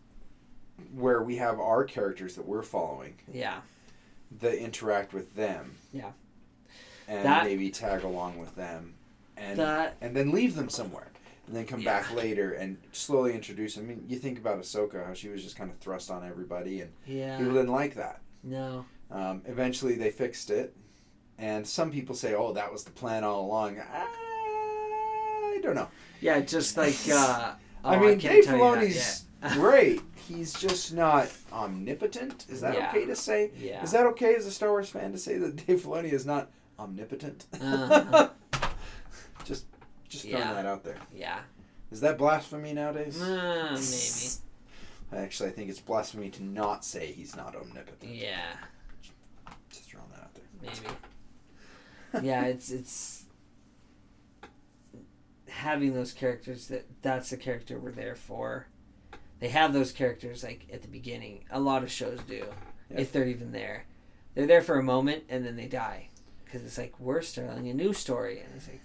where 0.94 1.22
we 1.22 1.36
have 1.38 1.60
our 1.60 1.84
characters 1.84 2.36
that 2.36 2.46
we're 2.48 2.64
following 2.64 3.16
Yeah, 3.32 3.62
that 4.40 4.56
interact 4.56 5.14
with 5.14 5.36
them. 5.36 5.76
Yeah. 5.94 6.12
And 7.08 7.26
That- 7.26 7.44
maybe 7.46 7.70
tag 7.72 8.04
along 8.04 8.38
with 8.38 8.56
them, 8.56 8.94
and 9.36 9.58
that 9.60 9.96
and 10.02 10.16
then 10.16 10.32
leave 10.32 10.56
them 10.56 10.70
somewhere, 10.70 11.08
and 11.48 11.56
then 11.56 11.66
come 11.66 11.84
back 11.84 12.14
later 12.14 12.54
and 12.54 12.78
slowly 12.92 13.34
introduce. 13.34 13.76
them. 13.76 13.86
I 13.86 13.88
mean, 13.90 14.06
you 14.08 14.20
think 14.20 14.38
about 14.38 14.60
Ahsoka, 14.60 15.06
how 15.06 15.14
she 15.14 15.30
was 15.30 15.44
just 15.44 15.56
kind 15.56 15.72
of 15.72 15.78
thrust 15.80 16.12
on 16.12 16.24
everybody, 16.28 16.82
and 16.82 16.92
yeah. 17.08 17.38
people 17.38 17.54
didn't 17.54 17.72
like 17.72 17.96
that. 17.96 18.22
no 18.44 18.86
Um, 19.12 19.42
eventually, 19.48 19.96
they 19.96 20.12
fixed 20.12 20.52
it, 20.52 20.76
and 21.40 21.68
some 21.68 21.90
people 21.92 22.14
say, 22.14 22.36
"Oh, 22.36 22.54
that 22.54 22.72
was 22.72 22.84
the 22.84 22.92
plan 22.92 23.24
all 23.24 23.42
along." 23.46 23.80
I 23.80 25.60
don't 25.64 25.76
know. 25.76 25.88
yeah 26.22 26.40
just 26.42 26.78
like 26.78 26.96
uh, 27.12 27.54
oh, 27.84 27.90
I 27.90 28.00
mean, 28.00 28.20
can't 28.20 28.36
Dave 28.36 28.46
tell 28.46 28.58
you 28.58 28.64
that 28.64 28.86
Filoni's. 28.88 29.26
great. 29.54 30.02
He's 30.28 30.54
just 30.54 30.94
not 30.94 31.32
omnipotent. 31.52 32.46
Is 32.50 32.62
that 32.62 32.76
Yeah. 32.76 32.90
okay 32.90 33.06
to 33.06 33.16
say? 33.16 33.52
yeah 33.58 33.82
Is 33.84 33.92
that 33.92 34.06
okay 34.08 34.36
as 34.36 34.46
a 34.46 34.52
Star 34.52 34.70
Wars 34.70 34.90
fan 34.90 35.12
to 35.14 35.18
say 35.18 35.38
that 35.38 35.56
Dave 35.68 35.82
Filoni 35.82 36.12
is 36.12 36.26
not 36.26 36.52
omnipotent? 36.78 37.46
Uh-huh. 37.60 38.30
just, 39.46 39.66
just 40.08 40.26
throwing 40.26 40.40
Yeah. 40.40 40.54
that 40.54 40.66
out 40.66 40.84
there. 40.84 40.98
yeah 41.14 41.40
Is 41.92 42.02
that 42.02 42.18
blasphemy 42.18 42.74
nowadays? 42.74 43.22
uh, 43.22 43.72
maybe 45.12 45.24
Actually, 45.24 45.50
I 45.50 45.52
think 45.54 45.70
it's 45.72 45.80
blasphemy 45.80 46.30
to 46.32 46.44
not 46.44 46.86
say 46.86 47.08
he's 47.12 47.36
not 47.36 47.56
omnipotent. 47.56 48.14
yeah 48.14 48.52
Just 49.72 49.90
throwing 49.90 50.10
that 50.12 50.22
out 50.22 50.36
there. 50.36 50.44
maybe 50.62 52.28
yeah 52.28 52.44
it's 52.44 52.72
it's 52.72 53.24
having 55.48 55.94
those 55.94 56.14
characters 56.14 56.68
that 56.68 56.86
that's 57.02 57.30
the 57.32 57.38
character 57.38 57.80
we're 57.80 57.92
there 57.92 58.16
for 58.16 58.68
they 59.40 59.50
have 59.50 59.74
those 59.74 59.92
characters 59.92 60.44
like 60.44 60.66
at 60.72 60.82
the 60.82 60.88
beginning 60.88 61.46
a 61.52 61.60
lot 61.60 61.84
of 61.84 61.92
shows 61.92 62.20
do 62.28 62.46
Yeah. 62.90 63.00
if 63.00 63.12
they're 63.12 63.28
even 63.28 63.52
there 63.52 63.86
they're 64.36 64.48
there 64.48 64.62
for 64.62 64.78
a 64.80 64.84
moment 64.84 65.24
and 65.30 65.46
then 65.46 65.56
they 65.56 65.68
die 65.68 66.10
because 66.46 66.64
it's 66.64 66.78
like 66.78 67.00
we're 67.00 67.22
telling 67.22 67.68
a 67.70 67.74
new 67.74 67.94
story 67.94 68.40
and 68.40 68.50
it's 68.56 68.68
like 68.68 68.82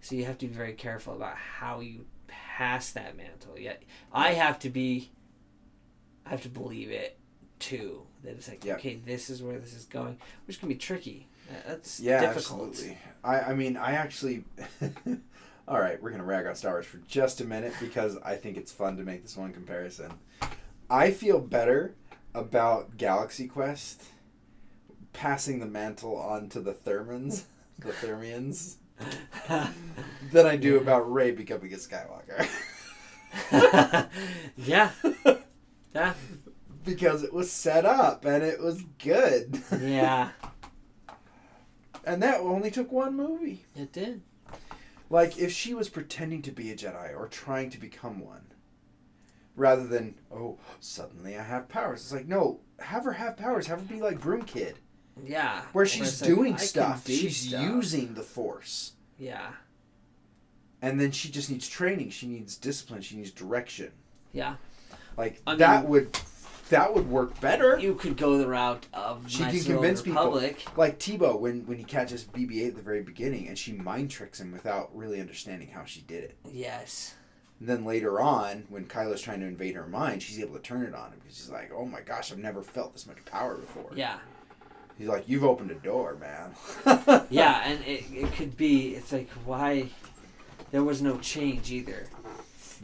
so 0.00 0.14
you 0.14 0.24
have 0.24 0.38
to 0.38 0.46
be 0.46 0.52
very 0.52 0.72
careful 0.74 1.14
about 1.14 1.36
how 1.36 1.80
you 1.80 2.06
pass 2.26 2.90
that 2.92 3.16
mantle 3.16 3.58
yet 3.58 3.82
i 4.12 4.32
have 4.32 4.58
to 4.58 4.70
be 4.70 5.10
i 6.26 6.30
have 6.30 6.42
to 6.42 6.48
believe 6.48 6.90
it 6.90 7.18
too 7.58 8.02
that 8.22 8.30
it's 8.30 8.48
like 8.48 8.64
Yeah. 8.64 8.74
okay 8.74 8.96
this 9.04 9.30
is 9.30 9.42
where 9.42 9.58
this 9.58 9.74
is 9.74 9.84
going 9.84 10.18
which 10.46 10.60
can 10.60 10.68
be 10.68 10.74
tricky 10.76 11.28
that's 11.66 11.98
Yeah, 11.98 12.20
difficult 12.20 12.68
absolutely. 12.68 12.98
I, 13.24 13.40
I 13.40 13.54
mean, 13.54 13.78
I 13.78 13.92
actually. 13.92 14.44
All 15.68 15.78
right, 15.78 16.02
we're 16.02 16.10
gonna 16.10 16.24
rag 16.24 16.46
on 16.46 16.54
Star 16.54 16.72
Wars 16.72 16.86
for 16.86 16.96
just 17.06 17.42
a 17.42 17.44
minute 17.44 17.74
because 17.78 18.16
I 18.24 18.36
think 18.36 18.56
it's 18.56 18.72
fun 18.72 18.96
to 18.96 19.02
make 19.02 19.22
this 19.22 19.36
one 19.36 19.52
comparison. 19.52 20.10
I 20.88 21.10
feel 21.10 21.38
better 21.40 21.94
about 22.34 22.96
Galaxy 22.96 23.46
Quest 23.46 24.02
passing 25.12 25.60
the 25.60 25.66
mantle 25.66 26.16
on 26.16 26.48
to 26.50 26.60
the 26.60 26.72
Thermans, 26.72 27.42
the 27.80 27.90
Thermians, 27.92 28.76
than 30.32 30.46
I 30.46 30.56
do 30.56 30.78
about 30.78 31.12
Rey 31.12 31.32
becoming 31.32 31.70
a 31.74 31.76
Skywalker. 31.76 32.48
yeah 34.56 34.90
yeah 35.94 36.14
because 36.82 37.22
it 37.22 37.32
was 37.34 37.52
set 37.52 37.84
up 37.84 38.24
and 38.24 38.42
it 38.42 38.58
was 38.58 38.80
good. 38.98 39.62
yeah 39.82 40.30
And 42.06 42.22
that 42.22 42.40
only 42.40 42.70
took 42.70 42.90
one 42.90 43.14
movie. 43.14 43.66
it 43.76 43.92
did 43.92 44.22
Like 45.10 45.38
if 45.38 45.52
she 45.52 45.74
was 45.74 45.88
pretending 45.88 46.42
to 46.42 46.50
be 46.52 46.70
a 46.70 46.76
Jedi 46.76 47.16
or 47.16 47.28
trying 47.28 47.70
to 47.70 47.78
become 47.78 48.20
one, 48.20 48.46
rather 49.56 49.86
than 49.86 50.14
oh 50.30 50.58
suddenly 50.80 51.36
I 51.36 51.42
have 51.42 51.68
powers. 51.68 52.00
It's 52.02 52.12
like 52.12 52.28
no, 52.28 52.60
have 52.78 53.04
her 53.04 53.12
have 53.12 53.36
powers. 53.36 53.66
Have 53.66 53.80
her 53.80 53.94
be 53.94 54.00
like 54.02 54.20
Broom 54.20 54.42
Kid, 54.42 54.76
yeah 55.24 55.62
where 55.72 55.86
she's 55.86 56.20
like, 56.20 56.28
doing 56.28 56.54
can 56.54 56.66
stuff. 56.66 57.04
do 57.04 57.12
she's 57.14 57.48
stuff. 57.48 57.62
using 57.62 58.14
the 58.14 58.22
Force, 58.22 58.92
yeah 59.18 59.50
and 60.80 61.00
then 61.00 61.10
she 61.10 61.28
just 61.30 61.50
needs 61.50 61.68
training. 61.68 62.10
She 62.10 62.26
needs 62.26 62.56
discipline. 62.56 63.00
She 63.02 63.16
needs 63.16 63.30
direction. 63.30 63.90
yeah 64.32 64.56
Like 65.16 65.40
I 65.46 65.56
that 65.56 65.88
would 65.88 66.12
that 66.70 66.94
would 66.94 67.08
work 67.08 67.40
better. 67.40 67.78
you 67.78 67.94
could 67.94 68.16
go 68.16 68.38
the 68.38 68.46
route 68.48 68.86
of 68.92 69.24
She 69.30 69.38
can 69.38 69.46
of 69.46 69.52
the 69.52 69.58
Old 69.58 69.66
convince 69.66 70.02
people. 70.02 70.30
Like 70.76 70.98
Teedo 70.98 71.38
when 71.38 71.66
when 71.66 71.78
he 71.78 71.84
catches 71.84 72.24
BB-8 72.24 72.68
at 72.68 72.76
the 72.76 72.82
very 72.82 73.02
beginning, 73.02 73.48
and 73.48 73.58
she 73.58 73.72
mind 73.72 74.10
tricks 74.10 74.40
him 74.40 74.52
without 74.52 74.94
really 74.96 75.20
understanding 75.20 75.68
how 75.68 75.84
she 75.84 76.00
did 76.02 76.24
it. 76.24 76.36
Yes. 76.50 77.14
And 77.60 77.68
then 77.68 77.84
later 77.84 78.20
on, 78.20 78.64
when 78.68 78.84
Kylo's 78.84 79.20
trying 79.20 79.40
to 79.40 79.46
invade 79.46 79.74
her 79.74 79.86
mind, 79.86 80.22
she's 80.22 80.38
able 80.38 80.54
to 80.54 80.60
turn 80.62 80.82
it 80.84 80.94
on 80.94 81.10
him 81.12 81.18
because 81.20 81.36
she's 81.36 81.50
like, 81.50 81.70
"Oh 81.74 81.84
my 81.84 82.00
gosh, 82.02 82.30
I've 82.30 82.38
never 82.38 82.62
felt 82.62 82.92
this 82.92 83.06
much 83.06 83.24
power 83.24 83.56
before." 83.56 83.90
Yeah. 83.94 84.18
He's 84.96 85.08
like, 85.08 85.28
"You've 85.28 85.44
opened 85.44 85.70
a 85.70 85.74
door, 85.74 86.16
man." 86.20 86.54
Yeah, 87.30 87.62
and 87.64 87.82
it, 87.84 88.04
it 88.12 88.32
could 88.34 88.56
be. 88.56 88.94
It's 88.94 89.12
like 89.12 89.28
why 89.44 89.88
there 90.70 90.84
was 90.84 91.02
no 91.02 91.18
change 91.18 91.70
either. 91.72 92.06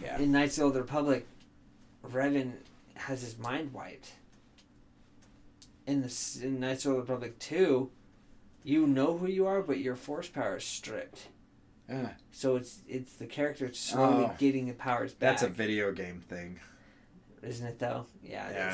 yeah. 0.03 0.19
In 0.19 0.33
Knights 0.33 0.55
of 0.55 0.61
the 0.61 0.65
Old 0.65 0.77
Republic, 0.77 1.27
Revan 2.11 2.53
has 2.95 3.23
his 3.23 3.39
mind 3.39 3.73
wiped. 3.73 4.13
In 5.87 6.01
the 6.01 6.39
in 6.43 6.61
Knights 6.61 6.87
of 6.87 6.93
the 6.95 7.01
Republic 7.01 7.39
two, 7.39 7.91
you 8.63 8.87
know 8.87 9.19
who 9.19 9.27
you 9.27 9.47
are, 9.47 9.61
but 9.63 9.79
your 9.79 9.97
force 9.97 10.29
power 10.29 10.57
is 10.57 10.65
stripped. 10.65 11.29
Uh, 11.93 12.09
So 12.33 12.57
it's 12.57 12.79
it's 12.89 13.15
the 13.17 13.27
character 13.27 13.71
slowly 13.75 14.25
Oh. 14.25 14.35
getting 14.39 14.67
the 14.67 14.73
powers 14.73 15.13
back. 15.13 15.31
That's 15.33 15.43
a 15.43 15.49
video 15.49 15.93
game 15.93 16.23
thing. 16.29 16.61
isn't 17.43 17.67
it 17.67 17.79
though? 17.79 18.07
Yeah. 18.23 18.49
It 18.49 18.55
Yeah. 18.55 18.73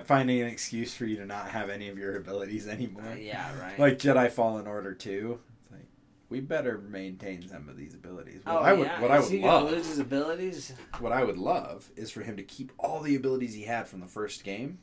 is. 0.00 0.06
Finding 0.06 0.40
an 0.40 0.48
excuse 0.48 0.92
for 0.94 1.04
you 1.06 1.16
to 1.16 1.26
not 1.26 1.50
have 1.50 1.70
any 1.70 1.88
of 1.88 1.98
your 1.98 2.16
abilities 2.16 2.66
anymore. 2.68 3.02
Uh, 3.04 3.14
yeah. 3.14 3.56
Right. 3.60 3.78
Like 3.78 3.98
Jedi 3.98 4.30
Fallen 4.30 4.66
Order 4.66 4.94
2. 4.94 5.38
We 6.32 6.40
better 6.40 6.78
maintain 6.78 7.46
some 7.46 7.68
of 7.68 7.76
these 7.76 7.92
abilities. 7.92 8.40
What 8.44 8.54
oh 8.56 8.58
I 8.60 8.72
would- 8.72 8.86
yeah. 8.86 9.00
what 9.02 9.10
I 9.10 9.20
would 9.20 9.30
he 9.30 9.42
love- 9.42 9.70
lose 9.70 9.86
his 9.86 9.98
abilities? 9.98 10.72
what 10.98 11.12
I 11.12 11.22
would 11.24 11.36
love 11.36 11.90
is 11.94 12.10
for 12.10 12.22
him 12.22 12.36
to 12.38 12.42
keep 12.42 12.72
all 12.78 13.00
the 13.00 13.14
abilities 13.14 13.52
he 13.52 13.64
had 13.64 13.86
from 13.86 14.00
the 14.00 14.06
first 14.06 14.42
game, 14.42 14.78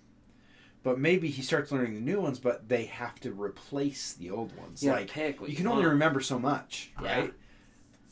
but 0.83 0.99
maybe 0.99 1.27
he 1.29 1.41
starts 1.41 1.71
learning 1.71 1.95
the 1.95 2.01
new 2.01 2.21
ones, 2.21 2.37
but 2.37 2.69
they 2.69 2.85
have 2.85 3.19
to 3.21 3.31
replace 3.31 4.13
the 4.13 4.29
old 4.29 4.55
ones. 4.55 4.83
You 4.83 4.91
like 4.91 5.09
pick. 5.09 5.39
You 5.41 5.55
can 5.55 5.65
only 5.65 5.85
remember 5.85 6.21
so 6.21 6.37
much, 6.37 6.91
Yeah. 7.01 7.19
right? 7.19 7.33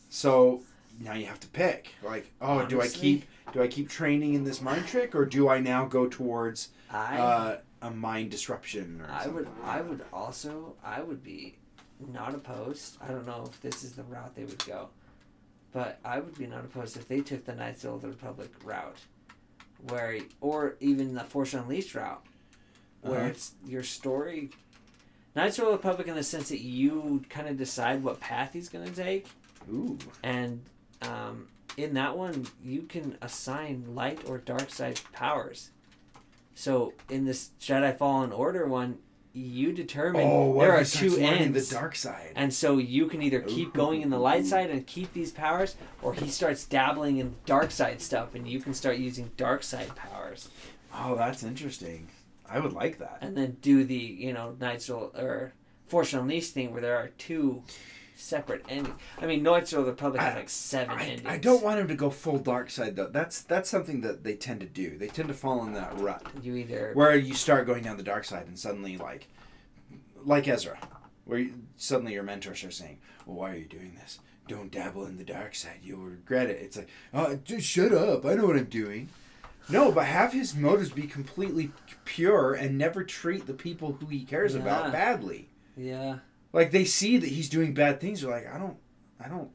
So 0.09 0.63
now 0.99 1.13
you 1.13 1.27
have 1.27 1.39
to 1.41 1.47
pick. 1.47 1.89
Like, 2.01 2.33
oh, 2.41 2.65
do 2.65 2.81
I 2.81 2.87
keep 2.87 3.25
do 3.53 3.61
I 3.61 3.67
keep 3.67 3.87
training 3.87 4.33
in 4.33 4.45
this 4.45 4.61
mind 4.63 4.87
trick, 4.87 5.13
or 5.13 5.25
do 5.25 5.47
I 5.47 5.59
now 5.59 5.85
go 5.85 6.07
towards 6.07 6.69
I 6.91 7.17
uh, 7.19 7.57
a 7.83 7.91
mind 7.91 8.31
disruption? 8.31 8.99
Or 9.01 9.11
I 9.11 9.27
would 9.27 9.47
I 9.63 9.81
would 9.81 10.03
also 10.11 10.75
I 10.83 11.01
would 11.03 11.23
be 11.23 11.59
not 12.13 12.35
opposed. 12.35 12.97
I 13.01 13.07
don't 13.07 13.25
know 13.25 13.43
if 13.49 13.59
this 13.61 13.83
is 13.83 13.93
the 13.93 14.03
route 14.03 14.35
they 14.35 14.43
would 14.45 14.63
go, 14.65 14.89
but 15.71 15.99
I 16.05 16.19
would 16.19 16.37
be 16.37 16.47
not 16.47 16.65
opposed 16.65 16.97
if 16.97 17.07
they 17.07 17.21
took 17.21 17.45
the 17.45 17.55
Knights 17.55 17.83
of 17.85 18.01
the 18.01 18.07
Republic 18.09 18.51
route, 18.63 18.97
where 19.89 20.19
or 20.41 20.75
even 20.79 21.13
the 21.13 21.23
Force 21.23 21.53
Unleashed 21.53 21.95
route, 21.95 22.23
where 23.01 23.19
Uh-huh. 23.19 23.29
it's 23.29 23.53
your 23.65 23.83
story. 23.83 24.49
Knights 25.35 25.59
of 25.59 25.65
the 25.65 25.71
Republic 25.71 26.07
in 26.07 26.15
the 26.15 26.23
sense 26.23 26.49
that 26.49 26.61
you 26.61 27.23
kind 27.29 27.47
of 27.47 27.57
decide 27.57 28.03
what 28.03 28.19
path 28.19 28.53
he's 28.53 28.69
going 28.69 28.87
to 28.87 28.95
take, 28.95 29.27
Ooh. 29.71 29.97
and 30.23 30.63
um, 31.03 31.47
in 31.77 31.93
that 31.93 32.17
one 32.17 32.47
you 32.63 32.81
can 32.83 33.17
assign 33.21 33.83
light 33.93 34.19
or 34.27 34.39
dark 34.39 34.69
side 34.71 34.99
powers. 35.13 35.69
So 36.55 36.93
in 37.07 37.25
this 37.25 37.51
Jedi 37.61 37.95
Fallen 37.95 38.31
Order 38.31 38.65
one, 38.67 38.97
you 39.37 39.71
determine 39.71 40.21
Oh, 40.25 40.59
there 40.59 40.73
are 40.75 40.83
two 40.83 41.17
ends. 41.17 41.69
the 41.69 41.75
dark 41.75 41.95
side? 41.95 42.31
And 42.35 42.53
so 42.53 42.77
you 42.77 43.05
can 43.07 43.21
either 43.21 43.41
keep 43.41 43.73
going 43.73 44.01
in 44.01 44.09
the 44.09 44.17
light 44.19 44.45
side 44.45 44.69
and 44.69 44.85
keep 44.85 45.13
these 45.13 45.31
powers, 45.31 45.75
or 46.01 46.13
he 46.13 46.29
starts 46.29 46.65
dabbling 46.65 47.17
in 47.17 47.35
dark 47.45 47.71
side 47.71 48.01
stuff, 48.01 48.35
and 48.35 48.47
you 48.47 48.59
can 48.59 48.73
start 48.73 48.97
using 48.97 49.31
dark 49.37 49.63
side 49.63 49.95
powers, 49.95 50.49
Oh, 50.99 51.15
that's 51.15 51.43
interesting. 51.43 52.07
I 52.49 52.59
would 52.59 52.73
like 52.73 52.97
that. 52.99 53.19
and 53.21 53.37
then 53.37 53.57
do 53.61 53.83
the 53.83 53.95
you 53.95 54.33
know 54.33 54.55
Knights 54.59 54.89
or 54.89 55.53
Force 55.87 56.13
Unleashed 56.13 56.53
thing 56.53 56.71
where 56.71 56.81
there 56.81 56.97
are 56.97 57.09
two 57.17 57.61
separate 58.17 58.65
endings. 58.67 58.95
I 59.19 59.25
mean, 59.25 59.45
of 59.45 59.69
the 59.69 59.83
Republic 59.83 60.21
has 60.21 60.33
I- 60.33 60.37
like 60.37 60.49
seven 60.49 60.97
I, 60.97 61.03
endings. 61.03 61.27
I 61.27 61.37
don't 61.37 61.63
want 61.63 61.79
him 61.79 61.87
to 61.87 61.95
go 61.95 62.09
full 62.09 62.39
dark 62.39 62.69
side 62.69 62.95
though. 62.95 63.07
That's 63.07 63.41
that's 63.41 63.69
something 63.69 64.01
that 64.01 64.23
they 64.23 64.35
tend 64.35 64.59
to 64.61 64.65
do. 64.65 64.97
They 64.97 65.07
tend 65.07 65.27
to 65.29 65.33
fall 65.33 65.65
in 65.65 65.73
that 65.73 65.97
rut 65.99 66.25
You 66.41 66.55
either 66.55 66.91
where 66.93 67.15
you 67.15 67.33
start 67.33 67.67
going 67.67 67.83
down 67.83 67.97
the 67.97 68.03
dark 68.03 68.25
side 68.25 68.47
and 68.47 68.57
suddenly 68.57 68.97
like 68.97 69.27
like 70.25 70.47
Ezra, 70.47 70.77
where 71.25 71.39
you, 71.39 71.53
suddenly 71.77 72.13
your 72.13 72.23
mentor 72.23 72.55
starts 72.55 72.77
saying, 72.77 72.97
"Well, 73.25 73.37
why 73.37 73.51
are 73.51 73.57
you 73.57 73.65
doing 73.65 73.93
this? 74.01 74.19
Don't 74.47 74.71
dabble 74.71 75.05
in 75.05 75.17
the 75.17 75.23
dark 75.23 75.55
side. 75.55 75.79
You'll 75.83 75.99
regret 75.99 76.49
it." 76.49 76.59
It's 76.61 76.77
like, 76.77 76.89
uh, 77.13 77.27
"Oh, 77.29 77.39
just 77.43 77.65
shut 77.67 77.93
up. 77.93 78.25
I 78.25 78.33
know 78.33 78.47
what 78.47 78.57
I'm 78.57 78.65
doing." 78.65 79.09
No, 79.69 79.91
but 79.91 80.05
have 80.05 80.31
his 80.31 80.55
motives 80.55 80.91
be 80.91 81.03
completely 81.07 81.71
pure 82.05 82.53
and 82.53 82.77
never 82.77 83.03
treat 83.03 83.47
the 83.47 83.53
people 83.53 83.97
who 83.99 84.05
he 84.07 84.23
cares 84.23 84.55
Yeah. 84.55 84.61
about 84.61 84.91
badly. 84.93 85.49
yeah 85.75 86.19
like 86.53 86.71
they 86.71 86.85
see 86.85 87.17
that 87.17 87.29
he's 87.29 87.49
doing 87.49 87.73
bad 87.73 87.99
things. 87.99 88.21
They're 88.21 88.31
like 88.31 88.53
i 88.53 88.57
don't 88.57 88.77
i 89.23 89.27
don't 89.27 89.49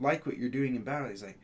like 0.00 0.26
what 0.26 0.38
you're 0.38 0.50
doing 0.50 0.74
in 0.74 0.82
battle. 0.82 1.08
He's 1.08 1.22
like 1.22 1.38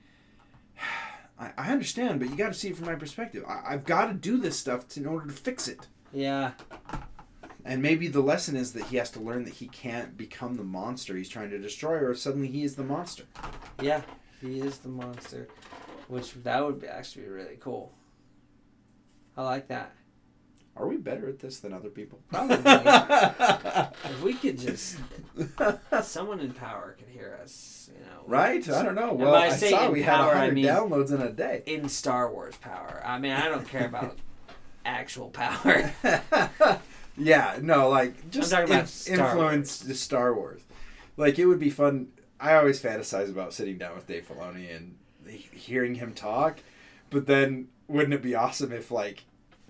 i, 1.39 1.53
I 1.57 1.73
understand 1.73 2.21
but 2.21 2.31
you 2.31 2.37
got 2.37 2.49
to 2.49 2.55
see 2.55 2.69
it 2.69 2.77
from 2.77 2.87
my 2.87 2.95
perspective. 2.95 3.45
I, 3.47 3.75
i've 3.75 3.85
got 3.85 4.07
to 4.07 4.15
do 4.15 4.37
this 4.37 4.59
stuff 4.59 4.89
to, 4.89 5.01
in 5.01 5.07
order 5.07 5.27
to 5.27 5.33
fix 5.33 5.69
it. 5.69 5.89
Yeah. 6.13 6.53
And 7.65 7.81
maybe 7.81 8.09
the 8.09 8.21
lesson 8.21 8.57
is 8.57 8.73
that 8.73 8.87
he 8.87 8.97
has 8.97 9.11
to 9.13 9.21
learn 9.21 9.45
that 9.45 9.55
he 9.55 9.69
can't 9.69 10.17
become 10.17 10.57
the 10.57 10.65
monster 10.65 11.17
he's 11.17 11.29
trying 11.29 11.51
to 11.51 11.59
destroy 11.59 11.99
or 11.99 12.15
suddenly 12.15 12.49
he 12.49 12.65
is 12.65 12.75
the 12.75 12.83
monster. 12.83 13.25
Yeah 13.81 14.03
he 14.43 14.59
is 14.59 14.79
the 14.79 14.89
monster, 14.89 15.49
which 16.09 16.35
that 16.43 16.65
would 16.65 16.81
be 16.81 16.89
actually 16.89 17.27
really 17.27 17.57
cool. 17.61 17.93
I 19.37 19.45
like 19.45 19.69
that. 19.69 19.95
Are 20.77 20.87
we 20.89 20.97
better 20.97 21.29
at 21.29 21.39
this 21.39 21.61
than 21.61 21.73
other 21.73 21.91
people 21.91 22.21
Probably. 22.31 22.57
if 22.57 24.23
we 24.23 24.35
could 24.35 24.59
just 24.59 24.99
someone 26.03 26.41
in 26.41 26.53
power 26.53 26.97
could 26.99 27.09
hear 27.09 27.39
us, 27.43 27.91
you 27.93 28.01
know. 28.05 28.23
right 28.27 28.67
i 28.71 28.83
don't 28.83 28.95
know 28.95 29.13
well 29.13 29.33
by 29.33 29.47
i 29.47 29.51
saw 29.51 29.91
we 29.91 30.03
power, 30.03 30.31
I 30.35 30.47
had 30.47 30.53
100 30.53 30.55
mean- 30.55 30.65
downloads 30.65 31.13
in 31.13 31.21
a 31.21 31.31
day 31.31 31.63
In 31.67 31.89
Star 31.89 32.31
Wars 32.33 32.57
power. 32.57 33.03
I 33.05 33.19
mean, 33.19 33.33
I 33.33 33.49
don't 33.49 33.69
care 33.69 33.87
about 33.87 34.17
actual 34.85 35.29
power. 35.31 35.93
yeah, 37.17 37.59
no, 37.61 37.89
like 37.89 38.31
just 38.31 38.51
talking 38.51 38.67
about 38.67 38.81
in- 38.81 38.87
Star 38.87 39.29
influence 39.31 39.79
the 39.81 39.95
Star 39.95 40.35
Wars. 40.35 40.63
Like 41.17 41.39
it 41.39 41.47
would 41.47 41.61
be 41.61 41.71
fun. 41.71 42.09
I 42.41 42.55
always 42.55 42.81
fantasize 42.83 43.29
about 43.31 43.53
sitting 43.53 43.79
down 43.79 43.95
with 43.95 44.07
Dave 44.07 44.27
Filoni 44.29 44.75
and 44.75 44.97
hearing 45.53 45.95
him 45.97 46.15
talk, 46.15 46.59
but 47.11 47.27
then 47.27 47.69
wouldn't 47.87 48.15
it 48.15 48.23
be 48.23 48.35
awesome 48.35 48.73
if 48.73 48.91
like 48.91 49.25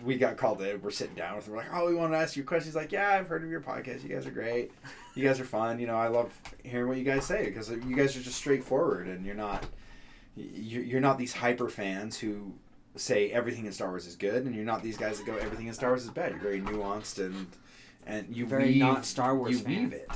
we 0.05 0.17
got 0.19 0.37
called 0.37 0.61
in, 0.63 0.81
we're 0.83 0.91
sitting 0.91 1.15
down 1.15 1.37
with 1.37 1.47
him, 1.47 1.53
we're 1.53 1.59
like, 1.61 1.69
oh, 1.73 1.87
we 1.89 1.95
want 1.95 2.13
to 2.13 2.19
ask 2.19 2.37
you 2.37 2.45
questions. 2.45 2.75
He's 2.75 2.77
like, 2.77 2.93
yeah, 2.93 3.11
I've 3.11 3.29
heard 3.29 3.43
of 3.45 3.51
your 3.51 3.61
podcast. 3.61 4.03
You 4.03 4.09
guys 4.09 4.27
are 4.27 4.31
great. 4.31 4.73
You 5.15 5.25
guys 5.27 5.39
are 5.41 5.45
fun. 5.45 5.79
You 5.79 5.87
know, 5.87 5.97
I 5.97 6.09
love 6.09 6.33
hearing 6.65 6.89
what 6.89 6.97
you 6.99 7.05
guys 7.05 7.25
say 7.25 7.45
because 7.47 7.71
you 7.71 7.95
guys 7.97 8.17
are 8.17 8.21
just 8.21 8.37
straightforward 8.37 9.07
and 9.09 9.25
you're 9.27 9.35
not 9.35 9.65
you're 10.37 10.83
you're 10.83 11.01
not 11.01 11.19
these 11.19 11.33
hyper 11.35 11.69
fans 11.69 12.19
who 12.19 12.55
say 12.97 13.31
everything 13.31 13.67
in 13.67 13.73
Star 13.73 13.89
Wars 13.91 14.07
is 14.07 14.17
good, 14.17 14.45
and 14.47 14.55
you're 14.55 14.65
not 14.65 14.83
these 14.83 14.97
guys 14.97 15.19
that 15.19 15.27
go 15.27 15.37
everything 15.37 15.67
in 15.67 15.75
Star 15.75 15.91
Wars 15.91 16.05
is 16.05 16.11
bad. 16.11 16.31
You're 16.33 16.41
very 16.41 16.61
nuanced 16.61 17.19
and 17.25 17.47
and 18.07 18.35
you 18.35 18.47
Very 18.47 18.65
weave, 18.69 18.77
not 18.79 19.05
Star 19.05 19.37
Wars 19.37 19.53
You 19.53 19.59
fan. 19.59 19.77
weave 19.83 19.93
it. 19.93 20.09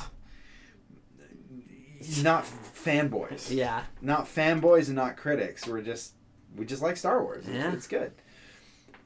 Not 2.22 2.44
fanboys. 2.44 3.50
yeah. 3.54 3.82
Not 4.00 4.26
fanboys 4.26 4.86
and 4.86 4.96
not 4.96 5.16
critics. 5.16 5.66
We're 5.66 5.80
just 5.82 6.12
we 6.56 6.64
just 6.64 6.82
like 6.82 6.96
Star 6.96 7.22
Wars. 7.22 7.46
It's- 7.46 7.54
Yeah. 7.56 7.72
It's 7.72 7.86
good. 7.86 8.12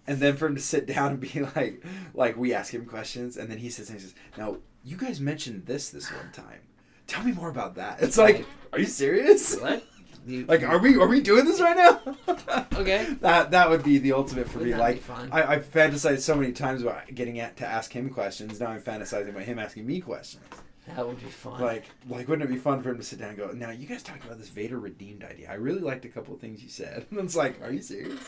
And 0.06 0.18
then 0.18 0.36
for 0.36 0.46
him 0.46 0.54
to 0.54 0.60
sit 0.60 0.86
down 0.86 1.12
and 1.12 1.20
be 1.20 1.40
like, 1.56 1.82
like 2.14 2.36
we 2.36 2.52
ask 2.54 2.72
him 2.74 2.84
questions, 2.86 3.36
and 3.36 3.50
then 3.50 3.58
he 3.58 3.70
sits 3.70 3.90
and 3.90 3.98
he 4.00 4.04
says, 4.04 4.14
"Now 4.36 4.56
you 4.84 4.96
guys 4.96 5.20
mentioned 5.20 5.66
this 5.66 5.90
this 5.90 6.10
one 6.10 6.32
time. 6.32 6.60
Tell 7.06 7.22
me 7.24 7.32
more 7.32 7.50
about 7.50 7.74
that." 7.76 8.02
It's 8.02 8.18
like, 8.18 8.46
are 8.72 8.78
you 8.78 8.86
serious? 8.86 9.56
What? 9.56 9.84
You, 10.26 10.44
Like, 10.44 10.62
are 10.62 10.76
we 10.76 10.96
are 10.96 11.06
we 11.06 11.22
doing 11.22 11.46
this 11.46 11.62
right 11.62 11.74
now? 11.74 12.02
Okay. 12.76 13.06
That 13.20 13.52
that 13.52 13.70
would 13.70 13.82
be 13.82 13.96
the 13.96 14.12
ultimate 14.12 14.48
for 14.50 14.58
me. 14.58 14.72
Wouldn't 14.72 14.76
be 14.76 15.12
Like? 15.12 15.32
I, 15.32 15.54
I've 15.54 15.70
fantasized 15.70 16.20
so 16.20 16.34
many 16.34 16.52
times 16.52 16.82
about 16.82 17.14
getting 17.14 17.40
at, 17.40 17.56
to 17.56 17.66
ask 17.66 17.90
him 17.90 18.10
questions. 18.10 18.60
Now 18.60 18.66
I'm 18.68 18.82
fantasizing 18.82 19.30
about 19.30 19.44
him 19.44 19.58
asking 19.58 19.86
me 19.86 20.00
questions. 20.00 20.44
That 20.88 21.06
would 21.06 21.20
be 21.20 21.26
fun. 21.26 21.60
Like, 21.60 21.84
like, 22.08 22.26
wouldn't 22.28 22.48
it 22.50 22.52
be 22.52 22.58
fun 22.58 22.82
for 22.82 22.90
him 22.90 22.96
to 22.96 23.02
sit 23.02 23.18
down 23.18 23.30
and 23.30 23.38
go, 23.38 23.48
"Now 23.52 23.70
you 23.70 23.86
guys 23.86 24.02
talked 24.02 24.24
about 24.24 24.38
this 24.38 24.48
Vader 24.48 24.78
redeemed 24.78 25.22
idea. 25.24 25.50
I 25.50 25.54
really 25.54 25.80
liked 25.80 26.04
a 26.04 26.08
couple 26.08 26.34
of 26.34 26.40
things 26.40 26.62
you 26.62 26.68
said." 26.68 27.06
And 27.10 27.20
it's 27.20 27.36
like, 27.36 27.60
"Are 27.62 27.70
you 27.70 27.82
serious?" 27.82 28.18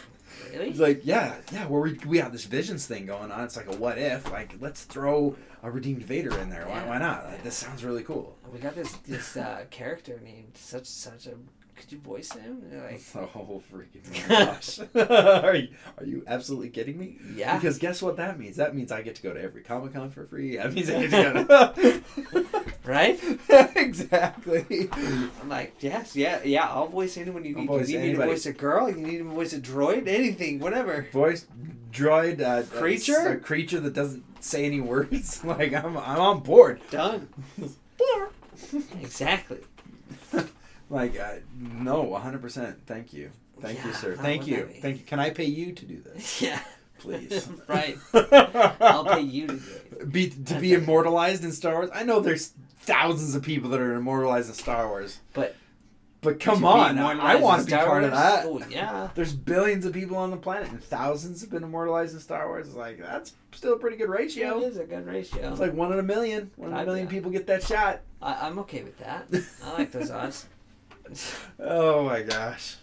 really? 0.52 0.70
He's 0.70 0.80
like, 0.80 1.00
"Yeah, 1.04 1.34
yeah. 1.52 1.66
Where 1.66 1.80
we 1.82 1.98
we 2.06 2.18
have 2.18 2.32
this 2.32 2.44
visions 2.44 2.86
thing 2.86 3.06
going 3.06 3.32
on. 3.32 3.44
It's 3.44 3.56
like 3.56 3.72
a 3.72 3.76
what 3.76 3.98
if. 3.98 4.30
Like, 4.30 4.54
let's 4.60 4.84
throw 4.84 5.34
a 5.62 5.70
redeemed 5.70 6.02
Vader 6.04 6.36
in 6.38 6.50
there. 6.50 6.66
Why 6.68 6.76
Yeah. 6.76 6.88
why 6.88 6.98
not? 6.98 7.24
Like, 7.26 7.42
this 7.42 7.56
sounds 7.56 7.84
really 7.84 8.02
cool." 8.04 8.36
We 8.52 8.58
got 8.58 8.74
this 8.74 8.92
this 9.08 9.36
uh, 9.36 9.64
character 9.70 10.20
named 10.22 10.52
such 10.56 10.86
such 10.86 11.26
a. 11.26 11.34
Could 11.76 11.92
you 11.92 11.98
voice 11.98 12.32
him? 12.32 12.62
Like, 12.70 13.02
Oh 13.34 13.62
freaking 13.72 14.28
gosh! 14.28 14.80
are 15.44 15.54
you 15.54 15.68
are 15.98 16.04
you 16.04 16.22
absolutely 16.26 16.70
kidding 16.70 16.98
me? 16.98 17.18
yeah. 17.34 17.56
Because 17.56 17.78
guess 17.78 18.02
what 18.02 18.16
that 18.16 18.38
means? 18.38 18.56
That 18.56 18.74
means 18.74 18.92
I 18.92 19.02
get 19.02 19.16
to 19.16 19.22
go 19.22 19.32
to 19.32 19.40
every 19.40 19.62
Comic 19.62 19.94
Con 19.94 20.10
for 20.10 20.26
free. 20.26 20.56
That 20.56 20.72
means 20.72 20.90
I 20.90 21.06
get 21.06 21.10
to 21.10 21.44
go 21.44 22.42
to. 22.42 22.72
Right? 22.84 23.20
exactly. 23.76 24.88
I'm 24.92 25.48
like, 25.48 25.74
yes, 25.80 26.16
yeah, 26.16 26.40
yeah. 26.44 26.68
I'll 26.68 26.88
voice 26.88 27.16
anyone 27.16 27.44
you 27.44 27.54
need. 27.54 27.70
you 27.70 27.98
need 27.98 28.02
me 28.02 28.10
to 28.12 28.16
voice 28.16 28.46
a 28.46 28.52
girl. 28.52 28.88
You 28.90 28.96
need 28.96 29.06
me 29.06 29.18
to 29.18 29.24
voice 29.24 29.52
a 29.52 29.60
droid. 29.60 30.08
Anything, 30.08 30.58
whatever. 30.58 31.06
Voice 31.12 31.46
droid 31.92 32.40
uh, 32.40 32.62
Creature? 32.78 33.28
a, 33.28 33.36
creature 33.38 33.80
that 33.80 33.94
doesn't 33.94 34.24
say 34.42 34.64
any 34.64 34.80
words. 34.80 35.44
like 35.44 35.72
I'm 35.72 35.96
I'm 35.96 36.20
on 36.20 36.40
board. 36.40 36.80
Done. 36.90 37.28
exactly. 39.00 39.58
Like 40.92 41.18
uh, 41.18 41.36
no, 41.58 42.02
100. 42.02 42.42
percent 42.42 42.86
Thank 42.86 43.14
you. 43.14 43.30
Thank 43.60 43.82
you, 43.84 43.92
sir. 43.94 44.14
Thank 44.14 44.46
you. 44.46 44.68
Thank 44.80 44.98
you. 44.98 45.04
Can 45.04 45.18
I 45.18 45.30
pay 45.30 45.46
you 45.46 45.72
to 45.72 45.84
do 45.86 46.00
this, 46.00 46.42
Yeah. 46.42 46.60
please? 46.98 47.48
right. 47.68 47.96
I'll 48.80 49.04
pay 49.04 49.22
you 49.22 49.46
to 49.46 49.54
do 49.54 49.62
it. 50.00 50.12
be 50.12 50.28
to 50.28 50.60
be 50.60 50.74
immortalized 50.74 51.44
in 51.44 51.52
Star 51.52 51.74
Wars. 51.74 51.90
I 51.94 52.02
know 52.02 52.20
there's 52.20 52.52
thousands 52.80 53.34
of 53.34 53.42
people 53.42 53.70
that 53.70 53.80
are 53.80 53.94
immortalized 53.94 54.48
in 54.50 54.54
Star 54.54 54.86
Wars, 54.86 55.20
But 55.32 55.56
but 56.20 56.38
come 56.38 56.62
on, 56.64 56.98
I, 56.98 57.36
want 57.36 57.62
to 57.62 57.66
be 57.66 57.72
part 57.72 58.04
of 58.04 58.10
that. 58.10 58.44
Oh 58.44 58.62
yeah. 58.68 59.08
There's 59.14 59.32
billions 59.32 59.86
of 59.86 59.94
people 59.94 60.18
on 60.18 60.30
the 60.30 60.36
planet, 60.36 60.68
and 60.70 60.84
thousands 60.84 61.40
have 61.40 61.50
been 61.50 61.64
immortalized 61.64 62.12
in 62.14 62.20
Star 62.20 62.48
Wars. 62.48 62.66
It's 62.68 62.76
like 62.76 62.98
that's 62.98 63.32
still 63.52 63.72
a 63.72 63.78
pretty 63.78 63.96
good 63.96 64.10
ratio. 64.10 64.60
it 64.60 64.64
is 64.64 64.76
a 64.76 64.84
good 64.84 65.06
ratio. 65.06 65.50
It's 65.50 65.60
like 65.60 65.72
one 65.72 65.90
in 65.92 65.98
a 65.98 66.02
million. 66.02 66.50
One 66.56 66.70
in 66.72 66.76
a 66.76 66.84
million 66.84 67.06
yeah. 67.06 67.10
people 67.10 67.30
get 67.30 67.46
that 67.46 67.62
shot. 67.62 68.02
I, 68.20 68.46
I'm 68.46 68.58
okay 68.60 68.82
with 68.82 68.98
that. 68.98 69.26
I 69.64 69.72
like 69.78 69.90
those 69.90 70.10
odds. 70.10 70.46
Oh 71.60 72.04
my 72.04 72.22
gosh, 72.22 72.76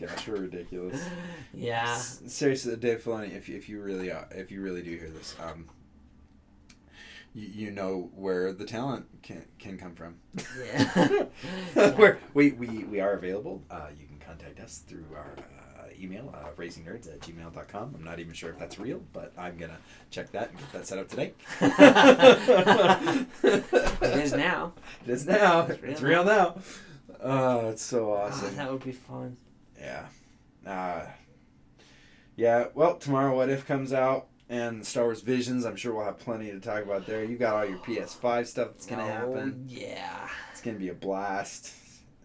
gosh, 0.00 0.26
we're 0.28 0.36
ridiculous. 0.42 1.02
Yeah. 1.54 1.84
S- 1.92 2.22
Seriously, 2.26 2.76
Dave 2.76 3.02
Filoni, 3.02 3.36
if 3.36 3.46
you, 3.48 3.56
if 3.56 3.68
you 3.68 3.80
really 3.82 4.10
are, 4.10 4.26
if 4.30 4.50
you 4.50 4.62
really 4.62 4.82
do 4.82 4.90
hear 4.96 5.10
this, 5.10 5.36
um, 5.42 5.66
you, 7.34 7.46
you 7.66 7.70
know 7.70 8.10
where 8.14 8.52
the 8.54 8.64
talent 8.64 9.06
can 9.22 9.44
can 9.58 9.76
come 9.78 9.94
from. 9.94 10.16
Yeah. 10.64 11.26
where 11.96 12.18
we, 12.34 12.52
we, 12.52 12.84
we 12.84 13.00
are 13.00 13.12
available. 13.12 13.62
Uh, 13.70 13.88
you 13.98 14.06
can 14.06 14.18
contact 14.18 14.60
us 14.60 14.78
through 14.86 15.04
our 15.14 15.34
uh, 15.38 15.88
email, 16.00 16.34
uh, 16.34 16.48
raisingnerds 16.56 17.06
at 17.06 17.20
gmail.com. 17.20 17.94
I'm 17.94 18.04
not 18.04 18.18
even 18.18 18.32
sure 18.32 18.50
if 18.50 18.58
that's 18.58 18.78
real, 18.78 19.02
but 19.12 19.32
I'm 19.36 19.56
going 19.58 19.70
to 19.70 19.76
check 20.10 20.32
that 20.32 20.50
and 20.50 20.58
get 20.58 20.72
that 20.72 20.86
set 20.86 20.98
up 20.98 21.08
today. 21.08 21.34
It 23.44 24.24
is 24.24 24.32
now. 24.32 24.72
It 25.06 25.10
is 25.10 25.26
now. 25.26 25.62
It's 25.66 25.82
It's 25.82 26.00
real 26.02 26.24
real, 26.24 26.24
now. 26.24 26.56
Oh, 27.22 27.68
it's 27.68 27.82
so 27.82 28.12
Oh, 28.12 28.16
awesome. 28.16 28.56
that 28.56 28.70
would 28.70 28.84
be 28.84 28.92
fun. 28.92 29.36
Yeah. 29.78 30.06
Uh, 30.66 31.06
yeah, 32.36 32.66
well, 32.74 32.96
tomorrow 32.96 33.36
What 33.36 33.48
If 33.48 33.66
comes 33.66 33.92
out, 33.92 34.28
and 34.48 34.86
Star 34.86 35.04
Wars 35.04 35.22
Visions. 35.22 35.64
I'm 35.64 35.76
sure 35.76 35.94
we'll 35.94 36.04
have 36.04 36.18
plenty 36.18 36.50
to 36.50 36.60
talk 36.60 36.84
about 36.84 37.06
there. 37.06 37.24
You 37.24 37.36
got 37.38 37.54
all 37.54 37.64
your 37.64 37.78
PS5 37.78 38.46
stuff 38.46 38.68
that's 38.72 38.86
gonna 38.86 39.02
oh, 39.02 39.06
happen. 39.06 39.64
Yeah. 39.66 40.28
It's 40.52 40.60
gonna 40.60 40.78
be 40.78 40.90
a 40.90 40.94
blast. 40.94 41.72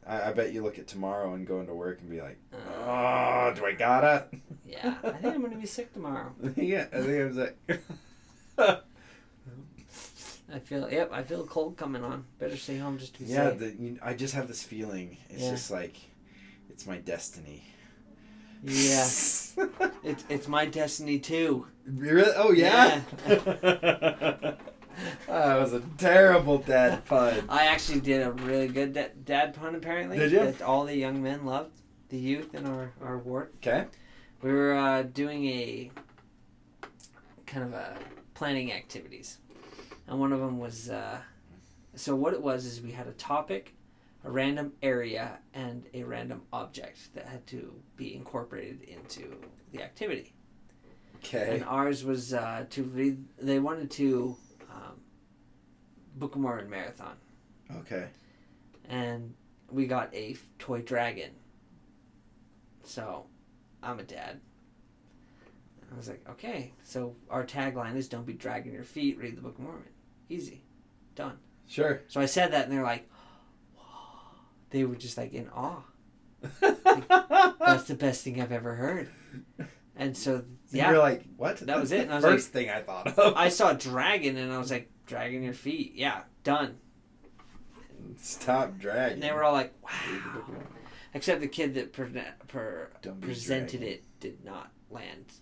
I, 0.05 0.29
I 0.29 0.33
bet 0.33 0.51
you 0.53 0.61
look 0.61 0.77
at 0.77 0.87
tomorrow 0.87 1.33
and 1.33 1.47
go 1.47 1.61
into 1.61 1.73
work 1.73 2.01
and 2.01 2.09
be 2.09 2.21
like, 2.21 2.37
Uh, 2.53 2.57
"Oh, 2.85 3.53
do 3.55 3.65
I 3.65 3.71
gotta?" 3.73 4.25
yeah. 4.65 4.95
I 5.03 5.11
think 5.11 5.35
I'm 5.35 5.41
gonna 5.41 5.55
be 5.57 5.65
sick 5.65 5.93
tomorrow. 5.93 6.33
yeah, 6.57 6.87
I 6.91 7.01
think 7.01 7.21
I 7.21 7.25
was 7.25 7.37
like, 7.37 8.81
I 10.53 10.59
feel. 10.59 10.89
Yep. 10.89 11.09
I 11.11 11.23
feel 11.23 11.45
cold 11.45 11.77
coming 11.77 12.03
on. 12.03 12.25
Better 12.39 12.55
stay 12.57 12.77
home 12.77 12.97
just 12.97 13.13
to 13.15 13.23
be 13.23 13.25
yeah. 13.25 13.49
safe. 13.51 13.59
The, 13.59 13.71
you, 13.71 13.99
I 14.01 14.13
just 14.13 14.33
have 14.33 14.47
this 14.47 14.63
feeling. 14.63 15.17
It's 15.29 15.43
Yeah. 15.43 15.51
just 15.51 15.71
like, 15.71 15.95
it's 16.69 16.85
my 16.85 16.97
destiny. 16.97 17.63
Yeah. 18.63 19.07
It's 20.03 20.23
it's 20.29 20.47
my 20.47 20.65
destiny 20.65 21.19
too. 21.19 21.67
really? 21.85 22.31
Oh 22.35 22.51
yeah. 22.51 23.01
that 23.25 24.57
was 25.27 25.73
a 25.73 25.81
terrible 25.97 26.59
dad 26.59 27.03
pun. 27.05 27.43
I 27.49 27.65
actually 27.65 27.99
did 27.99 28.21
a 28.25 28.31
really 28.31 28.67
good 28.69 28.93
da- 28.93 29.11
dad 29.25 29.53
pun 29.53 29.75
apparently. 29.75 30.17
Did 30.17 30.31
you? 30.31 30.39
That 30.39 30.61
all 30.61 30.85
the 30.85 30.95
young 30.95 31.21
men 31.21 31.45
loved. 31.45 31.71
The 32.09 32.17
youth 32.17 32.55
in 32.55 32.65
our 32.65 32.93
our 33.01 33.17
ward. 33.17 33.51
Okay. 33.57 33.85
We 34.41 34.51
were 34.51 34.75
uh, 34.75 35.01
doing 35.03 35.45
a 35.45 35.91
kind 37.45 37.65
of 37.65 37.73
a 37.73 37.97
planning 38.33 38.71
activities, 38.71 39.39
and 40.07 40.19
one 40.19 40.31
of 40.33 40.39
them 40.39 40.59
was. 40.59 40.89
Uh, 40.89 41.19
so 41.95 42.15
what 42.15 42.33
it 42.33 42.41
was 42.41 42.65
is 42.65 42.81
we 42.81 42.91
had 42.91 43.07
a 43.07 43.13
topic, 43.13 43.73
a 44.23 44.29
random 44.31 44.73
area, 44.81 45.39
and 45.53 45.85
a 45.93 46.03
random 46.03 46.43
object 46.53 47.13
that 47.15 47.25
had 47.25 47.45
to 47.47 47.73
be 47.95 48.15
incorporated 48.15 48.81
into 48.83 49.35
the 49.71 49.81
activity. 49.81 50.33
Okay. 51.17 51.55
And 51.55 51.65
ours 51.65 52.03
was 52.03 52.33
uh, 52.33 52.65
to 52.69 52.83
read. 52.83 53.23
They 53.39 53.59
wanted 53.59 53.89
to 53.91 54.37
um, 54.71 55.01
Book 56.15 56.35
of 56.35 56.41
Mormon 56.41 56.69
marathon, 56.69 57.15
Okay. 57.77 58.07
and 58.87 59.33
we 59.71 59.87
got 59.87 60.13
a 60.13 60.31
f- 60.33 60.45
toy 60.59 60.81
dragon. 60.81 61.31
So, 62.83 63.25
I'm 63.83 63.99
a 63.99 64.03
dad. 64.03 64.39
I 65.91 65.97
was 65.97 66.07
like, 66.07 66.21
okay. 66.29 66.73
So 66.83 67.15
our 67.29 67.45
tagline 67.45 67.95
is 67.95 68.07
"Don't 68.07 68.25
be 68.25 68.33
dragging 68.33 68.73
your 68.73 68.83
feet. 68.83 69.17
Read 69.17 69.35
the 69.35 69.41
Book 69.41 69.57
of 69.57 69.63
Mormon." 69.63 69.83
Easy, 70.29 70.63
done. 71.15 71.37
Sure. 71.67 72.01
So 72.07 72.19
I 72.21 72.25
said 72.25 72.51
that, 72.53 72.65
and 72.67 72.71
they're 72.73 72.83
like, 72.83 73.09
"Whoa." 73.75 73.83
they 74.69 74.83
were 74.85 74.95
just 74.95 75.17
like 75.17 75.33
in 75.33 75.49
awe. 75.49 75.81
That's 76.61 77.85
the 77.85 77.95
best 77.97 78.23
thing 78.23 78.41
I've 78.41 78.51
ever 78.51 78.75
heard. 78.75 79.09
And 79.95 80.15
so, 80.15 80.43
yeah, 80.69 80.91
You're 80.91 80.99
like, 80.99 81.23
what? 81.37 81.57
That 81.57 81.79
was 81.79 81.91
it, 81.91 82.01
and 82.01 82.11
I 82.11 82.15
was 82.15 82.23
like- 82.23 82.33
first 82.33 82.49
thing 82.49 82.69
I 82.69 82.81
thought 82.81 83.07
of. 83.17 83.33
I 83.35 83.49
saw 83.49 83.71
a 83.71 83.75
dragon, 83.75 84.37
and 84.37 84.53
I 84.53 84.57
was 84.59 84.69
like, 84.71 84.91
dragging 85.05 85.43
your 85.43 85.53
feet. 85.53 85.93
Yeah, 85.95 86.21
done. 86.43 86.77
Stop 88.17 88.77
dragging. 88.77 89.13
And 89.15 89.23
they 89.23 89.31
were 89.31 89.43
all 89.43 89.53
like, 89.53 89.73
Read 90.11 90.21
the 90.23 90.29
Book 90.39 90.47
wow. 90.49 90.63
Except 91.13 91.41
the 91.41 91.47
kid 91.47 91.73
that 91.75 91.93
pre- 91.93 92.11
per- 92.47 92.91
presented 93.21 93.79
dragging. 93.79 93.87
it 93.95 94.03
did 94.19 94.45
not 94.45 94.71
land 94.89 95.33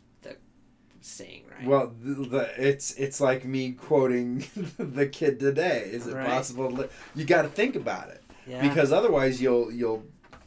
saying 1.06 1.44
right. 1.52 1.68
Well, 1.68 1.94
the, 2.02 2.14
the, 2.27 2.49
it's 2.69 2.94
it's 2.95 3.22
like 3.22 3.45
me 3.45 3.72
quoting 3.73 4.45
the 4.77 5.07
kid 5.07 5.40
today. 5.40 5.90
Is 5.91 6.07
it 6.07 6.15
Right. 6.15 6.27
possible? 6.27 6.69
To, 6.69 6.76
li- 6.76 6.88
you 7.15 7.26
got 7.26 7.44
to 7.44 7.49
think 7.49 7.76
about 7.76 8.10
it 8.10 8.23
yeah. 8.48 8.61
because 8.68 8.91
otherwise 8.91 9.41
you'll 9.41 9.72
you'll 9.72 10.03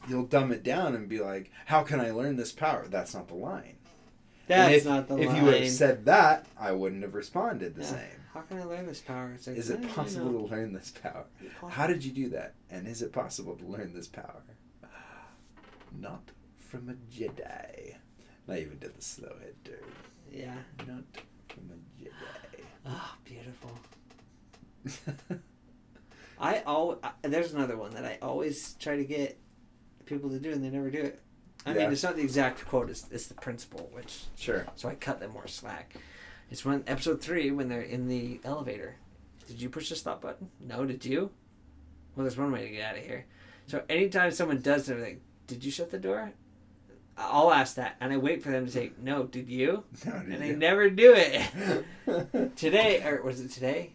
you'll 0.09 0.25
dumb 0.27 0.53
it 0.53 0.63
down 0.63 0.95
and 0.95 1.09
be 1.09 1.21
like, 1.21 1.51
"How 1.67 1.83
can 1.83 2.01
I 2.01 2.11
learn 2.11 2.37
this 2.37 2.53
power?" 2.53 2.87
That's 2.89 3.15
not 3.15 3.29
the 3.29 3.35
line. 3.35 3.77
That's 4.47 4.77
if, 4.77 4.85
not 4.87 5.09
the 5.09 5.19
if 5.19 5.27
line. 5.27 5.37
If 5.37 5.43
you 5.43 5.47
would 5.47 5.61
have 5.63 5.71
said 5.71 6.05
that, 6.07 6.47
I 6.59 6.73
wouldn't 6.73 7.03
have 7.03 7.15
responded 7.15 7.75
the 7.75 7.83
Yeah. 7.83 7.87
same. 7.89 8.23
How 8.35 8.41
can 8.43 8.59
I 8.59 8.65
learn 8.65 8.87
this 8.87 9.01
power? 9.01 9.37
Like, 9.47 9.57
Is 9.57 9.71
"Eh, 9.71 9.75
it 9.75 9.83
you 9.83 9.89
possible 9.89 10.31
know, 10.33 10.47
to 10.47 10.55
learn 10.55 10.73
this 10.73 10.93
power? 11.03 11.25
How 11.71 11.87
did 11.87 12.05
you 12.05 12.13
do 12.13 12.29
that? 12.31 12.55
And 12.71 12.87
is 12.87 13.03
it 13.03 13.13
possible 13.13 13.57
to 13.57 13.65
learn 13.67 13.93
this 13.95 14.07
power? 14.07 14.43
Not 15.99 16.31
from 16.59 16.89
a 16.89 16.95
Jedi. 17.15 17.95
And 18.47 18.57
I 18.57 18.61
even 18.61 18.79
did 18.79 18.97
the 18.97 19.03
slow 19.03 19.33
head 19.41 19.55
turn. 19.65 19.79
Yeah. 20.31 20.55
Not 20.87 21.05
from 21.49 21.71
a 21.73 22.03
Jedi. 22.03 22.63
Oh, 22.87 23.15
beautiful. 23.25 23.71
I 26.41 26.63
al- 26.67 26.99
I- 27.03 27.13
there's 27.29 27.53
another 27.53 27.77
one 27.77 27.93
that 27.95 28.05
I 28.05 28.19
always 28.23 28.75
try 28.75 28.97
to 28.97 29.05
get 29.05 29.39
people 30.07 30.31
to 30.31 30.39
do, 30.39 30.53
and 30.53 30.63
they 30.63 30.71
never 30.71 30.91
do 30.91 31.01
it. 31.01 31.21
I 31.67 31.73
Yeah. 31.73 31.79
mean, 31.85 31.93
it's 31.93 32.03
not 32.03 32.17
the 32.17 32.23
exact 32.23 32.65
quote; 32.67 32.89
it's, 32.91 33.07
it's 33.11 33.27
the 33.27 33.35
principle, 33.35 33.91
which 33.93 34.25
sure. 34.37 34.67
so 34.77 34.89
I 34.89 34.95
cut 34.95 35.21
them 35.21 35.33
more 35.33 35.49
slack. 35.49 35.97
It's 36.51 36.65
when 36.65 36.85
episode 36.87 37.21
three 37.21 37.51
when 37.51 37.69
they're 37.69 37.83
in 37.83 38.09
the 38.09 38.41
elevator. 38.45 38.97
Did 39.49 39.61
you 39.61 39.69
push 39.69 39.89
the 39.89 39.97
stop 39.97 40.23
button? 40.23 40.51
No, 40.61 40.85
did 40.87 41.05
you? 41.05 41.31
Well, 42.15 42.25
there's 42.25 42.37
one 42.37 42.53
way 42.53 42.67
to 42.69 42.71
get 42.75 42.85
out 42.93 42.99
of 42.99 43.05
here. 43.05 43.27
So 43.67 43.83
anytime 43.89 44.31
someone 44.31 44.61
does 44.61 44.87
something, 44.87 45.21
did 45.47 45.65
you 45.65 45.71
shut 45.71 45.91
the 45.91 45.99
door? 45.99 46.33
I'll 47.19 47.51
ask 47.53 47.75
that, 47.77 47.97
and 48.01 48.13
I 48.13 48.17
wait 48.17 48.43
for 48.43 48.51
them 48.51 48.67
to 48.67 48.73
say, 48.73 48.93
"No, 49.03 49.25
did 49.25 49.49
you?" 49.49 49.85
No, 50.07 50.13
did 50.21 50.29
And 50.33 50.43
they 50.43 50.49
you? 50.49 50.57
never 50.57 50.89
do 50.89 51.15
it. 51.17 52.57
today, 52.57 53.03
or 53.05 53.23
was 53.23 53.41
it 53.41 53.51
today? 53.51 53.93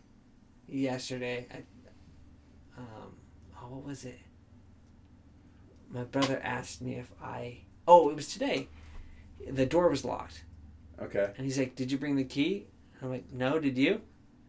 Yesterday, 0.67 1.47
I, 1.51 1.57
um, 2.77 3.15
oh, 3.61 3.67
what 3.75 3.85
was 3.85 4.05
it? 4.05 4.19
My 5.89 6.03
brother 6.03 6.39
asked 6.43 6.81
me 6.81 6.95
if 6.95 7.11
I. 7.21 7.59
Oh, 7.87 8.09
it 8.09 8.15
was 8.15 8.27
today. 8.33 8.67
The 9.49 9.65
door 9.65 9.89
was 9.89 10.03
locked, 10.05 10.43
okay. 11.01 11.31
and 11.37 11.45
he's 11.45 11.57
like, 11.57 11.75
"Did 11.75 11.91
you 11.91 11.97
bring 11.97 12.15
the 12.15 12.23
key?" 12.23 12.67
I'm 13.01 13.09
like, 13.09 13.31
"No, 13.31 13.59
did 13.59 13.77
you?" 13.77 14.01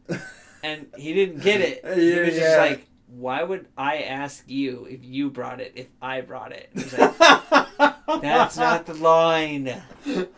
And 0.62 0.86
he 0.96 1.12
didn't 1.12 1.40
get 1.42 1.60
it. 1.60 1.84
he 1.94 2.10
Yeah, 2.14 2.20
was 2.20 2.28
just 2.30 2.40
yeah. 2.40 2.56
like, 2.56 2.86
"Why 3.08 3.42
would 3.42 3.68
I 3.76 3.98
ask 3.98 4.44
you 4.48 4.86
if 4.86 5.04
you 5.04 5.28
brought 5.30 5.60
it 5.60 5.72
if 5.76 5.88
I 6.00 6.22
brought 6.22 6.52
it?" 6.52 6.70
I 8.06 8.12
was 8.12 8.22
like, 8.22 8.22
"That's 8.22 8.56
not 8.56 8.86
the 8.86 8.94
line." 8.94 9.82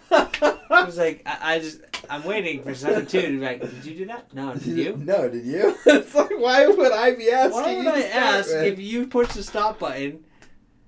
I 0.09 0.85
was 0.85 0.97
like, 0.99 1.23
I, 1.27 1.55
I 1.55 1.59
just, 1.59 1.81
I'm 2.11 2.23
waiting 2.25 2.63
for 2.63 2.75
someone 2.75 3.07
too 3.07 3.23
to 3.23 3.29
be 3.29 3.39
like, 3.39 3.61
did 3.61 3.85
you 3.85 3.95
do 3.99 4.07
that? 4.07 4.33
No, 4.35 4.55
did 4.55 4.67
you? 4.67 4.97
No, 4.97 5.29
did 5.29 5.45
you? 5.45 5.77
it's 5.87 6.15
like, 6.15 6.31
why 6.39 6.67
would 6.67 6.93
I 6.93 7.15
be 7.15 7.31
asking? 7.31 7.63
Why 7.63 7.77
would 7.77 7.87
I 7.89 8.03
ask 8.03 8.49
with? 8.51 8.65
if 8.65 8.79
you 8.81 9.07
push 9.07 9.29
the 9.35 9.43
stop 9.43 9.79
button? 9.81 10.25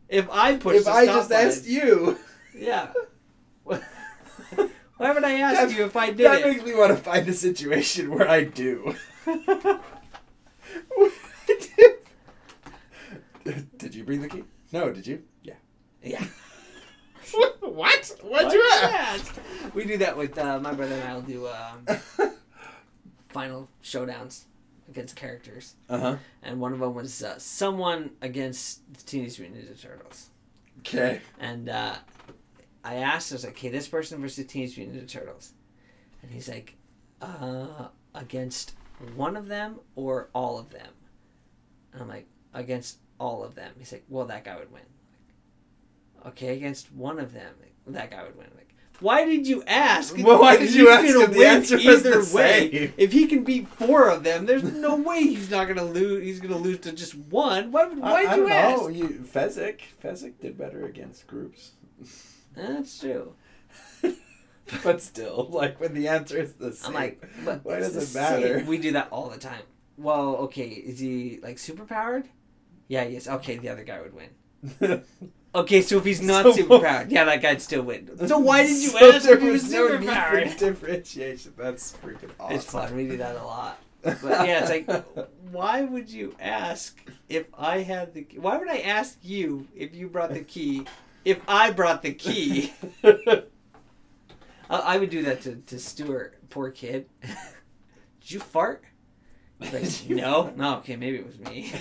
If 0.08 0.28
I 0.30 0.56
push 0.56 0.76
the 0.76 0.82
stop 0.82 0.82
if 0.82 0.84
the 0.84 0.90
I 0.92 1.04
stop 1.04 1.16
just 1.16 1.28
button, 1.30 1.48
asked 1.48 1.66
you? 1.66 2.18
yeah. 2.56 2.92
Why 4.96 5.12
would 5.12 5.22
I 5.24 5.34
ask 5.40 5.68
That- 5.68 5.76
you 5.78 5.84
if 5.84 5.96
I 5.96 6.06
did 6.08 6.26
that 6.26 6.40
it? 6.40 6.46
makes 6.46 6.64
me 6.64 6.74
want 6.74 6.90
to 6.90 6.96
find 6.96 7.28
a 7.28 7.32
situation 7.32 8.10
where 8.14 8.28
I 8.28 8.42
do. 8.44 8.94
did 13.78 13.94
you 13.94 14.04
bring 14.04 14.22
the 14.22 14.28
key? 14.28 14.44
No, 14.72 14.90
did 14.92 15.06
you? 15.06 15.22
Yeah. 15.42 15.54
Yeah. 16.02 16.24
what? 17.60 18.16
What'd 18.22 18.22
Why'd 18.46 18.52
you 18.52 18.58
you 18.58 18.70
ask? 18.82 19.34
We 19.74 19.84
do 19.84 19.98
that 19.98 20.16
with 20.16 20.38
uh, 20.38 20.58
my 20.60 20.72
brother 20.72 20.94
and 20.94 21.04
I. 21.08 21.14
will 21.14 21.22
do 21.22 21.46
um, 21.48 21.86
final 23.28 23.68
showdowns 23.82 24.44
against 24.88 25.16
characters, 25.16 25.74
Uh 25.88 25.98
huh. 25.98 26.16
and 26.42 26.60
one 26.60 26.72
of 26.72 26.78
them 26.78 26.94
was 26.94 27.22
uh, 27.22 27.38
someone 27.38 28.10
against 28.22 28.80
the 28.94 29.02
Teenage 29.04 29.38
Mutant 29.38 29.64
Ninja 29.68 29.80
Turtles. 29.80 30.30
Okay. 30.78 31.20
And 31.38 31.68
uh, 31.68 31.96
I 32.84 32.94
asked, 32.96 33.32
I 33.32 33.34
was 33.34 33.44
like, 33.44 33.52
okay, 33.54 33.68
this 33.68 33.86
person 33.86 34.20
versus 34.20 34.36
the 34.38 34.44
Teenage 34.44 34.76
Mutant 34.78 34.96
Ninja 35.04 35.08
Turtles. 35.12 35.52
And 36.22 36.30
he's 36.30 36.48
like, 36.48 36.76
uh, 37.20 37.88
against 38.14 38.74
one 39.14 39.36
of 39.36 39.46
them 39.48 39.80
or 39.94 40.30
all 40.32 40.58
of 40.58 40.70
them? 40.70 40.88
And 41.92 42.02
I'm 42.02 42.08
like, 42.08 42.26
against 42.54 42.98
all 43.20 43.44
of 43.44 43.54
them. 43.54 43.72
He's 43.78 43.92
like, 43.92 44.04
well, 44.08 44.24
that 44.26 44.44
guy 44.44 44.56
would 44.56 44.72
win. 44.72 44.82
Okay, 46.26 46.56
against 46.56 46.92
one 46.92 47.18
of 47.18 47.32
them, 47.32 47.54
that 47.86 48.10
guy 48.10 48.22
would 48.22 48.36
win. 48.36 48.48
Like, 48.56 48.74
why 49.00 49.24
did 49.24 49.46
you 49.46 49.62
ask? 49.66 50.16
Well, 50.18 50.40
why 50.40 50.56
did 50.56 50.74
you 50.74 50.90
ask 50.90 51.06
if 51.06 51.30
the 51.30 51.38
win 51.38 51.48
answer 51.48 51.76
was 51.76 52.02
the 52.02 52.36
way. 52.36 52.70
same? 52.70 52.94
If 52.96 53.12
he 53.12 53.26
can 53.26 53.44
beat 53.44 53.68
four 53.68 54.08
of 54.08 54.24
them, 54.24 54.46
there's 54.46 54.64
no 54.64 54.96
way 54.96 55.20
he's 55.20 55.50
not 55.50 55.68
gonna 55.68 55.84
lose. 55.84 56.24
He's 56.24 56.40
gonna 56.40 56.56
lose 56.58 56.80
to 56.80 56.92
just 56.92 57.14
one. 57.14 57.70
Why? 57.70 57.82
I, 58.02 58.12
I 58.12 58.34
you 58.34 58.42
don't 58.42 58.50
ask? 58.50 58.82
know. 58.82 58.88
You 58.88 59.08
Fezzik. 59.08 59.80
Fezzik 60.02 60.40
did 60.40 60.58
better 60.58 60.84
against 60.84 61.26
groups. 61.26 61.72
That's 62.56 62.98
true. 62.98 63.34
but 64.82 65.00
still, 65.00 65.48
like 65.50 65.80
when 65.80 65.94
the 65.94 66.08
answer 66.08 66.38
is 66.38 66.54
the 66.54 66.72
same. 66.72 66.96
I'm 66.96 67.44
like, 67.44 67.62
why 67.62 67.78
does 67.78 67.96
it 67.96 68.18
matter? 68.18 68.58
same. 68.58 68.66
We 68.66 68.78
do 68.78 68.92
that 68.92 69.08
all 69.12 69.28
the 69.28 69.38
time. 69.38 69.62
Well, 69.96 70.36
okay, 70.36 70.68
is 70.68 70.98
he 70.98 71.38
like 71.42 71.58
super 71.58 71.84
powered? 71.84 72.28
Yeah, 72.88 73.04
he 73.04 73.16
is. 73.16 73.28
Okay, 73.28 73.58
the 73.58 73.68
other 73.68 73.84
guy 73.84 74.00
would 74.00 74.14
win. 74.14 75.04
Okay, 75.54 75.80
so 75.82 75.96
if 75.98 76.04
he's 76.04 76.20
not 76.20 76.44
So- 76.44 76.52
super 76.52 76.78
powered, 76.78 77.10
yeah, 77.10 77.24
that 77.24 77.40
guy'd 77.42 77.62
still 77.62 77.82
win. 77.82 78.10
So 78.28 78.38
why 78.38 78.62
did 78.66 78.76
you 78.82 78.90
So 78.90 79.12
ask 79.12 79.28
if 79.28 79.40
he 79.40 79.48
was 79.50 79.70
no 79.70 79.88
super 79.88 79.98
need 80.00 80.54
for 80.54 80.58
differentiation. 80.58 81.54
That's 81.56 81.92
freaking 81.94 82.30
awesome. 82.38 82.56
It's 82.56 82.64
fun. 82.66 82.94
We 82.94 83.08
do 83.08 83.16
that 83.16 83.36
a 83.36 83.42
lot. 83.44 83.78
But 84.02 84.18
yeah, 84.22 84.64
it's 84.66 84.70
like, 84.70 85.04
why 85.50 85.82
would 85.82 86.08
you 86.10 86.34
ask 86.38 86.98
if 87.28 87.46
I 87.56 87.78
had 87.78 88.14
the? 88.14 88.22
Key? 88.22 88.38
Why 88.38 88.56
would 88.58 88.68
I 88.68 88.78
ask 88.78 89.18
you 89.22 89.66
if 89.74 89.94
you 89.94 90.08
brought 90.08 90.32
the 90.34 90.40
key? 90.42 90.86
If 91.24 91.40
I 91.48 91.72
brought 91.72 92.02
the 92.02 92.12
key, 92.14 92.72
I, 93.02 93.42
I 94.70 94.96
would 94.98 95.10
do 95.10 95.22
that 95.24 95.40
to, 95.42 95.56
to 95.56 95.78
Stuart, 95.78 96.38
poor 96.50 96.70
kid. 96.70 97.06
Did 97.22 98.30
you 98.30 98.40
fart? 98.40 98.84
Like, 99.58 99.72
no, 100.08 100.52
no. 100.56 100.76
Okay, 100.76 100.94
maybe 100.96 101.18
it 101.18 101.26
was 101.26 101.38
me. 101.40 101.72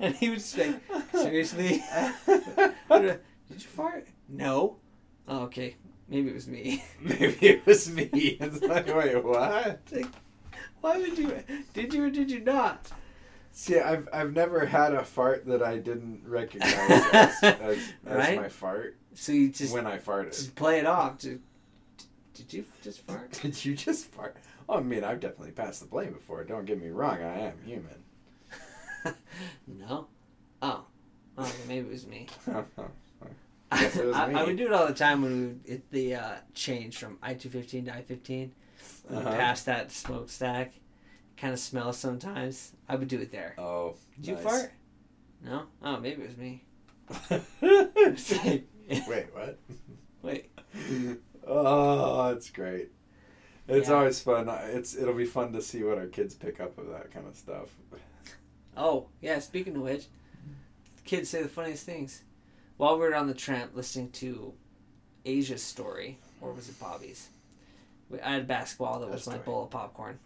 And 0.00 0.14
he 0.16 0.30
would 0.30 0.40
say, 0.40 0.74
seriously, 1.12 1.82
did 2.26 3.12
you 3.50 3.58
fart? 3.58 4.08
No. 4.28 4.76
Oh, 5.28 5.42
okay, 5.42 5.76
maybe 6.08 6.30
it 6.30 6.34
was 6.34 6.48
me. 6.48 6.82
Maybe 7.00 7.36
it 7.40 7.64
was 7.66 7.88
me. 7.92 8.08
It's 8.12 8.60
like, 8.62 8.88
wait, 8.88 9.22
what? 9.22 9.80
Why 10.80 10.98
would 10.98 11.16
you? 11.16 11.42
Did 11.72 11.94
you 11.94 12.04
or 12.04 12.10
did 12.10 12.30
you 12.30 12.40
not? 12.40 12.90
See, 13.52 13.78
I've 13.78 14.08
I've 14.12 14.32
never 14.32 14.66
had 14.66 14.92
a 14.94 15.04
fart 15.04 15.46
that 15.46 15.62
I 15.62 15.78
didn't 15.78 16.22
recognize 16.26 16.72
as, 17.12 17.42
as, 17.42 17.78
as 18.06 18.36
my 18.36 18.48
fart 18.48 18.96
So 19.14 19.32
you 19.32 19.50
just 19.50 19.72
when 19.72 19.86
I 19.86 19.98
farted. 19.98 20.28
just 20.36 20.54
play 20.56 20.78
it 20.78 20.86
off. 20.86 21.18
Did, 21.18 21.42
did 22.34 22.52
you 22.52 22.64
just 22.82 23.00
fart? 23.00 23.30
Did 23.42 23.64
you 23.64 23.74
just 23.76 24.06
fart? 24.06 24.36
Oh, 24.68 24.78
I 24.78 24.80
mean, 24.82 25.04
I've 25.04 25.20
definitely 25.20 25.52
passed 25.52 25.80
the 25.80 25.86
blame 25.86 26.12
before. 26.12 26.42
Don't 26.44 26.64
get 26.64 26.80
me 26.80 26.88
wrong. 26.88 27.20
I 27.22 27.40
am 27.40 27.58
human. 27.64 28.02
no. 29.66 30.06
Oh. 30.62 30.84
Oh, 31.38 31.52
maybe 31.68 31.86
it 31.86 31.90
was 31.92 32.06
me. 32.06 32.26
Guess 33.72 33.96
it 33.96 34.04
was 34.06 34.16
I, 34.16 34.32
I 34.32 34.44
would 34.44 34.56
do 34.56 34.66
it 34.66 34.72
all 34.72 34.86
the 34.86 34.94
time 34.94 35.22
when 35.22 35.32
we 35.40 35.46
would 35.46 35.60
hit 35.64 35.90
the 35.90 36.14
uh, 36.16 36.34
change 36.54 36.98
from 36.98 37.18
I 37.22 37.34
two 37.34 37.48
fifteen 37.48 37.84
to 37.86 37.94
I 37.94 38.02
fifteen. 38.02 38.52
Uh-huh. 39.08 39.22
Past 39.30 39.66
that 39.66 39.90
smokestack, 39.92 40.72
kind 41.36 41.52
of 41.52 41.58
smells 41.60 41.96
sometimes. 41.96 42.72
I 42.88 42.96
would 42.96 43.08
do 43.08 43.18
it 43.20 43.30
there. 43.32 43.54
oh, 43.58 43.94
Did 44.16 44.26
you 44.26 44.34
nice. 44.34 44.42
fart? 44.44 44.72
No. 45.44 45.62
Oh, 45.82 45.98
maybe 45.98 46.22
it 46.22 46.28
was 46.28 46.36
me. 46.36 46.64
It's 47.62 48.32
like- 48.44 48.66
Wait, 49.08 49.26
what? 49.34 49.58
Wait. 50.22 50.50
Oh, 51.46 52.28
it's 52.30 52.50
great. 52.50 52.90
It's 53.68 53.88
Yeah. 53.88 53.94
always 53.94 54.20
fun. 54.20 54.48
It's 54.48 54.96
it'll 54.96 55.14
be 55.14 55.24
fun 55.24 55.52
to 55.52 55.62
see 55.62 55.82
what 55.84 55.96
our 55.98 56.06
kids 56.06 56.34
pick 56.34 56.60
up 56.60 56.76
of 56.78 56.88
that 56.90 57.12
kind 57.12 57.26
of 57.28 57.36
stuff. 57.36 57.68
Oh 58.76 59.06
yeah. 59.20 59.38
Speaking 59.40 59.76
of 59.76 59.82
which, 59.82 60.06
kids 61.04 61.28
say 61.30 61.42
the 61.42 61.48
funniest 61.48 61.84
things. 61.84 62.22
While 62.76 62.94
we 62.98 63.06
were 63.06 63.14
on 63.14 63.26
the 63.26 63.34
tramp 63.34 63.72
listening 63.74 64.10
to 64.12 64.54
Asia's 65.26 65.62
story, 65.62 66.18
or 66.40 66.52
was 66.52 66.68
it 66.68 66.78
Bobby's? 66.80 67.28
I 68.24 68.32
had 68.32 68.42
a 68.42 68.44
basketball. 68.44 69.00
That 69.00 69.10
was 69.10 69.26
my 69.26 69.34
story. 69.34 69.44
bowl 69.44 69.64
of 69.64 69.70
popcorn, 69.70 70.18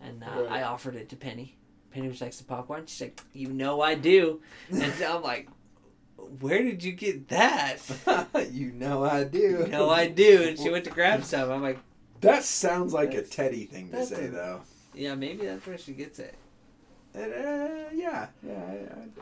and 0.00 0.22
uh, 0.24 0.42
Right. 0.42 0.50
I 0.50 0.62
offered 0.62 0.96
it 0.96 1.08
to 1.10 1.16
Penny. 1.16 1.56
Penny 1.92 2.08
was 2.08 2.20
likes 2.20 2.38
the 2.38 2.44
popcorn. 2.44 2.86
She's 2.86 3.02
like, 3.02 3.20
"You 3.34 3.48
know 3.48 3.80
I 3.82 3.94
do," 3.94 4.40
and 4.70 4.82
I'm 5.04 5.22
like, 5.22 5.48
"Where 6.40 6.62
did 6.62 6.82
you 6.82 6.92
get 6.92 7.28
that?" 7.28 7.78
you 8.50 8.72
know 8.72 9.04
I 9.04 9.24
do. 9.24 9.38
You 9.38 9.66
know 9.68 9.90
I 9.90 10.08
do. 10.08 10.42
And 10.48 10.58
she 10.58 10.70
went 10.70 10.84
to 10.84 10.90
grab 10.90 11.22
some. 11.22 11.50
I'm 11.50 11.60
like, 11.62 11.78
That 12.22 12.44
sounds 12.44 12.94
like 12.94 13.12
a 13.14 13.22
Teddy 13.22 13.66
thing 13.66 13.90
to 13.90 14.06
say, 14.06 14.26
a- 14.26 14.30
though. 14.30 14.60
yeah, 14.94 15.14
maybe 15.14 15.44
that's 15.46 15.66
where 15.66 15.76
she 15.78 15.92
gets 15.92 16.18
it. 16.18 16.34
It, 17.14 17.44
uh, 17.46 17.94
yeah, 17.94 18.26
yeah, 18.46 18.62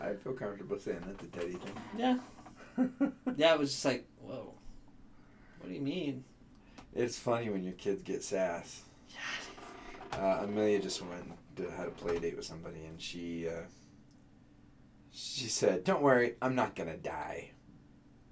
I, 0.00 0.06
I, 0.06 0.10
I 0.10 0.14
feel 0.16 0.32
comfortable 0.32 0.78
saying 0.78 1.00
that's 1.06 1.24
a 1.24 1.26
Teddy 1.26 1.58
Yeah. 1.96 2.18
thing. 2.76 2.92
Yeah, 2.96 3.08
yeah, 3.36 3.54
it 3.54 3.58
was 3.58 3.72
just 3.72 3.84
like, 3.84 4.06
whoa. 4.22 4.52
What 5.58 5.68
do 5.68 5.74
you 5.74 5.80
mean? 5.80 6.24
it's 6.94 7.18
funny 7.18 7.48
when 7.50 7.62
your 7.62 7.74
kids 7.74 8.02
get 8.02 8.22
sass. 8.22 8.82
Uh, 10.12 10.40
Amelia 10.42 10.80
just 10.80 11.00
went 11.02 11.32
to, 11.56 11.70
had 11.70 11.86
a 11.86 11.90
play 11.90 12.18
date 12.18 12.36
with 12.36 12.44
somebody, 12.44 12.84
and 12.84 13.00
she 13.00 13.46
uh, 13.48 13.62
she 15.12 15.44
said, 15.46 15.84
"Don't 15.84 16.02
worry, 16.02 16.34
I'm 16.42 16.54
not 16.56 16.74
gonna 16.74 16.96
die." 16.96 17.50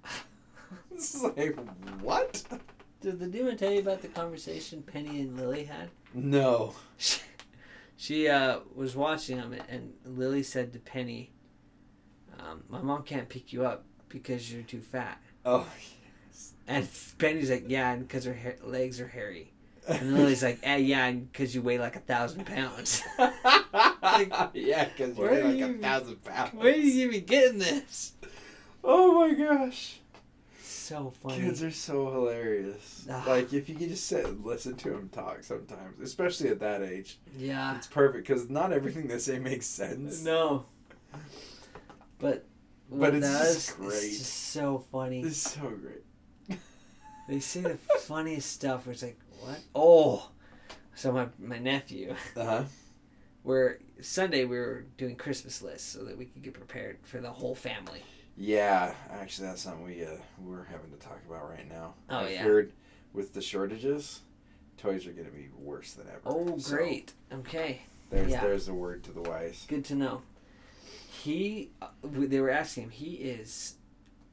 it's 0.91 1.21
like 1.21 1.57
what? 2.01 2.43
Did 3.01 3.19
the 3.19 3.27
demon 3.27 3.55
tell 3.57 3.71
you 3.71 3.79
about 3.79 4.01
the 4.01 4.09
conversation 4.09 4.81
Penny 4.83 5.21
and 5.21 5.37
Lily 5.37 5.63
had? 5.63 5.89
No. 6.13 6.73
She 7.99 8.29
uh, 8.29 8.59
was 8.73 8.95
watching 8.95 9.35
them, 9.35 9.53
and 9.67 9.91
Lily 10.05 10.41
said 10.41 10.71
to 10.71 10.79
Penny, 10.79 11.33
um, 12.39 12.63
"My 12.69 12.81
mom 12.81 13.03
can't 13.03 13.27
pick 13.27 13.51
you 13.51 13.65
up 13.65 13.83
because 14.07 14.53
you're 14.53 14.63
too 14.63 14.79
fat." 14.79 15.21
Oh. 15.45 15.67
Yes. 16.25 16.53
And 16.69 16.87
Penny's 17.17 17.51
like, 17.51 17.65
"Yeah, 17.67 17.91
and 17.91 18.07
because 18.07 18.23
her 18.23 18.55
legs 18.63 19.01
are 19.01 19.07
hairy." 19.09 19.51
And 19.85 20.13
Lily's 20.17 20.41
like, 20.41 20.59
"Eh, 20.63 20.77
yeah, 20.77 21.07
and 21.07 21.29
because 21.29 21.53
you 21.53 21.61
weigh 21.61 21.77
like 21.77 21.97
a 21.97 21.99
thousand 21.99 22.45
pounds." 22.45 23.03
yeah, 24.53 24.85
because 24.85 25.17
you 25.17 25.23
weigh 25.23 25.43
like 25.43 25.57
you 25.57 25.65
a 25.65 25.77
thousand 25.79 26.23
pounds. 26.23 26.53
Where 26.53 26.73
do 26.73 26.79
you 26.79 27.09
even 27.09 27.25
getting 27.25 27.59
this? 27.59 28.13
Oh 28.81 29.19
my 29.19 29.33
gosh. 29.33 29.99
So 30.89 31.13
funny. 31.21 31.41
Kids 31.41 31.61
are 31.61 31.69
so 31.69 32.11
hilarious. 32.11 33.05
Ah. 33.11 33.23
Like 33.27 33.53
if 33.53 33.69
you 33.69 33.75
could 33.75 33.89
just 33.89 34.07
sit 34.07 34.25
and 34.25 34.43
listen 34.43 34.73
to 34.77 34.89
them 34.89 35.07
talk 35.09 35.43
sometimes, 35.43 36.01
especially 36.01 36.49
at 36.49 36.59
that 36.61 36.81
age, 36.81 37.19
yeah. 37.37 37.77
it's 37.77 37.85
perfect 37.85 38.27
because 38.27 38.49
not 38.49 38.73
everything 38.73 39.07
they 39.07 39.19
say 39.19 39.37
makes 39.37 39.67
sense. 39.67 40.23
No. 40.23 40.65
But 42.17 42.47
But 42.91 43.13
it's 43.13 43.27
does, 43.27 43.53
just 43.53 43.77
great. 43.77 43.93
It's 43.93 44.17
just 44.17 44.33
so 44.33 44.79
funny. 44.91 45.21
It's 45.21 45.37
so 45.37 45.69
great. 45.69 46.59
They 47.27 47.39
say 47.39 47.61
the 47.61 47.77
funniest 47.99 48.51
stuff. 48.51 48.87
Where 48.87 48.93
it's 48.93 49.03
like, 49.03 49.19
what? 49.41 49.59
Oh, 49.75 50.31
so 50.95 51.11
my 51.11 51.27
my 51.37 51.59
nephew. 51.59 52.15
Uh 52.35 52.43
huh. 52.45 52.63
Where 53.43 53.77
Sunday 54.01 54.43
we 54.45 54.57
were 54.57 54.85
doing 54.97 55.17
Christmas 55.17 55.61
lists 55.61 55.87
so 55.93 56.03
that 56.05 56.17
we 56.17 56.25
could 56.25 56.41
get 56.41 56.55
prepared 56.55 56.97
for 57.03 57.21
the 57.21 57.29
whole 57.29 57.53
family. 57.53 58.01
Yeah, 58.41 58.93
actually, 59.11 59.47
that's 59.49 59.61
something 59.63 59.83
we 59.85 60.03
uh, 60.05 60.11
we're 60.41 60.63
having 60.63 60.89
to 60.91 60.97
talk 60.97 61.19
about 61.27 61.49
right 61.49 61.67
now. 61.67 61.93
Oh, 62.09 62.19
I've 62.19 62.31
yeah. 62.31 62.43
heard 62.43 62.71
with 63.13 63.33
the 63.33 63.41
shortages, 63.41 64.21
toys 64.77 65.05
are 65.05 65.11
going 65.11 65.25
to 65.25 65.31
be 65.33 65.49
worse 65.57 65.91
than 65.93 66.07
ever. 66.07 66.21
Oh, 66.25 66.57
So 66.57 66.77
great. 66.77 67.11
Okay, 67.33 67.81
there's 68.09 68.31
Yeah. 68.31 68.41
there's 68.41 68.69
a 68.69 68.73
word 68.73 69.03
to 69.03 69.11
the 69.11 69.21
wise. 69.21 69.65
good 69.67 69.83
to 69.85 69.95
know. 69.95 70.21
He, 71.11 71.71
uh, 71.81 71.87
they 72.01 72.39
were 72.39 72.49
asking 72.49 72.83
him. 72.85 72.89
He 72.91 73.15
is 73.15 73.75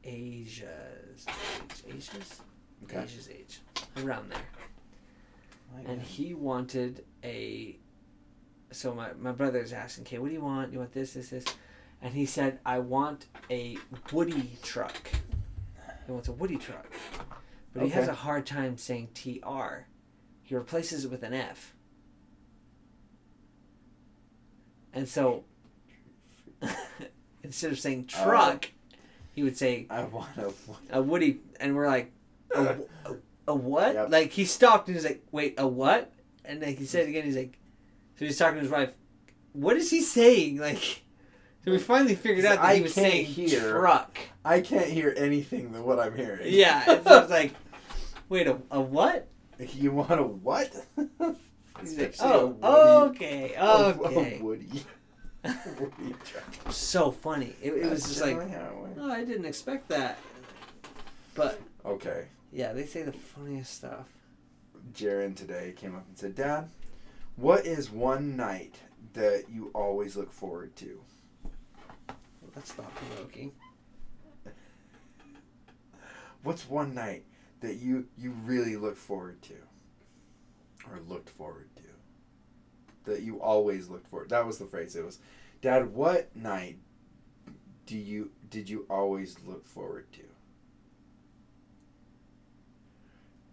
Asia's 0.05 1.27
age. 1.27 1.83
Asia's 1.97 2.41
Okay. 2.85 3.03
Asia's 3.03 3.29
age, 3.29 3.61
around 4.05 4.31
there. 4.31 4.39
and 5.85 6.01
he 6.01 6.33
wanted 6.33 7.05
a 7.25 7.77
so 8.71 8.95
my, 8.95 9.13
my 9.15 9.33
brother's 9.33 9.73
asking 9.73 10.05
okay 10.05 10.19
what 10.19 10.29
do 10.29 10.35
you 10.35 10.41
want 10.41 10.73
you 10.73 10.79
want 10.79 10.93
this 10.93 11.15
this 11.15 11.31
this 11.31 11.45
and 12.03 12.15
he 12.15 12.27
said 12.27 12.59
i 12.65 12.79
want 12.79 13.27
a 13.51 13.77
woody 14.13 14.51
truck. 14.63 15.11
He 16.07 16.13
wants 16.13 16.29
a 16.29 16.33
woody 16.33 16.57
truck. 16.57 16.87
But 17.75 17.85
he 17.85 17.89
has 17.91 18.09
a 18.09 18.15
hard 18.15 18.47
time 18.47 18.77
saying 18.79 19.09
tr 19.15 19.85
he 20.43 20.55
replaces 20.55 21.05
it 21.05 21.11
with 21.11 21.23
an 21.23 21.35
f. 21.35 21.75
And 24.93 25.09
so 25.09 25.45
instead 27.43 27.73
of 27.73 27.79
saying 27.79 28.09
Oh. 28.17 28.25
truck 28.25 28.71
he 29.35 29.43
would 29.43 29.57
say 29.57 29.87
I 29.91 30.05
want 30.05 30.35
to. 30.37 30.53
a 30.91 31.03
woody 31.03 31.41
and 31.61 31.77
we're 31.77 31.87
like 31.89 32.13
a, 32.55 32.79
a, 33.05 33.17
a 33.49 33.55
what? 33.55 33.95
Yep. 33.95 34.11
like 34.11 34.31
he 34.33 34.45
stopped 34.45 34.89
and 34.89 34.97
he's 34.97 35.05
like 35.05 35.23
wait 35.31 35.55
a 35.59 35.67
what? 35.67 36.13
And 36.45 36.63
then 36.63 36.77
he 36.77 36.87
said 36.87 37.07
it 37.07 37.11
again 37.11 37.25
he's 37.25 37.37
like 37.37 37.59
so 38.19 38.25
he's 38.25 38.39
talking 38.39 38.57
to 38.57 38.63
his 38.63 38.71
wife 38.71 38.95
what 39.53 39.77
is 39.77 39.91
he 39.91 40.01
saying? 40.03 40.59
Like 40.59 41.03
so 41.67 41.73
we 41.73 41.79
finally 41.79 42.15
figured 42.15 42.47
out 42.47 42.57
that 42.61 42.65
I 42.65 42.77
he 42.77 42.83
was 42.83 42.95
can't 42.95 43.07
saying 43.13 43.27
hear. 43.27 43.73
truck 43.73 44.19
I 44.45 44.61
can't 44.61 44.87
hear 44.89 45.13
anything 45.17 45.73
than 45.73 45.85
what 45.85 45.99
I'm 46.01 46.17
hearing. 46.17 46.53
yeah 46.53 46.85
so 47.03 47.21
it's 47.23 47.31
like 47.31 47.53
wait 48.29 48.47
a, 48.47 48.57
a 48.71 48.81
what 48.81 49.29
you 49.59 49.91
want 49.93 50.13
a 50.13 50.23
what? 50.23 50.73
he's 51.81 51.99
like 51.99 52.15
oh 52.21 52.47
woody- 52.47 52.63
okay 53.11 53.55
a- 53.55 53.63
a 53.65 53.89
okay 53.95 54.39
woody. 54.41 54.85
woody 55.79 56.15
truck. 56.25 56.73
so 56.73 57.11
funny 57.11 57.55
it, 57.63 57.73
it 57.73 57.91
was 57.91 58.03
That's 58.03 58.09
just 58.09 58.21
like 58.23 58.31
generally 58.37 58.51
how 58.53 58.69
it 58.71 58.77
went. 58.83 58.99
oh 59.01 59.11
i 59.13 59.25
didn't 59.25 59.45
expect 59.47 59.89
that 59.89 60.19
but 61.35 61.61
Okay. 61.85 62.27
yeah 62.53 62.73
they 62.73 62.85
say 62.87 63.03
the 63.03 63.13
funniest 63.13 63.75
stuff 63.75 64.07
Jaron 64.93 65.35
today 65.35 65.75
came 65.77 65.97
up 65.97 66.07
and 66.07 66.17
said, 66.17 66.37
Dad, 66.37 66.69
what 67.35 67.67
is 67.67 67.91
one 67.91 68.37
night 68.37 68.77
that 69.15 69.47
you 69.53 69.71
always 69.75 70.17
look 70.17 70.33
forward 70.33 70.77
to? 70.77 71.01
That's 72.57 72.73
thought 72.73 72.93
provoking 72.97 73.53
What's 76.43 76.69
one 76.69 76.95
night 76.95 77.25
that 77.61 77.75
you 77.75 78.07
you 78.17 78.31
really 78.45 78.77
look 78.77 78.97
forward 78.97 79.43
to? 79.43 79.55
Or 80.91 81.01
looked 81.09 81.29
forward 81.31 81.69
to? 81.77 83.11
That 83.11 83.23
you 83.23 83.41
always 83.41 83.89
looked 83.89 84.09
forward. 84.09 84.31
That 84.31 84.47
was 84.47 84.59
the 84.59 84.67
phrase. 84.67 84.95
It 84.95 85.05
was, 85.05 85.19
Dad, 85.61 85.93
what 85.93 86.35
night 86.37 86.79
do 87.87 87.97
you 87.97 88.31
did 88.51 88.69
you 88.71 88.87
always 88.89 89.37
look 89.45 89.67
forward 89.67 90.07
to? 90.13 90.23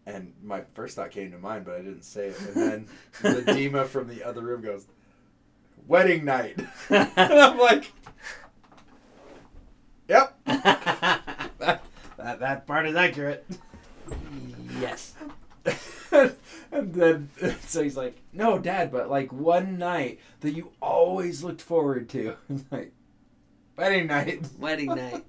And 0.06 0.34
my 0.44 0.64
first 0.74 0.96
thought 0.96 1.12
came 1.12 1.32
to 1.32 1.38
mind, 1.38 1.66
but 1.66 1.76
I 1.76 1.78
didn't 1.80 2.04
say 2.04 2.28
it. 2.28 2.40
And 2.40 2.56
then 2.56 2.88
the 3.22 3.42
Dima 3.52 3.86
from 3.86 4.08
the 4.08 4.24
other 4.24 4.42
room 4.42 4.62
goes, 4.62 4.86
"Wedding 5.88 6.26
night," 6.26 6.60
and 6.90 7.10
I'm 7.18 7.58
like, 7.58 7.92
"Yep, 10.08 10.40
that, 10.46 11.84
that 12.18 12.40
that 12.40 12.68
part 12.68 12.88
is 12.88 12.96
accurate." 12.96 13.46
Yes. 14.80 15.14
and 16.72 16.94
then 16.94 17.30
so 17.62 17.84
he's 17.84 17.98
like, 17.98 18.22
"No, 18.32 18.60
Dad, 18.60 18.92
but 18.92 19.10
like 19.10 19.32
one 19.32 19.78
night 19.78 20.20
that 20.42 20.52
you 20.52 20.72
always 20.82 21.44
looked 21.44 21.62
forward 21.62 22.10
to, 22.10 22.36
like 22.72 22.94
wedding 23.78 24.08
night." 24.08 24.46
Wedding 24.60 24.88
night. 24.90 25.26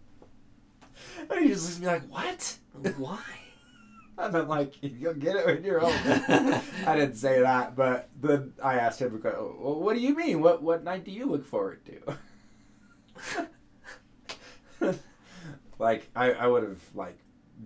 And 1.31 1.41
he 1.41 1.49
just 1.49 1.65
looks 1.65 1.77
at 1.77 1.81
me 1.83 1.87
like, 1.87 2.09
"What?" 2.09 2.59
Why? 2.99 3.23
And 4.17 4.37
I'm 4.37 4.49
like, 4.49 4.75
"You'll 4.81 5.15
get 5.15 5.37
it 5.37 5.47
when 5.47 5.65
you're 5.65 5.81
old." 5.81 5.95
I 5.95 6.97
didn't 6.97 7.17
say 7.17 7.41
that, 7.41 7.75
but 7.77 8.09
then 8.21 8.53
I 8.63 8.75
asked 8.75 9.01
him, 9.01 9.21
"Well, 9.23 9.81
what 9.81 9.95
do 9.95 10.01
you 10.01 10.15
mean? 10.17 10.41
What 10.41 10.63
what 10.63 10.85
night 10.85 11.05
do 11.05 11.11
you 11.11 11.27
look 11.27 11.47
forward 11.47 11.81
to?" 11.87 13.47
like 15.79 16.09
I 16.15 16.33
I 16.33 16.47
would 16.47 16.63
have 16.63 16.83
like 16.95 17.19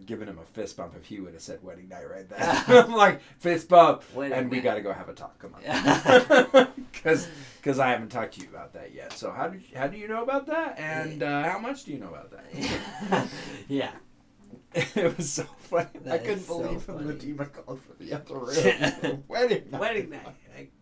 given 0.05 0.28
him 0.28 0.39
a 0.39 0.44
fist 0.44 0.76
bump 0.76 0.94
if 0.97 1.06
he 1.06 1.20
would 1.20 1.32
have 1.32 1.43
said 1.43 1.62
wedding 1.62 1.89
night 1.89 2.09
right 2.09 2.28
there. 2.28 2.64
I'm 2.85 2.93
like 2.93 3.20
fist 3.39 3.68
bump, 3.68 4.02
Wedding 4.14 4.36
and 4.39 4.51
we 4.51 4.60
got 4.60 4.74
to 4.74 4.80
go 4.80 4.93
have 4.93 5.09
a 5.09 5.14
talk. 5.14 5.39
Come 5.39 5.55
on, 5.55 6.68
because 6.93 7.28
because 7.56 7.78
I 7.78 7.90
haven't 7.90 8.10
talked 8.10 8.35
to 8.35 8.40
you 8.40 8.48
about 8.48 8.72
that 8.74 8.94
yet. 8.94 9.12
So 9.12 9.30
how 9.30 9.48
did 9.48 9.62
you, 9.62 9.78
how 9.78 9.86
do 9.86 9.97
you 9.97 10.09
know 10.09 10.22
about 10.22 10.47
that, 10.47 10.78
and 10.78 11.22
uh, 11.22 11.44
how 11.44 11.59
much 11.59 11.85
do 11.85 11.93
you 11.93 11.98
know 11.98 12.09
about 12.09 12.30
that? 12.30 13.28
yeah. 13.68 13.90
it 14.74 15.16
was 15.16 15.32
so 15.32 15.44
funny. 15.59 15.89
I 16.10 16.18
couldn't 16.18 16.40
so 16.40 16.62
believe 16.62 16.82
funny. 16.82 17.06
when 17.06 17.18
Ladima 17.18 17.52
called 17.52 17.80
for 17.80 17.94
the 17.94 18.12
other 18.12 18.35
room. 18.35 19.24
wedding 19.28 19.64
night. 19.70 19.80
Wedding 19.80 20.10
night. 20.10 20.26
Like, 20.55 20.72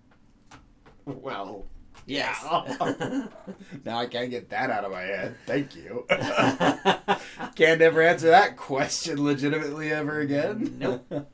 Well, 2.08 2.64
yes. 2.68 3.28
now 3.84 3.98
I 3.98 4.06
can't 4.06 4.30
get 4.30 4.50
that 4.50 4.70
out 4.70 4.84
of 4.84 4.92
my 4.92 5.02
head. 5.02 5.34
Thank 5.46 5.74
you. 5.74 6.06
Can't 7.56 7.80
ever 7.80 8.00
answer 8.02 8.28
that 8.28 8.56
question 8.56 9.22
legitimately 9.22 9.90
ever 9.90 10.20
again. 10.20 10.76
Nope. 10.78 11.28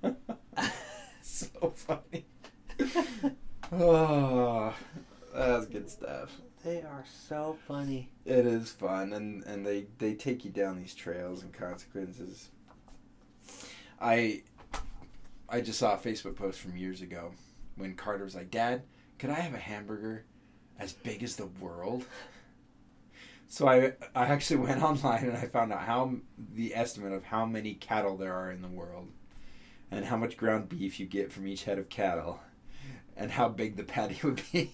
so 1.23 1.73
funny. 1.77 2.27
Oh, 3.75 4.75
that's 5.35 5.65
good 5.65 5.89
stuff. 5.89 6.31
they 6.63 6.83
are 6.83 7.07
so 7.27 7.57
funny. 7.67 8.11
It 8.27 8.45
is 8.45 8.71
fun, 8.71 9.15
and 9.15 9.43
and 9.45 9.65
they 9.65 9.87
they 9.97 10.13
take 10.13 10.45
you 10.45 10.51
down 10.51 10.77
these 10.77 10.95
trails 10.95 11.43
and 11.43 11.55
consequences. 11.55 12.51
I 13.99 14.43
I 15.49 15.63
just 15.63 15.79
saw 15.79 15.95
a 15.95 15.97
Facebook 15.97 16.37
post 16.37 16.61
from 16.61 16.77
years 16.77 17.01
ago 17.01 17.33
when 17.77 17.95
Carter 17.95 18.25
was 18.25 18.35
like, 18.35 18.51
"Dad, 18.51 18.83
could 19.19 19.31
I 19.31 19.41
have 19.41 19.55
a 19.55 19.59
hamburger 19.59 20.27
as 20.83 20.93
big 20.93 21.23
as 21.23 21.37
the 21.37 21.47
world?" 21.47 22.05
So 23.49 23.69
I 23.69 23.93
I 24.15 24.27
actually 24.27 24.61
went 24.61 24.83
online 24.91 25.25
and 25.25 25.37
I 25.37 25.47
found 25.47 25.73
out 25.73 25.83
how 25.83 26.15
the 26.55 26.75
estimate 26.75 27.13
of 27.13 27.25
how 27.25 27.45
many 27.47 27.75
cattle 27.75 28.17
there 28.17 28.35
are 28.35 28.51
in 28.51 28.63
the 28.63 28.69
world, 28.69 29.09
and 29.91 30.07
how 30.07 30.17
much 30.17 30.37
ground 30.37 30.69
beef 30.69 30.99
you 30.99 31.07
get 31.07 31.33
from 31.33 31.47
each 31.47 31.65
head 31.65 31.79
of 31.79 31.89
cattle, 31.89 32.41
and 33.17 33.31
how 33.33 33.49
big 33.49 33.77
the 33.77 33.85
patty 33.85 34.19
would 34.23 34.43
be. 34.53 34.73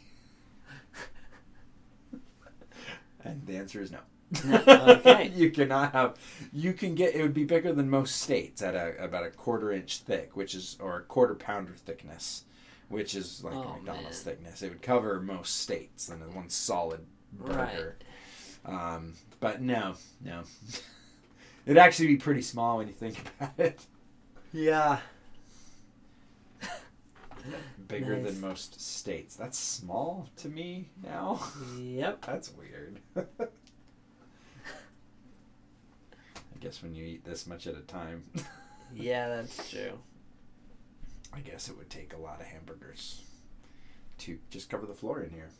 and 3.25 3.47
the 3.47 3.57
answer 3.57 3.81
is 3.81 3.91
no. 3.91 3.99
Okay. 4.47 5.33
you 5.35 5.51
cannot 5.51 5.93
have. 5.93 6.17
You 6.53 6.73
can 6.73 6.95
get. 6.95 7.15
It 7.15 7.23
would 7.23 7.35
be 7.35 7.45
bigger 7.45 7.73
than 7.73 7.89
most 7.89 8.21
states 8.21 8.63
at 8.63 8.75
a 8.75 9.03
about 9.03 9.25
a 9.25 9.31
quarter 9.31 9.73
inch 9.73 9.99
thick, 9.99 10.37
which 10.37 10.55
is 10.55 10.77
or 10.81 10.99
a 10.99 11.03
quarter 11.03 11.35
pounder 11.35 11.73
thickness, 11.75 12.45
which 12.89 13.15
is 13.15 13.43
like 13.45 13.55
Oh, 13.55 13.75
McDonald's 13.77 14.25
man. 14.25 14.35
thickness. 14.37 14.63
It 14.63 14.71
would 14.71 14.83
cover 14.83 15.21
most 15.21 15.61
states 15.61 16.09
in 16.09 16.19
one 16.35 16.49
solid 16.49 17.07
burger. 17.33 17.97
Um, 18.65 19.15
but 19.41 19.61
no, 19.61 19.95
no. 20.25 20.43
It'd 21.67 21.79
actually 21.79 22.09
be 22.09 22.17
pretty 22.17 22.43
small 22.43 22.79
when 22.79 22.87
you 22.89 22.95
think 22.95 23.19
about 23.41 23.59
it. 23.59 23.81
Yeah. 24.53 24.99
Bigger 27.87 28.17
Nice. 28.19 28.33
than 28.33 28.41
most 28.43 28.81
states. 28.81 29.35
That's 29.37 29.59
small 29.59 30.29
to 30.37 30.49
me 30.49 30.91
now. 31.03 31.41
Yep. 31.79 32.23
That's 32.27 32.53
weird. 32.53 32.99
I 33.17 33.23
guess 36.61 36.83
when 36.83 36.95
you 36.95 37.05
eat 37.05 37.25
this 37.25 37.47
much 37.47 37.67
at 37.67 37.77
a 37.77 37.81
time, 37.83 38.25
Yeah, 38.95 39.29
that's 39.29 39.71
true. 39.71 39.99
I 41.33 41.41
guess 41.41 41.69
it 41.69 41.77
would 41.77 41.91
take 41.91 42.15
a 42.15 42.19
lot 42.19 42.41
of 42.41 42.47
hamburgers 42.47 43.23
to 44.19 44.39
just 44.51 44.71
cover 44.71 44.87
the 44.87 44.95
floor 44.95 45.23
in 45.23 45.31
here. 45.31 45.51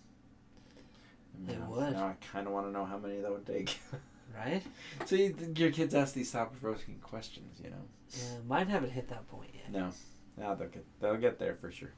It 1.49 1.59
Now- 1.59 1.71
would. 1.71 1.93
Now 1.93 2.07
I 2.09 2.17
kind 2.33 2.47
of 2.47 2.53
want 2.53 2.67
to 2.67 2.73
know 2.73 2.85
how 2.85 2.99
many 2.99 3.21
that 3.21 3.31
would 3.31 3.47
take. 3.47 3.79
Right? 4.37 4.63
so 5.07 5.17
you, 5.17 5.35
your 5.57 5.71
kids 5.73 5.95
ask 5.95 6.13
these 6.15 6.31
thought-provoking 6.31 6.99
questions, 7.01 7.61
you 7.65 7.71
know? 7.71 7.83
Yeah, 8.11 8.39
mine 8.47 8.69
haven't 8.69 8.91
hit 8.91 9.09
that 9.09 9.27
point 9.27 9.51
yet. 9.55 9.73
No, 9.73 9.91
now 10.37 10.55
they'll 10.55 10.69
get 10.69 10.85
they'll 11.01 11.17
get 11.17 11.39
there 11.39 11.55
for 11.55 11.73
sure. 11.73 11.93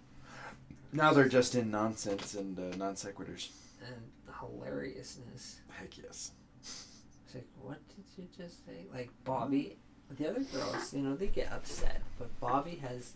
Now 0.93 1.13
they're 1.13 1.29
just 1.29 1.57
in 1.57 1.73
nonsense 1.73 2.35
and 2.35 2.57
uh, 2.57 2.77
non 2.77 2.95
sequiturs. 2.95 3.49
And 3.85 4.13
hilariousness. 4.41 5.57
Heck 5.71 5.99
yes. 5.99 6.31
It's 6.61 7.35
like, 7.35 7.49
what 7.61 7.79
did 7.89 8.05
you 8.17 8.29
just 8.35 8.65
say? 8.65 8.87
Like 8.95 9.11
Bobby, 9.25 9.77
the 10.17 10.31
other 10.31 10.41
girls, 10.45 10.95
you 10.95 11.03
know, 11.03 11.17
they 11.17 11.27
get 11.27 11.53
upset, 11.53 12.01
but 12.19 12.29
Bobby 12.41 12.77
has, 12.77 13.15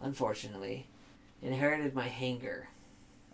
unfortunately, 0.00 0.86
inherited 1.42 1.94
my 1.94 2.08
hanger 2.08 2.68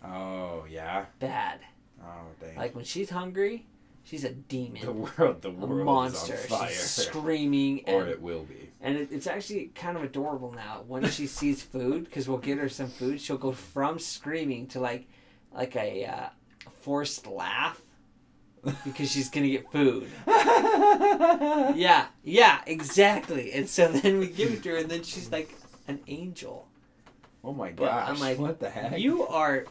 Oh 0.05 0.65
yeah. 0.69 1.05
bad. 1.19 1.59
Oh 2.03 2.27
dang. 2.41 2.57
Like 2.57 2.75
when 2.75 2.83
she's 2.83 3.09
hungry, 3.09 3.65
she's 4.03 4.23
a 4.25 4.31
demon, 4.31 4.81
the 4.85 4.91
world, 4.91 5.41
the 5.41 5.49
a 5.49 5.51
world 5.51 5.85
monster. 5.85 6.33
is 6.33 6.51
on 6.51 6.59
fire. 6.59 6.69
She's 6.69 6.79
screaming, 6.81 7.83
or 7.87 8.01
and, 8.01 8.09
it 8.11 8.21
will 8.21 8.43
be. 8.43 8.69
and 8.81 8.97
it, 8.97 9.09
it's 9.11 9.27
actually 9.27 9.71
kind 9.75 9.95
of 9.95 10.03
adorable 10.03 10.51
now. 10.51 10.83
When 10.87 11.09
she 11.09 11.25
sees 11.39 11.63
food, 11.63 12.03
because 12.05 12.27
we'll 12.27 12.39
get 12.39 12.57
her 12.57 12.67
some 12.67 12.87
food, 12.87 13.21
she'll 13.21 13.37
go 13.37 13.53
from 13.53 13.97
screaming 13.99 14.67
to 14.67 14.81
like, 14.81 15.07
like 15.55 15.75
a 15.77 16.05
uh, 16.05 16.29
forced 16.81 17.25
laugh 17.27 17.81
because 18.85 19.09
she's 19.11 19.29
gonna 19.29 19.49
get 19.49 19.71
food. 19.71 20.09
Yeah, 21.75 22.07
yeah, 22.23 22.61
exactly. 22.67 23.51
And 23.53 23.67
so 23.69 23.87
then 23.87 24.19
we 24.19 24.27
give 24.27 24.51
it 24.53 24.63
to 24.63 24.69
her, 24.71 24.77
and 24.77 24.89
then 24.89 25.03
she's 25.03 25.31
like 25.31 25.55
an 25.87 25.99
angel. 26.07 26.67
Oh 27.43 27.53
my 27.53 27.71
But 27.71 27.85
gosh! 27.85 28.09
I'm 28.09 28.19
like, 28.19 28.39
what 28.39 28.59
the 28.59 28.69
heck? 28.69 28.97
You 28.99 29.27
are 29.27 29.65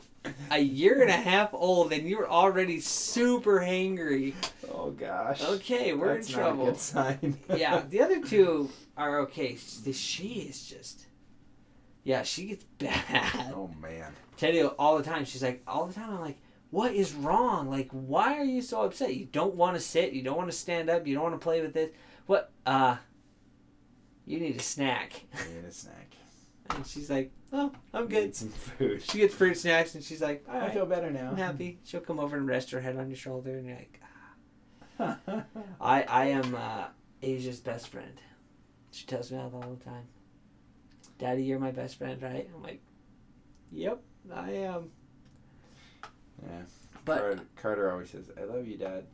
a 0.50 0.58
year 0.58 1.00
and 1.00 1.10
a 1.10 1.14
half 1.14 1.52
old, 1.54 1.92
and 1.92 2.08
you're 2.08 2.28
already 2.28 2.80
super 2.80 3.60
hangry. 3.60 4.34
Oh 4.70 4.90
gosh. 4.90 5.42
Okay, 5.42 5.94
we're 5.94 6.14
That's 6.14 6.28
in 6.28 6.34
not 6.34 6.40
a 6.40 6.44
trouble. 6.48 6.64
good 6.66 6.78
sign. 6.78 7.38
yeah, 7.56 7.82
the 7.88 8.00
other 8.02 8.20
two 8.20 8.68
are 8.96 9.20
okay. 9.20 9.56
She 9.56 10.46
is 10.48 10.66
just, 10.66 11.06
yeah, 12.04 12.22
she 12.22 12.46
gets 12.46 12.64
bad. 12.78 13.52
Oh 13.54 13.70
man. 13.80 14.12
Teddy 14.36 14.62
all 14.62 14.98
the 14.98 15.04
time. 15.04 15.24
She's 15.24 15.42
like 15.42 15.62
all 15.66 15.86
the 15.86 15.94
time. 15.94 16.10
I'm 16.10 16.20
like, 16.20 16.38
what 16.70 16.92
is 16.94 17.14
wrong? 17.14 17.68
Like, 17.70 17.88
why 17.90 18.38
are 18.38 18.44
you 18.44 18.60
so 18.62 18.82
upset? 18.82 19.14
You 19.14 19.26
don't 19.26 19.54
want 19.54 19.76
to 19.76 19.80
sit. 19.80 20.12
You 20.12 20.22
don't 20.22 20.36
want 20.36 20.50
to 20.50 20.56
stand 20.56 20.90
up. 20.90 21.06
You 21.06 21.14
don't 21.14 21.22
want 21.22 21.34
to 21.40 21.44
play 21.44 21.60
with 21.62 21.74
this. 21.74 21.90
What? 22.26 22.50
Uh, 22.66 22.96
you 24.26 24.38
need 24.40 24.56
a 24.56 24.62
snack. 24.62 25.24
I 25.34 25.52
need 25.54 25.64
a 25.66 25.72
snack. 25.72 26.14
And 26.70 26.86
she's 26.86 27.10
like, 27.10 27.32
oh, 27.52 27.72
I'm 27.92 28.04
Need 28.04 28.10
good. 28.10 28.36
some 28.36 28.48
food. 28.48 29.02
She 29.02 29.18
gets 29.18 29.34
fruit 29.34 29.58
snacks, 29.58 29.94
and 29.96 30.02
she's 30.02 30.22
like, 30.22 30.44
all 30.48 30.58
I 30.60 30.70
feel 30.70 30.86
better 30.86 31.10
now. 31.10 31.28
I'm 31.30 31.36
happy. 31.36 31.80
She'll 31.84 32.00
come 32.00 32.18
over 32.20 32.36
and 32.36 32.46
rest 32.46 32.70
her 32.70 32.80
head 32.80 32.96
on 32.96 33.08
your 33.08 33.16
shoulder, 33.16 33.58
and 33.58 33.66
you're 33.66 33.76
like, 33.76 34.00
ah. 35.00 35.18
I 35.80 36.02
I 36.04 36.24
am 36.26 36.54
uh, 36.54 36.84
Asia's 37.20 37.58
best 37.60 37.88
friend. 37.88 38.20
She 38.92 39.04
tells 39.06 39.30
me 39.30 39.38
that 39.38 39.52
all 39.52 39.76
the 39.76 39.84
time. 39.84 40.04
Daddy, 41.18 41.42
you're 41.42 41.58
my 41.58 41.72
best 41.72 41.98
friend, 41.98 42.22
right? 42.22 42.48
I'm 42.54 42.62
like, 42.62 42.80
yep, 43.70 44.00
I 44.32 44.50
am. 44.52 44.90
yeah. 46.42 46.62
But 47.04 47.18
Carter, 47.18 47.40
Carter 47.56 47.90
always 47.92 48.10
says, 48.10 48.30
"I 48.40 48.44
love 48.44 48.66
you, 48.66 48.78
Dad." 48.78 49.04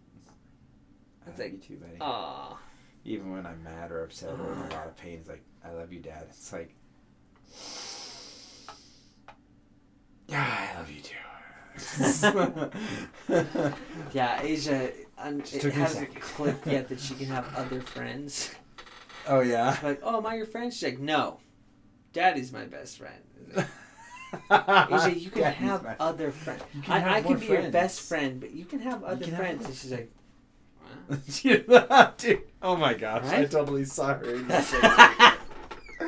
I 1.26 1.30
love 1.30 1.39
like, 1.39 1.52
you 1.52 1.59
too, 1.59 1.76
buddy. 1.76 1.97
aw, 2.01 2.59
Even 3.04 3.32
when 3.32 3.46
I'm 3.46 3.62
mad 3.62 3.90
or 3.90 4.04
upset 4.04 4.30
or 4.30 4.52
in 4.52 4.58
a 4.58 4.62
lot 4.74 4.86
of 4.86 4.96
pain, 4.96 5.18
it's 5.20 5.28
like, 5.28 5.42
"I 5.64 5.70
love 5.72 5.92
you, 5.92 6.00
Dad." 6.00 6.26
It's 6.28 6.52
like, 6.52 6.74
yeah, 10.28 10.68
I 10.74 10.78
love 10.78 10.90
you 10.90 11.00
too. 11.00 11.14
yeah, 14.12 14.42
Asia. 14.42 14.90
Just 15.38 15.64
it 15.64 15.72
hasn't 15.72 16.20
clicked 16.20 16.66
yet 16.66 16.88
that 16.88 17.00
she 17.00 17.14
can 17.14 17.26
have 17.26 17.52
other 17.56 17.80
friends. 17.80 18.54
oh 19.26 19.40
yeah. 19.40 19.76
Like, 19.82 20.00
oh, 20.02 20.18
am 20.18 20.26
I 20.26 20.34
your 20.36 20.46
friend? 20.46 20.72
She's 20.72 20.82
like, 20.84 20.98
no, 20.98 21.38
Daddy's 22.12 22.52
my 22.52 22.64
best 22.66 22.98
friend. 22.98 23.22
Asia, 24.50 25.18
you 25.18 25.30
can 25.30 25.42
Daddy's 25.42 25.58
have 25.58 25.96
other 25.98 26.30
friends. 26.30 26.62
I, 26.88 26.98
have 27.00 27.12
I 27.12 27.22
can 27.22 27.38
be 27.38 27.46
your 27.46 27.70
best 27.70 28.00
friend, 28.02 28.40
but 28.40 28.52
you 28.52 28.64
can 28.64 28.80
have 28.80 29.02
other 29.04 29.24
can 29.24 29.36
friends. 29.36 29.60
more- 29.60 29.68
And 29.68 29.76
she's 29.76 29.92
like? 29.92 30.10
Dude, 31.43 32.43
oh 32.62 32.76
my 32.76 32.94
gosh! 32.94 33.24
I 33.24 33.39
Right? 33.39 33.51
totally 33.51 33.85
saw 33.85 34.14
her. 34.14 34.35
in 34.35 34.48
That's 34.48 34.70
that 34.72 35.39
her 36.01 36.05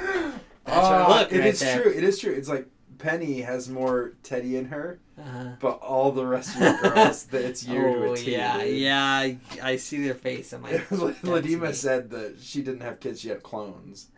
Oh, 0.67 1.07
look 1.09 1.33
it 1.33 1.39
right 1.39 1.47
is 1.49 1.61
there. 1.61 1.83
true. 1.83 1.93
It 1.93 2.05
is 2.05 2.19
true. 2.19 2.33
It's 2.33 2.49
like 2.49 2.67
Penny 2.99 3.41
has 3.41 3.69
more 3.69 4.13
Teddy 4.23 4.57
in 4.57 4.67
her, 4.67 5.01
Uh-huh. 5.19 5.53
but 5.61 5.81
all 5.81 6.13
the 6.13 6.25
rest 6.27 6.55
of 6.55 6.61
the 6.61 6.89
girls, 6.91 7.25
that 7.25 7.43
it's 7.45 7.65
you 7.67 7.81
to 7.81 8.07
Oh 8.09 8.13
a 8.13 8.17
T. 8.17 8.33
yeah, 8.33 8.63
dude. 8.63 8.77
yeah. 8.79 9.03
I, 9.05 9.39
I 9.63 9.77
see 9.77 10.05
their 10.05 10.15
face. 10.15 10.53
I'm 10.53 10.63
like, 10.63 10.73
that's 10.89 11.01
Ladima 11.23 11.75
said 11.75 12.11
that 12.11 12.37
she 12.41 12.63
didn't 12.63 12.83
have 12.83 13.01
kids; 13.01 13.21
she 13.21 13.31
had 13.31 13.43
clones. 13.43 14.09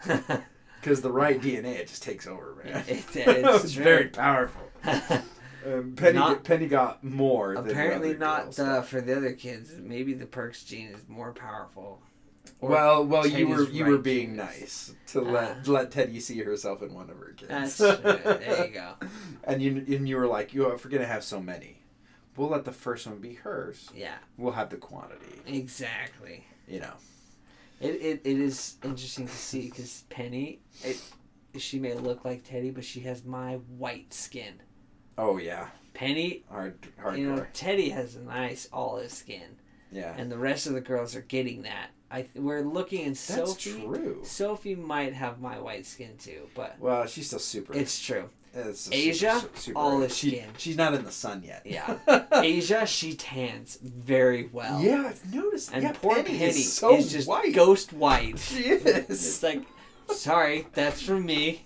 Because 0.80 1.00
the 1.00 1.12
right 1.12 1.40
DNA, 1.40 1.76
it 1.78 1.88
just 1.88 2.02
takes 2.02 2.26
over, 2.26 2.56
man. 2.64 2.84
It- 2.88 3.04
it's 3.16 3.64
it's 3.64 3.72
very 3.74 4.09
powerful. 4.09 4.62
Um, 5.66 5.94
Penny, 5.97 6.18
Not- 6.18 6.44
Penny 6.44 6.66
got 6.66 7.02
more. 7.05 7.55
Apparently 7.55 8.14
not 8.16 8.59
uh, 8.59 8.82
for 8.82 9.01
the 9.01 9.16
other 9.16 9.32
kids. 9.32 9.72
Maybe 9.78 10.14
the 10.14 10.26
Perks 10.26 10.64
gene 10.64 10.89
is 10.89 11.09
more 11.09 11.32
powerful. 11.32 12.02
Or 12.60 12.70
well, 12.70 13.05
well, 13.05 13.26
you 13.26 13.48
were 13.48 13.59
Teddy's 13.64 13.74
you 13.74 13.84
were 13.86 13.98
being 13.98 14.28
genes. 14.30 14.39
nice 14.39 14.94
to 15.09 15.20
let 15.20 15.66
let 15.68 15.90
Teddy 15.90 16.18
see 16.20 16.39
herself 16.40 16.82
in 16.82 16.93
one 16.94 17.09
of 17.10 17.16
her 17.18 17.34
kids. 17.36 17.78
There 17.78 18.66
you 18.66 18.72
go. 18.72 18.94
And 19.44 19.60
you 19.62 19.84
and 19.89 20.09
you 20.09 20.16
were 20.16 20.26
like, 20.28 20.55
you 20.55 20.68
if 20.70 20.84
we're 20.84 20.90
gonna 20.90 21.05
have 21.06 21.24
so 21.24 21.40
many, 21.40 21.82
we'll 22.36 22.48
let 22.48 22.64
the 22.64 22.72
first 22.72 23.06
one 23.06 23.18
be 23.18 23.34
hers. 23.34 23.90
Yeah, 23.94 24.14
We'll 24.36 24.52
have 24.52 24.70
the 24.70 24.76
quantity. 24.76 25.40
exactly. 25.47 26.44
You 26.68 26.80
know. 26.80 26.94
It, 27.80 27.94
it, 28.01 28.20
it 28.24 28.39
is 28.39 28.76
interesting 28.84 29.26
to 29.26 29.32
see 29.34 29.62
because 29.68 30.05
Penny, 30.09 30.60
it, 30.84 31.01
she 31.59 31.80
may 31.80 31.94
look 31.94 32.24
like 32.24 32.44
Teddy, 32.44 32.70
but 32.70 32.84
she 32.84 33.01
has 33.01 33.24
my 33.24 33.55
white 33.76 34.14
skin. 34.14 34.60
Oh 35.18 35.36
yeah, 35.39 35.68
Penny, 35.94 36.44
hard 36.51 36.76
hardcore. 37.02 37.18
you 37.18 37.34
know, 37.34 37.47
Teddy 37.52 37.90
has 37.90 38.16
a 38.16 38.20
nice 38.20 38.68
olive 38.72 39.10
skin, 39.10 39.56
yeah, 39.90 40.14
and 40.16 40.30
the 40.30 40.39
rest 40.39 40.66
of 40.66 40.72
the 40.74 40.80
girls 40.80 41.14
are 41.16 41.20
getting 41.22 41.62
that. 41.62 41.89
I 42.10 42.26
we're 42.34 42.62
looking 42.62 43.01
in 43.02 43.09
that's 43.12 43.20
Sophie. 43.20 43.72
true. 43.82 44.20
Sophie 44.24 44.74
might 44.74 45.14
have 45.14 45.40
my 45.40 45.59
white 45.59 45.86
skin 45.86 46.16
too, 46.18 46.48
but 46.55 46.76
Well, 46.78 47.06
she's 47.06 47.26
still 47.28 47.39
super. 47.39 47.74
it's 47.74 47.98
true. 48.02 48.28
it's 48.55 48.90
Asia, 48.93 49.40
super, 49.40 49.59
super 49.59 49.78
olive 49.78 50.12
she, 50.12 50.28
skin. 50.32 50.48
She's 50.59 50.76
not 50.76 50.93
in 50.93 51.05
the 51.05 51.10
sun 51.10 51.43
yet. 51.43 51.62
Yeah. 51.64 51.97
Asia, 52.32 52.84
she 52.86 53.14
tans 53.14 53.78
very 53.82 54.51
well. 54.52 54.78
yeah, 54.82 55.06
I've 55.09 55.34
noticed. 55.34 55.70
And 55.72 55.84
yeah, 55.84 55.93
poor 55.93 56.16
Penny, 56.16 56.36
Penny, 56.36 56.51
is 56.51 56.72
so 56.74 56.98
just 57.01 57.26
white. 57.26 57.55
ghost 57.55 57.94
white. 57.94 58.39
She 58.39 58.64
is. 58.64 58.84
It's 58.84 59.43
like, 59.43 59.62
sorry, 60.10 60.66
that's 60.74 61.01
from 61.01 61.24
me. 61.24 61.64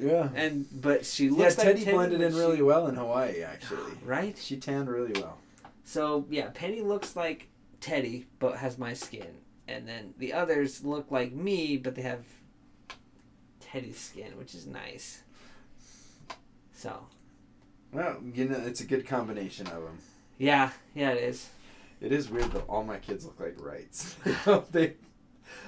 Yeah. 0.00 0.28
And 0.34 0.66
but 0.80 1.04
she 1.04 1.26
Yeah, 1.26 1.30
looks 1.32 1.58
like 1.58 1.66
Teddy 1.68 1.80
Teddy 1.84 1.92
blended 1.96 2.20
in 2.20 2.32
she- 2.32 2.38
really 2.38 2.62
well 2.62 2.86
in 2.86 2.94
Hawaii, 2.94 3.42
actually. 3.42 3.92
right. 4.04 4.36
She 4.38 4.56
tanned 4.56 4.88
really 4.88 5.20
well. 5.20 5.38
So 5.84 6.26
yeah, 6.30 6.50
Penny 6.54 6.80
looks 6.82 7.16
like 7.16 7.48
Teddy, 7.80 8.26
but 8.38 8.58
has 8.58 8.76
my 8.78 8.92
skin, 8.94 9.38
and 9.66 9.88
then 9.88 10.14
the 10.18 10.32
others 10.32 10.84
look 10.84 11.10
like 11.10 11.32
me, 11.32 11.76
but 11.76 11.94
they 11.94 12.02
have 12.02 12.24
Teddy's 13.60 13.98
skin, 13.98 14.36
which 14.38 14.54
is 14.54 14.66
nice. 14.66 15.22
So 16.74 17.06
Well, 17.92 18.18
you 18.34 18.44
know, 18.46 18.56
it's 18.64 18.80
a 18.80 18.86
good 18.86 19.06
combination 19.06 19.66
of 19.68 19.82
them. 19.82 19.98
yeah, 20.38 20.70
yeah, 20.94 21.10
it 21.10 21.22
is. 21.22 21.48
It 22.00 22.12
is 22.12 22.30
weird 22.30 22.52
that 22.52 22.64
all 22.68 22.84
my 22.84 22.98
kids 22.98 23.24
look 23.24 23.40
like 23.40 23.56
rights. 23.60 24.14
They, 24.70 24.94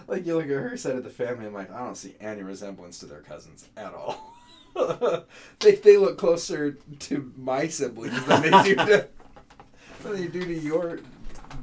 like 0.06 0.26
you 0.26 0.34
look 0.36 0.44
at 0.44 0.50
her 0.50 0.76
side 0.76 0.96
of 0.96 1.04
the 1.04 1.10
family, 1.10 1.46
I'm 1.46 1.52
like, 1.54 1.70
I 1.72 1.78
don't 1.84 1.96
see 1.96 2.14
any 2.20 2.42
resemblance 2.42 2.98
to 3.00 3.06
their 3.06 3.20
cousins 3.20 3.66
at 3.76 3.92
all. 3.94 4.34
they 5.60 5.72
they 5.76 5.96
look 5.96 6.16
closer 6.18 6.72
to 7.00 7.32
my 7.36 7.66
siblings 7.68 8.24
than 8.26 8.42
they 8.42 8.50
do 8.62 8.74
to 8.76 9.08
than 10.02 10.12
they 10.14 10.26
do 10.28 10.44
to 10.44 10.54
your 10.58 11.00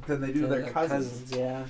than 0.08 0.20
they 0.22 0.32
do 0.34 0.42
to 0.42 0.48
their 0.48 0.62
Their 0.64 0.72
cousins. 0.72 1.32
yeah. 1.32 1.66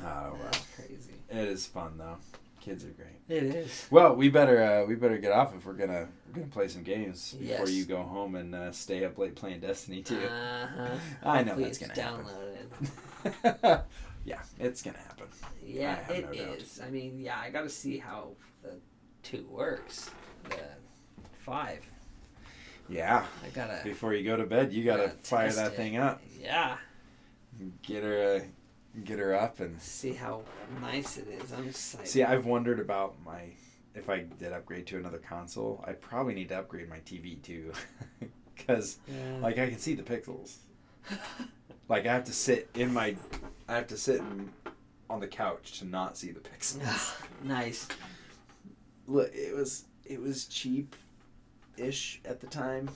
Oh 0.00 0.04
well, 0.04 0.38
That's 0.50 0.66
crazy. 0.76 1.12
it 1.30 1.48
is 1.48 1.66
fun 1.66 1.96
though. 1.96 2.16
Kids 2.60 2.84
are 2.84 2.88
great. 2.88 3.08
It 3.28 3.42
is. 3.54 3.86
Well, 3.90 4.14
we 4.16 4.28
better 4.28 4.62
uh, 4.62 4.84
we 4.86 4.94
better 4.96 5.18
get 5.18 5.32
off 5.32 5.54
if 5.54 5.64
we're 5.64 5.72
gonna 5.74 6.08
we're 6.28 6.34
gonna 6.40 6.46
play 6.46 6.66
some 6.68 6.82
games 6.82 7.32
before 7.34 7.66
Yes. 7.66 7.70
you 7.72 7.84
go 7.84 8.02
home 8.02 8.34
and 8.34 8.54
uh, 8.54 8.72
stay 8.72 9.04
up 9.04 9.16
late 9.18 9.34
playing 9.36 9.60
Destiny 9.60 10.02
too. 10.02 10.16
Uh-huh. 10.18 10.88
I 11.24 11.42
know 11.44 11.54
Hopefully 11.54 11.64
that's 11.64 11.78
gonna 11.78 12.00
happen. 12.00 12.24
downloaded. 13.54 13.82
Yeah, 14.24 14.40
it's 14.58 14.82
gonna 14.82 14.98
happen. 14.98 15.26
Yeah, 15.64 15.98
I 16.08 16.12
it 16.12 16.24
no 16.26 16.52
is. 16.54 16.80
I 16.84 16.90
mean, 16.90 17.18
yeah, 17.20 17.38
I 17.38 17.50
got 17.50 17.62
to 17.62 17.68
see 17.68 17.98
how 17.98 18.30
the 18.62 18.74
two 19.22 19.46
works. 19.50 20.10
The 20.48 20.56
five. 21.38 21.80
Yeah. 22.88 23.24
I 23.44 23.48
gotta. 23.50 23.80
Before 23.84 24.12
you 24.14 24.24
go 24.24 24.36
to 24.36 24.44
bed, 24.44 24.72
you 24.72 24.84
gotta 24.84 25.08
gotta 25.08 25.18
fire 25.18 25.52
that 25.52 25.72
it. 25.72 25.76
thing 25.76 25.96
up. 25.96 26.20
Yeah. 26.40 26.76
Get 27.82 28.02
her, 28.02 28.40
uh, 28.42 29.00
get 29.04 29.18
her 29.18 29.34
up, 29.34 29.60
and 29.60 29.80
See 29.80 30.12
how 30.14 30.42
nice 30.80 31.16
it 31.18 31.28
is. 31.28 31.52
I'm 31.52 31.68
excited. 31.68 32.08
see. 32.08 32.22
I've 32.24 32.44
wondered 32.46 32.80
about 32.80 33.14
my 33.24 33.44
if 33.94 34.08
I 34.08 34.24
did 34.38 34.52
upgrade 34.52 34.86
to 34.88 34.96
another 34.98 35.18
console. 35.18 35.84
I 35.86 35.92
probably 35.92 36.34
need 36.34 36.48
to 36.48 36.58
upgrade 36.58 36.88
my 36.88 36.98
TV 37.00 37.40
too, 37.42 37.72
because 38.56 38.98
Yeah. 39.06 39.38
like 39.40 39.58
I 39.58 39.68
can 39.68 39.78
see 39.78 39.94
the 39.94 40.02
pixels. 40.02 40.56
Like 41.88 42.06
I 42.06 42.12
have 42.14 42.24
to 42.24 42.32
sit 42.32 42.70
in 42.74 42.92
my, 42.92 43.16
I 43.72 43.76
have 43.76 43.86
to 43.88 43.96
sit 43.96 44.20
on 45.08 45.20
the 45.20 45.26
couch 45.26 45.78
to 45.78 45.86
not 45.86 46.18
see 46.18 46.30
the 46.30 46.40
pixels. 46.40 47.22
nice. 47.42 47.88
Look, 49.06 49.34
it 49.34 49.54
was 49.54 49.84
it 50.04 50.20
was 50.20 50.44
cheap, 50.44 50.94
ish 51.78 52.20
at 52.26 52.40
the 52.40 52.46
time, 52.46 52.90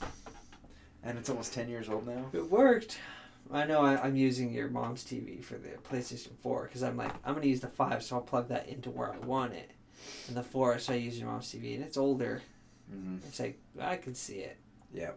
and 1.02 1.18
it's 1.18 1.30
almost 1.30 1.54
ten 1.54 1.70
years 1.70 1.88
old 1.88 2.06
now. 2.06 2.26
It 2.34 2.50
worked. 2.50 2.98
I 3.50 3.64
know 3.64 3.80
I, 3.80 4.02
I'm 4.02 4.16
using 4.16 4.52
your 4.52 4.68
mom's 4.68 5.04
TV 5.04 5.42
for 5.42 5.54
the 5.54 5.68
PlayStation 5.88 6.36
4 6.42 6.64
because 6.64 6.82
I'm 6.82 6.96
like, 6.96 7.12
I'm 7.24 7.34
going 7.34 7.44
to 7.44 7.48
use 7.48 7.60
the 7.60 7.68
5, 7.68 8.02
so 8.02 8.16
I'll 8.16 8.22
plug 8.22 8.48
that 8.48 8.68
into 8.68 8.90
where 8.90 9.14
I 9.14 9.18
want 9.18 9.52
it. 9.52 9.70
And 10.26 10.36
the 10.36 10.42
4, 10.42 10.80
so 10.80 10.94
I 10.94 10.96
use 10.96 11.16
your 11.16 11.28
mom's 11.28 11.46
TV, 11.46 11.76
and 11.76 11.84
it's 11.84 11.96
older. 11.96 12.42
Mm-hmm. 12.92 13.18
It's 13.28 13.38
like, 13.38 13.60
I 13.80 13.98
can 13.98 14.16
see 14.16 14.38
it. 14.38 14.56
Yeah. 14.92 15.12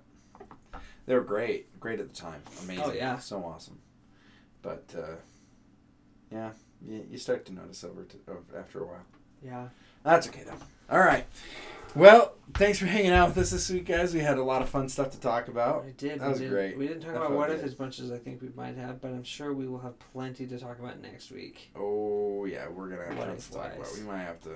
They 1.07 1.15
were 1.15 1.21
great. 1.21 1.79
Great 1.79 1.99
at 1.99 2.13
the 2.13 2.15
time. 2.15 2.43
Amazing. 2.61 2.83
Oh, 2.85 2.93
yeah. 2.93 3.17
So 3.17 3.43
awesome. 3.43 3.79
But, 4.61 4.85
uh, 4.95 5.15
yeah, 6.31 6.51
you, 6.87 7.05
you 7.11 7.17
start 7.17 7.45
to 7.45 7.53
notice 7.53 7.83
over 7.83 8.03
to, 8.03 8.17
after 8.57 8.81
a 8.81 8.85
while. 8.85 9.05
Yeah. 9.43 9.69
That's 10.03 10.27
okay, 10.27 10.43
though. 10.45 10.57
All 10.89 10.99
right. 10.99 11.25
Well, 11.95 12.33
thanks 12.53 12.77
for 12.77 12.85
hanging 12.85 13.11
out 13.11 13.29
with 13.29 13.37
us 13.39 13.49
this 13.51 13.69
week, 13.69 13.85
guys. 13.85 14.13
We 14.13 14.19
had 14.19 14.37
a 14.37 14.43
lot 14.43 14.61
of 14.61 14.69
fun 14.69 14.89
stuff 14.89 15.11
to 15.11 15.19
talk 15.19 15.47
about. 15.47 15.85
I 15.85 15.91
did. 15.91 16.19
that 16.19 16.25
we 16.25 16.29
was 16.29 16.39
didn't, 16.39 16.53
great. 16.53 16.77
We 16.77 16.87
didn't 16.87 17.01
talk 17.01 17.13
That 17.13 17.21
about 17.21 17.31
what 17.31 17.49
if 17.49 17.63
as 17.63 17.77
much 17.79 17.99
as 17.99 18.11
I 18.11 18.17
think 18.17 18.41
we 18.41 18.49
might 18.55 18.75
have, 18.77 19.01
but 19.01 19.09
I'm 19.09 19.23
sure 19.23 19.53
we 19.53 19.67
will 19.67 19.79
have 19.79 19.95
plenty 20.13 20.45
to 20.47 20.59
talk 20.59 20.79
about 20.79 21.01
next 21.01 21.31
week. 21.31 21.71
Oh, 21.75 22.45
yeah, 22.45 22.67
we're 22.67 22.89
going 22.89 22.99
to 22.99 23.07
have 23.07 23.17
What 23.17 23.25
tons 23.25 23.47
to 23.47 23.53
talk 23.53 23.73
about. 23.75 23.93
We 23.95 24.03
might 24.03 24.19
have 24.19 24.39
to. 24.41 24.51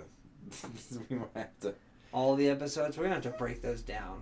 we 1.09 1.15
might 1.15 1.27
have 1.35 1.59
to. 1.61 1.73
All 2.11 2.35
the 2.35 2.49
episodes, 2.49 2.95
we're 2.95 3.05
gonna 3.05 3.15
have 3.15 3.23
to 3.23 3.31
break 3.31 3.63
those 3.63 3.81
down. 3.81 4.21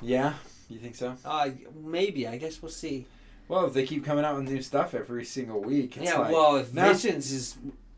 Yeah? 0.00 0.34
You 0.68 0.78
think 0.78 0.94
so? 0.94 1.16
Uh, 1.24 1.50
maybe. 1.74 2.28
I 2.28 2.36
guess 2.36 2.62
we'll 2.62 2.70
see. 2.70 3.06
Well, 3.48 3.64
if 3.64 3.72
they 3.72 3.86
keep 3.86 4.04
coming 4.04 4.24
out 4.24 4.36
with 4.36 4.48
new 4.48 4.62
stuff 4.62 4.94
every 4.94 5.24
single 5.24 5.60
week, 5.60 5.96
it's 5.96 6.06
yeah. 6.06 6.18
like, 6.18 6.32
well, 6.32 6.56
if 6.56 6.72
nah. 6.74 6.92
Visions 6.92 7.32
is 7.32 7.56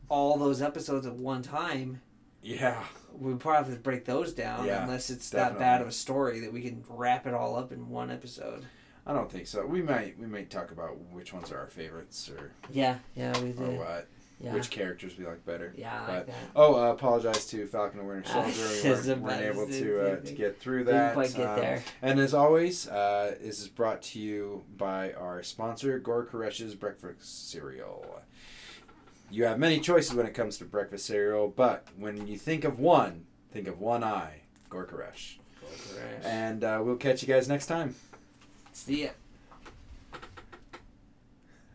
all 0.08 0.38
those 0.38 0.62
episodes 0.62 1.06
at 1.06 1.14
one 1.14 1.42
time, 1.42 2.00
yeah. 2.42 2.84
we 3.18 3.34
probably 3.34 3.70
have 3.70 3.74
to 3.74 3.80
break 3.82 4.04
those 4.04 4.32
down 4.32 4.64
Yeah, 4.66 4.82
unless 4.82 5.10
it's 5.10 5.30
that 5.30 5.58
bad 5.58 5.80
of 5.82 5.88
a 5.88 5.92
story 5.92 6.40
that 6.40 6.52
we 6.52 6.62
can 6.62 6.84
wrap 6.88 7.26
it 7.26 7.34
all 7.34 7.56
up 7.56 7.72
in 7.72 7.88
one 7.88 8.10
episode. 8.10 8.64
I 9.06 9.12
don't 9.12 9.30
think 9.30 9.46
so. 9.46 9.66
We 9.66 9.82
might 9.82 10.18
we 10.18 10.26
might 10.26 10.50
talk 10.50 10.70
about 10.70 10.96
which 11.10 11.32
ones 11.32 11.50
are 11.50 11.58
our 11.58 11.66
favorites 11.66 12.30
or, 12.30 12.52
Yeah. 12.70 12.98
Yeah. 13.16 13.36
We 13.40 13.50
or 13.50 13.52
did. 13.52 13.78
what. 13.78 14.08
Yeah. 14.42 14.54
Which 14.54 14.70
characters 14.70 15.18
we 15.18 15.26
like 15.26 15.44
better. 15.44 15.74
yeah. 15.76 16.02
But- 16.06 16.28
like. 16.28 16.36
Oh, 16.56 16.74
uh, 16.74 16.92
apologize 16.92 17.44
to 17.48 17.66
Falcon 17.66 17.98
and 18.00 18.08
Winter 18.08 18.26
Soldier. 18.32 19.14
We 19.16 19.20
weren't, 19.20 19.42
able 19.42 19.66
to 19.68 20.00
uh, 20.00 20.16
to 20.20 20.32
get 20.32 20.58
through 20.58 20.84
Didn't 20.84 20.94
that. 20.96 21.12
quite 21.14 21.34
get 21.34 21.46
Um, 21.46 21.56
there. 21.60 21.84
And 22.00 22.18
as 22.18 22.32
always, 22.32 22.88
uh, 22.88 23.34
this 23.40 23.60
is 23.60 23.68
brought 23.68 24.00
to 24.02 24.18
you 24.18 24.64
by 24.78 25.12
our 25.12 25.42
sponsor, 25.42 25.98
Gor 25.98 26.24
Koresh's 26.24 26.74
Breakfast 26.74 27.50
Cereal. 27.50 28.22
You 29.30 29.44
have 29.44 29.58
many 29.58 29.78
choices 29.78 30.14
when 30.14 30.26
it 30.26 30.32
comes 30.34 30.56
to 30.58 30.64
breakfast 30.64 31.06
cereal, 31.06 31.46
but 31.54 31.86
when 31.96 32.26
you 32.26 32.36
think 32.36 32.64
of 32.64 32.80
one, 32.80 33.26
think 33.52 33.68
of 33.68 33.78
one 33.78 34.02
eye, 34.02 34.40
Gor 34.70 34.86
Koresh. 34.86 35.36
Go 35.60 35.66
for 35.68 36.00
it. 36.00 36.22
And 36.24 36.64
uh, 36.64 36.80
we'll 36.82 36.96
catch 36.96 37.22
you 37.22 37.28
guys 37.28 37.46
next 37.46 37.66
time. 37.66 37.94
See 38.72 39.04
ya. 39.04 39.10